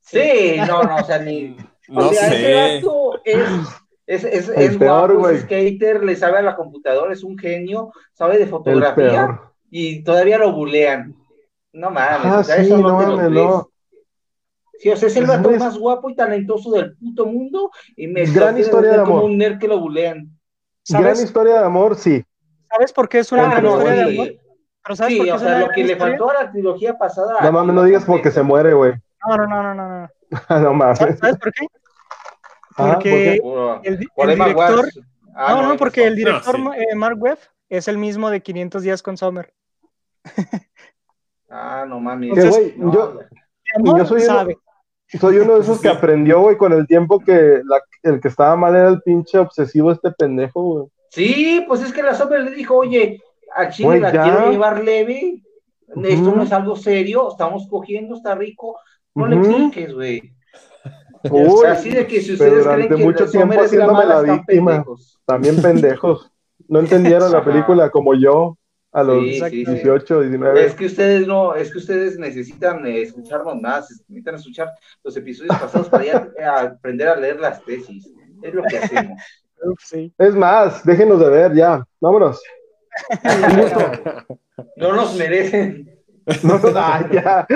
Sí, 0.00 0.56
no, 0.66 0.82
no, 0.82 0.96
o 0.96 1.04
sea, 1.04 1.18
ni. 1.18 1.56
No 1.88 2.08
o 2.08 2.12
sea, 2.12 2.28
ese 2.28 2.36
sé. 2.38 2.54
vato 2.86 3.20
es, 3.24 3.44
es, 4.06 4.24
es, 4.24 4.48
El 4.50 4.62
es 4.72 4.76
peor, 4.78 5.14
guapo, 5.14 5.18
güey. 5.18 5.36
es 5.36 5.42
skater, 5.42 6.04
le 6.04 6.16
sabe 6.16 6.38
a 6.38 6.42
la 6.42 6.56
computadora, 6.56 7.12
es 7.12 7.22
un 7.24 7.36
genio, 7.36 7.92
sabe 8.12 8.38
de 8.38 8.46
fotografía 8.46 9.40
y 9.70 10.02
todavía 10.04 10.38
lo 10.38 10.52
bulean. 10.52 11.14
No 11.72 11.90
mames, 11.90 12.32
Ah, 12.32 12.38
o 12.38 12.44
sea, 12.44 12.56
sí, 12.56 12.62
eso 12.62 12.78
no, 12.78 12.88
no 13.02 13.16
mames, 13.16 13.30
no. 13.30 13.71
Sí, 14.82 14.90
o 14.90 14.96
sea, 14.96 15.06
es 15.06 15.14
el 15.16 15.26
vato 15.26 15.48
más 15.52 15.78
guapo 15.78 16.10
y 16.10 16.16
talentoso 16.16 16.72
del 16.72 16.96
puto 16.96 17.24
mundo 17.24 17.70
y 17.94 18.08
me 18.08 18.24
Gran 18.26 18.58
historia 18.58 18.90
de 18.90 18.96
vender 18.96 19.04
como 19.06 19.18
amor. 19.18 19.30
un 19.30 19.38
nerd 19.38 19.58
que 19.60 19.68
lo 19.68 19.78
bulean. 19.78 20.28
Gran 20.88 21.02
¿Sabes, 21.04 21.22
historia 21.22 21.60
de 21.60 21.64
amor, 21.66 21.94
sí. 21.94 22.24
¿Sabes 22.68 22.92
por 22.92 23.08
qué 23.08 23.20
es 23.20 23.30
una 23.30 23.44
gran 23.44 23.64
historia 23.64 23.92
de 23.92 24.10
sí. 24.10 24.18
amor? 24.18 24.28
¿Pero 24.82 24.96
sabes 24.96 25.12
Sí, 25.12 25.18
por 25.18 25.26
qué 25.26 25.32
o 25.34 25.38
sea, 25.38 25.58
lo 25.60 25.68
que 25.68 25.84
le 25.84 25.94
faltó 25.96 26.30
a 26.30 26.42
la 26.42 26.50
trilogía 26.50 26.98
pasada. 26.98 27.36
No 27.42 27.52
mames, 27.52 27.74
no 27.76 27.84
digas 27.84 28.04
porque 28.04 28.32
se 28.32 28.42
muere, 28.42 28.74
güey. 28.74 28.92
No, 29.28 29.36
no, 29.36 29.46
no, 29.46 29.62
no, 29.62 29.74
no. 29.74 30.00
no. 30.00 30.08
no 30.60 30.74
mames. 30.74 30.98
¿Sabes 30.98 31.36
por 31.38 31.52
qué? 31.52 31.66
Porque 32.76 33.38
Por, 33.40 33.80
el, 33.84 33.98
director... 34.36 34.88
Ah, 35.36 35.54
no, 35.62 35.68
no, 35.68 35.76
porque 35.76 36.06
el 36.08 36.16
director 36.16 36.58
No, 36.58 36.72
sí. 36.72 36.78
eh, 36.80 36.96
Mark 36.96 37.18
Webb 37.22 37.38
es 37.68 37.86
el 37.86 37.98
mismo 37.98 38.30
de 38.30 38.42
500 38.42 38.82
días 38.82 39.00
con 39.00 39.16
Summer. 39.16 39.54
Ah, 41.48 41.84
no 41.86 42.00
mames. 42.00 42.30
Güey, 42.32 42.74
No, 42.76 42.92
yo, 42.92 43.20
amor, 43.76 43.98
Yo 43.98 44.06
soy 44.06 44.22
sabe. 44.22 44.56
Soy 45.18 45.38
uno 45.38 45.54
de 45.54 45.60
esos 45.60 45.80
que 45.80 45.88
aprendió, 45.88 46.40
güey, 46.40 46.56
con 46.56 46.72
el 46.72 46.86
tiempo 46.86 47.18
que 47.20 47.60
la- 47.64 47.82
el 48.02 48.20
que 48.20 48.28
estaba 48.28 48.56
mal 48.56 48.74
era 48.74 48.88
el 48.88 49.02
pinche 49.02 49.38
obsesivo 49.38 49.92
este 49.92 50.10
pendejo, 50.12 50.62
güey. 50.62 50.86
Sí, 51.10 51.64
pues 51.68 51.82
es 51.82 51.92
que 51.92 52.02
la 52.02 52.14
sombra 52.14 52.38
le 52.38 52.50
dijo, 52.52 52.76
oye, 52.76 53.20
al 53.54 53.70
chile 53.70 53.86
Güey, 53.88 54.00
la 54.00 54.12
ya. 54.12 54.22
quiero 54.22 54.50
llevar 54.50 54.82
leve, 54.82 55.42
esto 56.04 56.34
no 56.34 56.42
es 56.42 56.52
algo 56.52 56.74
serio, 56.76 57.28
estamos 57.30 57.66
cogiendo, 57.68 58.14
está 58.16 58.34
rico, 58.34 58.78
no 59.14 59.26
le 59.26 59.38
cliques, 59.40 59.92
güey. 59.94 60.32
Uy, 61.30 61.66
Así 61.66 61.90
de 61.90 62.06
que 62.06 62.20
si 62.20 62.32
ustedes 62.32 62.66
creen 62.66 62.88
que 62.88 62.96
mucho 62.96 63.30
tiempo 63.30 63.54
la 63.54 63.62
haciéndome 63.62 63.92
mala, 63.92 64.22
la 64.22 64.32
víctima. 64.34 64.70
pendejos. 64.72 65.20
también 65.24 65.62
pendejos. 65.62 66.32
No 66.68 66.80
entendieron 66.80 67.30
la 67.30 67.44
película 67.44 67.90
como 67.90 68.14
yo 68.14 68.56
a 68.92 69.02
los 69.02 69.22
Sí, 69.24 69.40
sí, 69.40 69.64
sí. 69.64 69.72
18, 69.72 70.20
19. 70.20 70.66
Es 70.66 70.74
que 70.74 70.86
ustedes 70.86 71.26
no, 71.26 71.54
es 71.54 71.72
que 71.72 71.78
ustedes 71.78 72.18
necesitan 72.18 72.86
eh, 72.86 73.02
escucharnos 73.02 73.60
más, 73.60 73.90
necesitan 74.08 74.34
escuchar 74.34 74.68
los 75.02 75.16
episodios 75.16 75.58
pasados 75.58 75.88
para 75.88 76.04
ya 76.04 76.28
eh, 76.38 76.44
aprender 76.44 77.08
a 77.08 77.16
leer 77.16 77.40
las 77.40 77.64
tesis. 77.64 78.12
Es 78.42 78.54
lo 78.54 78.62
que 78.64 78.78
hacemos. 78.78 79.20
Sí. 79.78 80.12
Es 80.18 80.34
más, 80.34 80.84
déjenos 80.84 81.20
de 81.20 81.28
ver 81.28 81.54
ya. 81.54 81.86
Vámonos. 82.00 82.42
No 84.76 84.92
nos 84.92 85.16
merecen. 85.16 85.92
No, 86.42 86.58
no, 86.62 86.72
ah, 86.76 87.08
ya. 87.10 87.46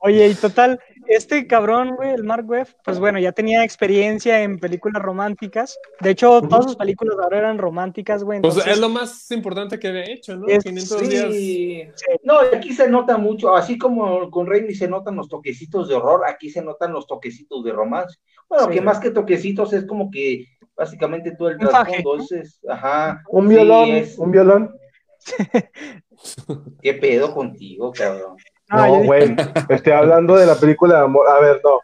Oye, 0.00 0.28
y 0.28 0.34
total, 0.34 0.80
este 1.06 1.46
cabrón, 1.46 1.96
güey, 1.96 2.10
el 2.10 2.24
Mark 2.24 2.44
Webb, 2.48 2.68
pues 2.84 2.98
bueno, 2.98 3.18
ya 3.18 3.32
tenía 3.32 3.62
experiencia 3.64 4.42
en 4.42 4.58
películas 4.58 5.02
románticas. 5.02 5.78
De 6.00 6.10
hecho, 6.10 6.40
todas 6.42 6.64
sus 6.64 6.76
películas 6.76 7.16
ahora 7.22 7.38
eran 7.38 7.58
románticas, 7.58 8.24
güey. 8.24 8.40
Pues 8.40 8.56
es 8.66 8.78
lo 8.78 8.88
más 8.88 9.30
importante 9.30 9.78
que 9.78 9.88
había 9.88 10.04
hecho, 10.04 10.36
¿no? 10.36 10.46
Es- 10.48 10.64
500 10.64 11.08
días. 11.08 11.32
Sí. 11.34 11.88
No, 12.22 12.38
aquí 12.54 12.72
se 12.72 12.88
nota 12.88 13.16
mucho, 13.18 13.54
así 13.54 13.76
como 13.78 14.30
con 14.30 14.46
Raimi 14.46 14.74
se 14.74 14.88
notan 14.88 15.16
los 15.16 15.28
toquecitos 15.28 15.88
de 15.88 15.94
horror, 15.94 16.22
aquí 16.28 16.50
se 16.50 16.62
notan 16.62 16.92
los 16.92 17.06
toquecitos 17.06 17.62
de 17.64 17.72
romance. 17.72 18.18
Bueno, 18.48 18.66
Sí. 18.66 18.72
que 18.74 18.80
más 18.80 18.98
que 19.00 19.10
toquecitos 19.10 19.72
es 19.72 19.84
como 19.86 20.10
que 20.10 20.46
básicamente 20.76 21.32
todo 21.36 21.50
el 21.50 21.58
trasfondo 21.58 22.16
es, 22.18 22.32
es- 22.32 22.60
ajá. 22.68 23.22
Un 23.28 23.48
Sí, 23.48 23.54
violón, 23.54 23.88
es- 23.90 24.18
un 24.18 24.30
violón. 24.32 24.74
¿Qué 26.82 26.94
pedo 26.94 27.34
contigo, 27.34 27.92
cabrón? 27.92 28.36
Ah, 28.74 28.86
No, 28.88 29.02
güey. 29.04 29.36
Estoy 29.68 29.92
hablando 29.92 30.36
de 30.36 30.46
la 30.46 30.54
película 30.56 30.98
de 30.98 31.04
amor. 31.04 31.26
A 31.28 31.40
ver, 31.40 31.60
no. 31.64 31.80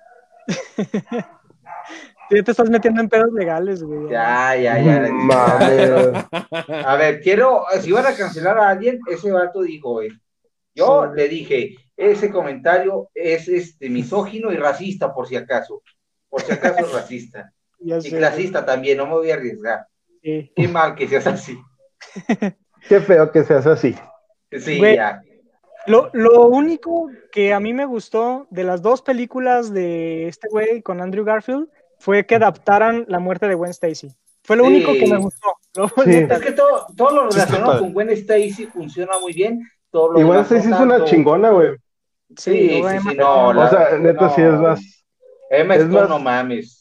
ya 2.31 2.43
te 2.45 2.51
estás 2.51 2.71
metiendo 2.71 3.01
en 3.01 3.09
pedos 3.09 3.33
legales, 3.33 3.83
güey. 3.83 4.11
Ya, 4.11 4.55
ya, 4.57 4.79
ya. 4.79 5.01
Mm, 5.11 5.27
Mames. 5.27 5.91
A 6.87 6.97
ver, 6.97 7.21
quiero, 7.21 7.65
si 7.81 7.91
van 7.93 8.07
a 8.07 8.15
cancelar 8.15 8.59
a 8.59 8.69
alguien, 8.71 9.01
ese 9.09 9.31
vato 9.33 9.63
dijo, 9.63 9.93
güey. 9.93 10.11
Yo 10.75 11.07
Sí. 11.07 11.17
le 11.17 11.29
dije, 11.29 11.75
ese 11.97 12.31
comentario 12.31 13.11
es 13.15 13.49
este 13.49 13.89
misógino 13.91 14.53
y 14.53 14.57
racista, 14.57 15.13
por 15.13 15.27
si 15.27 15.37
acaso. 15.37 15.83
Por 16.29 16.41
si 16.43 16.53
acaso 16.53 16.87
es 16.87 16.93
racista. 16.93 17.53
Ya 17.83 17.97
Y 17.97 18.03
sé, 18.03 18.19
clasista 18.19 18.67
también, 18.67 18.99
no 18.99 19.07
me 19.07 19.13
voy 19.15 19.31
a 19.31 19.35
arriesgar. 19.37 19.87
sí. 20.23 20.53
Qué 20.55 20.69
mal 20.69 20.95
que 20.95 21.09
seas 21.09 21.27
así. 21.27 21.59
Qué 22.89 23.01
feo 23.01 23.33
que 23.33 23.43
seas 23.43 23.67
así. 23.67 23.97
Sí, 24.53 24.77
Güey. 24.77 24.97
ya. 24.97 25.23
Lo, 25.87 26.11
lo 26.13 26.43
único 26.47 27.09
que 27.33 27.53
a 27.55 27.61
mí 27.61 27.73
me 27.73 27.85
gustó 27.87 28.47
de 28.51 28.65
las 28.65 28.83
dos 28.83 29.03
películas 29.03 29.73
de 29.73 30.29
este 30.29 30.49
güey 30.51 30.83
con 30.83 31.01
Andrew 31.01 31.25
Garfield 31.25 31.69
fue 31.99 32.27
que 32.27 32.35
adaptaran 32.37 33.05
la 33.09 33.19
muerte 33.19 33.49
de 33.49 33.55
Gwen 33.55 33.71
Stacy. 33.71 34.15
Fue 34.43 34.57
lo 34.57 34.65
Sí. 34.65 34.71
único 34.71 34.93
que 34.93 35.07
me 35.07 35.17
gustó. 35.19 35.49
Sí. 36.05 36.27
Es 36.29 36.41
que 36.41 36.53
todo, 36.53 36.87
todo 36.97 37.11
lo 37.11 37.31
relacionado 37.31 37.79
con 37.81 37.93
Gwen 37.93 38.11
Stacy 38.11 38.67
funciona 38.67 39.19
muy 39.21 39.33
bien. 39.33 39.61
Todo 39.91 40.13
lo 40.13 40.21
Igual 40.21 40.39
demás 40.45 40.53
Stacy 40.53 40.73
es 40.75 40.81
una 40.81 41.05
chingona, 41.05 41.51
güey. 41.51 41.71
Sí, 42.37 42.69
sí, 42.71 42.83
no, 42.83 43.01
sí, 43.03 43.17
no. 43.17 43.49
O 43.49 43.69
sea, 43.69 43.99
neta, 43.99 44.27
no. 44.27 44.35
sí 44.35 44.43
es 44.43 44.53
más. 44.55 44.81
Emma 45.51 45.75
es 45.75 45.81
Stone, 45.83 46.01
más- 46.01 46.09
no 46.09 46.19
mames. 46.21 46.77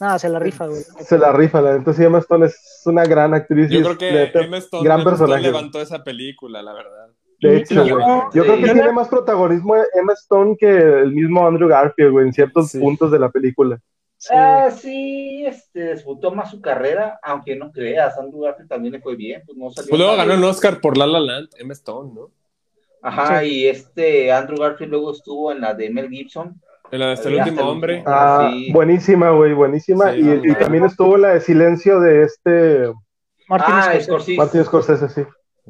Nada, 0.00 0.18
se 0.18 0.28
la 0.28 0.38
rifa, 0.38 0.66
güey. 0.66 0.82
Se 1.00 1.18
la 1.18 1.32
rifa, 1.32 1.60
la 1.60 1.78
neta. 1.78 1.92
Sí, 1.92 2.04
Emma 2.04 2.18
Stone 2.18 2.46
es 2.46 2.82
una 2.84 3.04
gran 3.04 3.34
actriz. 3.34 3.70
y 3.70 3.74
Yo 3.78 3.82
creo 3.84 3.98
que 3.98 4.12
neta, 4.12 4.40
Emma 4.40 4.58
Stone, 4.58 4.84
gran 4.84 5.00
Emma 5.00 5.12
Stone 5.12 5.26
personaje. 5.28 5.42
levantó 5.42 5.80
esa 5.80 6.02
película, 6.04 6.62
la 6.62 6.72
verdad. 6.72 7.08
De 7.40 7.56
hecho, 7.58 7.84
yo- 7.84 7.98
Yo 8.34 8.42
creo 8.42 8.56
que 8.56 8.60
yo 8.62 8.66
tiene 8.66 8.84
la- 8.86 8.92
más 8.92 9.08
protagonismo 9.08 9.76
Emma 9.94 10.12
Stone 10.14 10.56
que 10.58 10.68
el 10.68 11.12
mismo 11.12 11.46
Andrew 11.46 11.68
Garfield, 11.68 12.10
güey, 12.10 12.26
en 12.26 12.32
ciertos 12.32 12.70
Sí. 12.70 12.78
puntos 12.80 13.12
de 13.12 13.18
la 13.18 13.30
película. 13.30 13.78
Sí. 14.16 14.34
Ah, 14.36 14.68
sí, 14.72 15.44
este, 15.46 15.92
disputó 15.92 16.32
más 16.32 16.50
su 16.50 16.60
carrera, 16.60 17.20
aunque 17.22 17.54
no 17.54 17.70
creas, 17.70 18.18
Andrew 18.18 18.40
Garfield 18.42 18.68
también 18.68 18.94
le 18.94 19.00
fue 19.00 19.14
bien, 19.14 19.42
pues 19.46 19.56
no 19.56 19.70
salió 19.70 19.90
Pues 19.90 20.00
luego 20.00 20.16
ganó 20.16 20.34
un 20.34 20.42
Oscar 20.44 20.80
por 20.80 20.96
La 20.96 21.06
La 21.06 21.20
Land, 21.20 21.50
Emma 21.56 21.72
Stone, 21.74 22.12
¿no? 22.12 22.30
Ajá, 23.00 23.40
Sí. 23.40 23.46
y 23.46 23.66
este 23.68 24.32
Andrew 24.32 24.58
Garfield 24.58 24.90
luego 24.90 25.12
estuvo 25.12 25.52
en 25.52 25.60
la 25.60 25.72
de 25.74 25.88
Mel 25.90 26.08
Gibson. 26.08 26.60
En 26.90 26.98
la 26.98 27.06
de 27.08 27.12
Hasta 27.12 27.28
el 27.28 27.36
último 27.36 27.60
el 27.60 27.66
hombre. 27.68 28.02
Ah, 28.06 28.50
sí. 28.52 28.72
buenísima, 28.72 29.30
güey, 29.30 29.52
buenísima. 29.52 30.12
Sí, 30.14 30.20
y, 30.42 30.54
también 30.54 30.84
estuvo 30.86 31.16
la 31.16 31.34
de 31.34 31.40
silencio 31.40 32.00
de 32.00 32.22
este 32.24 32.92
Martin 33.48 33.74
ah, 33.76 33.82
Scorsese. 33.82 34.04
Scorsese. 34.04 34.36
Martin 34.36 34.64
Scorsese, 34.64 35.08
sí. 35.10 35.22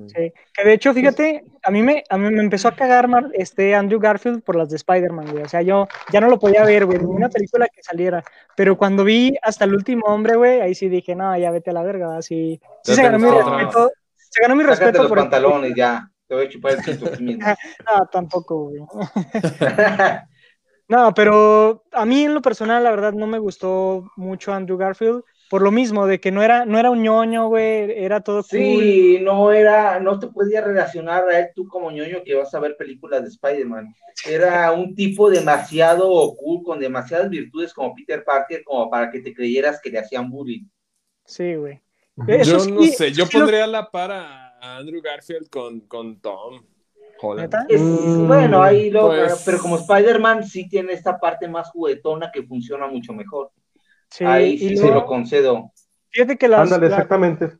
Sí, 0.07 0.32
que 0.55 0.64
de 0.64 0.72
hecho, 0.72 0.94
fíjate, 0.94 1.44
a 1.62 1.70
mí 1.70 1.82
me, 1.82 2.05
a 2.09 2.18
mí 2.18 2.30
me 2.30 2.42
empezó 2.42 2.68
a 2.68 2.76
cagar 2.76 3.09
este 3.32 3.74
Andrew 3.74 4.01
Garfield 4.01 4.42
por 4.42 4.57
las 4.57 4.68
de 4.70 4.76
Spider-Man, 4.76 5.32
güey. 5.32 5.44
O 5.44 5.49
sea, 5.49 5.62
yo 5.62 5.88
ya 6.12 6.20
no 6.20 6.28
lo 6.28 6.38
podía 6.38 6.64
ver, 6.64 6.86
güey, 6.86 6.99
ninguna 6.99 7.28
película 7.28 7.66
que 7.68 7.82
saliera. 7.82 8.22
Pero 8.57 8.76
cuando 8.76 9.05
vi 9.05 9.34
hasta 9.42 9.64
el 9.64 9.74
último 9.74 10.07
hombre, 10.07 10.36
güey, 10.36 10.61
ahí 10.61 10.74
sí 10.74 10.88
dije, 10.88 11.14
no, 11.14 11.36
ya 11.36 11.51
vete 11.51 11.70
a 11.70 11.74
la 11.74 11.82
verga, 11.82 12.16
así. 12.16 12.61
Sí 12.84 12.92
Ya 12.92 12.94
se 12.94 13.03
ganó 13.03 13.18
mi 13.18 13.30
respeto. 13.30 13.90
Se 14.16 14.42
ganó 14.42 14.57
mi 14.57 14.62
Sácate 14.62 14.80
respeto 14.80 15.03
los 15.03 15.09
por 15.09 15.18
pantalones 15.18 15.72
ya, 15.74 16.11
te 16.26 16.34
voy 16.34 16.46
a 16.46 16.49
chupar 16.49 16.72
el. 16.72 17.38
No, 17.38 18.07
tampoco, 18.11 18.70
güey. 18.70 18.82
No, 20.88 21.12
pero 21.12 21.84
a 21.92 22.07
mí 22.07 22.24
en 22.24 22.32
lo 22.32 22.40
personal, 22.40 22.82
la 22.82 22.90
verdad, 22.90 23.12
no 23.12 23.26
me 23.26 23.38
gustó 23.38 24.11
mucho 24.16 24.55
Andrew 24.55 24.78
Garfield. 24.78 25.22
Por 25.51 25.62
lo 25.62 25.70
mismo, 25.70 26.07
de 26.07 26.20
que 26.20 26.30
no 26.30 26.42
era, 26.42 26.66
no 26.66 26.78
era 26.78 26.90
un 26.90 27.03
ñoño, 27.03 27.49
güey, 27.49 27.90
era 28.05 28.20
todo 28.20 28.42
cool. 28.42 28.44
Sí, 28.61 29.18
no 29.22 29.51
era, 29.53 29.99
no 30.01 30.18
te 30.18 30.26
podías 30.26 30.62
relacionar 30.64 31.28
a 31.28 31.38
él 31.38 31.49
tú 31.55 31.66
como 31.68 31.90
ñoño 31.90 32.22
que 32.24 32.34
vas 32.34 32.55
a 32.55 32.61
ver 32.61 32.76
películas 32.76 33.22
de 33.22 33.28
Spider-Man. 33.28 33.94
Era 34.26 34.72
un 34.72 34.94
tipo 34.94 35.30
demasiado 35.30 36.09
cool, 36.36 36.62
con 36.62 36.78
demasiadas 36.80 37.30
virtudes 37.30 37.72
como 37.72 37.94
Peter 37.94 38.24
Parker, 38.24 38.62
como 38.64 38.90
para 38.90 39.11
que 39.11 39.20
te 39.20 39.32
creyeras 39.32 39.80
que 39.80 39.90
le 39.90 40.01
hacían 40.01 40.28
bullying. 40.30 40.66
Sí, 41.24 41.55
güey. 41.55 41.80
Eso 42.26 42.53
yo 42.53 42.61
sí, 42.61 42.70
no 42.72 42.82
sé, 42.82 43.12
yo 43.12 43.24
lo- 43.24 43.30
pondría 43.30 43.64
a 43.64 43.68
la 43.68 43.90
par 43.90 44.11
a 44.11 44.49
a 44.61 44.76
Andrew 44.78 45.01
Garfield 45.01 45.49
con, 45.49 45.80
con 45.82 46.20
Tom. 46.20 46.61
Es- 47.68 47.80
Mm, 47.80 48.26
bueno, 48.28 48.62
ahí 48.62 48.90
lo, 48.90 49.09
pues- 49.09 49.42
pero 49.44 49.59
como 49.59 49.76
Spider-Man 49.76 50.44
sí 50.44 50.68
tiene 50.68 50.92
esta 50.92 51.18
parte 51.18 51.49
más 51.49 51.70
juguetona 51.70 52.30
que 52.32 52.42
funciona 52.42 52.86
mucho 52.86 53.12
mejor. 53.12 53.51
Sí, 54.11 54.24
ahí 54.24 54.52
y 54.54 54.59
sí 54.70 54.76
se 54.78 54.90
lo 54.90 55.04
concedo. 55.06 55.70
fíjate 56.11 56.36
que 56.36 56.48
las, 56.48 56.61
Ándale, 56.61 56.88
la- 56.88 56.96
exactamente. 56.96 57.52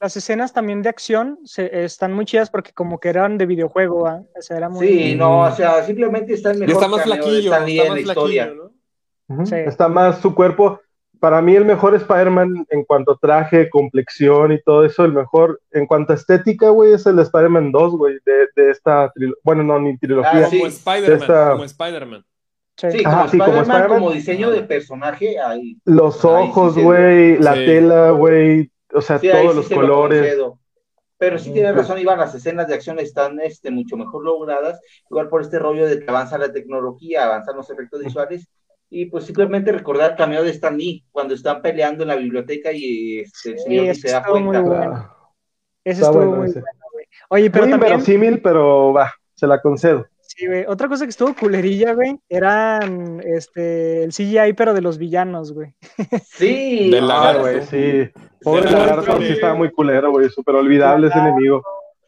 las 0.00 0.16
escenas 0.16 0.52
también 0.52 0.82
de 0.82 0.88
acción 0.90 1.38
se, 1.44 1.84
están 1.84 2.12
muy 2.12 2.24
chidas 2.26 2.50
porque 2.50 2.72
como 2.72 2.98
que 3.00 3.08
eran 3.08 3.38
de 3.38 3.46
videojuego, 3.46 4.06
¿ah? 4.06 4.22
O 4.38 4.42
sea, 4.42 4.56
era 4.58 4.68
muy... 4.68 4.86
Sí, 4.86 5.14
no, 5.16 5.40
o 5.42 5.50
sea, 5.52 5.82
simplemente 5.82 6.34
está 6.34 6.50
el 6.50 6.60
Ya 6.60 6.66
mejor 6.66 6.82
está 6.82 6.88
más 6.96 7.02
flaquillo, 7.04 7.52
está 7.54 7.66
en 7.68 7.78
más 7.88 7.94
la 7.94 8.00
historia. 8.00 8.52
Está 9.66 9.88
más 9.88 10.18
su 10.20 10.34
cuerpo. 10.34 10.80
Para 11.20 11.40
mí 11.40 11.56
el 11.56 11.64
mejor 11.64 11.94
Spider-Man 11.94 12.66
en 12.68 12.84
cuanto 12.84 13.12
a 13.12 13.18
traje, 13.18 13.70
complexión 13.70 14.52
y 14.52 14.60
todo 14.60 14.84
eso, 14.84 15.06
el 15.06 15.12
mejor 15.14 15.58
en 15.70 15.86
cuanto 15.86 16.12
a 16.12 16.16
estética, 16.16 16.68
güey, 16.68 16.92
es 16.92 17.06
el 17.06 17.16
de 17.16 17.22
Spider-Man 17.22 17.72
2, 17.72 17.96
güey, 17.96 18.18
de, 18.26 18.48
de 18.54 18.70
esta 18.70 19.10
trilogía. 19.14 19.40
Bueno, 19.42 19.62
no, 19.62 19.80
ni 19.80 19.96
trilogía. 19.96 20.44
Ah, 20.44 20.50
sí. 20.50 20.58
Como 20.58 20.68
Spider-Man, 20.68 21.18
Esta- 21.22 21.50
como 21.52 21.64
Spider-Man. 21.64 22.24
Sí. 22.76 23.02
Como 23.04 23.28
sí, 23.28 23.38
como 23.38 23.44
Spider-Man, 23.52 23.60
Spider-Man. 23.62 23.88
como 23.88 24.10
diseño 24.12 24.50
de 24.50 24.62
personaje, 24.64 25.38
ahí. 25.38 25.78
Los 25.84 26.24
ojos, 26.24 26.76
güey, 26.76 27.38
la 27.38 27.54
Sí. 27.54 27.66
tela, 27.66 28.10
güey, 28.10 28.70
o 28.92 29.00
sea, 29.00 29.18
todos 29.20 29.50
sí 29.52 29.56
los 29.56 29.66
se 29.66 29.74
colores. 29.74 30.36
Pero 31.16 31.38
sí 31.38 31.52
tienes 31.52 31.74
razón, 31.76 31.98
Iván, 31.98 32.18
las 32.18 32.34
escenas 32.34 32.66
de 32.66 32.74
acción 32.74 32.98
están 32.98 33.40
este, 33.40 33.70
mucho 33.70 33.96
mejor 33.96 34.24
logradas, 34.24 34.80
igual 35.08 35.28
por 35.28 35.40
este 35.42 35.58
rollo 35.60 35.86
de 35.86 36.00
que 36.00 36.10
avanza 36.10 36.36
la 36.36 36.52
tecnología, 36.52 37.24
avanzan 37.24 37.56
los 37.56 37.70
efectos 37.70 38.02
visuales, 38.04 38.48
y 38.90 39.06
pues 39.06 39.24
simplemente 39.24 39.70
recordar 39.72 40.10
el 40.12 40.16
cameo 40.16 40.42
de 40.42 40.50
Stan 40.50 40.76
Lee, 40.76 41.04
cuando 41.12 41.34
están 41.34 41.62
peleando 41.62 42.02
en 42.02 42.08
la 42.08 42.16
biblioteca 42.16 42.70
y 42.72 43.20
este, 43.20 43.52
el 43.52 43.58
señor 43.60 43.86
eso 43.86 44.00
se 44.08 44.10
da 44.12 44.24
cuenta. 44.24 44.60
bueno. 44.60 44.92
Ah, 44.96 45.16
Ese 45.84 46.00
está 46.02 46.06
estuvo 46.06 46.24
bueno 46.26 46.36
muy 46.42 46.50
ese. 46.50 46.60
bueno, 46.60 46.80
güey. 46.92 47.04
Oye, 47.30 47.50
pero 47.50 47.64
Muy 47.64 47.70
también, 47.72 47.92
inverosímil, 47.92 48.42
pero 48.42 48.92
va, 48.92 49.12
se 49.34 49.46
la 49.46 49.62
concedo. 49.62 50.06
Sí, 50.36 50.46
güey, 50.46 50.64
otra 50.66 50.88
cosa 50.88 51.04
que 51.04 51.10
estuvo 51.10 51.34
culerilla, 51.34 51.94
güey, 51.94 52.18
eran 52.28 53.20
este, 53.24 54.04
el 54.04 54.10
CGI, 54.12 54.52
pero 54.56 54.74
de 54.74 54.80
los 54.80 54.98
villanos, 54.98 55.52
güey. 55.52 55.74
Sí, 56.24 56.90
Del 56.90 57.10
ah, 57.10 57.14
Ah, 57.14 57.32
lagarto. 57.34 57.40
güey, 57.42 57.62
sí. 57.62 58.10
Pobre 58.42 58.70
lagarto, 58.70 59.16
sí. 59.18 59.26
sí 59.26 59.32
estaba 59.34 59.54
muy 59.54 59.70
culero, 59.70 60.10
güey, 60.10 60.28
súper 60.28 60.56
olvidable 60.56 61.06
ese 61.08 61.18
enemigo. 61.18 61.62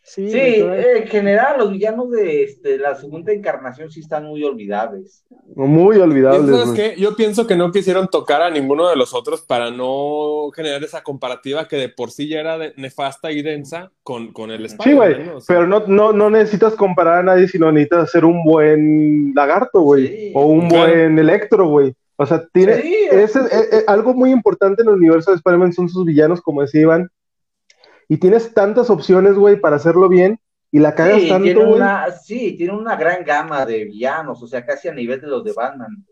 Sí, 0.09 0.31
Sí, 0.31 0.39
güey, 0.39 0.61
todo- 0.61 0.73
en 0.73 1.07
general 1.09 1.59
los 1.59 1.73
villanos 1.73 2.13
de 2.13 2.45
este, 2.45 2.79
la 2.79 2.95
segunda 2.95 3.33
encarnación 3.33 3.91
sí 3.91 3.99
están 3.99 4.25
muy 4.25 4.45
olvidables. 4.45 5.25
Muy 5.57 5.97
¿Y 5.97 6.01
olvidable, 6.01 6.53
¿Sabes 6.53 6.71
güey. 6.73 6.77
qué? 6.95 7.01
Yo 7.01 7.17
pienso 7.17 7.49
que 7.49 7.57
no 7.57 7.73
quisieron 7.73 8.07
tocar 8.07 8.41
a 8.41 8.49
ninguno 8.51 8.89
de 8.89 8.95
los 8.95 9.13
otros 9.15 9.43
para 9.43 9.73
no 9.73 10.51
generar 10.55 10.85
esa 10.85 11.03
comparativa 11.03 11.67
que 11.67 11.75
de 11.77 11.89
por 11.89 12.13
sí 12.13 12.29
ya 12.29 12.39
era 12.39 12.57
de- 12.57 12.73
nefasta 12.77 13.33
y 13.33 13.43
densa 13.43 13.91
con, 14.05 14.33
con 14.33 14.53
el 14.53 14.61
Sí, 14.69 14.77
Spider-Man. 14.79 14.97
güey, 15.13 15.27
¿no? 15.27 15.37
O 15.39 15.41
sea, 15.41 15.57
pero 15.57 15.67
no, 15.67 15.83
no, 15.89 16.13
no 16.13 16.31
necesitas 16.31 16.75
comparar 16.77 17.19
a 17.19 17.23
nadie, 17.25 17.49
sino 17.49 17.73
necesitas 17.73 18.05
hacer 18.05 18.25
un 18.25 18.45
buen 18.45 19.33
lagarto, 19.35 19.81
güey, 19.81 20.07
Sí. 20.07 20.33
o 20.37 20.47
un 20.47 20.69
Claro. 20.69 20.93
buen 20.93 21.19
electro, 21.19 21.67
güey. 21.69 21.93
O 22.19 22.25
sea, 22.27 22.47
tiene, 22.53 22.81
Sí, 22.81 22.95
es, 23.11 23.35
es- 23.35 23.53
es- 23.73 23.85
algo 23.89 24.15
muy 24.15 24.31
importante 24.31 24.83
en 24.83 24.89
el 24.89 24.95
universo 24.95 25.33
de 25.33 25.37
Spider-Man 25.39 25.73
son 25.73 25.89
sus 25.89 26.05
villanos, 26.05 26.41
como 26.41 26.63
decía 26.63 26.83
Iván, 26.83 27.11
y 28.09 28.19
tienes 28.19 28.55
tantas 28.55 28.91
opciones, 28.91 29.35
güey, 29.35 29.61
para 29.61 29.77
hacerlo 29.77 30.09
bien, 30.09 30.41
y 30.71 30.79
la 30.81 30.95
cagas 30.95 31.23
Sí, 31.23 31.29
tanto, 31.29 31.45
tiene 31.45 31.65
güey. 31.65 31.77
una, 31.77 32.11
sí, 32.11 32.57
tiene 32.57 32.73
una 32.75 32.97
gran 32.97 33.25
gama 33.25 33.65
de 33.67 33.85
villanos, 33.85 34.43
o 34.43 34.47
sea, 34.47 34.65
casi 34.65 34.89
a 34.89 34.95
nivel 34.95 35.21
de 35.21 35.27
los 35.29 35.45
de 35.45 35.53
Batman. 35.53 36.05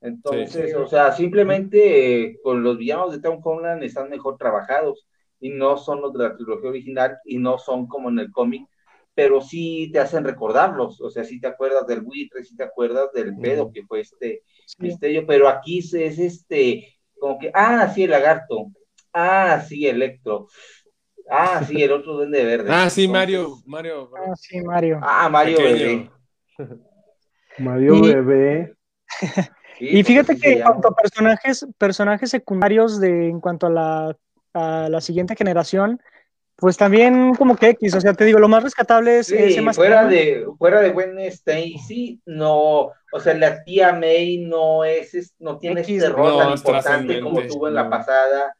Entonces, 0.00 0.72
Sí. 0.72 0.76
o 0.76 0.86
sea, 0.86 1.12
simplemente 1.12 2.24
eh, 2.24 2.38
con 2.42 2.62
los 2.62 2.76
villanos 2.78 3.12
de 3.12 3.20
Tom 3.20 3.40
Holland 3.42 3.82
están 3.84 4.10
mejor 4.10 4.36
trabajados 4.36 5.06
y 5.40 5.50
no 5.50 5.76
son 5.76 6.00
los 6.00 6.12
de 6.12 6.20
la 6.24 6.36
trilogía 6.36 6.70
original 6.70 7.18
y 7.24 7.38
no 7.38 7.58
son 7.58 7.86
como 7.86 8.08
en 8.10 8.18
el 8.18 8.30
cómic, 8.32 8.66
pero 9.14 9.40
sí 9.40 9.90
te 9.92 9.98
hacen 10.00 10.24
recordarlos, 10.24 11.00
o 11.00 11.10
sea, 11.10 11.24
sí 11.24 11.40
te 11.40 11.46
acuerdas 11.48 11.86
del 11.86 12.00
buitre, 12.02 12.42
sí 12.44 12.56
te 12.56 12.64
acuerdas 12.64 13.12
del 13.12 13.36
pedo 13.38 13.70
que 13.72 13.84
fue 13.84 14.00
este 14.00 14.42
sí. 14.66 14.76
misterio, 14.78 15.26
pero 15.26 15.48
aquí 15.48 15.78
es, 15.78 15.92
es 15.94 16.18
este, 16.18 16.88
como 17.18 17.38
que, 17.38 17.50
ah, 17.54 17.88
sí, 17.94 18.04
el 18.04 18.10
lagarto, 18.10 18.72
ah, 19.12 19.60
sí, 19.68 19.86
Electro, 19.86 20.48
ah, 21.32 21.62
sí, 21.66 21.82
el 21.82 21.92
otro 21.92 22.14
duende 22.14 22.44
verde. 22.44 22.68
Ah, 22.72 22.88
sí, 22.90 23.08
Mario, 23.08 23.56
Mario. 23.66 24.10
Ah, 24.16 24.34
sí, 24.36 24.60
Mario. 24.60 25.00
Ah, 25.02 25.28
Mario 25.28 25.56
Pequeño. 25.56 26.10
Bebé. 26.58 26.78
Mario 27.58 27.94
Y- 27.96 28.02
Bebé. 28.14 28.74
Sí, 29.78 29.88
Y 29.98 30.04
fíjate 30.04 30.36
que 30.38 30.52
en 30.52 30.62
cuanto 30.62 30.88
a 30.88 30.94
personajes, 30.94 31.66
personajes 31.78 32.30
secundarios 32.30 33.00
de, 33.00 33.28
en 33.30 33.40
cuanto 33.40 33.66
a 33.66 33.70
la, 33.70 34.16
a 34.52 34.88
la 34.88 35.00
siguiente 35.00 35.34
generación, 35.34 36.00
pues 36.56 36.76
también 36.76 37.34
como 37.34 37.56
que 37.56 37.70
X, 37.70 37.94
o 37.94 38.00
sea, 38.00 38.12
te 38.12 38.24
digo, 38.26 38.38
lo 38.38 38.48
más 38.48 38.62
rescatable 38.62 39.20
es 39.20 39.28
Sí, 39.28 39.34
ese 39.36 39.62
más 39.62 39.74
fuera 39.74 40.04
de, 40.06 40.46
fuera 40.58 40.80
de 40.82 40.90
Gwen 40.90 41.18
Stacy, 41.20 42.20
no, 42.26 42.90
o 43.12 43.20
sea, 43.20 43.34
la 43.34 43.64
tía 43.64 43.92
May 43.94 44.38
no 44.46 44.84
es, 44.84 45.14
es- 45.14 45.34
no 45.40 45.58
tiene 45.58 45.80
X, 45.80 46.02
este 46.02 46.10
rol 46.10 46.28
no, 46.32 46.38
tan 46.38 46.52
es 46.52 46.60
importante 46.60 47.20
como 47.20 47.42
tuvo 47.42 47.68
en 47.68 47.74
no. 47.74 47.82
la 47.82 47.90
pasada. 47.90 48.54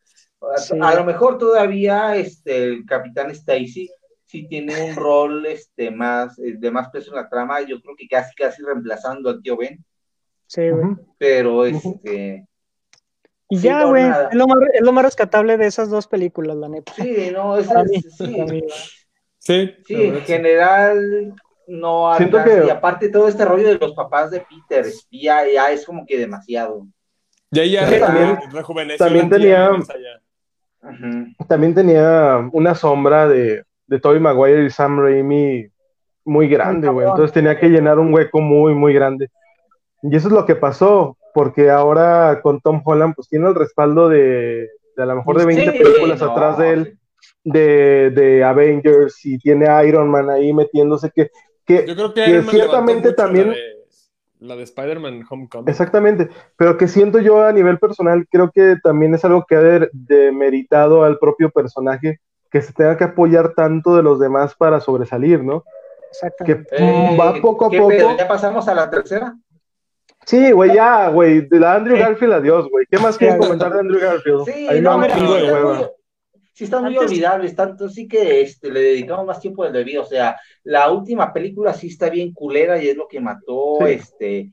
A, 0.55 0.59
Sí. 0.59 0.75
a 0.81 0.95
lo 0.95 1.05
mejor 1.05 1.39
todavía 1.39 2.17
este, 2.17 2.65
el 2.65 2.85
Capitán 2.87 3.31
Stacy 3.31 3.91
sí 4.25 4.47
tiene 4.49 4.81
un 4.91 4.97
rol 4.97 5.47
este, 5.47 5.91
más, 5.91 6.39
eh, 6.39 6.55
de 6.59 6.71
más 6.71 6.89
peso 6.91 7.11
en 7.11 7.17
la 7.17 7.29
trama, 7.29 7.61
yo 7.61 7.81
creo 7.81 7.95
que 7.97 8.09
casi, 8.09 8.35
casi 8.35 8.63
reemplazando 8.63 9.31
al 9.31 9.43
tío 9.43 9.57
Ben, 9.57 9.85
Sí, 10.47 10.69
güey. 10.71 10.97
Pero 11.19 11.65
este, 11.65 12.47
Y 13.49 13.57
Sí, 13.59 13.63
ya, 13.65 13.85
güey, 13.85 14.05
es, 14.05 14.35
lo 14.35 14.47
más, 14.47 14.59
es 14.73 14.81
lo 14.83 14.93
más 14.93 15.05
rescatable 15.05 15.57
de 15.59 15.67
esas 15.67 15.89
dos 15.91 16.07
películas, 16.07 16.57
la 16.57 16.69
neta. 16.69 16.93
sí, 16.95 17.31
no, 17.33 17.57
es, 17.59 17.69
mí, 17.71 18.01
sí. 18.19 18.63
Sí, 19.39 19.75
Sí, 19.87 19.95
en 19.95 20.15
sí. 20.17 20.21
general 20.27 21.35
no 21.67 22.15
Siento 22.17 22.39
alcanza, 22.39 22.61
que- 22.63 22.67
y 22.67 22.71
aparte 22.71 23.09
todo 23.09 23.29
este 23.29 23.45
rollo 23.45 23.69
de 23.69 23.75
los 23.79 23.93
papás 23.95 24.31
de 24.31 24.41
Peter 24.41 24.85
espía 24.87 25.51
ya 25.53 25.71
es 25.71 25.85
como 25.87 26.05
que 26.07 26.19
demasiado. 26.19 26.87
Ya 27.51 27.63
re- 27.87 27.99
también- 27.99 28.39
rejuveneció 28.51 29.05
también 29.05 29.29
tenía- 29.29 29.71
También 31.49 31.75
tenía 31.75 32.49
una 32.53 32.75
sombra 32.75 33.29
de, 33.29 33.63
de 33.87 34.01
Tobey 34.01 34.21
Maguire 34.21 34.65
y 34.65 34.71
Sam 34.71 34.99
Raimi 35.01 35.67
muy 36.25 36.49
grande, 36.49 36.89
güey. 36.89 37.07
Entonces 37.07 37.33
tenía 37.33 37.59
que 37.59 37.69
llenar 37.69 37.99
un 37.99 38.13
hueco 38.13 38.41
muy, 38.41 38.75
muy 38.75 38.93
grande. 38.93 39.29
Y 40.03 40.15
eso 40.17 40.29
es 40.29 40.35
lo 40.35 40.45
que 40.47 40.57
pasó, 40.57 41.17
porque 41.35 41.71
ahora 41.71 42.41
con 42.43 42.61
Tom 42.61 42.83
Holland, 42.85 43.15
pues 43.15 43.29
tiene 43.29 43.49
el 43.49 43.55
respaldo 43.55 44.09
de, 44.09 44.69
de 44.97 45.03
a 45.03 45.07
lo 45.07 45.17
mejor 45.17 45.39
de 45.39 45.47
20 45.47 45.73
Sí, 45.73 45.79
películas 45.79 46.21
no, 46.21 46.31
atrás 46.33 46.59
de 46.59 46.71
él, 46.73 46.99
de, 47.45 48.11
de 48.11 48.45
Avengers, 48.45 49.25
y 49.25 49.39
tiene 49.39 49.69
a 49.69 49.85
Iron 49.85 50.09
Man 50.11 50.29
ahí 50.31 50.53
metiéndose, 50.53 51.11
que, 51.15 51.31
que 51.65 51.87
Yo 51.87 51.95
creo 51.95 52.15
que, 52.15 52.25
Que 52.25 52.31
Iron 52.31 52.45
Man 52.47 52.55
ciertamente 52.55 53.13
también- 53.13 53.51
de, 53.51 53.57
la 54.43 54.57
de 54.57 54.63
Spider-Man 54.65 55.25
Homecoming. 55.29 55.69
Exactamente, 55.69 56.29
pero 56.57 56.77
que 56.77 56.89
siento 56.89 57.19
yo 57.21 57.45
a 57.45 57.53
nivel 57.53 57.79
personal, 57.79 58.27
creo 58.31 58.51
que 58.51 58.77
también 58.83 59.15
es 59.15 59.25
algo 59.25 59.45
que 59.49 59.57
ha 59.57 59.61
de- 59.61 59.89
demeritado 59.93 61.05
al 61.05 61.19
propio 61.19 61.51
personaje, 61.51 62.19
que 62.51 62.61
se 62.61 62.73
tenga 62.73 62.97
que 62.97 63.05
apoyar 63.05 63.55
tanto 63.55 63.97
de 63.97 64.03
los 64.03 64.19
demás 64.21 64.55
para 64.55 64.81
sobresalir, 64.81 65.43
¿no? 65.43 65.63
Que 66.45 66.53
Exactamente. 66.53 66.77
mm, 66.83 67.19
va 67.21 67.41
poco 67.41 67.67
a 67.67 67.71
¿qué 67.71 67.79
poco. 67.79 67.89
pedo? 67.89 68.17
¿Ya 68.19 68.29
pasamos 68.29 68.69
a 68.69 68.75
la 68.75 68.91
tercera? 68.91 69.35
Sí, 70.27 70.53
güey, 70.53 70.75
ya, 70.75 71.09
güey, 71.09 71.49
de 71.49 71.59
la 71.59 71.75
Andrew 71.75 71.99
Garfield, 71.99 72.35
adiós, 72.35 72.69
güey. 72.71 72.85
¿Qué 72.91 72.99
más 72.99 73.17
quieren 73.19 73.39
comentar 73.39 73.73
de 73.73 73.81
Andrew 73.81 74.01
Garfield? 74.01 74.45
Sí, 74.45 74.69
Ahí 74.69 74.81
no, 74.81 74.99
me 74.99 75.09
mira, 75.09 75.17
muy- 75.19 75.87
sí 76.53 76.65
están 76.65 76.85
muy 76.85 76.95
Antes- 76.97 77.11
olvidables, 77.11 77.57
tanto 77.57 77.89
sí 77.89 78.07
que 78.09 78.41
este, 78.43 78.71
le 78.71 78.81
dedicamos 78.81 79.27
más 79.27 79.41
tiempo 79.41 79.65
del 79.65 79.73
debido. 79.73 80.03
O 80.03 80.07
sea, 80.07 80.39
la 80.65 80.91
última 80.91 81.33
película 81.33 81.73
sí 81.75 81.89
está 81.89 82.11
bien 82.11 82.33
culera 82.33 82.83
y 82.83 82.89
es 82.89 82.97
lo 82.97 83.09
que 83.09 83.21
mató, 83.21 83.79
Sí. 83.81 83.85
este, 83.93 84.53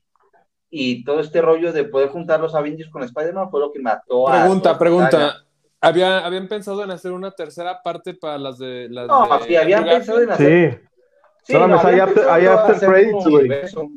y 0.70 1.04
todo 1.04 1.20
este 1.20 1.42
rollo 1.42 1.74
de 1.74 1.84
poder 1.86 2.10
juntar 2.10 2.40
los 2.40 2.54
Avengers 2.56 2.90
con 2.92 3.04
Spider-Man 3.04 3.50
fue 3.50 3.60
lo 3.60 3.72
que 3.72 3.80
mató 3.80 4.30
a. 4.30 4.42
Pregunta, 4.42 4.70
esta 4.72 4.80
pregunta. 4.80 5.12
saga. 5.12 5.34
¿Había, 5.82 6.26
¿Habían 6.26 6.48
pensado 6.50 6.84
en 6.84 6.92
hacer 6.92 7.12
una 7.14 7.32
tercera 7.32 7.82
parte 7.82 8.14
para 8.14 8.38
las 8.38 8.58
de 8.60 8.88
las 8.90 9.08
No, 9.08 9.28
de 9.40 9.46
sí, 9.46 9.56
habían 9.56 9.86
pensado 9.86 10.22
en 10.22 10.30
hacer. 10.32 10.82
Sí, 11.44 11.54
No, 11.54 11.60
mames, 11.68 11.86
hay 11.86 12.00
after- 12.00 12.30
hay 12.30 12.46
after 12.46 12.90
credits, 12.90 13.28
güey. 13.28 13.50
Sí. 13.66 13.76
O 13.78 13.90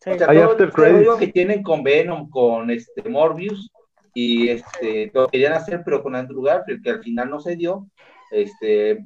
sea, 0.00 0.12
Hay 0.28 0.38
todo 0.38 0.50
after 0.50 0.68
este 0.68 0.80
credits. 0.82 1.14
que 1.16 1.26
tienen 1.28 1.62
con 1.62 1.82
Venom, 1.82 2.28
con 2.30 2.70
este 2.70 3.08
Morbius, 3.08 3.70
y 4.14 4.48
este, 4.48 5.10
lo 5.14 5.28
querían 5.28 5.52
hacer, 5.52 5.82
pero 5.84 6.02
con 6.02 6.16
Andrew 6.16 6.42
Garfield, 6.42 6.82
que 6.82 6.90
al 6.90 7.02
final 7.02 7.30
no 7.30 7.40
se 7.40 7.56
dio. 7.56 7.88
Este, 8.30 8.98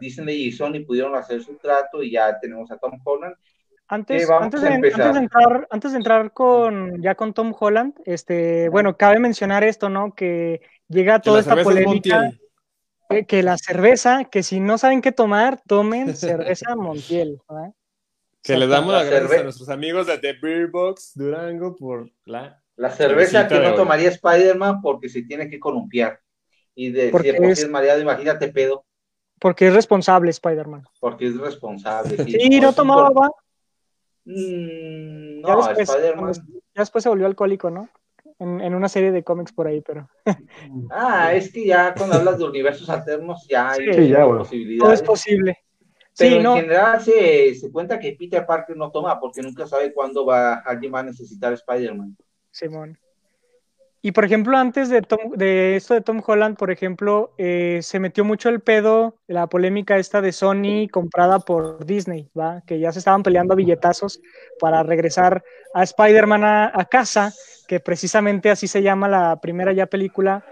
Disney 0.00 0.46
y 0.46 0.52
Sony 0.52 0.84
pudieron 0.86 1.14
hacer 1.14 1.42
su 1.42 1.56
trato 1.56 2.02
y 2.02 2.12
ya 2.12 2.38
tenemos 2.40 2.70
a 2.70 2.78
Tom 2.78 2.98
Holland. 3.04 3.34
Antes, 3.88 4.26
vamos 4.26 4.44
antes, 4.44 4.62
de, 4.62 4.68
antes 4.68 4.94
de 4.94 5.18
entrar, 5.18 5.68
antes 5.70 5.92
de 5.92 5.98
entrar 5.98 6.32
con 6.32 7.02
ya 7.02 7.14
con 7.14 7.34
Tom 7.34 7.52
Holland, 7.58 7.94
este, 8.06 8.70
bueno, 8.70 8.96
cabe 8.96 9.18
mencionar 9.18 9.64
esto, 9.64 9.90
¿no? 9.90 10.14
Que 10.14 10.62
llega 10.88 11.20
toda 11.20 11.40
esta 11.40 11.54
es 11.54 11.64
polémica, 11.64 12.22
Montiel. 12.22 12.40
que, 13.10 13.26
que 13.26 13.42
la 13.42 13.58
cerveza, 13.58 14.24
que 14.24 14.42
si 14.42 14.60
no 14.60 14.78
saben 14.78 15.02
qué 15.02 15.12
tomar, 15.12 15.60
tomen 15.66 16.16
cerveza 16.16 16.74
Montiel, 16.76 17.38
¿verdad? 17.46 17.74
Que 18.42 18.56
le 18.56 18.66
damos 18.66 18.92
las 18.92 19.04
La 19.04 19.10
gracias 19.10 19.40
a 19.40 19.44
nuestros 19.44 19.68
amigos 19.68 20.06
de 20.06 20.18
The 20.18 20.32
Beer 20.40 20.68
Box 20.68 21.12
Durango 21.14 21.76
por 21.76 22.10
la. 22.24 22.61
La 22.76 22.90
cerveza 22.90 23.46
que 23.48 23.58
no 23.58 23.70
hoy. 23.70 23.76
tomaría 23.76 24.08
Spider-Man 24.08 24.80
porque 24.80 25.08
se 25.08 25.22
tiene 25.22 25.48
que 25.48 25.60
columpiar. 25.60 26.20
Y 26.74 26.90
de, 26.90 27.06
si 27.06 27.10
Porque 27.12 27.34
por 27.34 27.46
es- 27.46 27.58
es 27.60 27.68
mareado, 27.70 28.00
imagínate 28.00 28.48
pedo. 28.48 28.84
Porque 29.38 29.68
es 29.68 29.74
responsable 29.74 30.30
Spider-Man. 30.30 30.84
Porque 31.00 31.26
es 31.26 31.36
responsable. 31.36 32.16
Sí, 32.24 32.38
Sí, 32.40 32.60
no 32.60 32.72
tomaba, 32.72 33.10
va. 33.10 33.28
Mm, 34.24 35.42
Ya 35.44 35.54
no, 35.54 35.66
después, 35.68 35.90
Spider-Man. 35.90 36.32
ya 36.74 36.82
después 36.82 37.02
se 37.02 37.08
volvió 37.08 37.26
alcohólico, 37.26 37.70
¿no? 37.70 37.88
En, 38.38 38.60
en 38.60 38.74
una 38.74 38.88
serie 38.88 39.12
de 39.12 39.22
cómics 39.24 39.52
por 39.52 39.66
ahí, 39.66 39.80
pero 39.80 40.08
Ah, 40.90 41.34
es 41.34 41.52
que 41.52 41.66
ya 41.66 41.94
cuando 41.94 42.16
hablas 42.16 42.38
de 42.38 42.44
universos 42.44 42.88
alternos 42.88 43.46
ya 43.48 43.72
hay 43.72 43.80
Sí, 43.92 44.08
ya, 44.08 44.26
posibilidades. 44.26 44.78
todo 44.80 44.92
es 44.92 45.02
posible. 45.02 45.58
Pero 46.16 46.30
Sí, 46.30 46.36
en 46.36 46.42
no, 46.42 46.54
general 46.56 47.00
se, 47.00 47.54
se 47.54 47.72
cuenta 47.72 47.98
que 47.98 48.12
Peter 48.18 48.44
Parker 48.46 48.76
no 48.76 48.90
toma 48.90 49.18
porque 49.18 49.42
nunca 49.42 49.66
sabe 49.66 49.92
cuándo 49.92 50.26
va, 50.26 50.54
alguien 50.56 50.94
va 50.94 51.00
a 51.00 51.04
necesitar 51.04 51.52
Spider-Man. 51.54 52.16
Simón. 52.52 52.98
Y 54.04 54.10
por 54.10 54.24
ejemplo, 54.24 54.56
antes 54.56 54.88
de, 54.88 55.00
Tom- 55.02 55.30
de 55.36 55.76
esto 55.76 55.94
de 55.94 56.00
Tom 56.00 56.20
Holland, 56.26 56.56
por 56.56 56.72
ejemplo, 56.72 57.34
eh, 57.38 57.78
se 57.82 58.00
metió 58.00 58.24
mucho 58.24 58.48
el 58.48 58.58
pedo, 58.60 59.16
la 59.28 59.46
polémica 59.46 59.96
esta 59.96 60.20
de 60.20 60.32
Sony 60.32 60.88
comprada 60.90 61.38
por 61.38 61.84
Disney, 61.86 62.28
¿va? 62.36 62.62
Que 62.66 62.80
ya 62.80 62.90
se 62.90 62.98
estaban 62.98 63.22
peleando 63.22 63.52
a 63.52 63.56
billetazos 63.56 64.20
para 64.58 64.82
regresar 64.82 65.44
a 65.72 65.84
Spider-Man 65.84 66.42
a, 66.42 66.72
a 66.74 66.84
casa, 66.86 67.32
que 67.68 67.78
precisamente 67.78 68.50
así 68.50 68.66
se 68.66 68.82
llama 68.82 69.08
la 69.08 69.38
primera 69.40 69.72
ya 69.72 69.86
película, 69.86 70.44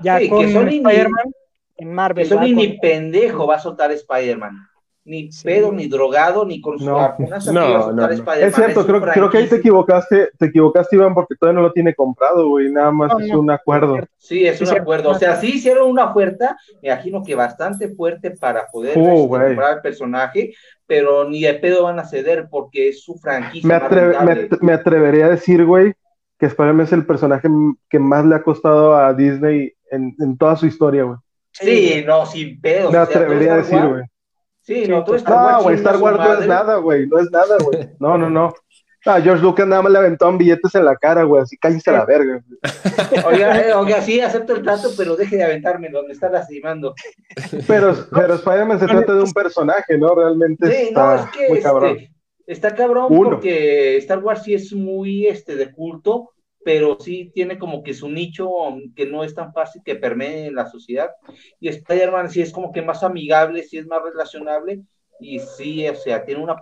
ya 0.00 0.18
Sí, 0.18 0.28
con 0.28 0.44
Spider-Man 0.44 1.32
en 1.78 1.92
Marvel. 1.94 2.26
Sony 2.28 2.54
ni 2.54 2.78
pendejo 2.78 3.46
va 3.46 3.56
a 3.56 3.60
soltar 3.60 3.90
Spider-Man. 3.90 4.52
Ni 5.08 5.32
Sí. 5.32 5.44
pedo, 5.44 5.72
ni 5.72 5.88
drogado, 5.88 6.44
ni 6.44 6.60
con 6.60 6.76
No. 6.84 6.96
vacunas 6.96 7.46
No, 7.46 7.92
no, 7.92 7.92
no. 7.92 8.08
Es 8.08 8.54
cierto, 8.54 8.84
creo, 8.86 9.00
creo 9.00 9.30
que 9.30 9.38
ahí 9.38 9.46
te 9.48 9.56
equivocaste, 9.56 10.28
te 10.38 10.46
equivocaste, 10.46 10.96
Iván, 10.96 11.14
porque 11.14 11.34
todavía 11.34 11.60
no 11.62 11.66
lo 11.66 11.72
tiene 11.72 11.94
comprado, 11.94 12.46
güey, 12.48 12.70
nada 12.70 12.90
más 12.90 13.10
No, 13.12 13.20
es 13.20 13.28
no, 13.32 13.40
un 13.40 13.50
acuerdo. 13.50 13.96
Sí, 14.18 14.46
es 14.46 14.60
un 14.60 14.66
cierto. 14.66 14.82
acuerdo. 14.82 15.10
O 15.10 15.14
sea, 15.14 15.36
sí 15.36 15.54
hicieron 15.54 15.88
una 15.90 16.10
oferta, 16.10 16.58
me 16.82 16.90
imagino 16.90 17.22
que 17.24 17.34
bastante 17.34 17.88
fuerte 17.88 18.32
para 18.32 18.66
poder 18.66 18.98
Uh, 18.98 19.34
este, 19.34 19.46
comprar 19.46 19.76
el 19.76 19.80
personaje, 19.80 20.52
pero 20.86 21.28
ni 21.28 21.40
de 21.42 21.54
pedo 21.54 21.84
van 21.84 21.98
a 21.98 22.04
ceder 22.04 22.48
porque 22.50 22.90
es 22.90 23.02
su 23.02 23.14
franquicia. 23.18 23.66
Me, 23.66 23.74
atreve- 23.74 24.58
me, 24.60 24.72
atrevería 24.74 25.26
a 25.26 25.30
decir, 25.30 25.64
güey, 25.64 25.94
que 26.38 26.46
Spider-Man 26.46 26.84
es 26.84 26.92
el 26.92 27.06
personaje 27.06 27.48
que 27.88 27.98
más 27.98 28.26
le 28.26 28.34
ha 28.34 28.42
costado 28.42 28.94
a 28.94 29.14
Disney 29.14 29.72
en, 29.90 30.14
en 30.20 30.36
toda 30.36 30.54
su 30.56 30.66
historia, 30.66 31.04
güey. 31.04 31.16
Sí, 31.52 32.04
no, 32.06 32.26
sin 32.26 32.60
pedos. 32.60 32.92
Me 32.92 32.98
o 32.98 33.06
sea, 33.06 33.06
todo 33.06 33.24
atrevería 33.24 33.54
a 33.54 33.56
decir, 33.56 33.80
güey. 33.80 34.02
Sí, 34.68 34.86
no, 34.86 35.02
todo 35.02 35.16
Star 35.16 35.34
No, 35.34 35.44
Wars 35.46 35.62
güey, 35.62 35.76
chinga 35.76 35.90
Star 35.90 36.02
Wars 36.02 36.18
no 36.18 36.40
es 36.42 36.46
nada, 36.46 36.76
güey, 36.76 37.06
no 37.06 37.18
es 37.18 37.30
nada, 37.30 37.56
güey. 37.64 37.88
No, 37.98 38.18
no, 38.18 38.28
no. 38.28 38.52
Ah, 39.06 39.18
George 39.18 39.42
Lucas 39.42 39.66
nada 39.66 39.80
más 39.80 39.90
le 39.92 39.96
aventó 39.98 40.30
billetes 40.36 40.74
en 40.74 40.84
la 40.84 40.94
cara, 40.94 41.22
güey, 41.22 41.40
así 41.42 41.56
cállese 41.56 41.88
a 41.88 41.94
la 41.94 42.04
verga. 42.04 42.44
Oiga, 43.26 43.58
eh, 43.62 43.72
oiga, 43.72 44.02
sí, 44.02 44.20
acepto 44.20 44.54
el 44.56 44.62
trato, 44.62 44.90
pero 44.94 45.16
deje 45.16 45.38
de 45.38 45.44
aventarme, 45.44 45.88
donde 45.88 46.12
está 46.12 46.28
lastimando. 46.28 46.94
Pero, 47.66 47.94
pero 48.12 48.34
Spider-Man 48.34 48.78
se 48.78 48.86
trata 48.86 49.14
de 49.14 49.22
un 49.22 49.32
personaje, 49.32 49.96
¿no? 49.96 50.14
Realmente 50.14 50.66
Sí, 50.66 50.82
está 50.88 51.14
no, 51.16 51.22
es 51.22 51.30
que 51.30 51.48
muy 51.48 51.60
cabrón. 51.62 51.96
este, 51.96 52.12
está 52.46 52.74
cabrón 52.74 53.06
Uno. 53.08 53.30
porque 53.30 53.96
Star 53.96 54.18
Wars 54.18 54.42
sí 54.42 54.52
es 54.52 54.74
muy 54.74 55.26
este, 55.28 55.56
de 55.56 55.72
culto, 55.72 56.32
pero 56.68 56.98
sí 57.00 57.32
tiene 57.34 57.58
como 57.58 57.82
que 57.82 57.94
su 57.94 58.10
nicho 58.10 58.50
que 58.94 59.06
no 59.06 59.24
es 59.24 59.34
tan 59.34 59.54
fácil 59.54 59.80
que 59.82 59.94
permee 59.94 60.48
en 60.48 60.54
la 60.54 60.66
sociedad. 60.66 61.08
Y 61.58 61.68
Spider-Man 61.68 62.28
sí 62.28 62.42
es 62.42 62.52
como 62.52 62.72
que 62.72 62.82
más 62.82 63.02
amigable, 63.02 63.62
sí 63.62 63.78
es 63.78 63.86
más 63.86 64.02
relacionable 64.02 64.82
y 65.18 65.38
sí, 65.38 65.88
o 65.88 65.94
sea, 65.94 66.26
tiene, 66.26 66.42
una, 66.42 66.56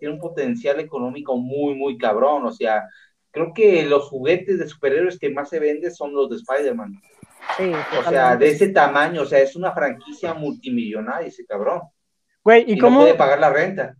tiene 0.00 0.14
un 0.14 0.20
potencial 0.20 0.80
económico 0.80 1.36
muy, 1.36 1.76
muy 1.76 1.96
cabrón. 1.96 2.44
O 2.44 2.50
sea, 2.50 2.88
creo 3.30 3.52
que 3.54 3.84
los 3.84 4.08
juguetes 4.08 4.58
de 4.58 4.66
superhéroes 4.66 5.16
que 5.16 5.30
más 5.30 5.48
se 5.48 5.60
venden 5.60 5.94
son 5.94 6.12
los 6.12 6.28
de 6.28 6.38
Spider-Man. 6.38 7.00
Sí, 7.56 7.70
O 8.00 8.10
sea, 8.10 8.36
de 8.36 8.48
ese 8.48 8.70
tamaño, 8.70 9.22
o 9.22 9.26
sea, 9.26 9.38
es 9.38 9.54
una 9.54 9.70
franquicia 9.70 10.34
multimillonaria 10.34 11.28
ese 11.28 11.46
cabrón. 11.46 11.82
Güey, 12.42 12.64
Y, 12.66 12.72
¿y 12.72 12.76
no 12.78 12.86
cómo, 12.86 13.00
puede 13.02 13.14
pagar 13.14 13.38
la 13.38 13.50
renta. 13.50 13.94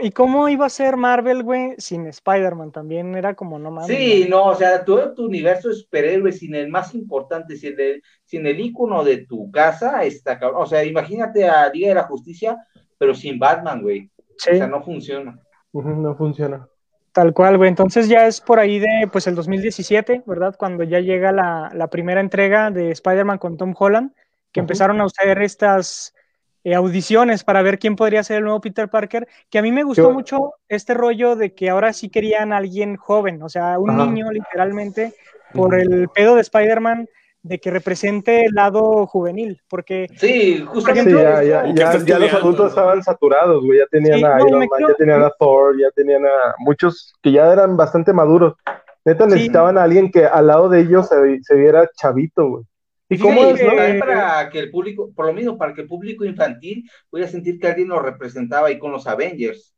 ¿Y 0.00 0.10
cómo 0.10 0.48
iba 0.48 0.66
a 0.66 0.70
ser 0.70 0.96
Marvel, 0.96 1.42
güey, 1.42 1.74
sin 1.78 2.06
Spider-Man? 2.06 2.72
También 2.72 3.14
era 3.14 3.34
como, 3.34 3.58
no 3.58 3.70
mames. 3.70 3.96
Sí, 3.96 4.26
¿no? 4.28 4.44
o 4.46 4.54
sea, 4.54 4.84
todo 4.84 5.14
tu 5.14 5.26
universo 5.26 5.68
de 5.68 5.74
superhéroes 5.74 6.38
sin 6.38 6.54
el 6.54 6.68
más 6.68 6.94
importante, 6.94 7.56
sin 7.56 7.78
el, 7.80 8.02
sin 8.24 8.46
el 8.46 8.60
ícono 8.60 9.04
de 9.04 9.26
tu 9.26 9.50
casa, 9.50 10.04
está 10.04 10.38
cabrón. 10.38 10.62
O 10.62 10.66
sea, 10.66 10.84
imagínate 10.84 11.48
a 11.48 11.70
Liga 11.70 11.88
de 11.88 11.94
la 11.94 12.04
Justicia, 12.04 12.56
pero 12.98 13.14
sin 13.14 13.38
Batman, 13.38 13.82
güey. 13.82 14.10
Sí, 14.36 14.50
O 14.52 14.56
sea, 14.56 14.66
no 14.66 14.82
funciona. 14.82 15.38
No 15.72 16.14
funciona. 16.16 16.68
tal 17.12 17.32
cual, 17.32 17.56
güey. 17.56 17.68
Entonces 17.68 18.08
ya 18.08 18.26
es 18.26 18.40
por 18.40 18.58
ahí 18.58 18.78
de, 18.78 19.08
pues, 19.10 19.26
el 19.26 19.34
2017, 19.34 20.22
¿verdad? 20.26 20.54
Cuando 20.58 20.84
ya 20.84 21.00
llega 21.00 21.32
la, 21.32 21.70
la 21.74 21.88
primera 21.88 22.20
entrega 22.20 22.70
de 22.70 22.90
Spider-Man 22.90 23.38
con 23.38 23.56
Tom 23.56 23.74
Holland, 23.78 24.12
que 24.52 24.60
empezaron 24.60 25.00
a 25.00 25.04
usar 25.04 25.40
estas 25.42 26.14
eh, 26.64 26.74
audiciones 26.74 27.44
para 27.44 27.62
ver 27.62 27.78
quién 27.78 27.96
podría 27.96 28.22
ser 28.22 28.38
el 28.38 28.44
nuevo 28.44 28.60
Peter 28.60 28.88
Parker, 28.88 29.26
que 29.50 29.58
a 29.58 29.62
mí 29.62 29.72
me 29.72 29.82
gustó 29.84 30.02
Yo- 30.08 30.12
mucho 30.12 30.52
este 30.68 30.94
rollo 30.94 31.36
de 31.36 31.54
que 31.54 31.70
ahora 31.70 31.92
sí 31.92 32.08
querían 32.10 32.52
a 32.52 32.58
alguien 32.58 32.96
joven, 32.96 33.42
o 33.42 33.48
sea, 33.48 33.78
un 33.78 33.90
Ajá. 33.90 34.06
niño 34.06 34.30
literalmente, 34.30 35.14
por 35.54 35.74
el 35.78 36.08
pedo 36.08 36.34
de 36.34 36.42
Spider-Man, 36.42 37.08
de 37.42 37.58
que 37.60 37.70
represente 37.70 38.44
el 38.46 38.52
lado 38.52 39.06
juvenil, 39.06 39.62
porque 39.70 40.08
Sí, 40.16 40.56
Sí, 40.58 40.64
justamente. 40.66 41.12
ya, 41.12 41.42
ya, 41.42 41.66
¿Y 41.68 41.72
qué 41.74 41.80
ya, 41.80 41.92
está 41.92 42.04
ya 42.04 42.18
los 42.18 42.34
adultos 42.34 42.68
estaban 42.70 43.02
saturados, 43.02 43.64
güey. 43.64 43.78
Ya 43.78 43.86
tenían 43.86 44.18
Sí, 44.18 44.24
a 44.24 44.40
Iron 44.40 44.58
Man, 44.58 44.68
creo- 44.68 44.88
ya 44.88 44.94
tenían 44.94 45.22
a 45.22 45.30
Thor, 45.38 45.78
ya 45.80 45.90
tenían 45.92 46.26
a 46.26 46.54
muchos 46.58 47.14
que 47.22 47.32
ya 47.32 47.50
eran 47.52 47.76
bastante 47.76 48.12
maduros. 48.12 48.54
Neta, 49.04 49.24
Sí. 49.24 49.30
necesitaban 49.30 49.78
a 49.78 49.84
alguien 49.84 50.10
que 50.10 50.26
al 50.26 50.48
lado 50.48 50.68
de 50.68 50.80
ellos 50.80 51.08
se, 51.08 51.38
se 51.42 51.54
viera 51.54 51.88
chavito, 51.96 52.48
güey. 52.50 52.64
¿Y 53.08 53.16
Sí, 53.16 53.22
cómo 53.22 53.44
es, 53.46 53.62
no? 53.62 53.74
también 53.74 53.98
para 53.98 54.50
que 54.50 54.58
el 54.58 54.70
público, 54.70 55.10
por 55.14 55.26
lo 55.26 55.32
mismo, 55.32 55.56
para 55.56 55.72
que 55.74 55.82
el 55.82 55.88
público 55.88 56.24
infantil 56.24 56.88
pudiera 57.08 57.30
sentir 57.30 57.58
que 57.58 57.68
alguien 57.68 57.88
lo 57.88 58.00
representaba 58.00 58.68
ahí 58.68 58.78
con 58.78 58.92
los 58.92 59.06
Avengers. 59.06 59.74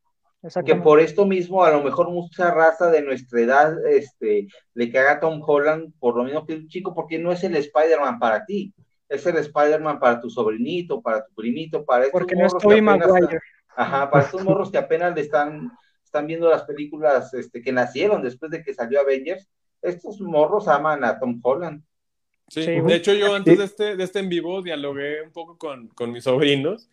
que 0.65 0.75
por 0.75 1.01
esto 1.01 1.27
mismo 1.27 1.63
a 1.65 1.71
lo 1.71 1.83
mejor 1.83 2.11
mucha 2.11 2.51
raza 2.51 2.91
de 2.91 3.03
nuestra 3.03 3.41
edad 3.41 3.87
este, 3.87 4.49
le 4.75 4.91
caga 4.91 5.13
a 5.13 5.21
Tom 5.21 5.41
Holland 5.47 5.93
por 6.01 6.17
lo 6.17 6.25
mismo 6.25 6.47
que 6.47 6.55
un 6.55 6.69
chico, 6.69 6.95
porque 6.95 7.19
no 7.19 7.31
es 7.31 7.45
el 7.45 7.55
Spider-Man 7.55 8.19
para 8.19 8.45
ti, 8.45 8.73
es 9.09 9.27
el 9.27 9.37
Spider-Man 9.37 10.01
para 10.01 10.21
tu 10.21 10.31
sobrinito, 10.31 11.03
para 11.03 11.25
tu 11.25 11.35
primito, 11.35 11.85
para 11.85 12.05
estos 12.05 12.13
porque 12.13 12.35
no 12.35 12.45
morros 12.45 12.63
Tobey 12.63 12.83
que 12.83 12.91
apenas-. 12.91 13.41
Ajá, 13.77 14.11
para 14.11 14.25
estos 14.25 14.45
morros 14.45 14.71
que 14.71 14.79
apenas 14.79 15.15
le 15.15 15.21
están, 15.21 15.71
están 16.05 16.27
viendo 16.27 16.49
las 16.49 16.65
películas 16.65 17.33
este, 17.35 17.63
que 17.63 17.73
nacieron 17.73 18.23
después 18.23 18.51
de 18.51 18.63
que 18.63 18.75
salió 18.75 19.01
Avengers, 19.01 19.49
estos 19.83 20.21
morros 20.21 20.69
aman 20.69 21.05
a 21.05 21.19
Tom 21.19 21.41
Holland. 21.43 21.83
Sí, 22.51 22.63
Sí, 22.65 22.81
de 22.81 22.95
hecho 22.97 23.15
yo 23.15 23.35
antes 23.35 23.55
Sí. 23.55 23.59
de 23.59 23.65
este, 23.65 23.97
de 23.97 24.05
este 24.05 24.19
en 24.19 24.29
vivo 24.29 24.61
dialogué 24.63 25.23
un 25.23 25.31
poco 25.33 25.57
con, 25.57 25.89
con 25.89 26.11
mis 26.13 26.25
sobrinos 26.25 26.91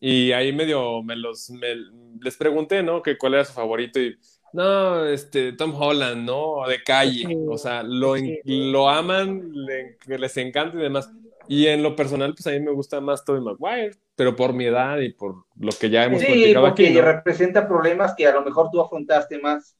y 0.00 0.32
ahí 0.32 0.52
medio 0.52 1.02
me 1.02 1.16
los 1.16 1.50
me- 1.50 1.76
les 2.20 2.36
pregunté, 2.36 2.82
¿no? 2.82 3.02
Que 3.02 3.18
cuál 3.18 3.34
era 3.34 3.44
su 3.44 3.52
favorito 3.52 4.00
y 4.00 4.16
no, 4.52 5.04
este 5.06 5.52
Tom 5.54 5.74
Holland, 5.74 6.24
¿no? 6.24 6.66
De 6.68 6.82
calle, 6.84 7.24
Sí, 7.26 7.34
o 7.46 7.58
sea, 7.58 7.82
lo, 7.82 8.14
lo 8.44 8.88
aman, 8.88 9.50
le- 9.54 9.96
que 9.98 10.18
les 10.18 10.36
encanta 10.36 10.76
y 10.78 10.82
demás. 10.82 11.10
Y 11.48 11.66
en 11.66 11.82
lo 11.82 11.96
personal, 11.96 12.34
pues 12.34 12.46
a 12.46 12.50
mí 12.50 12.60
me 12.60 12.70
gusta 12.72 13.00
más 13.00 13.24
Tobey 13.24 13.40
Maguire, 13.42 13.96
pero 14.14 14.36
por 14.36 14.52
mi 14.52 14.66
edad 14.66 14.98
y 15.00 15.12
por 15.12 15.46
lo 15.56 15.72
que 15.72 15.90
ya 15.90 16.04
hemos 16.04 16.20
Sí, 16.20 16.26
platicado 16.26 16.66
porque 16.68 16.84
aquí, 16.84 16.94
¿no? 16.94 17.02
representa 17.02 17.66
problemas 17.68 18.14
que 18.16 18.26
a 18.26 18.32
lo 18.32 18.42
mejor 18.44 18.70
tú 18.70 18.80
afrontaste 18.80 19.38
más. 19.40 19.76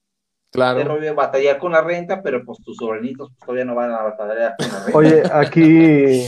Claro. 0.52 0.84
rollo 0.84 1.00
de 1.00 1.12
batallar 1.12 1.58
con 1.58 1.72
la 1.72 1.80
renta, 1.80 2.22
pero 2.22 2.44
pues 2.44 2.58
tus 2.62 2.76
sobrinitos 2.76 3.30
pues, 3.30 3.38
todavía 3.40 3.64
no 3.64 3.74
van 3.74 3.90
a 3.90 4.02
batallar 4.02 4.54
con 4.58 4.68
la 4.68 4.78
renta. 4.84 4.98
Oye, 4.98 5.22
aquí, 5.32 6.26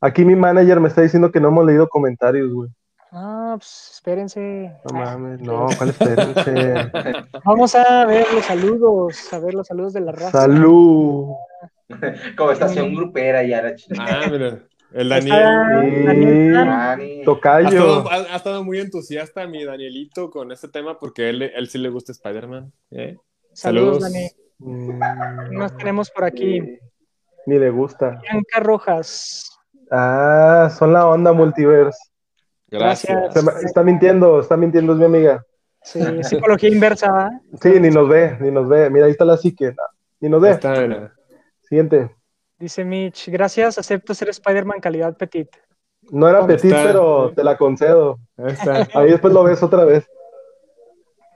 aquí 0.00 0.24
mi 0.24 0.36
manager 0.36 0.78
me 0.78 0.88
está 0.88 1.02
diciendo 1.02 1.32
que 1.32 1.40
no 1.40 1.48
hemos 1.48 1.66
leído 1.66 1.88
comentarios, 1.88 2.52
güey. 2.52 2.70
Ah, 3.10 3.56
pues 3.58 3.90
espérense. 3.94 4.72
No 4.84 4.98
mames, 4.98 5.40
no, 5.40 5.66
¿cuál 5.76 5.90
espérense? 5.90 6.90
Vamos 7.44 7.74
a 7.74 8.04
ver 8.04 8.26
los 8.32 8.44
saludos, 8.44 9.32
a 9.32 9.38
ver 9.38 9.54
los 9.54 9.66
saludos 9.66 9.92
de 9.92 10.00
la 10.00 10.12
raza. 10.12 10.42
Salud. 10.42 11.34
Como 12.36 12.50
estación 12.50 12.94
grupera 12.94 13.42
ya 13.42 13.62
la 13.62 13.74
chingada. 13.74 14.22
Ah, 14.24 14.28
mira, 14.30 14.60
el 14.92 15.08
Daniel. 15.08 16.56
Ha 16.56 16.96
Tocayo. 17.24 17.68
estado, 17.68 18.10
ha- 18.10 18.32
ha 18.32 18.36
estado 18.36 18.64
muy 18.64 18.80
entusiasta 18.80 19.46
mi 19.46 19.64
Danielito 19.64 20.30
con 20.30 20.52
este 20.52 20.68
tema 20.68 20.98
porque 20.98 21.28
él, 21.28 21.42
él 21.42 21.68
sí 21.68 21.78
le 21.78 21.88
gusta 21.90 22.12
Spider-Man. 22.12 22.72
¿eh? 22.92 23.16
Saludos, 23.52 24.02
Saludos. 24.02 24.12
Dani. 24.12 24.28
Mm, 24.58 25.00
¿Qué 25.50 25.56
más 25.56 25.76
tenemos 25.76 26.10
por 26.10 26.24
aquí? 26.24 26.78
Ni 27.46 27.58
le 27.58 27.70
gusta. 27.70 28.18
Bianca 28.22 28.60
Rojas. 28.60 29.50
Ah, 29.90 30.68
son 30.76 30.92
la 30.92 31.06
onda 31.06 31.32
multiverse. 31.32 31.98
Gracias. 32.68 33.32
Se 33.34 33.42
me- 33.42 33.52
está 33.64 33.82
mintiendo, 33.82 34.40
está 34.40 34.56
mintiendo, 34.56 34.92
es 34.94 34.98
mi 34.98 35.04
amiga. 35.04 35.44
Sí, 35.82 36.00
psicología 36.24 36.68
inversa. 36.70 37.12
¿va? 37.12 37.30
Sí, 37.62 37.78
ni 37.78 37.90
nos 37.90 38.08
ve, 38.08 38.36
ni 38.40 38.50
nos 38.50 38.68
ve. 38.68 38.90
Mira, 38.90 39.04
ahí 39.06 39.12
está 39.12 39.24
la 39.24 39.36
psique. 39.36 39.74
Ni 40.20 40.28
nos 40.28 40.40
ve. 40.42 40.50
está. 40.50 41.12
Siguiente. 41.62 42.15
Dice 42.58 42.84
Mitch, 42.84 43.28
gracias, 43.28 43.78
acepto 43.78 44.14
ser 44.14 44.30
Spider-Man 44.30 44.80
calidad 44.80 45.16
petit. 45.16 45.48
No 46.10 46.28
era 46.28 46.38
¿Dónde 46.38 46.54
petit, 46.54 46.72
está? 46.72 46.84
pero 46.84 47.32
te 47.34 47.44
la 47.44 47.56
concedo. 47.56 48.18
Ahí 48.38 48.52
está. 48.52 48.88
Ahí 48.94 49.10
después 49.10 49.32
lo 49.34 49.44
ves 49.44 49.62
otra 49.62 49.84
vez. 49.84 50.08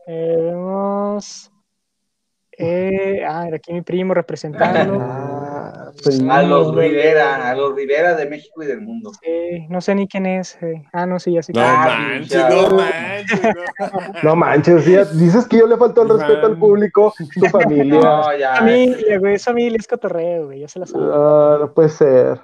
Eh, 0.07 0.37
vemos. 0.39 1.53
Eh, 2.57 3.23
ah, 3.27 3.47
era 3.47 3.57
aquí 3.57 3.73
mi 3.73 3.83
primo 3.83 4.15
representando. 4.15 4.99
Ah, 5.91 6.11
Sí. 6.11 6.29
A 6.31 6.43
los 6.43 6.75
Rivera, 6.75 7.51
a 7.51 7.55
los 7.55 7.75
Rivera 7.75 8.15
de 8.15 8.27
México 8.29 8.63
y 8.63 8.67
del 8.67 8.81
mundo. 8.81 9.11
Eh, 9.23 9.67
no 9.69 9.81
sé 9.81 9.95
ni 9.95 10.07
quién 10.09 10.27
es. 10.27 10.57
eh. 10.63 10.83
Ah, 10.93 11.07
no, 11.07 11.19
sí, 11.19 11.33
ya 11.33 11.43
sí. 11.43 11.53
No 11.53 11.61
Ah, 11.63 11.97
manches, 12.11 12.45
no 12.49 12.77
manches. 12.77 13.41
no. 14.23 14.23
No 14.23 14.37
manches, 14.37 14.87
ya 14.87 15.05
dices 15.05 15.47
que 15.47 15.59
yo 15.59 15.67
le 15.67 15.77
faltó 15.77 16.03
el 16.03 16.09
respeto 16.11 16.47
al 16.47 16.59
público, 16.59 17.13
tu 17.35 17.47
familia. 17.47 18.01
No, 18.01 18.37
ya. 18.37 18.57
Familia, 18.57 19.19
güey, 19.19 19.35
es 19.35 19.45
familia, 19.45 19.77
es 19.79 19.87
cotorreo, 19.87 20.47
güey, 20.47 20.61
ya 20.61 20.69
se 20.69 20.79
la 20.79 20.87
sabe. 20.87 21.05
Ah, 21.13 21.57
no 21.61 21.73
puede 21.75 21.89
ser. 21.89 22.41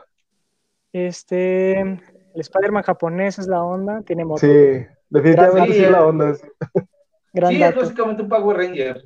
Este, 0.93 1.81
el 1.81 2.01
Spider-Man 2.35 2.83
japonés 2.83 3.39
es 3.39 3.47
la 3.47 3.63
onda, 3.63 4.03
tiene 4.03 4.25
moto. 4.25 4.41
Sí, 4.41 4.87
definitivamente 5.11 5.73
sí 5.73 5.79
Sí, 5.79 5.85
es 5.85 5.91
la 5.91 6.07
onda. 6.07 6.35
Gran 7.33 7.51
Sí, 7.53 7.63
es 7.63 7.75
básicamente 7.77 8.23
un 8.23 8.29
Power 8.29 8.57
Ranger. 8.57 9.05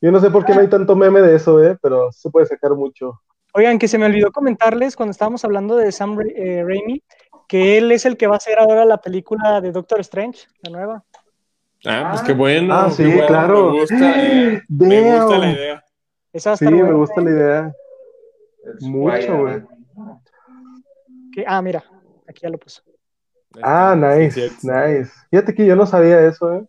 Yo 0.00 0.10
no 0.10 0.20
sé 0.20 0.30
por 0.30 0.44
qué 0.44 0.54
no 0.54 0.60
hay 0.60 0.68
tanto 0.68 0.96
meme 0.96 1.20
de 1.22 1.36
eso, 1.36 1.62
¿eh? 1.64 1.78
pero 1.80 2.10
se 2.12 2.28
puede 2.30 2.46
sacar 2.46 2.72
mucho. 2.72 3.20
Oigan, 3.56 3.78
que 3.78 3.86
se 3.88 3.98
me 3.98 4.06
olvidó 4.06 4.32
comentarles 4.32 4.96
cuando 4.96 5.12
estábamos 5.12 5.44
hablando 5.44 5.76
de 5.76 5.92
Sam 5.92 6.18
Ra- 6.18 6.24
eh, 6.34 6.64
Raimi, 6.66 7.02
que 7.46 7.78
él 7.78 7.92
es 7.92 8.04
el 8.04 8.16
que 8.16 8.26
va 8.26 8.34
a 8.34 8.38
hacer 8.38 8.58
ahora 8.58 8.84
la 8.84 8.98
película 8.98 9.60
de 9.60 9.70
Doctor 9.70 10.00
Strange, 10.00 10.46
la 10.62 10.70
nueva. 10.70 11.04
Ah, 11.86 12.08
pues 12.10 12.22
qué 12.22 12.32
bueno. 12.32 12.74
Ah, 12.74 12.90
sí, 12.90 13.04
bueno, 13.04 13.26
claro. 13.26 13.66
Me 13.70 13.78
gusta, 13.80 14.14
eh, 14.26 14.62
me 14.68 15.00
gusta 15.18 15.38
la 15.38 15.52
idea. 15.52 15.84
Esa 16.32 16.50
va 16.50 16.54
a 16.54 16.56
Sí, 16.56 16.64
me 16.64 16.92
gusta 16.94 17.20
la 17.20 17.30
idea. 17.30 17.72
Mucho. 18.80 19.46
Que- 21.32 21.44
ah, 21.46 21.62
mira, 21.62 21.84
aquí 22.26 22.40
ya 22.42 22.48
lo 22.48 22.58
puso. 22.58 22.82
Ah, 23.62 23.94
Sí, 23.94 24.00
nice, 24.40 24.50
nice. 24.62 25.12
Fíjate 25.30 25.54
que 25.54 25.64
yo 25.64 25.76
no 25.76 25.86
sabía 25.86 26.20
eso, 26.26 26.54
¿eh? 26.54 26.64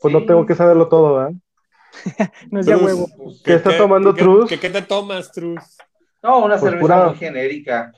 Pues 0.00 0.12
no 0.12 0.24
tengo 0.26 0.44
que 0.44 0.56
saberlo 0.56 0.88
todo, 0.88 1.28
¿eh? 1.28 1.34
No 2.50 2.58
es 2.60 2.66
de 2.66 2.72
a 2.72 2.76
Trus, 2.76 2.86
huevo. 2.86 3.08
¿Qué 3.44 3.54
está 3.54 3.76
tomando 3.76 4.12
Trus? 4.14 4.48
¿Qué, 4.48 4.58
qué 4.58 4.70
te 4.70 4.82
tomas, 4.82 5.30
Trus? 5.30 5.73
No, 6.24 6.38
una 6.38 6.56
Pues 6.58 6.62
cerveza 6.62 6.80
pura- 6.80 7.06
muy 7.08 7.14
genérica, 7.16 7.92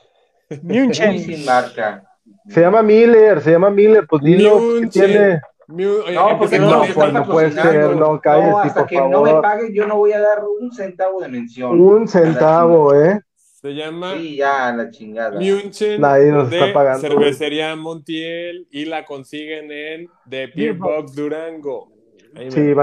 München. 0.62 1.18
sin 1.20 1.44
marca. 1.44 2.02
Se 2.48 2.60
llama 2.60 2.82
Miller, 2.82 3.40
se 3.40 3.52
llama 3.52 3.70
Miller, 3.70 4.04
pues 4.08 4.22
dilo, 4.22 4.58
¿qué 4.58 4.64
München. 4.80 4.90
tiene? 5.06 5.40
Oye, 5.68 6.14
No, 6.14 6.38
porque 6.38 6.58
no, 6.58 6.70
No, 6.70 6.78
pues 6.80 7.26
puede 7.28 7.50
ser, 7.52 7.96
no, 7.96 8.20
cállate, 8.20 8.50
No, 8.50 8.58
hasta 8.60 8.80
por 8.80 8.88
que 8.88 8.96
no 9.00 9.22
me 9.22 9.34
paguen, 9.40 9.72
yo 9.72 9.86
no 9.86 9.96
voy 9.96 10.12
a 10.12 10.20
dar 10.20 10.42
un 10.60 10.72
centavo 10.72 11.20
de 11.20 11.28
mención. 11.28 11.80
Un 11.80 12.06
centavo, 12.08 12.94
¿eh? 12.94 13.20
Se 13.36 13.70
llama 13.74 14.14
Sí, 14.16 14.36
ya, 14.36 14.72
la 14.72 14.90
chingada. 14.90 15.38
München 15.40 16.00
Nadie 16.00 16.30
nos 16.30 16.50
de 16.50 16.58
está 16.60 16.72
pagando. 16.72 17.00
Cervecería 17.00 17.74
Montiel 17.74 18.66
y 18.70 18.84
la 18.84 19.04
consiguen 19.04 19.70
en 19.72 20.08
The 20.28 20.48
Beer 20.54 20.74
Box 20.74 21.14
Durango. 21.16 21.88
Ahí 22.36 22.50
Sí, 22.50 22.60
me- 22.60 22.74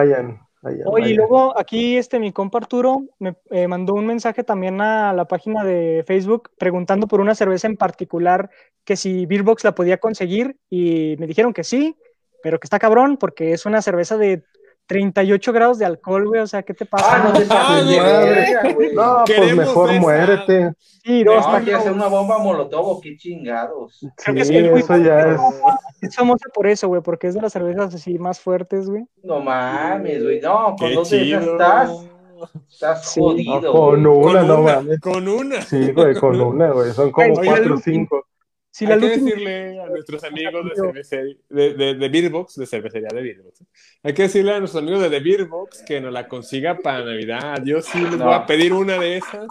Oye, 0.85 1.09
y 1.09 1.13
luego 1.15 1.57
aquí 1.57 1.97
este 1.97 2.19
mi 2.19 2.31
compa 2.31 2.59
Arturo 2.59 3.03
me 3.19 3.35
eh, 3.51 3.67
mandó 3.67 3.93
un 3.93 4.05
mensaje 4.05 4.43
también 4.43 4.79
a 4.79 5.11
la 5.11 5.25
página 5.25 5.63
de 5.63 6.03
Facebook 6.07 6.51
preguntando 6.57 7.07
por 7.07 7.19
una 7.19 7.35
cerveza 7.35 7.67
en 7.67 7.75
particular 7.75 8.49
que 8.85 8.95
si 8.95 9.25
Beerbox 9.25 9.63
la 9.65 9.75
podía 9.75 9.97
conseguir 9.97 10.55
y 10.69 11.15
me 11.19 11.27
dijeron 11.27 11.51
que 11.53 11.65
sí, 11.65 11.97
pero 12.41 12.59
que 12.59 12.65
está 12.65 12.79
cabrón 12.79 13.17
porque 13.17 13.51
es 13.51 13.65
una 13.65 13.81
cerveza 13.81 14.17
de 14.17 14.43
38 14.93 15.51
grados 15.53 15.79
de 15.79 15.85
alcohol, 15.85 16.27
güey, 16.27 16.41
o 16.41 16.47
sea, 16.47 16.61
¿qué 16.63 16.73
te 16.73 16.85
pasa? 16.85 17.07
Ah, 17.09 17.23
no 17.27 17.33
te 17.33 17.45
Ah, 17.49 17.81
madre. 17.81 18.29
verga, 18.29 18.73
güey. 18.73 18.93
No, 18.93 19.23
pues 19.25 19.55
mejor 19.55 19.91
esa. 19.91 19.99
muérete. 20.01 20.73
Sí, 21.03 21.23
no, 21.23 21.35
No, 21.35 21.57
quiere 21.63 21.73
hacer 21.75 21.91
una 21.91 22.07
bomba 22.07 22.37
molotov, 22.37 23.01
qué 23.01 23.17
chingados. 23.17 24.05
Creo 24.15 24.35
que 24.35 24.45
Sí, 24.45 24.53
sí, 24.53 24.69
güey. 24.69 24.81
eso 24.81 24.97
ya 24.97 25.19
es. 25.31 25.41
Es 26.01 26.15
famosa 26.15 26.45
por 26.53 26.67
eso, 26.67 26.87
güey, 26.87 27.01
porque 27.01 27.27
es 27.27 27.33
de 27.33 27.41
las 27.41 27.51
cervezas 27.51 27.93
así 27.95 28.17
más 28.19 28.39
fuertes, 28.39 28.87
güey. 28.89 29.03
No 29.23 29.39
mames, 29.41 30.23
güey. 30.23 30.39
No, 30.39 30.75
con 30.77 30.93
dos 30.93 31.09
chido. 31.09 31.39
estás, 31.53 31.91
estás 32.69 33.09
Sí. 33.11 33.19
jodido. 33.19 33.61
No, 33.61 33.71
con 33.73 34.05
una, 34.07 34.39
Con 34.39 34.47
no 34.47 34.59
una, 34.61 34.75
mames. 34.75 34.99
con 35.01 35.27
una. 35.27 35.61
Sí, 35.61 35.91
güey, 35.91 36.13
con 36.15 36.39
una, 36.41 36.71
güey. 36.71 36.91
Son 36.91 37.11
como 37.11 37.33
Oye, 37.33 37.49
cuatro 37.49 37.75
o 37.75 37.77
cinco. 37.77 38.22
Si 38.75 38.87
la 38.87 38.95
Hay 38.95 39.01
que 39.01 39.07
decirle 39.09 39.79
a 39.79 39.85
nuestros 39.87 40.23
amigos 40.23 40.65
de 40.67 40.75
cervecería, 40.75 41.35
de, 41.47 41.73
de, 41.75 41.93
de 41.93 42.09
Beerbox, 42.09 42.55
de 42.55 42.65
cervecería 42.65 43.07
de 43.13 43.21
Beerbox. 43.21 43.63
Hay 44.01 44.13
que 44.15 44.23
decirle 44.23 44.51
a 44.53 44.59
nuestros 44.59 44.81
amigos 44.81 44.99
de 45.03 45.11
The 45.11 45.19
Beerbox 45.19 45.83
que 45.85 46.01
nos 46.01 46.11
la 46.11 46.27
consiga 46.27 46.79
para 46.79 47.05
Navidad. 47.05 47.61
Yo 47.63 47.81
sí 47.83 47.99
les 48.01 48.17
No. 48.17 48.25
voy 48.25 48.33
a 48.33 48.47
pedir 48.47 48.73
una 48.73 48.97
de 48.97 49.17
esas. 49.17 49.45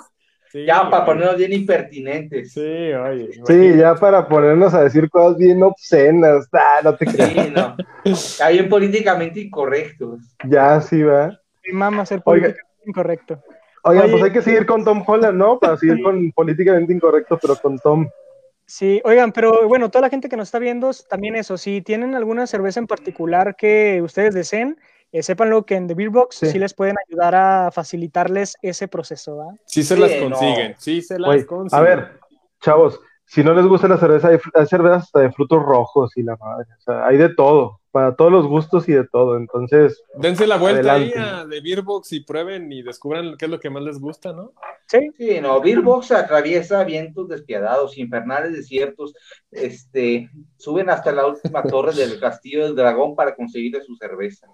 Sí, 0.50 0.64
Ya, 0.66 0.90
para 0.90 1.04
ponernos 1.06 1.36
bien 1.36 1.52
impertinentes. 1.52 2.52
Sí, 2.52 2.60
oye. 2.60 3.28
Sí, 3.46 3.76
ya 3.78 3.94
para 3.94 4.26
ponernos 4.28 4.74
a 4.74 4.82
decir 4.82 5.08
cosas 5.08 5.38
bien 5.38 5.62
obscenas. 5.62 6.48
Ah, 6.52 6.80
no 6.82 6.96
te 6.96 7.06
creas. 7.06 7.30
Sí, 7.30 7.52
no. 7.54 7.76
Hay 8.44 8.54
bien 8.54 8.68
políticamente 8.68 9.38
incorrectos. 9.40 10.18
Ya, 10.48 10.80
sí, 10.80 11.00
va. 11.00 11.28
me 11.64 11.72
mama 11.74 12.04
ser 12.04 12.20
Oiga. 12.24 12.48
políticamente 12.48 12.82
incorrecto. 12.86 13.42
Oigan, 13.84 14.04
Oye. 14.04 14.12
pues 14.12 14.22
hay 14.24 14.32
que 14.32 14.42
seguir 14.42 14.66
con 14.66 14.84
Tom 14.84 15.04
Holland, 15.06 15.38
¿no? 15.38 15.60
Para 15.60 15.76
seguir 15.76 16.02
con 16.02 16.32
políticamente 16.32 16.92
incorrecto, 16.92 17.38
pero 17.40 17.54
con 17.54 17.78
Tom. 17.78 18.08
Sí, 18.74 19.02
oigan, 19.04 19.32
pero 19.32 19.68
bueno, 19.68 19.90
toda 19.90 20.00
la 20.00 20.08
gente 20.08 20.30
que 20.30 20.36
nos 20.38 20.48
está 20.48 20.58
viendo, 20.58 20.90
también 21.06 21.36
eso, 21.36 21.58
si 21.58 21.82
tienen 21.82 22.14
alguna 22.14 22.46
cerveza 22.46 22.80
en 22.80 22.86
particular 22.86 23.54
que 23.54 24.00
ustedes 24.02 24.32
deseen, 24.32 24.80
eh, 25.12 25.22
sépanlo 25.22 25.66
que 25.66 25.74
en 25.74 25.88
The 25.88 25.92
Beer 25.94 26.08
Box 26.08 26.36
sí. 26.36 26.46
Sí. 26.46 26.58
les 26.58 26.72
pueden 26.72 26.96
ayudar 27.06 27.34
a 27.34 27.70
facilitarles 27.70 28.56
ese 28.62 28.88
proceso, 28.88 29.36
¿va? 29.36 29.48
Sí 29.66 29.82
se 29.82 29.94
Sí, 29.94 30.00
las 30.00 30.10
no. 30.12 30.30
consiguen. 30.30 30.74
Sí 30.78 31.02
se 31.02 31.18
las 31.18 31.44
consiguen. 31.44 31.78
a 31.78 31.82
ver, 31.86 32.18
chavos, 32.62 32.98
si 33.32 33.42
no 33.42 33.54
les 33.54 33.64
gusta 33.64 33.88
la 33.88 33.96
cerveza, 33.96 34.28
hay, 34.28 34.36
hay 34.52 34.66
cervezas 34.66 35.04
hasta 35.04 35.20
de 35.20 35.32
frutos 35.32 35.62
rojos 35.62 36.14
y 36.18 36.22
la 36.22 36.36
madre. 36.36 36.66
O 36.76 36.80
sea, 36.82 37.06
hay 37.06 37.16
de 37.16 37.30
todo, 37.30 37.80
para 37.90 38.14
todos 38.14 38.30
los 38.30 38.46
gustos 38.46 38.86
y 38.90 38.92
de 38.92 39.08
todo. 39.08 39.38
Entonces, 39.38 40.02
Dense 40.16 40.46
la 40.46 40.58
vuelta 40.58 40.92
Adelante. 40.92 41.18
ahí 41.18 41.24
a 41.24 41.48
The 41.48 41.62
Beerbox 41.62 42.12
y 42.12 42.20
prueben 42.20 42.70
y 42.70 42.82
descubran 42.82 43.38
qué 43.38 43.46
es 43.46 43.50
lo 43.50 43.58
que 43.58 43.70
más 43.70 43.84
les 43.84 43.98
gusta, 43.98 44.34
¿no? 44.34 44.52
Sí, 44.86 45.10
Sí, 45.16 45.40
no, 45.40 45.62
Beerbox 45.62 46.12
atraviesa 46.12 46.84
vientos 46.84 47.26
despiadados, 47.26 47.96
infernales 47.96 48.52
desiertos, 48.52 49.14
este, 49.50 50.28
suben 50.58 50.90
hasta 50.90 51.10
la 51.10 51.26
última 51.26 51.62
torre 51.62 51.94
del 51.94 52.20
castillo 52.20 52.64
del 52.64 52.76
dragón 52.76 53.16
para 53.16 53.34
conseguirle 53.34 53.80
su 53.80 53.96
cerveza. 53.96 54.46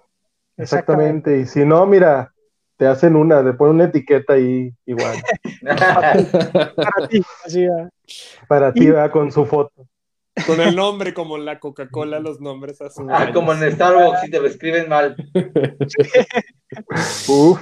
exactamente. 0.56 1.40
Y 1.40 1.46
si 1.46 1.64
no, 1.64 1.84
mira, 1.84 2.32
te 2.78 2.86
hacen 2.86 3.16
una, 3.16 3.44
te 3.44 3.52
ponen 3.52 3.74
una 3.74 3.84
etiqueta 3.84 4.34
ahí 4.34 4.72
igual. 4.86 5.16
Para 5.64 7.08
ti, 7.08 7.20
así, 7.44 7.66
¿va? 7.66 7.90
Para 8.46 8.72
ti, 8.72 8.88
va, 8.90 9.10
con 9.10 9.30
su 9.32 9.44
foto. 9.44 9.86
Con 10.46 10.60
el 10.60 10.76
nombre 10.76 11.12
como 11.12 11.36
la 11.36 11.58
Coca-Cola, 11.58 12.20
los 12.20 12.40
nombres 12.40 12.80
a 12.80 12.88
su 12.88 13.06
Ah, 13.10 13.30
como 13.34 13.52
en 13.52 13.70
Starbucks, 13.72 14.20
si 14.20 14.30
te 14.30 14.40
lo 14.40 14.46
escriben 14.46 14.88
mal. 14.88 15.16
Uf, 17.28 17.60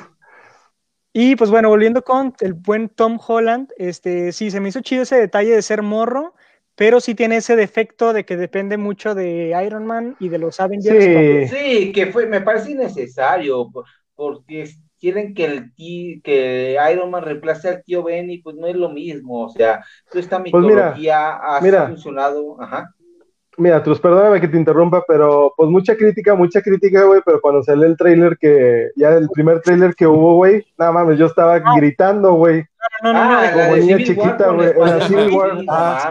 Y 1.12 1.34
pues 1.36 1.50
bueno, 1.50 1.70
volviendo 1.70 2.02
con 2.02 2.34
el 2.40 2.52
buen 2.52 2.90
Tom 2.90 3.18
Holland, 3.26 3.72
este, 3.78 4.32
sí, 4.32 4.50
se 4.50 4.60
me 4.60 4.68
hizo 4.68 4.82
chido 4.82 5.02
ese 5.04 5.16
detalle 5.16 5.54
de 5.54 5.62
ser 5.62 5.80
morro, 5.80 6.34
pero 6.74 7.00
sí 7.00 7.14
tiene 7.14 7.38
ese 7.38 7.56
defecto 7.56 8.12
de 8.12 8.26
que 8.26 8.36
depende 8.36 8.76
mucho 8.76 9.14
de 9.14 9.58
Iron 9.64 9.86
Man 9.86 10.14
y 10.20 10.28
de 10.28 10.38
los 10.38 10.60
Avengers. 10.60 11.02
sí. 11.02 11.56
Sí, 11.56 11.92
que 11.92 12.08
fue, 12.08 12.26
me 12.26 12.42
parece 12.42 12.72
innecesario, 12.72 13.70
por- 13.72 13.86
porque 14.14 14.62
es- 14.62 14.78
quieren 14.98 15.34
que 15.34 15.44
el 15.44 15.74
tí- 15.74 16.20
que 16.22 16.76
Iron 16.92 17.10
Man 17.10 17.22
reemplace 17.24 17.68
al 17.68 17.82
tío 17.84 18.02
Ben 18.02 18.30
y 18.30 18.38
pues 18.38 18.56
no 18.56 18.66
es 18.66 18.76
lo 18.76 18.90
mismo, 18.90 19.44
o 19.44 19.48
sea, 19.48 19.84
toda 20.10 20.20
esta 20.20 20.42
Pues 20.42 20.64
mira, 20.64 20.74
mitología 20.94 21.36
ha 21.36 21.60
mira. 21.60 21.86
funcionado, 21.88 22.60
ajá. 22.60 22.90
Mira, 23.58 23.82
Trus, 23.82 23.98
perdóname 24.00 24.38
que 24.40 24.48
te 24.48 24.58
interrumpa, 24.58 25.02
pero 25.08 25.54
pues 25.56 25.70
mucha 25.70 25.96
crítica, 25.96 26.34
mucha 26.34 26.60
crítica, 26.60 27.04
güey, 27.04 27.22
pero 27.24 27.40
cuando 27.40 27.62
salió 27.62 27.86
el 27.86 27.96
tráiler 27.96 28.36
que, 28.38 28.90
ya 28.96 29.08
el 29.14 29.30
primer 29.30 29.62
tráiler 29.62 29.94
que 29.94 30.06
hubo, 30.06 30.34
güey, 30.34 30.62
nada 30.76 30.92
mames, 30.92 31.18
yo 31.18 31.24
estaba 31.26 31.58
gritando, 31.74 32.34
güey, 32.34 32.64
No, 33.02 33.12
no, 33.12 33.24
no, 33.24 33.38
Ah, 33.38 33.50
como 33.52 33.64
la 33.64 33.72
de 33.74 33.80
niña 33.80 33.96
chiquita, 33.98 34.50
güey, 34.50 34.74
la 34.78 35.00
Civil 35.08 35.34
War, 35.34 35.54
no 35.54 35.62
ah, 35.72 36.10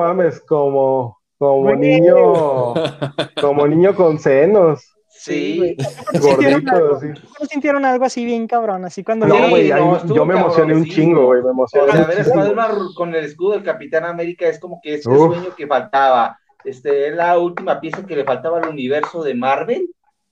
mames, 0.00 0.40
no 0.40 0.46
como, 0.48 1.18
como 1.38 1.76
niño, 1.76 2.14
como 3.40 3.66
niño 3.66 3.94
con 3.94 4.18
senos, 4.18 4.82
Sí, 5.24 5.76
gordito. 6.20 7.00
¿No 7.40 7.46
sintieron 7.46 7.84
algo 7.84 8.04
así 8.04 8.24
bien 8.24 8.48
cabrón? 8.48 8.84
Así 8.84 9.04
cuando 9.04 9.26
No, 9.26 9.48
güey, 9.50 9.68
no, 9.70 10.04
yo 10.14 10.26
me 10.26 10.34
emocioné 10.34 10.74
un 10.74 10.80
cabroncísimo. 10.80 10.94
chingo, 11.06 11.26
güey, 11.26 11.42
me 11.42 11.50
emocioné 11.50 11.84
un 11.92 12.56
ver 12.56 12.72
con 12.96 13.14
el 13.14 13.24
escudo 13.24 13.52
del 13.52 13.62
Capitán 13.62 14.04
América 14.04 14.46
es 14.48 14.58
como 14.58 14.80
que 14.82 14.94
es 14.94 15.06
el 15.06 15.14
sueño 15.16 15.54
que 15.56 15.66
faltaba, 15.68 16.38
este, 16.64 17.08
es 17.08 17.14
la 17.14 17.38
última 17.38 17.80
pieza 17.80 18.04
que 18.04 18.16
le 18.16 18.24
faltaba 18.24 18.58
al 18.58 18.68
universo 18.68 19.22
de 19.22 19.34
Marvel, 19.34 19.86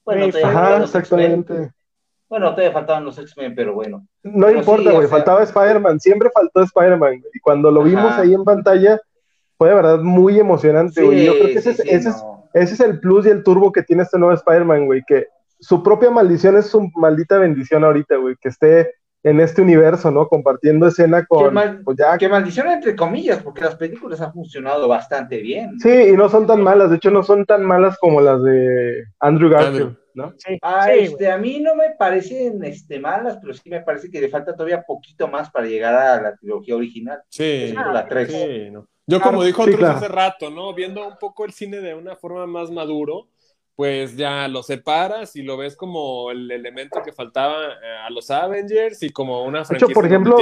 bueno, 0.04 0.32
Sí, 0.32 0.38
Ajá, 0.42 0.78
exactamente. 0.82 1.70
bueno, 2.28 2.50
todavía 2.50 2.72
faltaban 2.72 3.04
los 3.04 3.16
X-Men, 3.18 3.54
pero 3.54 3.74
bueno, 3.74 4.04
No 4.24 4.46
Pero 4.48 4.58
importa, 4.58 4.82
sí, 4.82 4.88
o 4.88 4.92
güey, 4.96 5.06
sea- 5.08 5.16
faltaba 5.18 5.42
Spider-Man, 5.44 6.00
siempre 6.00 6.30
faltó 6.34 6.62
Spider-Man, 6.62 7.22
y 7.32 7.38
cuando 7.38 7.70
lo 7.70 7.84
vimos 7.84 8.06
Ajá. 8.12 8.22
ahí 8.22 8.34
en 8.34 8.42
pantalla, 8.42 9.00
fue 9.56 9.68
de 9.68 9.74
verdad 9.76 9.98
muy 10.00 10.40
emocionante, 10.40 11.00
güey, 11.04 11.20
Sí, 11.20 11.26
yo 11.26 11.32
creo 11.34 11.46
que 11.46 11.52
ese, 11.52 11.62
sí, 11.62 11.68
es, 11.70 11.76
sí, 11.76 11.88
ese 11.94 12.08
es. 12.08 12.24
Ese 12.54 12.74
es 12.74 12.80
el 12.80 13.00
plus 13.00 13.26
y 13.26 13.30
el 13.30 13.42
turbo 13.42 13.72
que 13.72 13.82
tiene 13.82 14.02
este 14.02 14.18
nuevo 14.18 14.34
Spider-Man, 14.34 14.86
güey, 14.86 15.02
que 15.06 15.26
su 15.58 15.82
propia 15.82 16.10
maldición 16.10 16.56
es 16.56 16.66
su 16.66 16.88
maldita 16.96 17.38
bendición 17.38 17.84
ahorita, 17.84 18.16
güey, 18.16 18.36
que 18.40 18.48
esté 18.48 18.94
en 19.22 19.38
este 19.38 19.60
universo, 19.60 20.10
¿no? 20.10 20.26
Compartiendo 20.28 20.86
escena 20.86 21.26
con, 21.26 21.52
mal- 21.52 21.82
pues 21.84 21.98
ya, 21.98 22.16
Que 22.16 22.28
maldición 22.28 22.68
entre 22.68 22.96
comillas, 22.96 23.42
porque 23.42 23.60
las 23.60 23.76
películas 23.76 24.20
han 24.22 24.32
funcionado 24.32 24.88
bastante 24.88 25.38
bien. 25.42 25.78
sí, 25.78 25.90
y 25.90 26.12
no 26.12 26.30
son 26.30 26.46
tan 26.46 26.62
malas, 26.62 26.88
de 26.90 26.96
hecho 26.96 27.10
no 27.10 27.22
son 27.22 27.44
tan 27.44 27.62
malas 27.64 27.98
como 27.98 28.22
las 28.22 28.42
de 28.42 29.04
Andrew 29.20 29.50
Garfield. 29.50 29.82
Andrew. 29.82 29.96
¿no? 30.14 30.32
Sí, 30.38 30.58
Ah, 30.62 30.86
sí, 30.86 30.90
güey. 30.92 31.04
este, 31.04 31.30
a 31.30 31.38
mí 31.38 31.60
no 31.60 31.74
me 31.76 31.90
parecen 31.98 32.64
este, 32.64 32.98
malas, 32.98 33.38
pero 33.40 33.54
sí 33.54 33.68
me 33.70 33.80
parece 33.82 34.10
que 34.10 34.20
le 34.20 34.28
falta 34.28 34.54
todavía 34.54 34.82
poquito 34.82 35.28
más 35.28 35.50
para 35.50 35.66
llegar 35.66 35.94
a 35.94 36.20
la 36.20 36.34
trilogía 36.36 36.74
original. 36.74 37.20
Sí, 37.28 37.72
Ah, 37.76 37.92
la 37.92 38.08
tres. 38.08 38.28
sí, 38.32 38.70
no. 38.72 38.86
Yo 39.10 39.20
como 39.20 39.42
dijo 39.42 39.64
Sí, 39.64 39.74
claro. 39.74 39.96
hace 39.96 40.08
rato, 40.08 40.50
¿no? 40.50 40.72
Viendo 40.72 41.06
un 41.06 41.18
poco 41.18 41.44
el 41.44 41.52
cine 41.52 41.80
de 41.80 41.94
una 41.94 42.16
forma 42.16 42.46
más 42.46 42.70
maduro, 42.70 43.28
pues 43.74 44.16
ya 44.16 44.46
lo 44.46 44.62
separas 44.62 45.34
y 45.36 45.42
lo 45.42 45.56
ves 45.56 45.74
como 45.74 46.30
el 46.30 46.50
elemento 46.50 47.02
que 47.02 47.12
faltaba 47.12 47.56
eh, 47.72 47.96
a 48.06 48.10
los 48.10 48.30
Avengers 48.30 49.02
y 49.02 49.10
como 49.10 49.44
una 49.44 49.60
hecho, 49.60 49.68
franquicia 49.68 49.94
por 49.94 50.06
ejemplo, 50.06 50.36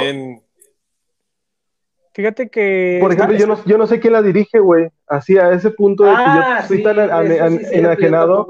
Fíjate 2.13 2.51
que. 2.51 2.99
Por 3.01 3.13
ejemplo, 3.13 3.37
yo 3.37 3.47
no, 3.47 3.65
yo 3.65 3.79
no 3.79 3.87
sé 3.87 4.01
quién 4.01 4.13
la 4.13 4.23
dirige, 4.23 4.59
güey. 4.59 4.89
Así 5.07 5.39
a 5.39 5.53
ese 5.53 5.71
punto 5.71 6.03
de 6.03 6.11
que 6.11 6.17
Ah, 6.17 6.57
yo 6.57 6.63
estoy 6.63 6.77
sí, 6.79 6.83
tan 6.83 6.97
sí, 6.97 7.75
enajenado, 7.75 8.49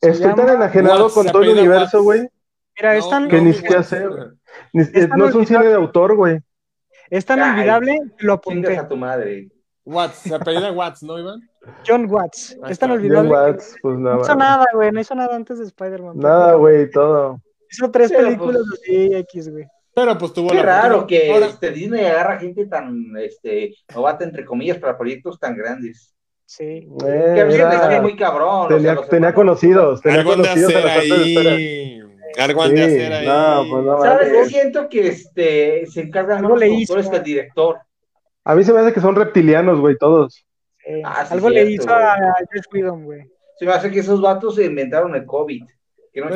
estoy 0.00 0.34
tan 0.34 0.48
enajenado 0.48 1.10
con 1.10 1.26
todo 1.26 1.42
el 1.42 1.50
universo, 1.50 2.02
güey. 2.02 2.26
Mira, 2.78 2.96
es 2.96 3.04
No, 3.04 3.10
tan, 3.10 3.24
no, 3.24 3.28
que 3.28 3.40
ni 3.42 3.50
no, 3.50 3.52
siquiera. 3.52 3.84
Ni- 4.72 4.82
Es 4.82 5.08
tan 5.10 5.18
no 5.18 5.26
es 5.26 5.34
un 5.34 5.46
cine 5.46 5.66
de 5.66 5.74
autor, 5.74 6.16
güey. 6.16 6.40
Es 7.10 7.24
tan 7.26 7.40
Ay. 7.40 7.50
olvidable 7.58 7.98
que 8.16 8.26
lo 8.26 8.32
apunté. 8.34 8.76
a 8.78 8.88
tu 8.88 8.96
madre. 8.96 9.48
Watts, 9.84 10.16
se 10.18 10.34
apellida 10.34 10.70
Watts, 10.72 11.02
¿no, 11.02 11.18
Iván? 11.18 11.40
John 11.86 12.06
Watts. 12.10 12.56
Ahí 12.62 12.72
Es 12.72 12.78
tan 12.78 12.90
olvidable. 12.92 13.28
John 13.28 13.38
Watts, 13.38 13.76
pues 13.82 13.98
No 13.98 14.10
nada. 14.10 14.22
hizo 14.22 14.34
nada, 14.34 14.64
güey. 14.74 14.92
No 14.92 15.00
hizo 15.00 15.14
nada 15.14 15.34
antes 15.36 15.58
de 15.58 15.64
Spider-Man. 15.66 16.18
Nada, 16.18 16.54
güey, 16.54 16.90
todo. 16.90 17.40
Hizo 17.70 17.90
tres 17.90 18.10
Pero, 18.10 18.24
películas 18.24 18.62
pues, 18.68 18.80
así, 18.82 19.14
X, 19.14 19.50
güey. 19.50 19.66
Pero 19.94 20.16
pues 20.18 20.32
tuvo 20.32 20.48
Qué 20.50 20.54
la 20.56 20.62
raro 20.62 20.94
oportunidad. 20.98 21.24
que 21.26 21.32
Ahora, 21.32 21.46
este, 21.46 21.70
Disney 21.72 22.04
agarra 22.04 22.38
gente 22.38 22.66
tan 22.66 23.12
este, 23.18 23.74
novata, 23.94 24.24
entre 24.24 24.44
comillas, 24.44 24.78
para 24.78 24.96
proyectos 24.96 25.38
tan 25.38 25.56
grandes. 25.56 26.14
Sí. 26.46 26.64
Eh, 27.06 27.32
Que 27.34 27.62
a 27.62 28.00
muy 28.02 28.16
cabrón. 28.16 28.66
o 28.66 28.68
tenía, 28.68 28.96
sea, 28.96 29.34
conocidos, 29.34 30.00
tenía 30.00 30.18
de 30.18 30.24
conocidos 30.24 30.74
hacer 30.74 30.84
de 30.84 30.90
ahí. 30.90 32.00
Algo 32.38 32.62
han 32.62 32.74
de 32.74 32.82
hacer 32.82 33.12
ahí. 33.12 33.26
no, 33.26 33.66
pues 33.70 33.84
no 33.84 34.00
¿Sabes? 34.00 34.32
Yo 34.32 34.44
siento 34.46 34.88
que 34.88 35.08
este, 35.08 35.86
se 35.86 36.02
encargan 36.02 36.42
más 36.42 36.50
los 36.50 36.60
le 36.60 36.66
productores 36.66 37.08
que 37.08 37.16
el 37.16 37.22
director. 37.22 37.78
A 38.44 38.54
mí 38.54 38.64
se 38.64 38.72
me 38.72 38.80
hace 38.80 38.92
que 38.92 39.00
son 39.00 39.16
reptilianos, 39.16 39.80
güey, 39.80 39.96
todos. 39.96 40.34
sí. 40.34 41.02
Ah, 41.04 41.24
sí, 41.26 41.34
Algo 41.34 41.50
le 41.50 41.70
hizo 41.70 41.90
a 41.90 42.16
Josh 42.52 42.64
Whedon, 42.72 43.04
güey. 43.04 43.22
Se 43.58 43.66
me 43.66 43.72
hace 43.72 43.90
que 43.90 44.00
esos 44.00 44.20
vatos 44.20 44.54
se 44.54 44.64
inventaron 44.64 45.14
el 45.14 45.26
COVID. 45.26 45.62
Que 46.12 46.20
no 46.20 46.28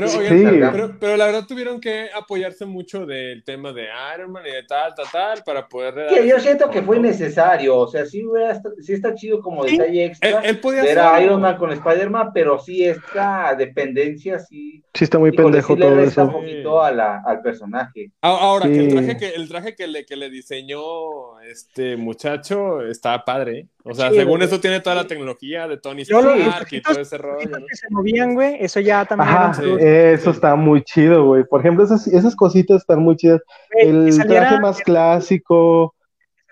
Pero, 1.00 1.16
la 1.16 1.26
verdad 1.26 1.46
tuvieron 1.48 1.80
que 1.80 2.08
apoyarse 2.14 2.64
mucho 2.64 3.06
del 3.06 3.42
tema 3.42 3.72
de 3.72 3.88
Iron 4.14 4.30
Man 4.30 4.44
y 4.46 4.52
de 4.52 4.62
tal, 4.62 4.94
tal, 4.94 5.06
tal, 5.10 5.42
para 5.44 5.66
poder... 5.66 6.06
Que 6.08 6.28
yo 6.28 6.38
siento 6.38 6.70
que 6.70 6.80
fue 6.80 7.00
necesario, 7.00 7.76
o 7.76 7.88
sea, 7.88 8.06
sí, 8.06 8.24
hubiera 8.24 8.60
sí 8.80 8.92
está 8.92 9.14
chido 9.14 9.40
como 9.40 9.64
Sí. 9.64 9.76
detalle 9.76 10.04
extra 10.04 10.28
Él, 10.28 10.36
él 10.44 10.60
podía 10.60 10.82
ver 10.84 10.98
a. 11.00 11.20
Iron 11.22 11.40
Man 11.40 11.56
con 11.56 11.72
Spider-Man, 11.72 12.30
pero 12.32 12.58
sí 12.58 12.84
esta 12.84 13.54
dependencia, 13.56 14.38
sí, 14.38 14.84
Sí 14.94 15.04
está 15.04 15.18
muy 15.18 15.32
pendejo 15.32 15.76
todo 15.76 15.96
resta 15.96 16.22
un 16.22 16.30
eso. 16.30 16.38
poquito 16.38 16.82
a 16.82 16.92
la, 16.92 17.22
al 17.26 17.42
personaje. 17.42 18.12
Ah, 18.22 18.36
Ahora, 18.40 18.66
que 18.66 18.78
el 18.78 18.88
traje 18.92 19.16
que, 19.16 19.28
el 19.30 19.48
traje 19.48 19.74
que 19.74 19.86
le, 19.88 20.06
que 20.06 20.14
le 20.16 20.30
diseñó 20.30 21.40
este 21.40 21.96
muchacho 21.96 22.82
está 22.86 23.24
padre. 23.24 23.66
O 23.86 23.92
sea, 23.94 24.08
Sí, 24.10 24.16
según 24.16 24.36
güey. 24.36 24.48
eso 24.48 24.60
tiene 24.60 24.80
toda 24.80 24.96
la 24.96 25.06
tecnología 25.06 25.68
de 25.68 25.76
Tony 25.76 26.02
Stark 26.02 26.68
y 26.70 26.80
todo 26.80 27.00
ese 27.00 27.18
rollo. 27.18 27.48
¿no? 27.50 27.66
que 27.66 27.76
se 27.76 27.86
movían, 27.90 28.32
güey. 28.34 28.56
Eso 28.60 28.80
ya 28.80 29.04
también 29.04 29.28
Ajá, 29.28 29.52
sí. 29.54 29.62
eso 29.78 30.30
Sí. 30.30 30.36
está 30.36 30.54
muy 30.56 30.82
chido, 30.84 31.24
güey. 31.26 31.44
Por 31.44 31.60
ejemplo, 31.60 31.84
esas, 31.84 32.06
esas 32.06 32.34
cositas 32.34 32.78
están 32.78 33.00
muy 33.00 33.14
chidas. 33.16 33.42
Güey, 33.72 33.84
que 33.84 33.90
El 34.06 34.12
saliera, 34.14 34.48
traje 34.48 34.60
más 34.62 34.80
clásico. 34.80 35.94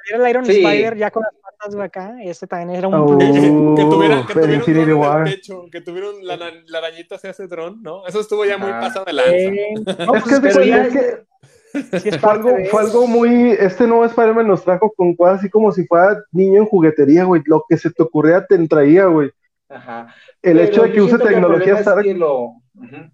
saliera 0.07 0.25
el 0.27 0.31
Iron 0.31 0.45
Sí. 0.45 0.53
Spider 0.65 0.97
ya 0.99 1.11
con 1.11 1.23
las 1.23 1.33
patas, 1.43 1.75
güey, 1.75 1.87
acá. 1.87 2.17
Este 2.23 2.47
también 2.47 2.77
era 2.79 2.89
un 2.89 2.95
Oh. 2.95 3.17
Que, 3.19 3.25
que- 3.27 3.33
que 3.33 3.41
que 3.41 3.49
un 3.51 4.03
el 4.05 5.25
pecho, 5.25 5.65
que 5.73 5.81
tuviera 5.81 6.11
un- 6.11 6.27
la, 6.27 6.37
la 6.37 6.79
arañita 6.79 7.17
se 7.19 7.29
hace 7.31 7.47
dron, 7.47 7.83
¿no? 7.83 8.07
Eso 8.07 8.21
estuvo 8.21 8.45
ya 8.45 8.59
muy 8.59 8.69
Ajá. 8.71 8.81
pasado 8.81 9.05
de 9.07 9.13
lanza. 9.15 9.33
Eh, 9.33 9.75
no, 9.75 10.15
Es 10.17 10.23
pues, 10.23 10.25
que 10.25 10.49
es 10.49 10.55
cuenta 10.57 10.65
ya 10.65 10.83
es 10.85 10.93
que 10.93 11.32
sí 11.73 12.09
es 12.09 12.19
fue 12.19 12.31
algo, 12.33 12.51
fue 12.71 12.81
algo 12.83 13.07
muy. 13.07 13.51
Este 13.53 13.87
nuevo 13.87 14.05
Spider-Man 14.05 14.47
nos 14.49 14.65
trajo 14.65 14.93
con 14.93 15.15
cosas 15.17 15.41
así 15.41 15.51
como 15.51 15.73
si 15.73 15.87
fuera 15.87 16.19
niño 16.33 16.61
en 16.61 16.67
juguetería, 16.67 17.25
güey. 17.25 17.43
Lo 17.47 17.65
que 17.69 17.77
se 17.77 17.91
te 17.91 18.03
ocurría 18.03 18.47
te 18.47 18.59
traía, 18.69 19.07
güey. 19.07 19.31
Ajá. 19.69 20.15
El 20.43 20.59
Pero 20.59 20.69
hecho 20.69 20.83
de 20.83 20.93
que 20.93 21.01
use 21.01 21.19
tecnología 21.19 21.79
es 21.79 21.89
que 22.03 22.15
lo, 22.15 22.57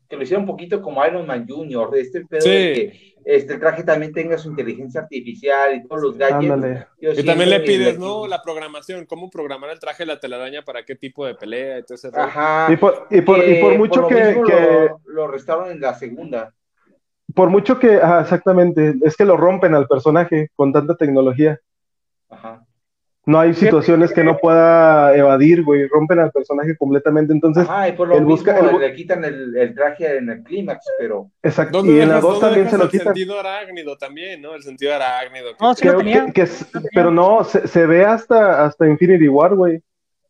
que 0.09 0.17
lo 0.17 0.23
hicieron 0.23 0.43
un 0.43 0.49
poquito 0.49 0.83
como 0.83 1.05
Iron 1.07 1.27
Man 1.27 1.47
Jr., 1.49 1.91
de 1.91 2.01
este 2.01 2.25
pedo 2.27 2.41
Sí. 2.41 2.51
de 2.51 2.73
que 2.73 3.15
este 3.25 3.53
el 3.55 3.61
traje 3.61 3.85
también 3.85 4.13
tenga 4.13 4.39
su 4.39 4.49
inteligencia 4.51 5.03
artificial 5.03 5.77
y 5.77 5.87
todos 5.87 6.03
los 6.03 6.17
gadgets. 6.19 6.87
Yo 7.01 7.13
Y 7.13 7.25
también 7.25 7.51
le 7.51 7.61
pides, 7.61 7.99
¿no? 7.99 8.27
La 8.27 8.43
programación, 8.43 9.05
cómo 9.07 9.29
programar 9.31 9.71
el 9.71 9.79
traje 9.79 10.03
de 10.03 10.07
la 10.07 10.19
telaraña 10.19 10.63
para 10.63 10.85
qué 10.85 10.97
tipo 10.97 11.27
de 11.27 11.35
pelea 11.35 11.79
y 11.79 11.83
todo 11.83 11.95
ese. 11.95 12.09
Ajá. 12.15 12.73
Y 12.73 12.77
por, 12.77 13.07
y 13.11 13.21
por, 13.21 13.39
y 13.47 13.61
por 13.61 13.77
mucho 13.77 14.01
lo 14.01 14.09
que, 14.09 14.15
mismo 14.25 14.45
que- 14.45 14.53
Lo, 14.55 15.01
lo 15.05 15.27
restaron 15.29 15.71
en 15.71 15.81
la 15.81 15.95
segunda. 15.95 16.55
Por 17.35 17.51
mucho 17.51 17.79
que, 17.79 18.01
ah, 18.03 18.21
exactamente, 18.23 18.95
es 19.03 19.17
que 19.17 19.25
lo 19.25 19.37
rompen 19.37 19.75
al 19.75 19.87
personaje 19.87 20.51
con 20.57 20.73
tanta 20.73 20.97
tecnología. 20.97 21.59
Ajá. 22.31 22.65
No 23.27 23.39
hay 23.39 23.53
situaciones 23.53 24.11
que 24.15 24.25
no 24.25 24.39
pueda 24.39 25.15
evadir, 25.15 25.63
güey. 25.63 25.87
Rompen 25.87 26.19
al 26.19 26.31
personaje 26.33 26.75
completamente. 26.79 27.31
Entonces, 27.35 27.69
Ajá, 27.69 27.87
y 27.91 27.93
por 27.93 28.09
lo 28.09 28.15
él 28.15 28.23
mismo 28.25 28.37
busca- 28.39 28.59
él 28.59 28.79
le 28.81 28.95
quitan 28.95 29.23
el, 29.23 29.55
el 29.55 29.75
traje 29.75 30.17
en 30.17 30.31
el 30.31 30.43
clímax, 30.43 30.87
pero 30.99 31.31
exacto. 31.43 31.77
¿Dónde 31.79 31.93
Y 31.93 32.01
en 32.01 32.09
la 32.09 32.15
dejas, 32.15 32.23
2 32.23 32.33
dónde 32.33 32.47
también 32.47 32.71
se 32.71 32.79
lo 32.79 32.85
el 32.85 32.91
quitan. 32.91 33.07
sentido 33.09 33.39
arácnido 33.39 33.99
también, 33.99 34.41
¿no? 34.41 34.55
El 34.55 34.63
sentido 34.63 34.95
arácnido. 34.95 35.51
que- 35.51 35.57
No, 35.63 35.75
sí 35.75 35.83
Creo 35.83 35.99
tenía. 35.99 36.25
que, 36.27 36.33
que 36.33 36.43
es- 36.43 36.67
pero 36.95 37.11
no, 37.11 37.45
se, 37.45 37.69
se 37.69 37.85
ve 37.85 38.07
hasta, 38.07 38.65
hasta 38.65 38.89
Infinity 38.89 39.29
War, 39.29 39.55
güey. 39.55 39.83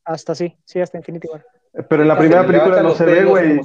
Hasta 0.04 0.34
sí, 0.34 0.56
sí, 0.64 0.80
hasta 0.80 0.98
Infinity 0.98 1.28
War. 1.28 1.44
Pero 1.88 2.02
en 2.02 2.08
la 2.08 2.14
Hasta 2.14 2.20
primera 2.22 2.44
película 2.46 2.82
no 2.82 2.90
se 2.96 3.04
ve, 3.04 3.24
güey. 3.24 3.60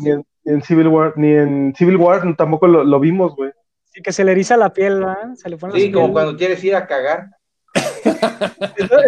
En, 0.46 0.62
Civil 0.62 0.88
War, 0.88 1.14
ni 1.16 1.32
en 1.34 1.74
Civil 1.76 1.98
War 1.98 2.22
tampoco 2.36 2.68
lo, 2.68 2.84
lo 2.84 3.00
vimos, 3.00 3.36
güey. 3.36 3.52
Sí, 3.86 4.02
que 4.02 4.12
se 4.12 4.24
le 4.24 4.32
eriza 4.32 4.58
la 4.58 4.74
piel, 4.74 5.00
¿verdad? 5.00 5.34
Se 5.36 5.50
le 5.50 5.58
pone 5.58 5.80
sí, 5.80 5.92
como 5.92 6.12
cuando 6.12 6.36
quieres 6.36 6.64
ir 6.64 6.76
a 6.76 6.88
cagar. 6.88 7.28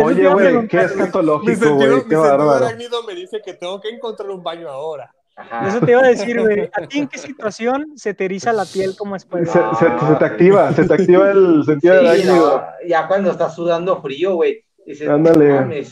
Oye, 0.04 0.28
güey, 0.28 0.68
qué 0.68 0.82
escatológico, 0.82 1.76
güey. 1.76 1.88
mi 1.88 1.94
Qué 1.96 2.00
sentido 2.02 2.22
bárbaro. 2.22 2.66
arácnido 2.66 3.04
me 3.04 3.14
dice 3.16 3.42
que 3.44 3.54
tengo 3.54 3.80
que 3.82 3.90
encontrar 3.90 4.30
un 4.30 4.44
baño 4.44 4.70
ahora. 4.70 5.12
Ajá. 5.38 5.68
Eso 5.68 5.82
te 5.82 5.92
iba 5.92 6.02
a 6.02 6.08
decir, 6.08 6.40
güey. 6.40 6.70
¿A 6.74 6.88
ti 6.88 7.00
en 7.00 7.08
qué 7.08 7.18
situación 7.18 7.88
se 7.96 8.14
te 8.14 8.26
eriza 8.26 8.54
la 8.54 8.64
piel 8.66 8.96
como 8.98 9.18
Se, 9.20 9.26
Spider? 9.26 9.48
se- 9.48 10.08
se 10.08 10.16
te 10.16 10.26
activa, 10.26 10.72
se 10.72 10.86
te 10.88 10.94
activa 10.94 11.32
el 11.32 11.64
sentido 11.66 12.00
Sí, 12.00 12.06
arácnido. 12.08 12.58
no, 12.58 12.88
ya 12.88 13.08
cuando 13.08 13.32
estás 13.32 13.54
sudando 13.56 14.02
frío, 14.02 14.36
güey. 14.36 14.64
Ándale. 15.10 15.84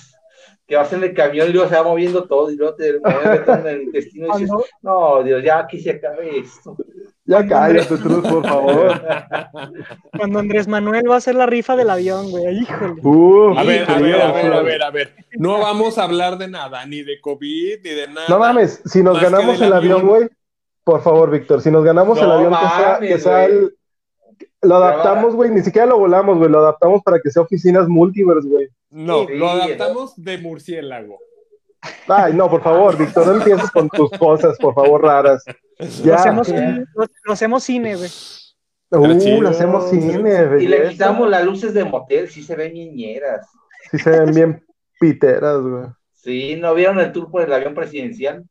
Que 0.65 0.75
vas 0.77 0.91
en 0.93 1.03
el 1.03 1.13
camión 1.13 1.49
y 1.49 1.53
luego 1.53 1.67
se 1.69 1.75
va 1.75 1.83
moviendo 1.83 2.23
todo 2.23 2.49
y 2.49 2.55
luego 2.55 2.75
te 2.75 2.89
en 2.89 3.67
el 3.67 3.81
intestino 3.83 4.27
y 4.27 4.31
dices, 4.39 4.49
Cuando, 4.49 4.65
no, 4.81 5.23
Dios, 5.23 5.43
ya 5.43 5.59
aquí 5.59 5.79
se 5.79 5.91
acabe 5.91 6.39
esto. 6.39 6.75
Ya 7.25 7.47
cállate, 7.47 7.97
Truz, 7.97 8.27
por 8.27 8.45
favor. 8.45 9.01
cuando 10.17 10.39
Andrés 10.39 10.67
Manuel 10.67 11.09
va 11.09 11.15
a 11.15 11.17
hacer 11.17 11.35
la 11.35 11.45
rifa 11.45 11.75
del 11.75 11.89
avión, 11.89 12.31
güey. 12.31 12.59
Híjole. 12.59 13.59
A 13.59 13.63
ver, 13.63 13.89
a 13.89 13.97
ver, 13.97 14.21
a 14.21 14.31
ver, 14.31 14.53
a 14.53 14.61
ver, 14.61 14.83
a 14.83 14.89
ver. 14.91 15.15
No 15.37 15.59
vamos 15.59 15.97
a 15.97 16.03
hablar 16.03 16.37
de 16.37 16.49
nada, 16.49 16.85
ni 16.85 17.01
de 17.03 17.19
COVID, 17.21 17.79
ni 17.83 17.89
de 17.89 18.07
nada. 18.07 18.27
No 18.29 18.39
mames, 18.39 18.81
si 18.85 19.01
nos 19.03 19.15
Más 19.15 19.23
ganamos 19.23 19.61
el 19.61 19.71
avión, 19.73 20.05
güey, 20.07 20.27
por 20.83 21.01
favor, 21.01 21.31
Víctor, 21.31 21.61
si 21.61 21.71
nos 21.71 21.83
ganamos 21.83 22.17
el 22.19 22.29
avión, 22.29 22.51
que 22.53 22.59
sea, 22.59 22.91
mames, 22.93 23.09
que 23.09 23.19
sea 23.19 23.47
güey. 23.47 23.57
el- 23.57 23.77
Lo 24.63 24.75
adaptamos, 24.75 25.35
güey, 25.35 25.51
ni 25.51 25.61
siquiera 25.61 25.85
lo 25.87 25.99
volamos, 25.99 26.37
güey, 26.37 26.49
lo 26.49 26.59
adaptamos 26.59 27.01
para 27.03 27.19
que 27.19 27.29
sea 27.29 27.43
oficinas 27.43 27.87
multiverse, 27.87 28.47
güey. 28.47 28.67
No, 28.89 29.25
Sí, 29.27 29.33
lo 29.35 29.49
adaptamos 29.49 30.13
de 30.15 30.37
murciélago. 30.37 31.17
Ay, 32.07 32.33
no, 32.33 32.49
por 32.49 32.61
favor, 32.63 32.97
Víctor, 32.97 33.27
no 33.27 33.33
empieces 33.35 33.69
con 33.71 33.89
tus 33.89 34.09
cosas, 34.11 34.57
por 34.57 34.73
favor, 34.73 35.01
raras. 35.01 35.43
Lo 35.79 35.85
Ya, 36.05 36.15
hacemos, 36.15 36.47
ya. 36.47 36.55
un- 36.55 36.87
lo, 36.95 37.05
lo 37.25 37.33
hacemos 37.33 37.63
cine, 37.63 37.95
güey. 37.97 38.09
uh, 38.91 39.41
lo 39.41 39.49
hacemos 39.49 39.89
cine, 39.89 40.47
Y 40.61 40.67
le 40.67 40.89
quitamos 40.89 41.29
las 41.29 41.43
luces 41.43 41.73
de 41.73 41.83
motel, 41.83 42.29
sí 42.29 42.41
se 42.43 42.55
ven 42.55 42.73
niñeras. 42.73 43.45
Sí 43.91 43.97
se 43.99 44.09
ven 44.11 44.33
bien 44.33 44.65
piteras, 44.99 45.61
güey. 45.61 45.85
Sí, 46.13 46.55
¿no 46.55 46.73
vieron 46.73 46.99
el 47.01 47.11
tour 47.11 47.29
por 47.29 47.41
el 47.41 47.51
avión 47.51 47.73
presidencial? 47.75 48.45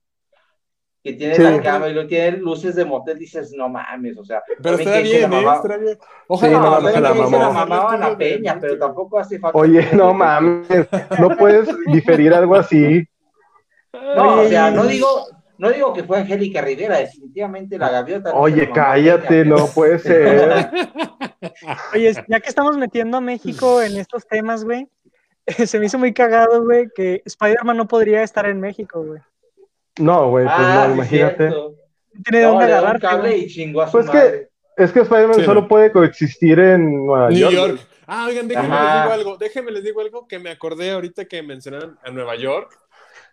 Que 1.05 1.15
tiene 1.15 1.35
Sí. 1.35 1.43
la 1.43 1.61
cama 1.61 1.89
y 1.89 1.95
luego 1.95 2.09
tiene 2.09 2.37
luces 2.39 2.77
de 2.77 2.85
motel, 2.85 3.19
dices, 3.19 3.53
no 3.57 3.69
mames, 3.69 4.17
o 4.19 4.25
sea. 4.25 4.41
Pero 4.63 4.77
estará 4.77 5.01
bien, 5.01 5.25
¿eh? 5.25 5.27
mamá- 5.27 5.57
Estará 5.57 5.77
bien. 5.79 5.99
Sí, 6.01 6.07
Ojalá 6.29 6.53
no, 6.53 6.59
No, 6.59 6.65
no, 6.65 6.73
también 6.77 6.95
se 6.95 7.01
la 7.01 7.09
que 7.13 7.25
se 7.25 7.99
la 7.99 8.07
a 8.07 8.17
Peña, 8.19 8.59
pero 8.61 8.79
tampoco 8.79 9.19
hace 9.19 9.39
falta. 9.41 9.59
Oye, 9.59 9.89
no 9.95 10.15
mames, 10.15 10.69
no 11.19 11.37
puedes 11.37 11.69
diferir 11.87 12.33
algo 12.33 12.55
así. 12.55 13.05
No, 13.93 14.43
o 14.43 14.49
sea, 14.49 14.71
no 14.71 14.85
digo, 14.85 15.09
no 15.59 15.71
digo 15.71 15.93
que 15.93 16.05
fue 16.05 16.19
Angélica 16.21 16.61
Rivera, 16.61 16.99
definitivamente 16.99 17.77
la 17.79 17.91
gaviota. 17.91 18.33
Oye, 18.35 18.63
a 18.63 18.73
cállate, 18.73 19.45
no 19.45 19.67
puede 19.67 19.99
ser. 19.99 20.71
Oye, 21.95 22.13
ya 22.29 22.41
que 22.41 22.49
estamos 22.49 22.77
metiendo 22.79 23.17
a 23.17 23.21
México 23.21 23.83
en 23.83 23.97
estos 23.97 24.27
temas, 24.27 24.65
güey, 24.65 24.89
se 25.67 25.79
me 25.79 25.87
hizo 25.87 25.99
muy 25.99 26.13
cagado, 26.15 26.63
güey, 26.65 26.89
que 26.95 27.23
Spider-Man 27.25 27.77
no 27.77 27.89
podría 27.89 28.23
estar 28.23 28.47
en 28.47 28.61
México, 28.61 29.03
güey. 29.05 29.21
No, 29.99 30.31
güey, 30.31 30.45
pues 30.45 30.57
Ah, 30.59 30.87
no, 30.89 30.95
imagínate. 30.95 31.37
cierto. 31.37 31.75
Tiene 32.25 32.39
de 32.39 32.45
No, 32.45 32.53
dónde 32.53 32.99
cable 33.01 33.29
güey. 33.31 33.45
y 33.45 33.47
chingó 33.49 33.83
a 33.83 33.87
su 33.87 33.93
Pues 33.93 34.11
que- 34.11 34.17
madre. 34.19 34.49
Es 34.77 34.91
que 34.91 35.01
Spider-Man 35.01 35.35
Sí, 35.37 35.45
solo 35.45 35.63
no. 35.63 35.69
puede 35.69 35.93
coexistir 35.93 36.59
en 36.59 37.07
Nueva 37.07 37.29
New 37.29 37.39
York. 37.39 37.53
York. 37.55 37.81
Ah, 38.07 38.27
oigan, 38.27 38.49
déjenme 38.49 38.75
Ajá. 38.75 38.95
les 38.95 39.03
digo 39.03 39.15
algo. 39.15 39.37
Déjenme 39.39 39.71
les 39.71 39.85
digo 39.85 40.01
algo 40.01 40.27
que 40.27 40.39
me 40.39 40.51
acordé 40.51 40.91
ahorita 40.93 41.27
que 41.27 41.43
mencionaron 41.43 41.99
a 42.05 42.11
Nueva 42.11 42.37
York. 42.37 42.79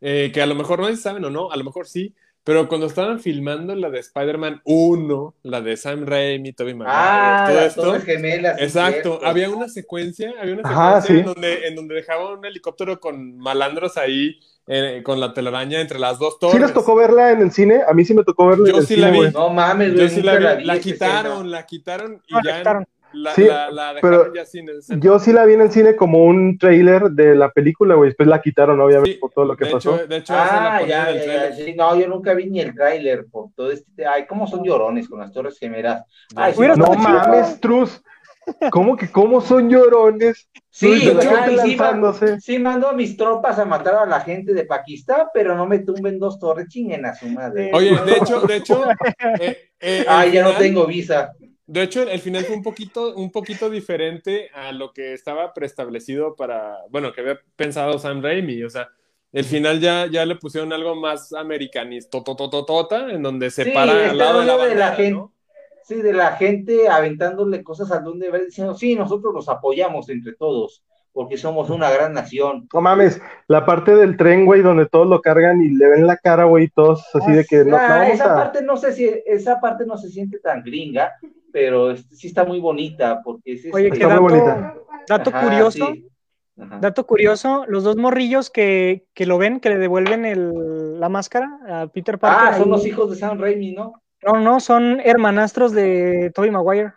eh, 0.02 0.32
que 0.34 0.42
a 0.42 0.46
lo 0.46 0.56
mejor 0.56 0.80
no 0.80 0.88
sé 0.88 0.96
si 0.96 1.02
saben 1.02 1.26
o 1.26 1.30
no, 1.30 1.52
a 1.52 1.58
lo 1.58 1.64
mejor 1.66 1.86
sí, 1.88 2.14
Pero 2.46 2.70
cuando 2.70 2.88
estaban 2.88 3.20
filmando 3.20 3.76
la 3.76 3.90
de 3.90 4.00
Spider-Man 4.00 4.62
1, 4.64 5.36
la 5.44 5.60
de 5.62 5.76
Sam 5.76 6.06
Raimi, 6.06 6.54
Tobey 6.54 6.74
Maguire, 6.74 6.96
Ah, 6.98 7.44
todo 7.76 7.92
las 7.94 8.02
esto. 8.02 8.06
Gemelas. 8.06 8.62
Exacto, 8.62 9.10
cierto. 9.18 9.26
había 9.28 9.50
una 9.50 9.68
secuencia, 9.68 10.34
había 10.42 10.54
una 10.56 10.64
Ajá, 10.64 11.02
secuencia 11.02 11.16
sí. 11.16 11.20
en, 11.20 11.26
donde, 11.26 11.68
en 11.68 11.76
donde 11.76 11.96
dejaba 11.96 12.34
un 12.34 12.46
helicóptero 12.46 13.00
con 13.02 13.38
malandros 13.38 13.98
ahí, 13.98 14.40
eh, 14.72 15.02
con 15.04 15.20
la 15.20 15.34
telaraña 15.34 15.82
entre 15.82 15.98
las 16.00 16.20
dos 16.20 16.38
torres. 16.40 16.56
¿Sí 16.56 16.62
les 16.62 16.74
tocó 16.74 16.96
verla 16.96 17.32
en 17.32 17.42
el 17.42 17.52
cine? 17.52 17.82
A 17.88 17.94
mí 17.94 18.06
sí 18.06 18.14
me 18.14 18.24
tocó 18.24 18.46
verla 18.48 18.68
Yo 18.68 18.74
en 18.76 18.80
el 18.82 18.86
sí 18.88 18.94
cine, 18.96 19.08
la 19.08 19.12
vi. 19.12 19.18
güey. 19.18 19.32
No 19.32 19.50
mames, 19.50 19.90
Yo 19.90 19.96
güey. 19.96 20.10
sí 20.10 20.18
nunca 20.22 20.40
la 20.40 20.56
vi, 20.56 20.64
la 20.64 20.80
quitaron, 20.80 21.52
la 21.52 21.66
quitaron 21.66 22.22
y 22.28 22.34
No, 22.34 22.40
la 22.44 22.52
ya 22.52 22.58
quitaron. 22.60 22.86
la, 23.14 23.34
Sí, 23.34 23.44
la, 23.46 23.72
la 23.72 23.94
dejaron 23.96 24.02
pero 24.22 24.34
ya 24.36 24.46
sin. 24.46 24.68
Yo 25.02 25.18
sí 25.18 25.34
la 25.34 25.46
vi 25.46 25.54
en 25.56 25.62
el 25.62 25.72
cine 25.72 25.96
como 25.96 26.24
un 26.24 26.60
trailer 26.60 27.10
de 27.10 27.34
la 27.36 27.50
película, 27.50 27.96
güey. 27.96 28.10
Después 28.12 28.30
la 28.30 28.40
quitaron, 28.42 28.80
obviamente, 28.80 29.14
Sí, 29.14 29.18
por 29.18 29.32
todo 29.32 29.46
lo 29.46 29.58
que 29.58 29.66
de 29.66 29.72
pasó. 29.72 29.96
Hecho, 29.96 30.06
de 30.08 30.18
hecho, 30.18 30.34
Ah, 30.38 30.80
ya, 30.82 30.88
ya, 30.88 31.04
trailer. 31.06 31.50
ya, 31.50 31.56
sí. 31.66 31.74
No, 31.76 31.96
yo 32.00 32.08
nunca 32.08 32.36
vi 32.36 32.46
ni 32.52 32.60
el 32.62 32.76
tráiler 32.76 33.26
por 33.32 33.48
todo 33.56 33.72
este. 33.72 34.06
Ay, 34.06 34.28
cómo 34.28 34.46
son 34.46 34.64
llorones 34.64 35.10
con 35.10 35.20
las 35.20 35.32
Torres 35.34 35.58
Gemelas. 35.58 36.04
Ay, 36.36 36.54
sí, 36.54 36.62
No 36.78 36.94
mames, 36.94 37.60
Trus. 37.60 38.04
¿Cómo 38.72 38.96
que 38.96 39.10
cómo 39.12 39.42
son 39.42 39.70
llorones? 39.70 40.50
Sí, 40.70 41.12
sí, 42.40 42.60
mando 42.60 42.88
a 42.88 42.94
mis 42.94 43.18
tropas 43.18 43.60
a 43.60 43.66
matar 43.66 43.96
a 43.96 44.06
la 44.06 44.22
gente 44.22 44.54
de 44.54 44.66
Pakistán, 44.66 45.28
pero 45.34 45.56
no 45.56 45.66
me 45.66 45.80
tumben 45.80 46.20
dos 46.20 46.40
torres, 46.40 46.68
chinguen 46.70 47.06
a 47.06 47.16
su 47.16 47.28
madre. 47.28 47.72
Oye, 47.74 47.98
de 48.06 48.12
hecho, 48.14 48.42
de 48.42 48.56
hecho, 48.56 48.84
eh, 49.40 49.72
eh, 49.80 50.06
Ay, 50.08 50.30
el 50.30 50.34
ya 50.36 50.44
no 50.44 50.54
tengo 50.54 50.86
visa. 50.86 51.34
De 51.66 51.84
hecho, 51.84 52.02
el 52.02 52.20
final 52.20 52.46
fue 52.46 52.56
un 52.56 52.64
poquito, 52.64 53.16
un 53.16 53.32
poquito 53.32 53.70
diferente 53.70 54.50
a 54.56 54.72
lo 54.72 54.92
que 54.92 55.14
estaba 55.14 55.54
preestablecido 55.54 56.36
para, 56.36 56.78
bueno, 56.90 57.14
que 57.14 57.22
había 57.22 57.40
pensado 57.56 58.00
Sam 58.00 58.24
Raimi. 58.24 58.64
O 58.64 58.70
sea, 58.72 58.90
el 59.32 59.46
final 59.46 59.80
ya, 59.80 60.08
ya 60.08 60.26
le 60.26 60.36
pusieron 60.36 60.74
algo 60.74 60.96
más 60.96 61.32
americanista, 61.34 62.24
totototota, 62.24 63.12
en 63.12 63.22
donde 63.22 63.52
se 63.52 63.66
Sí, 63.66 63.72
para 63.72 64.10
al 64.10 64.18
lado 64.18 64.40
de 64.40 64.76
la 64.76 64.92
de 64.92 64.96
gente. 64.96 65.12
¿no? 65.12 65.34
Sí, 65.90 66.04
de 66.04 66.14
la 66.14 66.34
gente 66.34 66.88
aventándole 66.88 67.64
cosas 67.64 67.92
al 67.92 68.04
donde 68.04 68.30
ver, 68.30 68.46
diciendo, 68.46 68.76
sí, 68.76 68.96
nosotros 68.96 69.34
los 69.34 69.50
apoyamos 69.50 70.08
entre 70.10 70.34
todos, 70.36 70.84
porque 71.12 71.36
somos 71.36 71.72
una 71.72 71.90
gran 71.90 72.14
nación. 72.14 72.68
No 72.72 72.80
mames, 72.82 73.20
la 73.48 73.66
parte 73.66 73.96
del 73.96 74.16
tren, 74.16 74.46
güey, 74.46 74.62
donde 74.62 74.86
todos 74.86 75.08
lo 75.08 75.20
cargan 75.20 75.64
y 75.64 75.70
le 75.70 75.88
ven 75.90 76.06
la 76.06 76.16
cara, 76.18 76.44
güey, 76.44 76.66
y 76.66 76.70
todos 76.70 77.04
así 77.16 77.32
de 77.32 77.44
que 77.44 77.66
no, 77.66 77.72
no 77.72 77.78
Ah, 77.78 77.88
vamos 78.02 78.14
esa 78.14 78.32
a. 78.34 78.36
parte 78.36 78.62
no 78.62 78.78
sé 78.78 78.94
si, 78.94 79.10
esa 79.26 79.60
parte 79.60 79.84
no 79.88 79.98
se 79.98 80.10
siente 80.10 80.38
tan 80.38 80.62
gringa, 80.62 81.12
pero 81.52 81.90
este, 81.90 82.16
sí 82.16 82.28
está 82.28 82.46
muy 82.46 82.60
bonita, 82.60 83.22
porque 83.24 83.54
es 83.54 83.66
Oye, 83.74 83.88
este- 83.88 83.98
Está 84.04 84.20
muy 84.22 84.32
dato, 84.32 84.46
bonita. 84.46 84.76
dato 85.08 85.30
Ajá, 85.32 85.42
curioso, 85.44 85.88
sí. 85.92 86.08
Ajá. 86.62 86.78
dato 86.82 87.08
curioso, 87.08 87.66
los 87.68 87.84
dos 87.84 87.96
morrillos 87.96 88.52
que, 88.52 89.08
que 89.16 89.26
lo 89.26 89.40
ven, 89.40 89.60
que 89.60 89.70
le 89.70 89.80
devuelven 89.80 90.24
el, 90.26 91.00
la 91.00 91.10
máscara 91.10 91.50
a 91.68 91.88
Peter 91.88 92.20
Parker. 92.20 92.40
Ah, 92.50 92.54
son 92.54 92.66
ahí- 92.66 92.70
los 92.70 92.86
hijos 92.86 93.10
de 93.10 93.16
Sam 93.16 93.40
Raimi, 93.40 93.72
¿no? 93.72 93.94
No, 94.26 94.40
no, 94.42 94.60
son 94.60 95.00
hermanastros 95.04 95.72
de 95.72 96.32
Tobey 96.36 96.52
Maguire. 96.52 96.92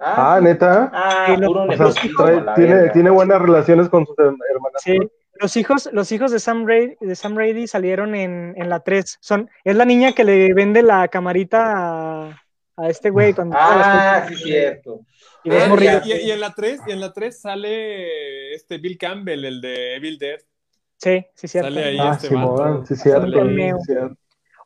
Ah, 0.00 0.36
sí. 0.38 0.44
neta. 0.44 0.90
Ah, 0.92 1.34
puro 1.34 1.62
O 1.64 1.72
sea, 1.92 2.02
trae- 2.16 2.54
tiene, 2.54 2.88
tiene 2.90 3.10
buenas 3.10 3.40
relaciones 3.40 3.88
con 3.88 4.06
sus 4.06 4.16
herm- 4.16 4.36
hermanas. 4.52 4.82
Sí, 4.82 4.98
los 5.40 5.56
hijos, 5.56 5.88
los 5.92 6.12
hijos 6.12 6.30
de 6.30 6.38
Sam 6.38 6.66
Raimi, 6.66 6.96
de 7.00 7.14
Sam 7.16 7.36
salieron 7.66 8.14
en, 8.14 8.54
en 8.56 8.68
la 8.68 8.80
3. 8.80 9.18
Son, 9.20 9.50
es 9.64 9.74
la 9.76 9.84
niña 9.84 10.12
que 10.12 10.24
le 10.24 10.52
vende 10.54 10.82
la 10.82 11.08
camarita 11.08 11.72
a, 12.28 12.42
a 12.76 12.88
este 12.88 13.10
güey 13.10 13.32
cuando 13.32 13.56
Ah, 13.58 14.24
sí, 14.28 14.34
cierto. 14.36 15.00
y 15.44 15.50
Ah, 15.50 16.02
y, 16.04 16.12
y- 16.12 16.26
y 16.28 16.30
en 16.30 16.40
la 16.40 16.52
3, 16.54 16.80
y 16.86 16.92
en 16.92 17.00
la 17.00 17.12
3 17.12 17.40
sale 17.40 18.54
este 18.54 18.78
Bill 18.78 18.98
Campbell, 18.98 19.44
el 19.44 19.60
de 19.60 19.96
Evil 19.96 20.18
Dead. 20.18 20.38
Sí, 20.96 21.24
sí, 21.34 21.48
cierto. 21.48 21.70
Sale 21.70 21.84
ahí 21.84 21.98
Ah, 22.00 22.10
este 22.12 22.28
sí. 22.28 22.34
Modan, 22.34 22.86
sí, 22.86 22.94
cierto. 22.96 23.20
Sale 23.22 23.36
ahí. 23.40 23.46
Cameo. 23.48 23.78
sí, 23.78 23.84
cierto. 23.86 24.16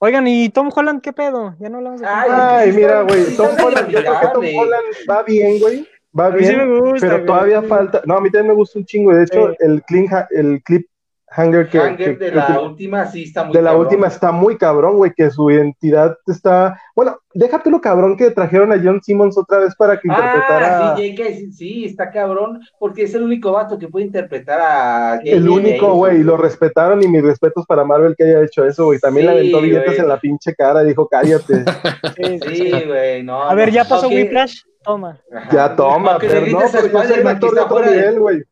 Oigan, 0.05 0.27
¿y 0.27 0.49
Tom 0.49 0.69
Holland 0.75 1.01
qué 1.01 1.13
pedo? 1.13 1.55
Ya 1.61 1.69
no 1.69 1.79
hablamos 1.79 2.01
de 2.01 2.07
Tom 2.09 2.15
Ay, 2.17 2.29
Holland. 2.29 2.51
Ay, 2.59 2.73
mira, 2.73 3.03
güey, 3.03 3.37
Tom 3.37 3.49
Holland, 3.65 3.89
yo 3.89 3.99
creo 4.01 4.21
que 4.21 4.27
Tom. 4.33 4.45
Holland 4.59 4.85
va 5.09 5.23
bien, 5.23 5.61
güey, 5.61 5.89
va 6.19 6.27
A 6.27 6.31
mí 6.31 6.43
sí 6.45 6.53
bien, 6.55 6.69
me 6.69 6.81
gusta, 6.81 6.99
pero 7.07 7.13
güey. 7.19 7.27
todavía 7.27 7.63
falta, 7.63 8.03
no, 8.05 8.17
a 8.17 8.21
mí 8.21 8.29
también 8.29 8.49
me 8.49 8.55
gusta 8.55 8.81
un 8.81 8.85
chingo, 8.85 9.15
de 9.15 9.23
hecho, 9.23 9.51
Sí. 9.51 9.57
el, 9.61 9.83
clean 9.85 10.07
ha- 10.13 10.27
el 10.33 10.61
clip 10.65 10.89
hanger 11.35 11.69
que, 11.69 11.79
Hanger 11.79 12.19
que- 12.19 12.25
de 12.25 12.31
que- 12.31 12.37
la 12.37 12.61
última 12.61 13.07
sí 13.07 13.25
está 13.25 13.45
muy 13.45 13.53
de 13.55 13.63
la 13.63 13.71
cabrón. 13.71 13.87
última 13.87 14.07
está 14.07 14.33
muy 14.33 14.57
cabrón, 14.59 14.97
güey, 14.97 15.13
que 15.17 15.31
su 15.31 15.51
identidad 15.51 16.17
está, 16.27 16.79
bueno, 16.95 17.17
déjate 17.35 17.71
lo 17.71 17.81
cabrón 17.81 18.17
que 18.17 18.31
trajeron 18.31 18.73
a 18.73 18.81
John 18.83 19.01
Simmons 19.03 19.37
otra 19.39 19.59
vez 19.59 19.75
para 19.77 19.99
que 19.99 20.09
interpretara 20.09 20.93
Ah, 20.93 20.97
sí, 20.97 21.15
J.K. 21.17 21.35
sí, 21.37 21.53
sí, 21.53 21.85
está 21.87 22.11
cabrón, 22.11 22.61
porque 22.79 23.05
es 23.05 23.15
el 23.15 23.23
único 23.23 23.53
vato 23.53 23.79
que 23.79 23.89
puede 23.89 24.05
interpretar 24.07 24.61
a 24.61 25.11
J.J. 25.17 25.31
el 25.37 25.49
único, 25.49 25.95
güey, 25.95 26.19
y 26.21 26.23
lo 26.23 26.37
respetaron 26.37 27.03
y 27.03 27.09
mis 27.09 27.23
respetos 27.23 27.65
para 27.67 27.85
Marvel 27.85 28.15
que 28.17 28.25
haya 28.25 28.43
hecho 28.43 28.65
eso, 28.65 28.85
güey, 28.87 28.99
también 28.99 29.27
le 29.27 29.33
aventó 29.33 29.61
billetes 29.61 29.87
güey. 29.87 29.99
en 30.01 30.09
la 30.09 30.19
pinche 30.21 30.55
cara, 30.55 30.83
dijo, 30.83 31.09
cállate, 31.09 31.65
Sí, 32.17 32.39
sí, 32.47 32.71
güey, 32.87 33.23
no. 33.23 33.43
A 33.43 33.55
ver, 33.55 33.71
ya 33.71 33.85
pasó 33.85 34.05
Aunque- 34.07 34.23
Whiplash. 34.23 34.61
Toma. 34.85 35.17
Ya 35.53 35.77
toma, 35.77 36.13
Aunque 36.13 36.27
pero 36.27 36.41
no, 36.41 36.59
pero 36.73 36.87
yo 36.89 37.03
soy 37.05 37.23
que 37.23 37.29
actor 37.29 37.85
de- 37.85 37.91
nivel, 37.97 38.19
güey, 38.19 38.43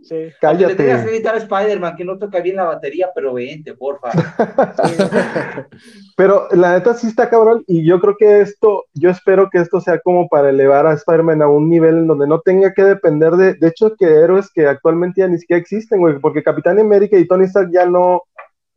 Sí. 0.00 0.28
Cállate. 0.40 0.76
tengas 0.76 1.04
que 1.04 1.10
gritar 1.10 1.34
a 1.34 1.38
Spider-Man 1.38 1.96
que 1.96 2.04
no 2.04 2.18
toca 2.18 2.40
bien 2.40 2.56
la 2.56 2.64
batería, 2.64 3.10
pero 3.14 3.34
vente, 3.34 3.74
porfa. 3.74 4.10
Pero 6.16 6.48
la 6.52 6.72
neta 6.72 6.94
sí 6.94 7.06
está 7.06 7.28
cabrón 7.30 7.62
y 7.66 7.84
yo 7.86 8.00
creo 8.00 8.16
que 8.18 8.40
esto, 8.40 8.84
yo 8.94 9.10
espero 9.10 9.48
que 9.50 9.58
esto 9.58 9.80
sea 9.80 10.00
como 10.00 10.28
para 10.28 10.50
elevar 10.50 10.86
a 10.86 10.94
Spider-Man 10.94 11.42
a 11.42 11.48
un 11.48 11.68
nivel 11.68 11.98
en 11.98 12.06
donde 12.06 12.26
no 12.26 12.40
tenga 12.40 12.72
que 12.74 12.82
depender 12.84 13.32
de, 13.32 13.54
de 13.54 13.68
hecho, 13.68 13.94
que 13.96 14.06
héroes 14.06 14.50
que 14.52 14.66
actualmente 14.66 15.20
ya 15.20 15.28
ni 15.28 15.38
siquiera 15.38 15.60
existen, 15.60 16.00
güey, 16.00 16.18
porque 16.18 16.42
Capitán 16.42 16.78
América 16.78 17.16
y 17.16 17.26
Tony 17.26 17.44
Stark 17.44 17.70
ya 17.72 17.86
no, 17.86 18.22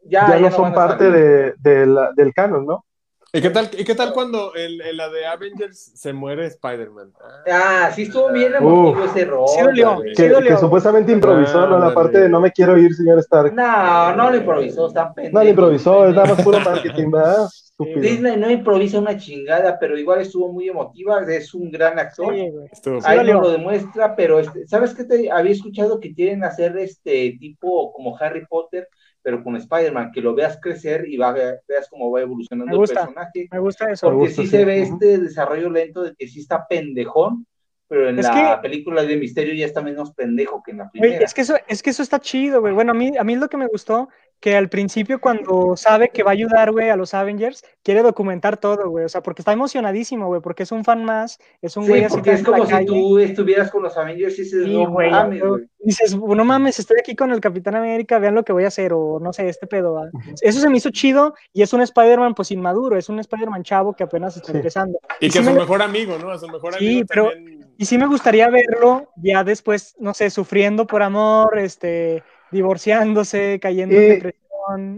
Ya, 0.04 0.22
ya 0.28 0.30
ya 0.36 0.40
no 0.42 0.50
no 0.50 0.56
son 0.56 0.74
parte 0.74 1.10
de, 1.10 1.54
de 1.60 1.86
la- 1.88 2.12
del 2.16 2.34
canon, 2.34 2.66
¿no? 2.66 2.86
¿Y 3.34 3.42
qué 3.42 3.50
tal, 3.50 3.70
y 3.78 3.86
qué 3.86 3.96
tal 3.96 4.12
cuando 4.12 4.54
en, 4.58 4.82
en 4.82 4.98
la 4.98 5.08
de 5.10 5.26
Avengers 5.26 5.94
se 5.96 6.12
muere 6.12 6.48
Spider-Man? 6.48 7.14
Ah, 7.48 7.86
Ah, 7.86 7.92
sí 7.96 8.02
estuvo 8.04 8.30
bien 8.32 8.54
emotivo 8.54 9.06
ese 9.06 9.24
rollo. 9.24 9.48
Sí 9.48 9.62
dolió. 9.62 9.96
güey. 9.96 10.10
Sí 10.16 10.24
Que, 10.24 10.30
dolió. 10.30 10.50
que 10.50 10.58
supuestamente 10.58 11.12
improvisó, 11.14 11.66
¿no? 11.66 11.80
La 11.80 11.94
parte 11.94 12.20
de 12.20 12.30
no 12.30 12.42
me 12.42 12.52
quiero 12.52 12.78
ir, 12.78 12.94
señor 12.94 13.20
Stark. 13.20 13.54
No, 13.54 14.16
no 14.16 14.32
lo 14.32 14.36
improvisó, 14.38 14.88
está 14.88 15.14
pendejo. 15.14 15.38
No 15.38 15.44
lo 15.44 15.50
improvisó, 15.50 16.08
es 16.10 16.16
nada 16.16 16.36
más 16.36 16.44
puro 16.44 16.60
marketing, 16.60 17.12
¿verdad? 17.12 17.46
Estúpido. 17.72 18.02
Disney 18.02 18.38
no 18.38 18.52
improvisa 18.52 19.00
una 19.00 19.18
chingada, 19.18 19.80
pero 19.80 19.98
igual 19.98 20.20
estuvo 20.22 20.52
muy 20.52 20.68
emotiva, 20.68 21.22
es 21.30 21.54
un 21.54 21.72
gran 21.72 21.98
actor. 22.00 22.36
Sí, 22.36 22.50
güey. 22.50 23.00
Ahí 23.06 23.26
no 23.26 23.42
lo 23.42 23.50
demuestra, 23.52 24.14
pero 24.16 24.40
este, 24.40 24.68
¿sabes 24.68 24.94
qué 24.94 25.06
te 25.06 25.32
había 25.32 25.54
escuchado 25.54 26.00
que 26.02 26.14
quieren 26.14 26.44
hacer 26.44 26.78
este 26.78 27.38
tipo 27.40 27.92
como 27.94 28.16
Harry 28.18 28.46
Potter, 28.46 28.88
pero 29.24 29.44
con 29.44 29.56
Spider-Man, 29.56 30.12
que 30.12 30.22
lo 30.22 30.34
veas 30.34 30.60
crecer 30.62 31.08
y 31.08 31.18
va, 31.18 31.32
veas 31.34 31.88
cómo 31.90 32.10
va 32.12 32.22
evolucionando 32.22 32.76
gusta. 32.76 33.02
el 33.02 33.06
personaje? 33.08 33.48
Me 33.52 33.60
gusta 33.60 33.92
eso. 33.92 34.08
Me 34.08 34.14
Porque 34.16 34.28
gusta, 34.30 34.42
sí 34.42 34.48
sí. 34.48 34.58
se 34.58 34.66
ve 34.66 34.82
Ujú. 34.84 34.94
este 34.94 35.18
desarrollo 35.20 35.70
lento 35.70 36.02
de 36.04 36.14
que 36.16 36.28
sí 36.28 36.40
está 36.40 36.66
pendejón, 36.68 37.46
pero 37.88 38.10
en 38.10 38.18
Es 38.20 38.26
la 38.26 38.56
que- 38.56 38.62
película 38.68 39.04
de 39.04 39.18
Misterio 39.18 39.54
ya 39.54 39.66
está 39.66 39.82
menos 39.82 40.14
pendejo 40.14 40.64
que 40.64 40.72
en 40.72 40.78
la 40.80 40.90
primera. 40.90 41.20
es 41.24 41.34
que 41.34 41.42
eso, 41.42 41.56
es 41.68 41.84
que 41.84 41.90
eso 41.92 42.02
está 42.04 42.20
chido, 42.20 42.62
güey. 42.62 42.74
Bueno, 42.74 42.92
a 42.92 42.96
mí, 42.96 43.12
a 43.18 43.24
mí 43.24 43.36
lo 43.36 43.48
que 43.50 43.58
me 43.58 43.68
gustó, 43.68 44.10
que 44.42 44.58
al 44.58 44.70
principio 44.70 45.22
cuando 45.22 45.78
sabe 45.78 46.10
que 46.10 46.24
va 46.24 46.32
a 46.32 46.34
ayudar, 46.34 46.72
güey, 46.72 46.90
a 46.90 46.96
los 46.96 47.14
Avengers, 47.14 47.64
quiere 47.84 48.02
documentar 48.02 48.58
todo, 48.58 48.90
güey. 48.90 49.06
O 49.06 49.10
sea, 49.10 49.22
porque 49.22 49.44
está 49.44 49.54
emocionadísimo, 49.54 50.26
güey, 50.28 50.42
porque 50.42 50.64
es 50.64 50.72
un 50.72 50.84
fan 50.84 51.06
más, 51.06 51.40
es 51.62 51.78
un 51.78 51.84
Sí, 51.84 51.90
güey 51.90 52.04
así 52.04 52.16
porque 52.16 52.32
que 52.32 52.36
es 52.38 52.44
como 52.44 52.66
si 52.66 52.72
calle. 52.72 52.86
tú 52.88 53.20
estuvieras 53.20 53.70
con 53.72 53.84
los 53.84 53.96
Avengers 53.96 54.38
y 54.40 54.42
dices, 54.42 54.66
Sí, 54.66 54.74
no 54.84 54.90
güey, 54.90 55.12
mames, 55.12 55.42
güey. 55.44 55.64
Dices, 55.84 56.16
no 56.18 56.44
mames, 56.44 56.80
estoy 56.80 56.98
aquí 57.00 57.16
con 57.16 57.32
el 57.32 57.40
Capitán 57.40 57.76
América, 57.76 58.18
vean 58.20 58.34
lo 58.36 58.44
que 58.44 58.52
voy 58.52 58.64
a 58.66 58.68
hacer, 58.70 58.94
o 58.94 59.20
no 59.22 59.32
sé, 59.32 59.48
este 59.48 59.68
pedo. 59.68 60.02
Eso 60.42 60.60
se 60.60 60.70
me 60.70 60.78
hizo 60.78 60.90
chido 60.90 61.36
y 61.54 61.62
es 61.62 61.72
un 61.74 61.82
Spider-Man 61.82 62.34
pues 62.34 62.50
inmaduro, 62.52 62.98
es 62.98 63.10
un 63.10 63.20
Spider-Man 63.20 63.64
chavo 63.64 63.94
que 63.94 64.04
apenas 64.04 64.36
está 64.38 64.52
Sí. 64.52 64.58
empezando. 64.58 65.00
Y 65.20 65.28
Y 65.28 65.30
que 65.30 65.34
sí 65.34 65.40
a 65.40 65.44
su 65.44 65.52
me- 65.52 65.60
mejor 65.60 65.82
amigo, 65.84 66.18
¿no? 66.18 66.32
A 66.32 66.40
su 66.40 66.48
mejor 66.48 66.74
Sí, 66.76 66.86
amigo 66.88 67.06
pero- 67.08 67.30
también. 67.30 67.62
Y 67.78 67.86
sí 67.86 67.98
me 67.98 68.06
gustaría 68.08 68.48
verlo 68.50 69.08
ya 69.18 69.44
después, 69.44 69.96
no 70.00 70.14
sé, 70.14 70.30
sufriendo 70.30 70.86
por 70.86 71.02
amor, 71.02 71.58
este, 71.58 72.22
divorciándose, 72.52 73.60
cayendo 73.62 73.96
en 73.96 74.02
Y- 74.02 74.08
depresión. 74.08 74.42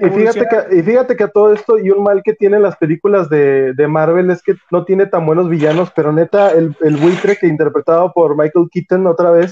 Y 0.02 0.10
fíjate, 0.10 0.46
que, 0.48 0.76
y 0.78 0.84
fíjate 0.84 1.16
que 1.16 1.24
a 1.24 1.30
todo 1.30 1.54
esto, 1.54 1.80
y 1.80 1.90
un 1.90 2.04
mal 2.04 2.22
que 2.22 2.34
tienen 2.34 2.62
las 2.62 2.76
películas 2.76 3.30
de, 3.30 3.74
de 3.74 3.88
Marvel 3.88 4.30
es 4.30 4.44
que 4.44 4.56
no 4.72 4.84
tiene 4.84 5.06
tan 5.06 5.26
buenos 5.26 5.50
villanos, 5.50 5.90
pero 5.96 6.12
neta, 6.12 6.52
el, 6.52 6.76
el 6.82 6.98
buitre 6.98 7.38
que 7.38 7.48
interpretado 7.48 8.12
por 8.14 8.36
Michael 8.38 8.68
Keaton 8.72 9.08
otra 9.08 9.32
vez, 9.32 9.52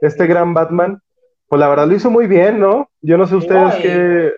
este 0.00 0.26
gran 0.26 0.52
Batman, 0.52 1.00
pues 1.46 1.60
la 1.60 1.68
verdad 1.68 1.86
lo 1.86 1.94
hizo 1.94 2.10
muy 2.10 2.26
bien, 2.26 2.58
¿no? 2.58 2.90
Yo 3.02 3.16
no 3.16 3.26
sé 3.28 3.36
ustedes 3.36 3.78
y- 3.78 3.82
qué... 3.82 4.32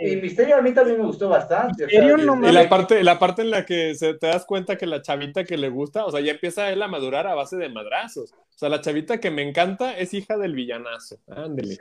Y 0.00 0.16
Misterio 0.16 0.56
a 0.56 0.62
mí 0.62 0.72
también 0.72 0.98
me 0.98 1.04
gustó 1.06 1.28
bastante. 1.28 1.84
o 1.84 1.88
sea, 1.88 2.02
y- 2.04 2.06
no 2.06 2.18
Y 2.22 2.26
mames. 2.26 2.54
la 2.54 2.68
parte, 2.68 3.02
la 3.02 3.18
parte 3.18 3.42
en 3.42 3.50
la 3.50 3.64
que 3.66 3.94
se 3.94 4.14
te 4.14 4.26
das 4.28 4.44
cuenta 4.46 4.76
que 4.76 4.86
la 4.86 5.02
chavita 5.02 5.44
que 5.44 5.56
le 5.56 5.68
gusta, 5.68 6.04
o 6.06 6.10
sea, 6.10 6.20
ya 6.20 6.32
empieza 6.32 6.70
él 6.70 6.82
a 6.82 6.88
madurar 6.88 7.26
a 7.26 7.34
base 7.34 7.56
de 7.56 7.68
madrazos. 7.68 8.32
O 8.32 8.58
sea, 8.58 8.68
la 8.68 8.80
chavita 8.80 9.18
que 9.18 9.30
me 9.30 9.42
encanta 9.42 9.96
es 9.96 10.14
hija 10.14 10.36
del 10.36 10.54
villanazo. 10.54 11.16
Ándele. 11.28 11.78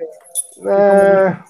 Ah, 0.68 1.45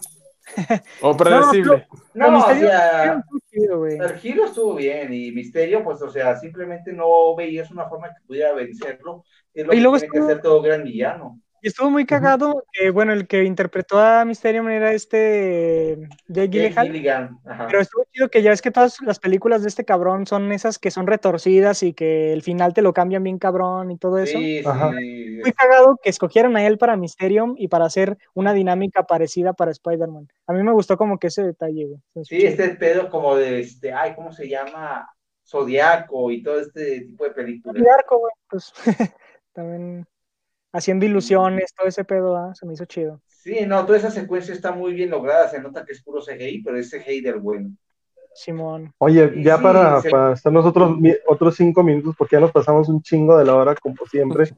O 1.02 1.16
predecible. 1.18 1.88
No, 2.14 2.28
o 2.28 2.32
Misterio- 2.32 2.68
sea, 2.70 3.16
Misterio 3.16 3.20
estuvo 3.20 3.40
chido, 3.52 3.78
güey. 3.80 3.98
el 3.98 4.16
giro 4.20 4.46
estuvo 4.46 4.76
bien 4.76 5.14
y 5.14 5.32
Misterio, 5.32 5.84
pues, 5.84 6.02
o 6.02 6.10
sea, 6.10 6.36
simplemente 6.38 6.94
no 6.94 7.36
veías 7.36 7.70
una 7.72 7.88
forma 7.90 8.08
que 8.10 8.26
pudiera 8.26 8.54
vencerlo. 8.54 9.24
Es 9.54 9.66
lo 9.66 9.74
Y 9.74 9.78
que 9.78 9.82
luego 9.82 9.98
tiene 10.00 10.12
que 10.14 10.20
hacer 10.20 10.42
todo 10.42 10.62
gran 10.62 10.84
villano. 10.84 11.40
Estuvo 11.68 11.90
muy 11.90 12.06
cagado 12.06 12.64
que, 12.72 12.90
bueno, 12.90 13.14
el 13.14 13.28
que 13.28 13.44
interpretó 13.44 14.00
a 14.00 14.24
Mysterium 14.26 14.70
era 14.70 14.94
este 14.94 16.08
Jake 16.28 16.48
Gyllenhaal. 16.48 16.88
Gilligan. 16.88 17.40
Pero 17.68 17.82
estuvo 17.82 18.06
chido 18.12 18.30
que 18.30 18.42
ya 18.42 18.52
es 18.52 18.62
que 18.62 18.72
todas 18.72 19.02
las 19.02 19.20
películas 19.20 19.62
de 19.62 19.68
este 19.68 19.84
cabrón 19.84 20.26
son 20.26 20.52
esas 20.52 20.80
que 20.80 20.92
son 20.92 21.08
retorcidas 21.08 21.84
y 21.84 21.94
que 21.94 22.32
el 22.34 22.42
final 22.42 22.74
te 22.74 22.82
lo 22.82 22.94
cambian 22.94 23.24
bien 23.24 23.38
cabrón 23.38 23.92
y 23.92 23.98
todo 23.98 24.18
eso. 24.18 24.38
Sí, 24.38 24.62
Ajá. 24.66 24.92
sí. 24.98 25.40
Muy 25.44 25.52
cagado 25.52 26.00
que 26.02 26.10
escogieran 26.10 26.56
a 26.56 26.66
él 26.66 26.78
para 26.78 26.96
Mysterium 26.96 27.56
y 27.58 27.68
para 27.68 27.86
hacer 27.86 28.18
una 28.34 28.54
dinámica 28.54 29.04
parecida 29.04 29.54
para 29.54 29.72
Spider-Man. 29.72 30.28
A 30.48 30.54
mí 30.54 30.64
me 30.64 30.72
gustó 30.72 30.98
como 30.98 31.20
que 31.20 31.28
ese 31.28 31.44
detalle, 31.44 31.86
güey. 31.86 32.26
Sí, 32.26 32.46
este 32.46 32.70
pedo 32.70 33.10
como 33.10 33.36
de 33.36 33.60
este, 33.60 33.92
ay, 33.92 34.14
¿cómo 34.16 34.32
se 34.32 34.48
llama? 34.48 35.10
Zodiaco 35.46 36.30
y 36.32 36.44
todo 36.44 36.60
este 36.60 37.02
tipo 37.02 37.24
de 37.24 37.32
películas. 37.32 37.84
Arco, 37.98 38.20
güey, 38.20 38.34
pues 38.50 38.74
también 39.54 40.06
haciendo 40.74 41.06
ilusiones, 41.06 41.74
todo 41.76 41.88
ese 41.88 42.04
pedo, 42.04 42.36
ah, 42.36 42.54
se 42.54 42.66
me 42.66 42.74
hizo 42.74 42.86
chido. 42.86 43.22
Sí, 43.28 43.66
no, 43.66 43.86
toda 43.86 43.98
esa 43.98 44.12
secuencia 44.12 44.54
está 44.54 44.72
muy 44.72 44.94
bien 44.94 45.10
lograda, 45.10 45.48
se 45.48 45.62
nota 45.62 45.86
que 45.86 45.94
es 45.94 46.04
puro 46.04 46.22
CGI, 46.22 46.62
pero 46.64 46.78
es 46.78 46.90
CGI 46.92 47.22
del 47.22 47.40
bueno. 47.40 47.70
Simón. 48.34 48.94
Oye, 49.00 49.42
ya 49.42 49.58
sí, 49.58 49.64
para, 49.64 50.02
se- 50.02 50.10
para 50.12 50.34
estar 50.34 50.54
nosotros 50.54 50.92
otros 51.28 51.56
cinco 51.56 51.82
minutos, 51.82 52.14
porque 52.18 52.36
ya 52.36 52.40
nos 52.40 52.52
pasamos 52.52 52.88
un 52.88 53.02
chingo 53.02 53.36
de 53.38 53.46
la 53.46 53.56
hora, 53.56 53.74
como 53.74 53.96
siempre. 54.12 54.52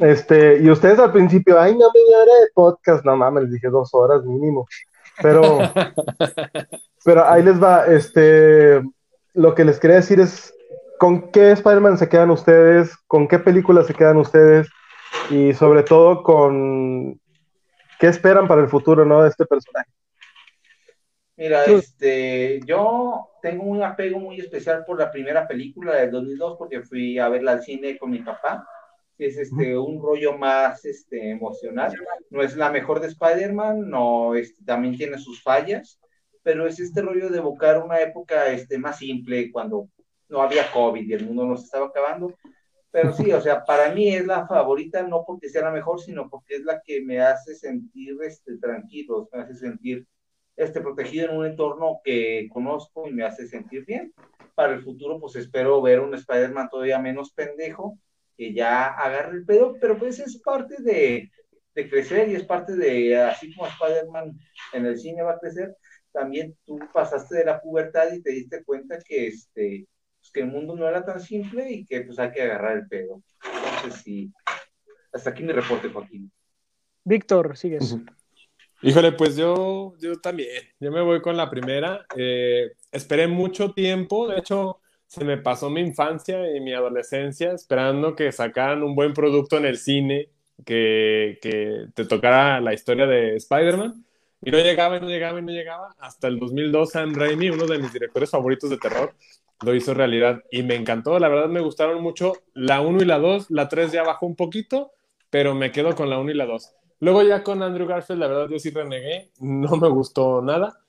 Este, 0.00 0.58
y 0.58 0.70
ustedes 0.70 0.98
al 0.98 1.12
principio, 1.12 1.58
ay, 1.58 1.72
no, 1.72 1.90
media 1.92 2.18
hora 2.18 2.34
de 2.40 2.50
podcast, 2.54 3.04
no 3.04 3.16
mames, 3.16 3.44
les 3.44 3.52
dije 3.54 3.68
dos 3.68 3.92
horas 3.94 4.22
mínimo. 4.24 4.66
Pero, 5.20 5.58
pero 7.04 7.26
ahí 7.26 7.42
les 7.42 7.60
va, 7.60 7.86
este, 7.86 8.80
lo 9.34 9.54
que 9.54 9.64
les 9.64 9.80
quería 9.80 9.96
decir 9.96 10.20
es, 10.20 10.54
¿con 10.98 11.30
qué 11.32 11.52
Spider-Man 11.52 11.98
se 11.98 12.08
quedan 12.08 12.30
ustedes? 12.30 12.96
¿Con 13.08 13.26
qué 13.26 13.38
películas 13.40 13.86
se 13.86 13.94
quedan 13.94 14.18
ustedes? 14.18 14.68
Y 15.30 15.52
sobre 15.52 15.82
todo 15.82 16.22
con, 16.22 17.20
¿qué 17.98 18.06
esperan 18.06 18.48
para 18.48 18.62
el 18.62 18.68
futuro, 18.68 19.04
no, 19.04 19.22
de 19.22 19.28
este 19.28 19.44
personaje? 19.46 19.90
Mira, 21.36 21.64
Sí. 21.64 21.74
este, 21.74 22.60
yo 22.66 23.28
tengo 23.42 23.64
un 23.64 23.82
apego 23.82 24.18
muy 24.18 24.40
especial 24.40 24.84
por 24.84 24.98
la 24.98 25.10
primera 25.10 25.46
película 25.46 25.94
del 25.94 26.10
2002 26.10 26.56
porque 26.58 26.82
fui 26.82 27.18
a 27.18 27.28
verla 27.28 27.52
al 27.52 27.62
cine 27.62 27.96
con 27.96 28.10
mi 28.10 28.18
papá. 28.20 28.66
Es 29.18 29.36
este, 29.36 29.76
un 29.76 30.00
rollo 30.02 30.36
más 30.36 30.84
este, 30.84 31.30
emocional. 31.30 31.92
No 32.30 32.42
es 32.42 32.56
la 32.56 32.70
mejor 32.70 33.00
de 33.00 33.08
Spider-Man, 33.08 33.88
no, 33.88 34.34
este, 34.34 34.64
también 34.64 34.96
tiene 34.96 35.18
sus 35.18 35.42
fallas, 35.42 36.00
pero 36.42 36.66
es 36.66 36.78
este 36.80 37.02
rollo 37.02 37.28
de 37.28 37.38
evocar 37.38 37.82
una 37.82 38.00
época 38.00 38.48
este, 38.48 38.78
más 38.78 38.98
simple 38.98 39.50
cuando 39.52 39.88
no 40.28 40.42
había 40.42 40.70
COVID 40.72 41.02
y 41.08 41.12
el 41.12 41.26
mundo 41.26 41.46
nos 41.46 41.64
estaba 41.64 41.86
acabando. 41.86 42.32
Pero 42.90 43.12
sí, 43.12 43.32
o 43.32 43.40
sea, 43.40 43.64
para 43.64 43.92
mí 43.94 44.14
es 44.14 44.26
la 44.26 44.46
favorita, 44.46 45.02
no 45.02 45.24
porque 45.26 45.48
sea 45.48 45.62
la 45.62 45.70
mejor, 45.70 46.00
sino 46.00 46.28
porque 46.30 46.56
es 46.56 46.62
la 46.64 46.80
que 46.82 47.02
me 47.02 47.20
hace 47.20 47.54
sentir 47.54 48.16
este, 48.22 48.56
tranquilo, 48.58 49.28
me 49.32 49.42
hace 49.42 49.54
sentir 49.54 50.06
este, 50.56 50.80
protegido 50.80 51.30
en 51.30 51.36
un 51.36 51.46
entorno 51.46 52.00
que 52.02 52.48
conozco 52.52 53.06
y 53.06 53.12
me 53.12 53.24
hace 53.24 53.46
sentir 53.46 53.84
bien. 53.84 54.12
Para 54.54 54.74
el 54.74 54.82
futuro, 54.82 55.20
pues 55.20 55.36
espero 55.36 55.82
ver 55.82 56.00
un 56.00 56.14
Spider-Man 56.14 56.68
todavía 56.70 56.98
menos 56.98 57.32
pendejo, 57.32 57.98
que 58.36 58.54
ya 58.54 58.86
agarre 58.86 59.36
el 59.38 59.44
pedo, 59.44 59.76
pero 59.80 59.98
pues 59.98 60.18
es 60.18 60.40
parte 60.40 60.82
de, 60.82 61.30
de 61.74 61.90
crecer 61.90 62.28
y 62.28 62.36
es 62.36 62.44
parte 62.44 62.74
de, 62.74 63.16
así 63.16 63.54
como 63.54 63.68
Spider-Man 63.68 64.36
en 64.72 64.86
el 64.86 64.98
cine 64.98 65.22
va 65.22 65.32
a 65.32 65.38
crecer, 65.38 65.76
también 66.12 66.56
tú 66.64 66.78
pasaste 66.92 67.36
de 67.36 67.44
la 67.44 67.60
pubertad 67.60 68.12
y 68.12 68.22
te 68.22 68.30
diste 68.30 68.64
cuenta 68.64 68.98
que, 69.04 69.28
este, 69.28 69.86
pues, 70.28 70.32
que 70.32 70.40
el 70.40 70.46
mundo 70.46 70.76
no 70.76 70.88
era 70.88 71.04
tan 71.04 71.20
simple 71.20 71.70
y 71.70 71.84
que 71.84 72.02
pues 72.02 72.18
hay 72.18 72.30
que 72.32 72.42
agarrar 72.42 72.78
el 72.78 72.88
pedo. 72.88 73.22
Entonces 73.44 74.02
sí, 74.02 74.32
hasta 75.12 75.30
aquí 75.30 75.42
mi 75.42 75.52
reporte, 75.52 75.88
Joaquín. 75.88 76.30
Víctor, 77.04 77.56
sigues. 77.56 77.96
Híjole, 78.82 79.12
pues 79.12 79.36
yo, 79.36 79.94
yo 79.98 80.20
también, 80.20 80.62
yo 80.78 80.92
me 80.92 81.00
voy 81.00 81.20
con 81.20 81.36
la 81.36 81.50
primera. 81.50 82.06
Eh, 82.16 82.72
esperé 82.92 83.26
mucho 83.26 83.72
tiempo, 83.72 84.28
de 84.28 84.38
hecho, 84.38 84.80
se 85.06 85.24
me 85.24 85.38
pasó 85.38 85.70
mi 85.70 85.80
infancia 85.80 86.54
y 86.54 86.60
mi 86.60 86.74
adolescencia 86.74 87.52
esperando 87.52 88.14
que 88.14 88.30
sacaran 88.30 88.82
un 88.82 88.94
buen 88.94 89.14
producto 89.14 89.56
en 89.56 89.64
el 89.64 89.78
cine, 89.78 90.28
que, 90.64 91.38
que 91.40 91.86
te 91.94 92.04
tocara 92.04 92.60
la 92.60 92.74
historia 92.74 93.06
de 93.06 93.36
Spider-Man. 93.36 94.04
Y 94.42 94.50
no 94.50 94.58
llegaba, 94.58 94.96
y 94.96 95.00
no 95.00 95.08
llegaba, 95.08 95.38
y 95.38 95.42
no 95.42 95.52
llegaba. 95.52 95.94
Hasta 95.98 96.28
el 96.28 96.38
2002, 96.38 96.90
Sam 96.90 97.14
Raimi, 97.14 97.50
uno 97.50 97.66
de 97.66 97.78
mis 97.78 97.92
directores 97.92 98.30
favoritos 98.30 98.70
de 98.70 98.78
terror, 98.78 99.14
lo 99.62 99.74
hizo 99.74 99.94
realidad. 99.94 100.42
Y 100.50 100.62
me 100.62 100.76
encantó, 100.76 101.18
la 101.18 101.28
verdad 101.28 101.48
me 101.48 101.60
gustaron 101.60 102.02
mucho 102.02 102.34
la 102.54 102.80
1 102.80 103.02
y 103.02 103.04
la 103.04 103.18
2. 103.18 103.50
La 103.50 103.68
3 103.68 103.92
ya 103.92 104.04
bajó 104.04 104.26
un 104.26 104.36
poquito, 104.36 104.92
pero 105.30 105.54
me 105.54 105.72
quedo 105.72 105.94
con 105.94 106.08
la 106.08 106.18
1 106.18 106.30
y 106.30 106.34
la 106.34 106.46
2. 106.46 106.74
Luego 107.00 107.22
ya 107.22 107.42
con 107.42 107.62
Andrew 107.62 107.86
Garfield, 107.86 108.20
la 108.20 108.26
verdad 108.28 108.48
yo 108.48 108.58
sí 108.58 108.70
renegué, 108.70 109.30
no 109.40 109.76
me 109.76 109.88
gustó 109.88 110.42
nada. 110.42 110.80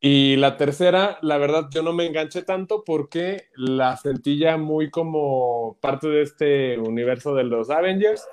Y 0.00 0.36
la 0.36 0.56
tercera, 0.56 1.18
la 1.22 1.38
verdad 1.38 1.68
yo 1.70 1.82
no 1.82 1.92
me 1.92 2.06
enganché 2.06 2.42
tanto 2.42 2.84
porque 2.84 3.44
la 3.56 3.96
sentí 3.96 4.38
ya 4.38 4.56
muy 4.56 4.90
como 4.90 5.78
parte 5.80 6.08
de 6.08 6.22
este 6.22 6.78
universo 6.78 7.34
de 7.34 7.44
los 7.44 7.70
Avengers. 7.70 8.24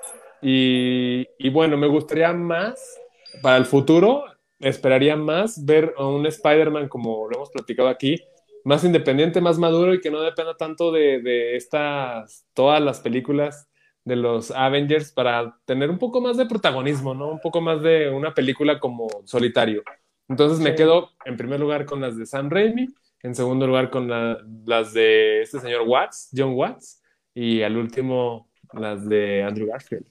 Y, 0.42 1.26
y 1.38 1.50
bueno, 1.50 1.76
me 1.76 1.86
gustaría 1.86 2.32
más 2.32 3.00
para 3.42 3.56
el 3.56 3.64
futuro, 3.64 4.24
esperaría 4.60 5.16
más 5.16 5.64
ver 5.64 5.94
a 5.96 6.06
un 6.06 6.26
Spider-Man 6.26 6.88
como 6.88 7.28
lo 7.28 7.36
hemos 7.36 7.50
platicado 7.50 7.88
aquí, 7.88 8.22
más 8.64 8.82
independiente, 8.84 9.40
más 9.40 9.58
maduro 9.58 9.92
y 9.94 10.00
que 10.00 10.10
no 10.10 10.20
dependa 10.20 10.56
tanto 10.56 10.90
de, 10.92 11.20
de 11.20 11.56
estas, 11.56 12.46
todas 12.54 12.80
las 12.80 13.00
películas 13.00 13.68
de 14.04 14.16
los 14.16 14.50
Avengers 14.50 15.12
para 15.12 15.58
tener 15.64 15.90
un 15.90 15.98
poco 15.98 16.20
más 16.20 16.36
de 16.36 16.46
protagonismo, 16.46 17.14
¿no? 17.14 17.28
Un 17.28 17.40
poco 17.40 17.60
más 17.60 17.82
de 17.82 18.10
una 18.10 18.32
película 18.34 18.78
como 18.78 19.08
solitario. 19.24 19.82
Entonces 20.28 20.58
me 20.60 20.70
Sí. 20.70 20.76
quedo 20.76 21.10
en 21.24 21.36
primer 21.36 21.60
lugar 21.60 21.84
con 21.84 22.00
las 22.00 22.16
de 22.16 22.24
Sam 22.26 22.48
Raimi, 22.50 22.86
en 23.22 23.34
segundo 23.34 23.66
lugar 23.66 23.90
con 23.90 24.08
la- 24.08 24.38
las 24.66 24.92
de 24.94 25.42
este 25.42 25.58
señor 25.60 25.82
Watts, 25.86 26.30
John 26.36 26.52
Watts, 26.54 27.02
y 27.34 27.62
al 27.62 27.76
último 27.76 28.48
las 28.72 29.06
de 29.08 29.42
Andrew 29.42 29.66
Garfield. 29.68 30.06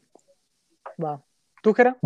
Va. 1.04 1.24
¿Tú, 1.62 1.74
Jera? 1.74 1.98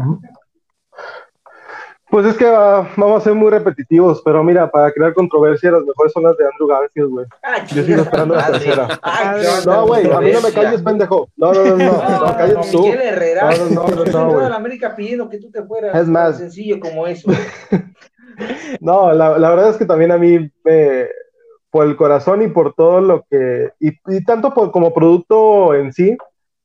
Pues 2.09 2.25
es 2.25 2.37
que 2.37 2.45
ah, 2.47 2.87
vamos 2.95 3.21
a 3.21 3.23
ser 3.25 3.33
muy 3.33 3.51
repetitivos, 3.51 4.21
pero 4.23 4.41
mira, 4.43 4.69
para 4.71 4.91
crear 4.93 5.13
controversia, 5.13 5.71
las 5.71 5.83
mejores 5.83 6.13
son 6.13 6.23
las 6.23 6.37
de 6.37 6.45
Andrew 6.45 6.67
Garfield, 6.67 7.09
güey. 7.09 7.25
Ah, 7.43 7.65
Yo 7.67 7.83
sigo 7.83 8.01
esperando 8.01 8.35
la 8.35 8.47
tercera. 8.47 8.99
Ay, 9.01 9.41
No, 9.65 9.87
güey, 9.87 10.09
a 10.11 10.21
mí 10.21 10.31
no 10.31 10.41
me 10.41 10.51
calles, 10.53 10.81
pendejo. 10.81 11.27
No, 11.35 11.51
no, 11.53 11.63
no, 11.65 11.75
no, 11.75 11.85
no, 11.85 12.19
No, 12.27 12.37
cállate 12.37 12.71
tú. 12.71 12.83
Miguel 12.83 13.01
Herrera. 13.01 13.49
No, 13.71 13.87
no, 13.87 14.05
no, 14.05 14.39
no, 14.49 14.55
América 14.55 14.95
pidiendo 14.95 15.29
que 15.29 15.37
tú 15.39 15.51
te 15.51 15.63
fueras. 15.63 15.95
Es 16.01 16.07
más. 16.07 16.37
Sencillo 16.37 16.79
como 16.79 17.07
eso. 17.07 17.29
No, 18.79 19.13
la, 19.13 19.37
la 19.39 19.49
verdad 19.49 19.69
es 19.71 19.77
que 19.77 19.85
también 19.85 20.11
a 20.11 20.17
mí, 20.19 20.37
me- 20.63 21.07
por 21.71 21.85
el 21.85 21.95
corazón 21.97 22.41
y 22.43 22.47
por 22.47 22.73
todo 22.73 23.01
lo 23.01 23.25
que, 23.29 23.69
y, 23.79 23.89
y 24.07 24.23
tanto 24.23 24.53
por, 24.53 24.71
como 24.71 24.93
producto 24.93 25.73
en 25.73 25.91
sí, 25.91 26.15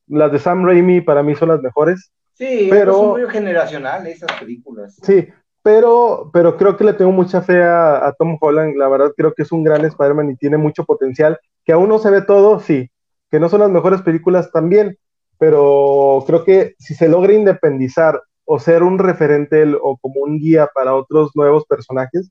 las 0.07 0.31
de 0.33 0.39
Sam 0.39 0.65
Raimi 0.67 1.01
para 1.01 1.23
mí 1.23 1.35
son 1.35 1.49
las 1.49 1.61
mejores. 1.63 2.13
Sí, 2.47 2.67
Pero- 2.71 2.93
es 2.93 2.99
un 2.99 3.11
rollo 3.15 3.29
generacional 3.29 4.07
esas 4.07 4.33
películas. 4.41 4.97
Sí, 5.03 5.29
pero, 5.63 6.31
pero 6.33 6.57
creo 6.57 6.77
que 6.77 6.85
le 6.85 6.93
tengo 6.95 7.13
mucha 7.13 7.41
fe 7.43 7.63
a, 7.63 8.05
a 8.07 8.13
Tom 8.15 8.37
Holland. 8.41 8.77
La 8.77 8.89
verdad 8.89 9.13
creo 9.17 9.33
que 9.33 9.43
es 9.43 9.53
un 9.53 9.63
gran 9.63 9.85
Spider-Man 9.85 10.31
y 10.31 10.37
tiene 10.37 10.57
mucho 10.57 10.85
potencial. 10.85 11.39
Que 11.65 11.73
aún 11.73 11.89
no 11.89 11.99
se 12.01 12.11
ve 12.11 12.23
todo, 12.23 12.59
sí. 12.59 12.91
Que 13.31 13.39
no 13.39 13.49
son 13.49 13.61
las 13.61 13.71
mejores 13.71 14.03
películas 14.03 14.51
también. 14.51 14.99
Pero 15.39 16.25
creo 16.27 16.45
que 16.45 16.75
si 16.79 16.95
se 16.95 17.09
logra 17.09 17.33
independizar 17.33 18.21
o 18.45 18.59
ser 18.59 18.83
un 18.83 18.99
referente 18.99 19.65
o 19.81 19.97
como 19.99 20.21
un 20.23 20.39
guía 20.39 20.69
para 20.75 20.95
otros 20.95 21.31
nuevos 21.35 21.65
personajes, 21.67 22.31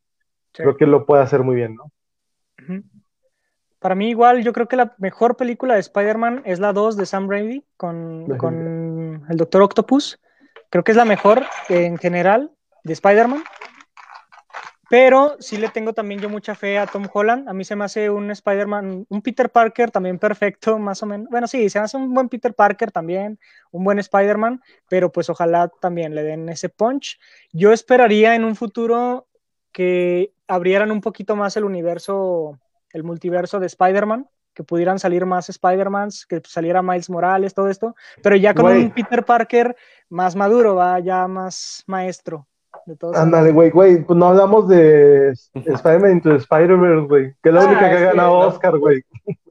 Sí. 0.54 0.64
creo 0.64 0.76
que 0.76 0.86
lo 0.86 1.06
puede 1.06 1.24
hacer 1.24 1.42
muy 1.44 1.56
bien, 1.56 1.76
¿no? 1.76 1.86
Ujú. 2.62 2.84
Para 3.82 3.96
mí 3.96 4.10
igual, 4.10 4.44
yo 4.44 4.54
creo 4.54 4.68
que 4.68 4.76
la 4.76 4.94
mejor 5.00 5.36
película 5.36 5.74
de 5.74 5.80
Spider-Man 5.80 6.44
es 6.46 6.60
la 6.60 6.72
2 6.72 6.98
de 6.98 7.08
Sam 7.08 7.28
Raimi 7.28 7.66
con, 7.78 8.28
con 8.38 9.26
el 9.28 9.38
Doctor 9.38 9.64
Octopus. 9.64 10.20
Creo 10.70 10.84
que 10.84 10.92
es 10.92 10.98
la 10.98 11.04
mejor 11.04 11.44
en 11.68 11.98
general 11.98 12.52
de 12.84 12.94
Spider-Man. 12.94 13.44
Pero 14.88 15.36
sí 15.40 15.58
le 15.58 15.70
tengo 15.70 15.94
también 15.94 16.22
yo 16.22 16.30
mucha 16.30 16.54
fe 16.54 16.78
a 16.78 16.86
Tom 16.86 17.08
Holland. 17.12 17.50
A 17.50 17.54
mí 17.54 17.64
se 17.64 17.76
me 17.76 17.86
hace 17.86 18.12
un 18.12 18.30
Spider-Man, 18.30 19.08
un 19.10 19.22
Peter 19.24 19.50
Parker 19.50 19.90
también 19.90 20.20
perfecto, 20.20 20.78
más 20.78 21.02
o 21.02 21.08
menos. 21.08 21.28
Bueno, 21.32 21.48
sí, 21.48 21.68
se 21.70 21.80
me 21.80 21.86
hace 21.86 21.98
un 21.98 22.14
buen 22.14 22.30
Peter 22.30 22.54
Parker 22.54 22.92
también, 22.92 23.40
un 23.72 23.84
buen 23.84 23.98
Spider-Man, 23.98 24.62
pero 24.90 25.12
pues 25.12 25.28
ojalá 25.30 25.70
también 25.80 26.14
le 26.14 26.22
den 26.22 26.50
ese 26.50 26.70
punch. 26.70 27.20
Yo 27.52 27.72
esperaría 27.72 28.36
en 28.36 28.44
un 28.44 28.56
futuro 28.56 29.28
que 29.72 30.34
abrieran 30.46 30.92
un 30.92 31.02
poquito 31.02 31.36
más 31.36 31.58
el 31.58 31.64
universo, 31.64 32.60
el 32.94 33.04
multiverso 33.04 33.60
de 33.60 33.68
Spider-Man, 33.68 34.28
que 34.54 34.64
pudieran 34.64 35.00
salir 35.00 35.26
más 35.26 35.50
Spider-Mans, 35.50 36.26
que 36.26 36.42
saliera 36.46 36.82
Miles 36.82 37.10
Morales, 37.10 37.54
todo 37.54 37.70
esto, 37.70 37.96
pero 38.22 38.36
ya 38.36 38.54
con 38.54 38.66
un 38.66 38.92
Peter 38.92 39.24
Parker 39.24 39.76
más 40.10 40.36
maduro, 40.36 40.76
va 40.76 41.00
ya 41.00 41.28
más 41.28 41.84
maestro. 41.88 42.48
De 42.86 42.96
todos 42.96 43.16
Ándale, 43.16 43.52
güey, 43.52 43.70
güey, 43.70 44.04
pues 44.04 44.18
no 44.18 44.28
hablamos 44.28 44.68
de 44.68 45.30
Spider-Man 45.54 46.12
into 46.12 46.36
Spider-Verse, 46.36 47.08
güey, 47.08 47.34
que 47.44 47.50
es 47.50 47.56
la 47.56 47.62
Ah, 47.62 47.66
única 47.68 47.90
que 47.90 47.98
ha 47.98 48.00
ganado 48.00 48.30
no. 48.42 48.48
Oscar, 48.48 48.78
güey. 48.78 49.04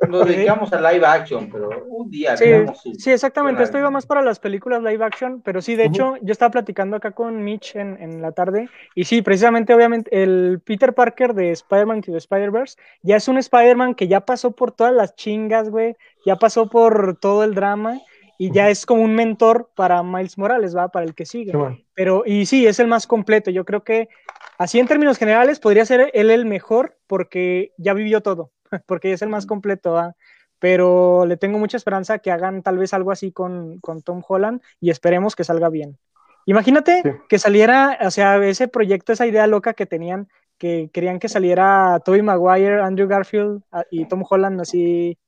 Nos 0.08 0.26
dedicamos 0.26 0.72
a 0.72 0.80
live 0.92 1.06
action, 1.06 1.48
pero 1.50 1.84
un 1.88 2.10
día 2.10 2.36
Sí, 2.36 2.46
su- 2.74 2.94
sí, 2.94 3.10
exactamente. 3.12 3.62
Esto 3.62 3.78
iba 3.78 3.90
más 3.90 4.04
para 4.06 4.22
las 4.22 4.40
películas 4.40 4.82
live 4.82 5.04
action, 5.04 5.42
pero 5.42 5.62
sí, 5.62 5.76
de 5.76 5.84
hecho, 5.84 6.14
yo 6.22 6.32
estaba 6.32 6.50
platicando 6.50 6.96
acá 6.96 7.12
con 7.12 7.44
Mitch 7.44 7.76
en, 7.76 7.96
en 8.02 8.20
la 8.20 8.32
tarde, 8.32 8.68
y 8.94 9.04
sí, 9.04 9.22
precisamente, 9.22 9.74
obviamente, 9.74 10.22
el 10.22 10.60
Peter 10.64 10.92
Parker 10.94 11.34
de 11.34 11.52
Spider-Man 11.52 12.00
to 12.02 12.12
the 12.12 12.18
Spider-Verse 12.18 12.76
ya 13.02 13.16
es 13.16 13.28
un 13.28 13.38
Spider-Man 13.38 13.94
que 13.94 14.08
ya 14.08 14.20
pasó 14.20 14.50
por 14.52 14.72
todas 14.72 14.92
las 14.94 15.14
chingas, 15.14 15.70
güey, 15.70 15.96
ya 16.26 16.36
pasó 16.36 16.68
por 16.68 17.16
todo 17.16 17.44
el 17.44 17.54
drama, 17.54 18.00
y 18.40 18.50
ya 18.52 18.70
es 18.70 18.86
como 18.86 19.02
un 19.02 19.14
mentor 19.14 19.68
para 19.76 20.02
Miles 20.02 20.38
Morales, 20.38 20.74
¿va? 20.74 20.88
Para 20.88 21.04
el 21.04 21.14
que 21.14 21.26
sigue. 21.26 21.52
Pero, 21.92 22.22
y 22.24 22.46
sí, 22.46 22.66
es 22.66 22.80
el 22.80 22.86
más 22.86 23.06
completo. 23.06 23.50
Yo 23.50 23.66
creo 23.66 23.84
que, 23.84 24.08
así 24.56 24.80
en 24.80 24.86
términos 24.86 25.18
generales, 25.18 25.60
podría 25.60 25.84
ser 25.84 26.10
él 26.14 26.30
el 26.30 26.46
mejor 26.46 26.96
porque 27.06 27.74
ya 27.76 27.92
vivió 27.92 28.22
todo, 28.22 28.50
porque 28.86 29.12
es 29.12 29.20
el 29.20 29.28
más 29.28 29.44
completo, 29.44 29.92
¿va? 29.92 30.16
Pero 30.58 31.26
le 31.26 31.36
tengo 31.36 31.58
mucha 31.58 31.76
esperanza 31.76 32.20
que 32.20 32.30
hagan 32.30 32.62
tal 32.62 32.78
vez 32.78 32.94
algo 32.94 33.12
así 33.12 33.30
con, 33.30 33.78
con 33.80 34.00
Tom 34.00 34.22
Holland 34.26 34.62
y 34.80 34.88
esperemos 34.88 35.36
que 35.36 35.44
salga 35.44 35.68
bien. 35.68 35.98
Imagínate 36.46 37.02
Sí. 37.02 37.10
que 37.28 37.38
saliera, 37.38 37.98
o 38.00 38.10
sea, 38.10 38.42
ese 38.42 38.68
proyecto, 38.68 39.12
esa 39.12 39.26
idea 39.26 39.46
loca 39.48 39.74
que 39.74 39.84
tenían, 39.84 40.28
que 40.56 40.88
querían 40.94 41.18
que 41.18 41.28
saliera 41.28 42.00
Tobey 42.06 42.22
Maguire, 42.22 42.80
Andrew 42.80 43.06
Garfield 43.06 43.60
ah, 43.70 43.84
y 43.90 44.06
Tom 44.06 44.24
Holland 44.26 44.62
así 44.62 45.18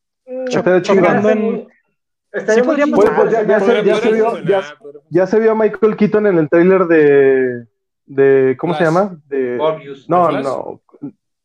chocando 0.49 1.29
en... 1.29 1.69
Mm, 2.35 2.39
Sí. 2.41 2.63
Pues, 2.95 3.11
pues, 3.15 3.31
ya- 3.31 3.43
ya 3.47 3.61
se- 3.61 3.85
ya 3.85 4.01
vio- 4.01 4.39
ya- 4.45 4.63
podría 4.79 5.03
Ya 5.11 5.27
se 5.27 5.39
vio 5.39 5.53
a 5.53 5.55
Michael 5.55 5.97
Keaton 5.97 6.27
en 6.27 6.39
el 6.39 6.49
tráiler 6.49 6.87
de, 6.87 7.67
de, 8.07 8.57
¿cómo 8.59 8.75
se 8.75 8.85
llama? 8.85 9.17
De, 9.29 9.57
Morbius. 9.57 10.09
no, 10.09 10.29
Flash? 10.29 10.43
no, 10.45 10.81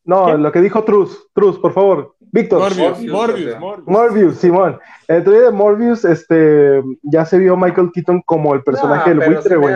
no, 0.06 0.38
lo 0.38 0.52
que 0.52 0.62
dijo 0.62 0.84
Truz, 0.86 1.28
Truz, 1.34 1.60
por 1.60 1.74
favor, 1.74 2.16
Víctor. 2.32 2.60
Morbius, 2.60 2.80
Morbius, 2.80 3.12
Morbius, 3.12 3.48
o 3.48 3.52
sea. 3.52 3.60
Morbius. 3.60 3.88
Morbius, 3.88 4.38
Simón. 4.38 4.80
En 5.10 5.16
el 5.18 5.24
trailer 5.24 5.46
de 5.48 5.52
Morbius, 5.52 6.06
este, 6.06 6.82
ya 7.04 7.26
se 7.26 7.38
vio 7.38 7.58
Michael 7.58 7.92
Keaton 7.94 8.22
como 8.22 8.54
el 8.54 8.64
personaje 8.64 9.14
No, 9.14 9.20
del 9.22 9.30
buitre, 9.34 9.50
se 9.50 9.58
me 9.58 9.62
güey. 9.62 9.76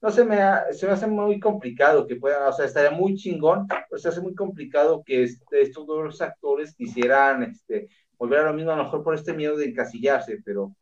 No 0.00 0.10
se 0.10 0.24
me, 0.24 0.42
ha- 0.42 0.64
se 0.72 0.84
me 0.86 0.92
hace 0.92 1.06
muy 1.06 1.38
complicado 1.38 2.06
que 2.08 2.16
puedan, 2.16 2.48
o 2.48 2.52
sea, 2.52 2.64
estaría 2.64 2.90
muy 2.90 3.14
chingón, 3.14 3.66
pero 3.68 4.00
se 4.00 4.08
hace 4.08 4.20
muy 4.20 4.34
complicado 4.34 5.02
que 5.06 5.22
este- 5.24 5.60
estos 5.62 5.86
dos 5.86 6.20
actores 6.20 6.74
quisieran 6.74 7.44
este, 7.44 7.86
volver 8.22 8.38
a 8.38 8.44
lo 8.44 8.52
mismo, 8.52 8.70
a 8.70 8.76
lo 8.76 8.84
mejor 8.84 9.02
por 9.02 9.16
este 9.16 9.32
miedo 9.32 9.56
de 9.56 9.64
encasillarse, 9.66 10.38
pero 10.44 10.72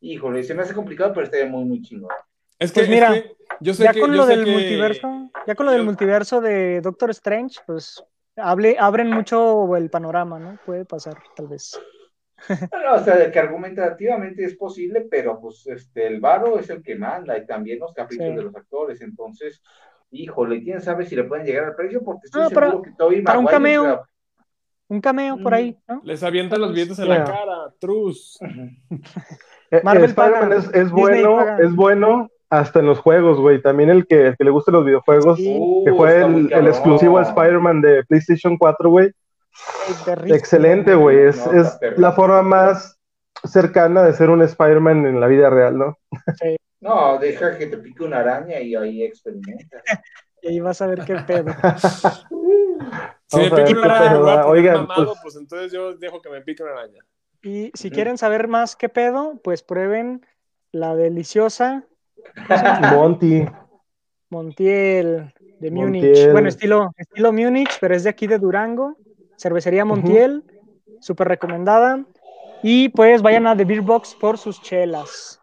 híjole, 0.00 0.42
se 0.42 0.54
me 0.54 0.62
hace 0.62 0.72
complicado, 0.72 1.12
pero 1.12 1.24
estaría 1.24 1.44
muy, 1.46 1.64
muy 1.66 1.82
chingón. 1.82 2.08
Es 2.58 2.72
que, 2.72 2.80
Pues 2.80 2.88
mira, 2.88 3.14
es 3.14 3.22
que 3.24 3.36
yo 3.60 3.74
sé 3.74 3.84
ya 3.84 3.92
que, 3.92 4.00
con 4.00 4.10
yo 4.12 4.16
lo 4.16 4.24
sé 4.24 4.34
del 4.36 4.44
que- 4.46 4.50
multiverso, 4.52 5.30
ya 5.46 5.54
con 5.54 5.66
lo 5.66 5.72
del 5.72 5.82
yo- 5.82 5.84
multiverso 5.84 6.40
de 6.40 6.80
Doctor 6.80 7.10
Strange, 7.10 7.60
pues 7.66 8.02
hable, 8.36 8.76
abren 8.78 9.10
mucho 9.10 9.76
el 9.76 9.90
panorama, 9.90 10.38
¿no? 10.38 10.58
Puede 10.64 10.86
pasar, 10.86 11.18
tal 11.36 11.48
vez. 11.48 11.78
Bueno, 12.72 12.94
o 12.94 13.04
sea, 13.04 13.16
de 13.16 13.30
que 13.30 13.38
argumentativamente 13.38 14.42
es 14.42 14.56
posible, 14.56 15.02
pero 15.10 15.38
pues 15.38 15.66
este, 15.66 16.06
el 16.06 16.18
varo 16.18 16.58
es 16.58 16.70
el 16.70 16.82
que 16.82 16.94
manda 16.96 17.36
y 17.36 17.44
también 17.44 17.78
los 17.80 17.92
caprichos 17.92 18.26
Sí. 18.28 18.34
de 18.34 18.42
los 18.42 18.56
actores, 18.56 19.02
entonces, 19.02 19.62
híjole, 20.12 20.62
quién 20.62 20.80
sabe 20.80 21.04
si 21.04 21.14
le 21.14 21.24
pueden 21.24 21.44
llegar 21.44 21.64
al 21.66 21.74
precio, 21.76 22.02
porque 22.02 22.22
estoy 22.24 22.40
Ah, 22.44 22.48
seguro 22.48 22.70
para- 22.70 22.82
que 22.82 22.96
Tobey 22.96 23.20
para 23.22 23.38
un 23.38 23.44
cameo. 23.46 24.02
Un 24.90 25.00
cameo 25.00 25.36
por 25.38 25.52
Mm. 25.52 25.54
ahí, 25.54 25.78
¿no? 25.88 26.00
Les 26.04 26.22
avienta 26.22 26.56
los 26.58 26.72
billetes 26.74 26.98
en 26.98 27.06
Yeah. 27.06 27.18
la 27.18 27.24
cara, 27.24 27.56
Truz. 27.80 28.38
Eh, 29.72 29.80
Marvel 29.84 30.04
Spider-Man 30.10 30.48
paga, 30.50 30.56
es, 30.80 30.90
bueno, 30.90 31.36
paga. 31.36 31.58
es 31.60 31.74
bueno 31.76 32.28
hasta 32.50 32.80
en 32.80 32.86
los 32.86 32.98
juegos, 32.98 33.38
güey. 33.38 33.62
También 33.62 33.88
el 33.88 34.04
que, 34.06 34.26
el 34.26 34.36
que 34.36 34.42
le 34.44 34.50
guste 34.50 34.72
los 34.72 34.84
videojuegos, 34.84 35.38
Sí. 35.38 35.44
que 35.84 35.92
Uh, 35.92 35.96
fue 35.96 36.16
el, 36.22 36.52
el 36.52 36.66
exclusivo 36.66 37.18
de 37.18 37.24
Spider-Man 37.26 37.80
de 37.80 38.02
PlayStation 38.04 38.58
4, 38.58 38.90
güey. 38.90 39.12
Excelente, 40.26 40.94
güey. 40.96 41.18
Es, 41.26 41.46
No, 41.46 41.52
es 41.52 41.78
la 41.96 42.10
forma 42.12 42.42
más 42.42 42.98
cercana 43.44 44.02
de 44.02 44.12
ser 44.12 44.28
un 44.30 44.42
Spider-Man 44.42 45.06
en 45.06 45.20
la 45.20 45.28
vida 45.28 45.48
real, 45.50 45.78
¿no? 45.78 45.96
No, 46.82 47.18
deja 47.18 47.58
que 47.58 47.66
te 47.66 47.76
pique 47.76 48.02
una 48.02 48.20
araña 48.20 48.58
y 48.58 48.74
ahí 48.74 49.02
experimenta. 49.04 49.82
Y 50.40 50.48
ahí 50.48 50.60
vas 50.60 50.80
a 50.80 50.86
ver 50.86 51.04
qué 51.04 51.14
pedo. 51.26 51.52
Si 53.30 53.38
me 53.38 53.64
pica 53.64 53.80
una 53.80 53.96
araña, 53.98 54.46
Oigan, 54.46 54.74
mamado, 54.82 55.06
pues- 55.06 55.18
pues 55.22 55.36
entonces 55.36 55.72
yo 55.72 55.94
dejo 55.96 56.20
que 56.20 56.30
me 56.30 56.40
pique 56.42 56.62
una 56.62 56.72
araña. 56.72 57.04
Y 57.42 57.70
si 57.74 57.90
quieren 57.90 58.18
saber 58.18 58.48
más 58.48 58.76
qué 58.76 58.88
pedo, 58.88 59.40
pues 59.42 59.62
prueben 59.62 60.26
la 60.72 60.94
deliciosa 60.94 61.84
Monty. 62.94 63.46
Montiel 64.30 65.32
de 65.58 65.70
Múnich. 65.70 66.30
Bueno, 66.32 66.48
estilo, 66.48 66.92
estilo 66.96 67.32
Múnich, 67.32 67.78
pero 67.80 67.94
es 67.94 68.04
de 68.04 68.10
aquí 68.10 68.26
de 68.26 68.38
Durango. 68.38 68.96
Cervecería 69.36 69.84
Montiel, 69.84 70.44
súper 71.00 71.28
recomendada. 71.28 72.04
Y 72.62 72.90
pues 72.90 73.22
vayan 73.22 73.46
a 73.46 73.56
The 73.56 73.64
Beer 73.64 73.80
Box 73.80 74.14
por 74.14 74.36
sus 74.38 74.60
chelas. 74.62 75.40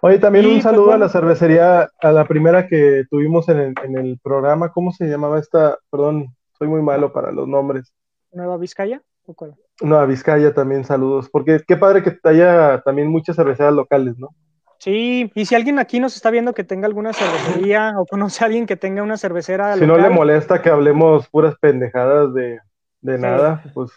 Oye, 0.00 0.18
también 0.18 0.44
Y, 0.44 0.48
un 0.48 0.54
pues, 0.54 0.62
saludo 0.62 0.84
bueno. 0.86 1.04
a 1.04 1.06
la 1.06 1.12
cervecería, 1.12 1.90
a 2.00 2.12
la 2.12 2.24
primera 2.26 2.68
que 2.68 3.04
tuvimos 3.10 3.48
en 3.48 3.58
el, 3.58 3.74
en 3.82 3.98
el 3.98 4.20
programa. 4.22 4.70
¿Cómo 4.72 4.92
se 4.92 5.06
llamaba 5.06 5.40
esta? 5.40 5.76
Perdón, 5.90 6.36
soy 6.58 6.68
muy 6.68 6.82
malo 6.82 7.12
para 7.12 7.32
los 7.32 7.46
nombres. 7.48 7.94
Nueva 8.32 8.56
Vizcaya. 8.56 9.02
¿o 9.26 9.34
cuál? 9.34 9.54
No, 9.80 9.96
a 9.96 10.06
Vizcaya 10.06 10.52
también 10.54 10.84
saludos, 10.84 11.28
porque 11.30 11.60
qué 11.66 11.76
padre 11.76 12.02
que 12.02 12.18
haya 12.24 12.80
también 12.82 13.08
muchas 13.08 13.36
cerveceras 13.36 13.74
locales, 13.74 14.18
¿no? 14.18 14.30
Sí, 14.78 15.30
y 15.34 15.44
si 15.44 15.54
alguien 15.54 15.78
aquí 15.78 15.98
nos 16.00 16.14
está 16.14 16.30
viendo 16.30 16.54
que 16.54 16.64
tenga 16.64 16.86
alguna 16.86 17.12
cervecería 17.12 17.92
o 17.98 18.06
conoce 18.06 18.44
a 18.44 18.46
alguien 18.46 18.66
que 18.66 18.76
tenga 18.76 19.02
una 19.02 19.16
cervecera 19.16 19.76
Si 19.76 19.86
no 19.86 19.98
le 19.98 20.08
molesta 20.08 20.62
que 20.62 20.70
hablemos 20.70 21.28
puras 21.28 21.56
pendejadas 21.60 22.32
de, 22.32 22.60
de 23.00 23.16
Sí. 23.16 23.22
nada, 23.22 23.62
pues 23.74 23.90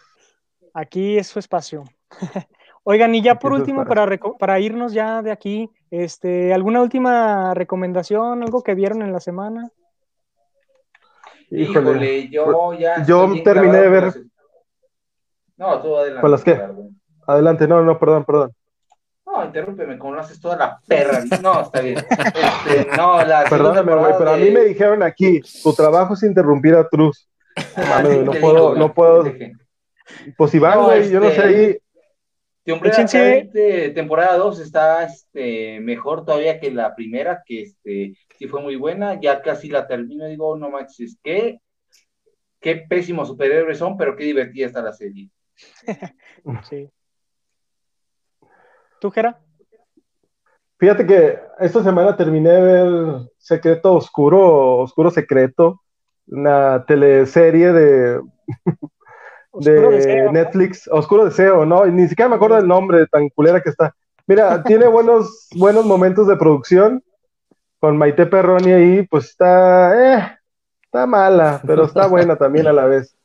aquí 0.74 1.18
es 1.18 1.28
su 1.28 1.38
espacio. 1.38 1.84
Oigan, 2.84 3.14
y 3.14 3.22
ya 3.22 3.38
por 3.38 3.52
último, 3.52 3.84
para, 3.84 4.08
para 4.40 4.58
irnos 4.58 4.92
ya 4.92 5.22
de 5.22 5.30
aquí, 5.30 5.70
este, 5.90 6.52
¿alguna 6.52 6.82
última 6.82 7.54
recomendación, 7.54 8.42
algo 8.42 8.62
que 8.62 8.74
vieron 8.74 9.02
en 9.02 9.12
la 9.12 9.20
semana? 9.20 9.70
Híjole. 11.60 11.90
Híjole, 11.90 12.28
yo 12.28 12.72
ya. 12.74 13.04
Yo 13.04 13.32
terminé 13.42 13.78
de 13.80 13.88
ver- 13.88 14.12
con 14.12 14.22
las- 14.22 14.26
No, 15.56 15.80
tú 15.82 15.96
adelante. 15.96 16.20
¿Con 16.20 16.30
las 16.30 16.44
qué? 16.44 16.60
Adelante, 17.26 17.68
no, 17.68 17.82
no, 17.82 17.98
perdón, 17.98 18.24
perdón. 18.24 18.52
No, 19.24 19.44
interrúpeme, 19.44 19.96
conoces 19.98 20.40
toda 20.40 20.56
la 20.56 20.80
perra. 20.86 21.22
No, 21.40 21.62
está 21.62 21.80
bien. 21.80 21.96
Este, 21.98 22.88
no, 22.96 23.24
la 23.24 23.44
Perdóname, 23.48 23.94
güey, 23.94 24.12
pero 24.18 24.30
a 24.30 24.36
de- 24.36 24.44
mí 24.44 24.50
me 24.50 24.60
dijeron 24.64 25.02
aquí, 25.02 25.40
tu 25.62 25.72
trabajo 25.72 26.14
es 26.14 26.22
interrumpir 26.24 26.74
a 26.74 26.88
Truz. 26.88 27.28
Ah, 27.76 28.02
no 28.26 28.32
puedo, 28.32 28.52
digo, 28.72 28.74
no 28.76 28.92
puedo. 28.92 29.22
deje. 29.22 29.52
Pues 30.36 30.54
Iván, 30.54 30.78
No, 30.78 30.84
güey, 30.86 31.10
yo 31.10 31.20
no 31.20 31.26
sé 31.30 31.32
este- 31.36 31.42
ahí. 31.42 31.78
The 32.64 32.72
Umbrella 32.74 32.96
Échense- 32.98 33.48
Academy, 33.50 33.94
temporada 33.94 34.36
2 34.36 34.60
está 34.60 35.02
este, 35.04 35.80
mejor 35.80 36.24
todavía 36.24 36.60
que 36.60 36.70
la 36.70 36.94
primera, 36.94 37.42
que 37.44 37.62
este, 37.62 38.14
sí 38.42 38.48
fue 38.48 38.60
muy 38.60 38.76
buena. 38.76 39.20
Ya 39.20 39.40
casi 39.40 39.68
la 39.68 39.86
termino 39.86 40.26
y 40.26 40.30
digo, 40.30 40.56
no 40.56 40.70
manches, 40.70 41.16
qué, 41.22 41.60
qué 42.60 42.84
pésimos 42.88 43.28
superhéroes 43.28 43.78
son, 43.78 43.96
pero 43.96 44.16
qué 44.16 44.24
divertida 44.24 44.66
está 44.66 44.82
la 44.82 44.92
serie. 44.92 45.30
Sí. 46.68 46.90
¿Tú, 49.00 49.10
Jera? 49.10 49.38
Fíjate 50.78 51.06
que 51.06 51.38
esta 51.60 51.82
semana 51.84 52.16
terminé 52.16 52.50
de 52.50 52.62
ver 52.62 53.30
Secreto 53.38 53.94
Oscuro, 53.94 54.78
Oscuro 54.78 55.10
Secreto, 55.10 55.82
una 56.26 56.84
teleserie 56.84 57.72
de, 57.72 58.20
Oscuro 59.50 59.90
de 59.90 59.96
Deseo, 59.96 60.24
¿no? 60.24 60.32
Netflix, 60.32 60.88
Oscuro 60.90 61.24
Deseo, 61.26 61.64
¿no? 61.64 61.86
Y 61.86 61.92
ni 61.92 62.08
siquiera 62.08 62.28
me 62.28 62.36
acuerdo 62.36 62.56
del 62.56 62.66
nombre 62.66 63.06
tan 63.06 63.28
culera 63.28 63.60
que 63.60 63.70
está. 63.70 63.94
Mira, 64.26 64.62
tiene 64.64 64.88
buenos, 64.88 65.48
buenos 65.54 65.84
momentos 65.84 66.26
de 66.26 66.36
producción, 66.36 67.04
con 67.82 67.96
Maite 67.96 68.26
Perroni 68.26 68.70
ahí, 68.70 69.02
pues 69.08 69.24
está, 69.30 70.14
eh, 70.16 70.38
está 70.84 71.04
mala, 71.04 71.60
pero 71.66 71.82
está 71.86 72.06
buena 72.06 72.36
también 72.36 72.68
a 72.68 72.72
la 72.72 72.84
vez. 72.86 73.16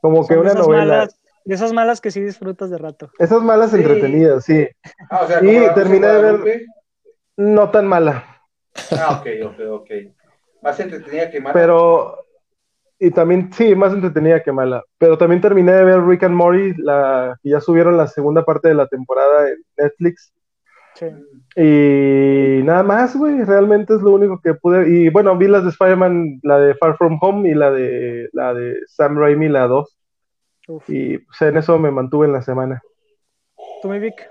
Como 0.00 0.26
que 0.26 0.32
Son 0.32 0.44
una 0.44 0.52
esas 0.52 0.66
novela. 0.66 0.84
malas, 0.86 1.20
de 1.44 1.54
esas 1.54 1.72
malas 1.74 2.00
que 2.00 2.10
sí 2.10 2.22
disfrutas 2.22 2.70
de 2.70 2.78
rato. 2.78 3.10
Esas 3.18 3.42
malas 3.42 3.70
Sí. 3.70 3.76
entretenidas, 3.76 4.44
sí. 4.46 4.66
Ah, 5.10 5.20
o 5.24 5.26
sea, 5.26 5.44
Y 5.44 5.74
terminé 5.74 6.06
de 6.06 6.22
ver- 6.22 6.38
Guadalupe. 6.38 6.66
No 7.36 7.70
tan 7.70 7.86
mala. 7.86 8.24
Ah, 8.98 9.20
ok, 9.20 9.26
ok, 9.44 9.60
ok. 9.72 9.90
Más 10.62 10.80
entretenida 10.80 11.30
que 11.30 11.40
mala. 11.42 11.52
Pero, 11.52 12.16
y 12.98 13.10
también, 13.10 13.52
sí, 13.52 13.74
más 13.74 13.92
entretenida 13.92 14.42
que 14.42 14.52
mala. 14.52 14.82
Pero 14.96 15.18
también 15.18 15.42
terminé 15.42 15.72
de 15.72 15.84
ver 15.84 16.02
Rick 16.02 16.22
and 16.22 16.34
Morty, 16.34 16.72
la, 16.78 17.38
que 17.42 17.50
ya 17.50 17.60
subieron 17.60 17.98
la 17.98 18.06
segunda 18.06 18.42
parte 18.42 18.68
de 18.68 18.74
la 18.74 18.86
temporada 18.88 19.50
en 19.50 19.56
Netflix. 19.76 20.32
Sí. 20.98 21.06
Y 21.56 22.62
nada 22.64 22.82
más, 22.82 23.16
güey, 23.16 23.44
realmente 23.44 23.94
es 23.94 24.00
lo 24.00 24.12
único 24.12 24.40
que 24.40 24.54
pude. 24.54 24.88
Y 24.88 25.08
bueno, 25.10 25.36
vi 25.36 25.46
las 25.46 25.62
de 25.62 25.70
Spider-Man, 25.70 26.40
la 26.42 26.58
de 26.58 26.74
Far 26.74 26.96
From 26.96 27.18
Home 27.20 27.48
y 27.48 27.54
la 27.54 27.70
de, 27.70 28.28
la 28.32 28.52
de 28.52 28.78
Sam 28.86 29.16
Raimi, 29.16 29.48
la 29.48 29.66
2. 29.66 29.96
Uf. 30.68 30.90
Y 30.90 31.18
pues, 31.18 31.42
en 31.42 31.56
eso 31.56 31.78
me 31.78 31.90
mantuve 31.90 32.26
en 32.26 32.32
la 32.32 32.42
semana. 32.42 32.82
¿Tú, 33.80 33.88
mi 33.88 33.98
Vic? 33.98 34.28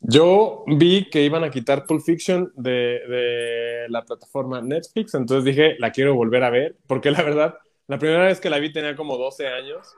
Yo 0.00 0.64
vi 0.66 1.08
que 1.08 1.22
iban 1.22 1.44
a 1.44 1.50
quitar 1.50 1.86
Pulp 1.86 2.02
Fiction 2.02 2.52
de, 2.56 3.00
de, 3.08 3.86
la 3.88 4.02
plataforma 4.02 4.60
Netflix, 4.60 5.14
entonces 5.14 5.44
dije, 5.44 5.76
la 5.78 5.92
quiero 5.92 6.14
volver 6.14 6.44
a 6.44 6.50
ver, 6.50 6.76
porque 6.86 7.10
la 7.10 7.22
verdad, 7.22 7.54
la 7.86 7.98
primera 7.98 8.24
vez 8.24 8.38
que 8.38 8.50
la 8.50 8.58
vi 8.58 8.70
tenía 8.70 8.96
como 8.96 9.16
12 9.16 9.46
años 9.46 9.94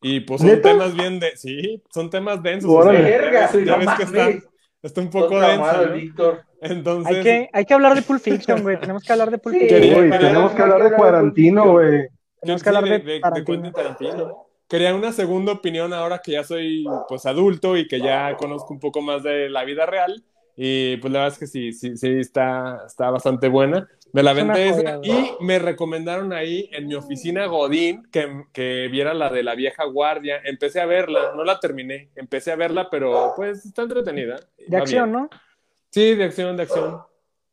y 0.00 0.20
pues 0.20 0.40
son 0.40 0.50
¿Neta? 0.50 0.70
temas 0.70 0.94
bien 0.94 1.18
de... 1.18 1.36
Sí, 1.36 1.82
son 1.92 2.08
temas 2.08 2.40
densos. 2.40 2.70
O 2.70 2.82
sea, 2.84 2.92
Verga, 2.92 3.50
ya 3.52 3.76
ves 3.76 3.88
que 3.96 4.02
está. 4.04 4.47
Está 4.82 5.00
un 5.00 5.10
poco 5.10 5.40
denso, 5.40 5.86
¿no? 5.86 5.92
Víctor. 5.92 6.40
Entonces, 6.60 7.16
Hay 7.16 7.22
que, 7.22 7.50
hay 7.52 7.64
que 7.64 7.74
hablar 7.74 7.94
de 7.94 8.02
Pulp 8.02 8.20
Fiction, 8.20 8.62
güey. 8.62 8.78
Tenemos 8.80 9.02
que 9.04 9.12
hablar 9.12 9.30
de 9.30 9.38
Pulp 9.38 9.54
Sí. 9.54 9.60
Fiction. 9.60 9.80
Quería- 9.80 9.98
Uy, 9.98 10.10
tenemos 10.10 10.52
que 10.52 10.62
hablar 10.62 10.82
de 10.90 10.96
Cuarantino, 10.96 11.72
güey. 11.72 12.08
Tenemos 12.40 12.60
Sí, 12.60 12.64
que 12.64 12.68
hablar 12.68 12.84
de, 12.84 12.98
de 13.00 13.20
Tarantino. 13.20 13.72
Quería 14.68 14.94
una 14.94 15.12
segunda 15.12 15.52
opinión 15.52 15.92
ahora 15.94 16.18
que 16.22 16.32
ya 16.32 16.44
soy 16.44 16.84
pues 17.08 17.24
adulto 17.26 17.76
y 17.76 17.88
que 17.88 18.00
ya 18.00 18.36
conozco 18.36 18.72
un 18.74 18.80
poco 18.80 19.00
más 19.00 19.22
de 19.22 19.48
la 19.48 19.64
vida 19.64 19.86
real. 19.86 20.22
Y 20.56 20.96
pues 20.98 21.12
la 21.12 21.20
verdad 21.20 21.32
es 21.34 21.38
que 21.38 21.46
sí, 21.46 21.72
sí, 21.72 21.96
sí, 21.96 22.18
está, 22.18 22.82
está 22.86 23.10
bastante 23.10 23.48
buena. 23.48 23.88
Me 24.12 24.22
la 24.22 24.30
aventé 24.30 24.68
esa 24.68 25.00
y 25.02 25.30
me 25.40 25.58
recomendaron 25.58 26.32
ahí 26.32 26.68
en 26.72 26.86
mi 26.86 26.94
oficina 26.94 27.46
Godín 27.46 28.04
que, 28.10 28.44
que 28.52 28.88
viera 28.90 29.12
la 29.14 29.28
de 29.30 29.42
la 29.42 29.54
vieja 29.54 29.84
guardia. 29.84 30.40
Empecé 30.44 30.80
a 30.80 30.86
verla, 30.86 31.32
no 31.36 31.44
la 31.44 31.60
terminé. 31.60 32.10
Empecé 32.16 32.52
a 32.52 32.56
verla, 32.56 32.88
pero 32.90 33.32
pues 33.36 33.64
está 33.66 33.82
entretenida. 33.82 34.36
De 34.66 34.76
Va 34.76 34.82
acción, 34.82 35.10
bien. 35.12 35.22
¿no? 35.22 35.30
Sí, 35.90 36.14
de 36.14 36.24
acción, 36.24 36.56
de 36.56 36.62
acción. 36.62 37.00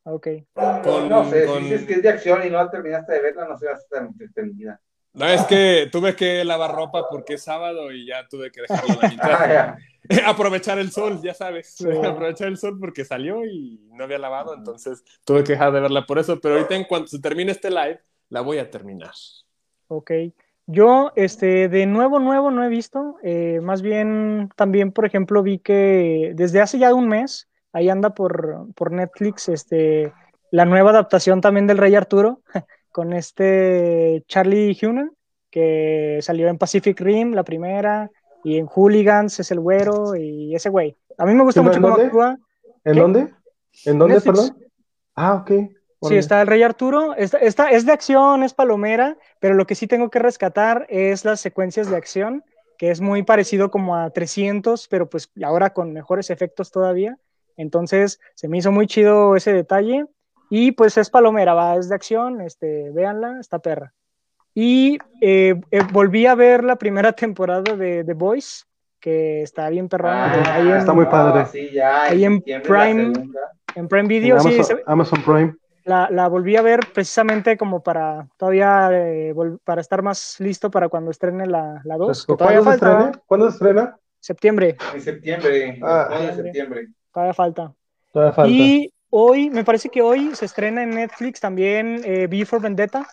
Ok. 0.04 0.28
Con- 0.84 1.10
no 1.10 1.30
sé, 1.30 1.46
con- 1.46 1.58
si 1.64 1.70
dices 1.70 1.86
que 1.86 1.94
es 1.94 2.04
de 2.04 2.10
acción 2.10 2.46
y 2.46 2.50
no 2.50 2.70
terminaste 2.70 3.14
de 3.14 3.22
verla, 3.22 3.48
no 3.48 3.58
seas 3.58 3.88
tan 3.90 4.08
entretenida. 4.08 4.80
No, 5.14 5.26
es 5.28 5.44
que 5.44 5.88
tuve 5.92 6.16
que 6.16 6.44
lavar 6.44 6.76
ropa 6.76 7.08
porque 7.10 7.36
es 7.36 7.44
sábado 7.44 7.92
y 7.92 8.06
ya 8.06 8.28
tuve 8.28 8.52
que 8.52 8.62
dejarlo 8.62 8.94
a 9.00 9.04
la 9.04 9.10
mitad. 9.10 9.32
Ah, 9.32 9.48
ya. 9.48 9.78
aprovechar 10.26 10.80
el 10.80 10.92
sol, 10.92 11.20
ya 11.22 11.34
sabes. 11.34 11.76
Sí. 11.76 11.88
Aprovechar 12.04 12.48
el 12.48 12.58
sol 12.58 12.78
porque 12.80 13.06
salió 13.06 13.46
y 13.46 13.80
no 13.94 14.04
había 14.04 14.18
lavado, 14.20 14.54
entonces 14.54 15.04
tuve 15.24 15.44
que 15.44 15.54
dejar 15.54 15.74
de 15.74 15.82
verla 15.82 16.06
por 16.06 16.20
eso. 16.20 16.40
Pero 16.40 16.56
ahorita, 16.56 16.76
en 16.76 16.86
cuanto 16.86 17.08
se 17.08 17.20
termine 17.20 17.52
este 17.52 17.70
live, 17.70 18.00
la 18.30 18.42
voy 18.42 18.58
a 18.58 18.70
terminar. 18.70 19.14
Ok. 19.88 20.12
Yo, 20.68 21.12
este, 21.16 21.70
de 21.70 21.86
nuevo, 21.86 22.20
nuevo 22.20 22.50
no 22.50 22.64
he 22.64 22.70
visto. 22.70 23.18
eh, 23.24 23.60
más 23.62 23.82
bien, 23.82 24.50
también, 24.56 24.92
por 24.92 25.06
ejemplo, 25.06 25.44
vi 25.44 25.60
que 25.60 26.32
desde 26.34 26.62
hace 26.62 26.80
ya 26.80 26.94
un 26.94 27.08
mes, 27.08 27.48
ahí 27.72 27.90
anda 27.90 28.16
por, 28.16 28.68
por 28.74 28.92
Netflix, 28.92 29.48
este, 29.50 30.12
la 30.50 30.66
nueva 30.66 30.90
adaptación 30.90 31.42
también 31.42 31.68
del 31.68 31.78
Rey 31.78 31.94
Arturo, 31.94 32.42
con 32.92 33.14
este 33.14 34.24
Charlie 34.28 34.78
Hunnam, 34.82 35.12
que 35.52 36.20
salió 36.22 36.48
en 36.48 36.58
Pacific 36.58 37.00
Rim, 37.00 37.34
la 37.34 37.44
primera, 37.44 38.10
y 38.46 38.58
en 38.58 38.68
Hooligans 38.68 39.40
es 39.40 39.52
el 39.52 39.60
güero, 39.60 40.16
y 40.16 40.56
ese 40.56 40.70
güey. 40.70 40.96
A 41.18 41.26
mí 41.26 41.34
me 41.34 41.44
gusta 41.44 41.62
¿En 41.62 41.66
mucho 41.66 41.82
cómo 41.82 41.90
dónde? 41.90 42.06
actúa. 42.06 42.38
¿En 42.84 42.94
¿Qué? 42.94 43.00
dónde? 43.00 43.34
¿En 43.86 44.00
dónde, 44.00 44.16
Netflix. 44.16 44.40
perdón? 44.40 44.66
Ah, 45.16 45.34
ok. 45.36 45.52
Sí, 46.04 46.16
está 46.16 46.42
el 46.42 46.48
Rey 46.48 46.62
Arturo. 46.62 47.16
Esta, 47.16 47.40
esta 47.40 47.72
es 47.72 47.86
de 47.86 47.92
acción, 47.92 48.44
es 48.44 48.54
palomera, 48.54 49.18
pero 49.40 49.56
lo 49.56 49.66
que 49.66 49.74
sí 49.74 49.88
tengo 49.88 50.12
que 50.12 50.20
rescatar 50.20 50.86
es 50.90 51.26
las 51.26 51.40
secuencias 51.40 51.90
de 51.90 51.96
acción, 51.98 52.44
que 52.78 52.92
es 52.92 53.02
muy 53.02 53.24
parecido 53.24 53.72
como 53.72 53.96
a 53.96 54.12
300, 54.12 54.88
pero 54.90 55.10
pues 55.10 55.32
ahora 55.44 55.72
con 55.72 55.94
mejores 55.94 56.30
efectos 56.30 56.70
todavía. 56.70 57.18
Entonces 57.58 58.20
se 58.36 58.48
me 58.48 58.60
hizo 58.60 58.72
muy 58.72 58.86
chido 58.86 59.36
ese 59.36 59.54
detalle. 59.54 60.06
Y 60.52 60.74
pues 60.74 60.96
es 60.98 61.10
palomera, 61.10 61.56
va, 61.56 61.76
es 61.76 61.90
de 61.90 61.96
acción, 61.96 62.42
este, 62.42 62.92
véanla, 62.92 63.40
está 63.40 63.58
perra. 63.58 63.96
Y 64.58 64.98
eh, 65.22 65.60
eh, 65.70 65.82
volví 65.92 66.26
a 66.26 66.34
ver 66.34 66.64
la 66.64 66.78
primera 66.78 67.12
temporada 67.12 67.76
de 67.76 68.04
The 68.06 68.14
Voice, 68.14 68.64
que 69.02 69.42
está 69.42 69.70
bien 69.70 69.90
perrona. 69.90 70.34
Ah, 70.34 70.56
ahí 70.56 70.70
en, 70.70 70.78
está 70.78 70.94
muy 70.94 71.06
padre. 71.08 71.46
Sí, 71.46 71.70
ya. 71.74 72.04
Ahí 72.06 72.24
en 72.24 72.42
Prime. 72.42 73.12
en 73.76 73.88
Prime 73.90 74.00
En 74.02 74.08
Video, 74.08 74.40
sí, 74.40 74.48
Amazon, 74.56 74.78
se- 74.78 74.84
Amazon 74.88 75.22
Prime. 75.24 75.56
la, 75.84 76.08
la 76.10 76.30
volví 76.30 76.56
a 76.56 76.62
ver 76.62 76.80
precisamente 76.94 77.58
como 77.58 77.84
para 77.84 78.28
todavía 78.38 78.90
eh, 78.94 79.36
para 79.66 79.82
estar 79.82 80.02
más 80.02 80.38
listo 80.40 80.72
para 80.72 80.88
cuando 80.88 81.12
estrene 81.12 81.46
la, 81.46 81.82
la 81.84 81.98
2, 81.98 82.26
que 82.26 82.36
todavía 82.38 82.60
¿Cuándo 82.62 82.72
se 82.72 82.80
falta, 82.80 82.98
estrena? 83.02 83.24
¿Cuándo 83.28 83.50
se 83.52 83.54
estrena? 83.56 83.98
septiembre, 84.22 84.78
En 84.94 85.02
septiembre. 85.02 85.80
Ah. 85.84 86.08
9 86.10 86.26
de 86.28 86.34
septiembre. 86.44 86.88
todavía 87.14 87.34
falta. 87.34 87.74
Todavía 88.14 88.34
falta. 88.34 88.50
Y 88.52 88.90
hoy, 89.10 89.50
me 89.50 89.64
parece 89.66 89.90
que 89.90 90.02
hoy 90.02 90.34
se 90.34 90.46
estrena 90.46 90.82
en 90.82 90.92
Netflix 90.92 91.42
también 91.42 92.02
eh, 92.06 92.26
V 92.28 92.46
for 92.46 92.62
Vendetta, 92.62 93.06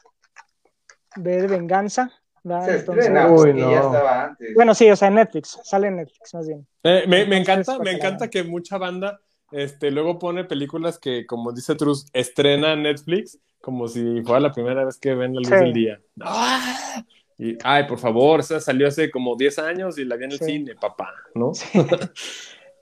de 1.16 1.46
venganza. 1.46 2.10
¿verdad? 2.44 2.64
Se 2.66 2.78
Entonces- 2.80 3.04
estrena 3.06 3.30
Uy, 3.30 3.36
porque 3.36 3.60
ya 3.60 3.66
no. 3.66 3.86
estaba 3.86 4.24
antes. 4.24 4.54
bueno, 4.56 4.74
sí, 4.74 4.90
o 4.90 4.96
sea, 4.96 5.08
en 5.08 5.14
Netflix, 5.14 5.60
sale 5.62 5.86
en 5.86 5.96
Netflix 5.96 6.34
más 6.34 6.48
bien. 6.48 6.66
Eh, 6.82 7.04
me, 7.06 7.24
me 7.26 7.36
Entonces, 7.36 7.68
encanta, 7.68 7.78
me 7.84 7.90
encanta 7.92 8.28
que 8.30 8.42
mucha 8.42 8.78
banda 8.78 9.20
este, 9.52 9.90
luego 9.92 10.18
pone 10.18 10.42
películas 10.44 10.98
que, 10.98 11.24
como 11.26 11.52
dice 11.52 11.74
Truz, 11.76 12.06
estrena 12.12 12.72
en 12.72 12.82
Netflix 12.82 13.38
como 13.60 13.86
si 13.86 14.22
fuera 14.22 14.40
la 14.40 14.50
primera 14.52 14.84
vez 14.84 14.98
que 14.98 15.14
ven 15.14 15.34
la 15.34 15.40
luz 15.40 15.48
Sí. 15.48 15.54
del 15.54 15.72
día. 15.72 16.00
¡Ah! 16.20 17.04
Y, 17.38 17.56
ay, 17.62 17.86
por 17.86 17.98
favor, 18.00 18.40
esa 18.40 18.58
salió 18.60 18.88
hace 18.88 19.08
como 19.10 19.36
10 19.36 19.58
años 19.60 19.96
y 19.98 20.04
la 20.04 20.16
vi 20.16 20.24
en 20.24 20.32
el 20.32 20.38
Sí. 20.38 20.44
cine, 20.46 20.74
papá, 20.74 21.12
¿no? 21.36 21.52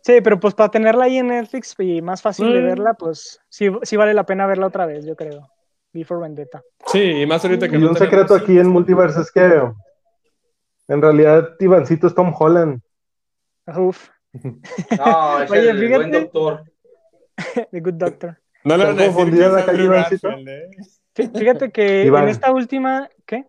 Sí, 0.02 0.20
pero 0.24 0.40
pues 0.40 0.54
para 0.54 0.70
tenerla 0.70 1.04
ahí 1.04 1.18
en 1.18 1.26
Netflix 1.26 1.74
y 1.78 2.00
más 2.00 2.22
fácil 2.22 2.50
de 2.54 2.60
Mm. 2.62 2.64
verla, 2.64 2.94
pues 2.94 3.38
sí, 3.50 3.66
sí 3.82 3.96
vale 3.96 4.14
la 4.14 4.24
pena 4.24 4.46
verla 4.46 4.66
otra 4.68 4.86
vez, 4.86 5.04
yo 5.04 5.14
creo. 5.14 5.50
V 5.92 6.04
for 6.04 6.20
Vendetta. 6.20 6.62
Sí, 6.86 7.00
y 7.22 7.26
más 7.26 7.44
ahorita 7.44 7.68
que 7.68 7.76
Y 7.76 7.78
no 7.80 7.88
un 7.88 7.94
tenemos 7.94 7.98
secreto 8.10 8.34
aquí 8.34 8.58
en 8.58 8.68
Multiverse 8.68 9.20
es 9.22 9.30
que 9.32 9.72
en 10.88 11.02
realidad 11.02 11.50
Ivancito 11.58 12.06
es 12.06 12.14
Tom 12.14 12.32
Holland. 12.38 12.80
Uf, 13.76 14.08
No, 14.32 15.42
es 15.42 15.50
Oye, 15.50 15.70
el 15.70 15.78
fíjate. 15.78 15.96
buen 15.96 16.10
doctor. 16.12 16.64
The 17.72 17.80
Good 17.80 17.94
Doctor. 17.94 18.38
No 18.64 18.76
le 18.76 18.82
¿Están 18.84 18.96
van 18.96 19.04
a 19.04 19.56
decir 19.56 19.74
que 19.76 19.82
Ivancito? 19.82 20.28
¿eh? 20.30 20.68
Fí- 21.14 21.38
Fíjate 21.38 21.70
que 21.72 22.04
Iván. 22.04 22.24
en 22.24 22.28
esta 22.28 22.52
última, 22.52 23.08
¿qué? 23.26 23.46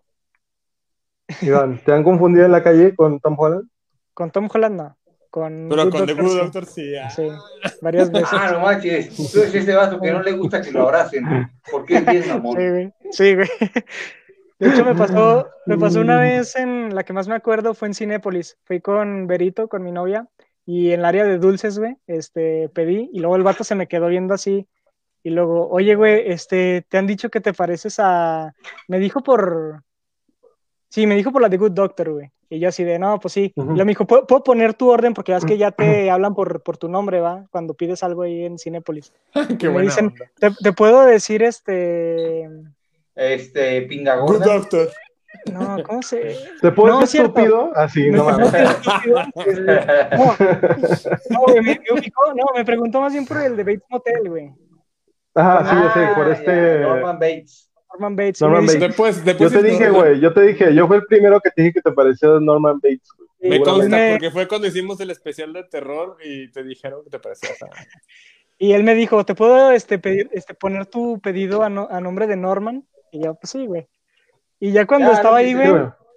Iván, 1.41 1.80
¿te 1.84 1.91
han 1.93 2.03
confundido 2.03 2.45
en 2.45 2.51
la 2.51 2.63
calle 2.63 2.95
con 2.95 3.19
Tom 3.19 3.35
Holland? 3.38 3.68
Con 4.13 4.31
Tom 4.31 4.47
Holland 4.53 4.76
no. 4.77 4.97
Con 5.32 5.70
Pero 5.70 5.86
Good 5.86 5.91
con 5.91 6.06
The 6.06 6.14
Good. 6.14 6.38
Doctor 6.40 6.66
sí. 6.66 6.95
ah. 6.98 7.10
Sí, 7.10 7.28
varias 7.82 8.12
veces. 8.12 8.30
Ah, 8.34 8.52
no 8.52 8.60
manches. 8.60 9.16
Tú 9.16 9.40
eres 9.40 9.56
ese 9.56 9.74
vato 9.74 9.99
que 9.99 10.12
no 10.12 10.22
le 10.22 10.34
gusta 10.34 10.62
que 10.62 10.72
lo 10.72 10.84
abracen. 10.84 11.26
Porque 11.72 11.95
es 11.95 12.06
bien 12.06 12.28
mamón. 12.28 12.58
Sí, 12.58 12.70
güey. 12.70 12.94
Sí, 13.12 13.36
güey. 13.36 13.49
De 14.60 14.70
hecho, 14.70 14.86
me 14.86 14.94
pasó, 14.94 15.49
me 15.66 15.78
pasó 15.78 16.02
una 16.02 16.20
vez 16.20 16.56
en 16.56 16.94
la 16.94 17.03
que 17.03 17.14
más 17.14 17.28
me 17.28 17.34
acuerdo 17.34 17.74
fue 17.74 17.88
en 17.88 17.95
Cinépolis. 17.95 18.60
Fui 18.66 18.80
con 18.80 19.26
Berito, 19.26 19.68
con 19.68 19.84
mi 19.84 19.91
novia, 19.91 20.28
y 20.66 20.91
en 20.91 20.99
el 20.99 21.06
área 21.06 21.24
de 21.24 21.40
dulces, 21.40 21.80
güey, 21.80 21.98
este, 22.06 22.70
pedí, 22.70 23.10
y 23.12 23.22
luego 23.22 23.38
el 23.38 23.44
vato 23.44 23.64
se 23.64 23.74
me 23.74 23.88
quedó 23.88 24.08
viendo 24.08 24.36
así. 24.36 24.68
Y 25.24 25.32
luego, 25.32 25.68
oye, 25.70 25.95
güey, 25.95 26.30
este, 26.30 26.86
te 26.90 26.98
han 26.99 27.08
dicho 27.08 27.30
que 27.30 27.41
te 27.41 27.53
pareces 27.53 27.95
a. 27.99 28.53
Me 28.88 28.99
dijo 28.99 29.24
por. 29.24 29.84
Sí, 30.90 31.08
me 31.08 31.16
dijo 31.16 31.32
por 31.32 31.41
la 31.41 31.49
de 31.49 31.58
Good 31.58 31.72
Doctor, 31.72 32.12
güey. 32.12 32.32
Y 32.53 32.60
yo 32.60 32.68
así 32.68 32.84
de, 32.84 32.99
no, 32.99 33.18
pues 33.18 33.34
sí. 33.34 33.53
Y 33.56 33.61
luego 33.61 33.78
me 33.86 33.91
dijo, 33.91 34.06
¿puedo, 34.06 34.28
puedo 34.28 34.44
poner 34.44 34.73
tu 34.73 34.90
orden? 34.91 35.14
Porque 35.14 35.34
es 35.34 35.45
que 35.45 35.57
ya 35.57 35.72
te 35.72 36.11
hablan 36.11 36.36
por, 36.36 36.61
por 36.61 36.76
tu 36.78 36.90
nombre, 36.90 37.22
¿va? 37.22 37.45
Cuando 37.49 37.73
pides 37.73 38.03
algo 38.03 38.23
ahí 38.23 38.44
en 38.44 38.60
Cinépolis. 38.60 39.14
Qué 39.57 39.68
me 39.68 39.73
buena 39.73 39.88
dicen, 39.90 40.07
onda. 40.07 40.26
te, 40.38 40.52
te 40.61 40.73
puedo 40.73 41.06
decir, 41.06 41.44
este. 41.44 42.49
Este, 43.15 43.84
pinga 43.84 44.18
Good. 44.18 44.44
Doctor. 44.44 44.90
No, 45.49 45.82
¿cómo 45.84 46.02
se.? 46.02 46.36
¿Te 46.61 46.72
puedo 46.73 46.95
No, 46.95 46.99
decir 46.99 47.22
estúpido? 47.22 47.72
Así, 47.73 48.11
no 48.11 48.18
No, 48.30 48.38
mames. 48.38 48.53
No, 51.30 51.45
me, 51.48 51.61
me 51.61 51.80
ubicó, 51.94 52.34
no, 52.36 52.44
me 52.53 52.65
preguntó 52.65 52.99
más 52.99 53.14
bien 53.14 53.26
por 53.26 53.38
el 53.38 53.56
de 53.56 53.64
Bates 53.64 53.84
Motel, 53.90 54.30
güey. 54.30 54.52
Ajá, 55.34 55.69
sí, 55.69 55.76
ya 55.82 55.94
sé, 55.94 55.99
Ah, 56.06 56.14
por 56.15 56.28
este. 56.32 56.80
Norman 56.82 57.18
Bates. 57.18 57.70
Norman 57.93 58.15
Bates. 58.15 58.41
Norman 58.41 58.65
Bates. 58.65 58.80
Después, 58.80 59.18
Yo 59.18 59.23
después 59.23 59.51
te 59.51 59.63
dije, 59.63 59.89
güey, 59.89 60.19
yo 60.19 60.34
te 60.34 60.41
dije, 60.41 60.73
yo 60.73 60.88
fui 60.88 60.97
el 60.97 61.05
primero 61.05 61.39
que 61.41 61.51
te 61.51 61.61
dije 61.63 61.73
que 61.76 61.81
te 61.81 61.91
pareció 61.91 62.39
Norman 62.39 62.80
Bates. 62.81 63.09
güey. 63.18 63.49
Me 63.51 63.61
consta, 63.61 63.89
Me- 63.95 64.11
porque 64.11 64.30
fue 64.31 64.47
cuando 64.47 64.68
hicimos 64.68 64.99
el 65.01 65.09
especial 65.09 65.51
de 65.53 65.63
terror 65.63 66.18
y 66.23 66.49
te 66.51 66.63
dijeron 66.63 67.03
que 67.03 67.09
te 67.09 67.19
parecías 67.19 67.61
a... 67.63 67.68
Y 68.59 68.73
él 68.73 68.84
me 68.84 68.93
dijo, 68.93 69.26
¿te 69.26 69.34
puedo 69.34 69.72
este, 69.72 69.97
pedir, 69.97 70.30
este, 70.34 70.53
poner 70.53 70.85
tu 70.85 71.19
pedido 71.19 71.63
a, 71.63 71.69
no- 71.69 71.88
a 71.89 71.99
nombre 71.99 72.27
de 72.27 72.35
Norman? 72.35 72.85
Y 73.11 73.23
yo, 73.23 73.34
pues 73.34 73.49
sí, 73.49 73.65
güey. 73.65 73.88
Y 74.59 74.72
ya 74.72 74.85
cuando 74.85 75.09
Ya, 75.09 75.15
estaba 75.15 75.38
ahí, 75.38 75.53
güey. 75.55 75.68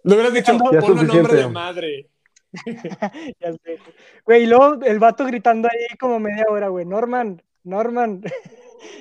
Le 0.02 0.14
hubieras 0.14 0.34
dicho, 0.34 0.52
ponlo 0.58 0.78
a 0.78 0.82
nombre 0.82 0.96
suficiente. 1.06 1.36
de 1.36 1.48
madre. 1.48 2.08
ya 3.40 3.52
sé. 3.52 3.78
Güey, 4.26 4.42
y 4.42 4.46
luego 4.46 4.78
el 4.84 4.98
vato 4.98 5.24
gritando 5.24 5.68
ahí 5.68 5.96
como 5.98 6.20
media 6.20 6.44
hora, 6.50 6.68
güey, 6.68 6.84
Norman, 6.84 7.42
Norman. 7.64 8.22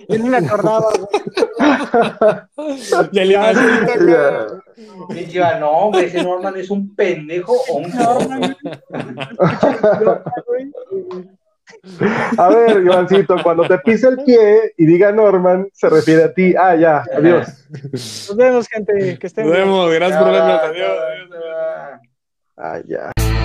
Yo 0.09 0.17
ni 0.19 0.29
me 0.29 0.37
acordaba, 0.37 0.91
güey. 2.57 2.79
Y 3.11 3.19
el 3.19 3.31
Ivancito 3.31 3.91
acá. 3.93 4.05
Ya. 4.05 5.15
Y 5.15 5.25
yo, 5.27 5.59
no, 5.59 5.69
hombre, 5.71 6.05
ese 6.05 6.23
Norman 6.23 6.57
es 6.57 6.69
un 6.69 6.93
pendejo 6.95 7.53
o 7.69 7.77
un 7.77 7.89
Norman. 7.91 8.55
güey. 10.47 10.71
A 12.37 12.49
ver, 12.49 12.77
Ivancito, 12.83 13.35
cuando 13.43 13.63
te 13.67 13.77
pise 13.79 14.07
el 14.09 14.17
pie 14.23 14.73
y 14.77 14.85
diga 14.85 15.11
Norman, 15.11 15.67
se 15.73 15.89
refiere 15.89 16.23
a 16.25 16.33
ti. 16.33 16.53
Ah, 16.57 16.75
ya, 16.75 17.03
adiós. 17.15 17.47
Nos 17.91 18.35
vemos, 18.35 18.67
gente. 18.67 19.17
Que 19.19 19.27
estén 19.27 19.45
Nos 19.45 19.53
bien. 19.55 19.65
vemos, 19.67 19.91
gracias 19.93 20.21
por 20.23 20.31
Ya, 20.33 20.45
vernos. 20.45 20.77
ya, 20.77 20.91
Adiós. 20.97 21.29
ya. 21.31 22.01
Ah, 22.57 22.79
ya. 22.85 23.42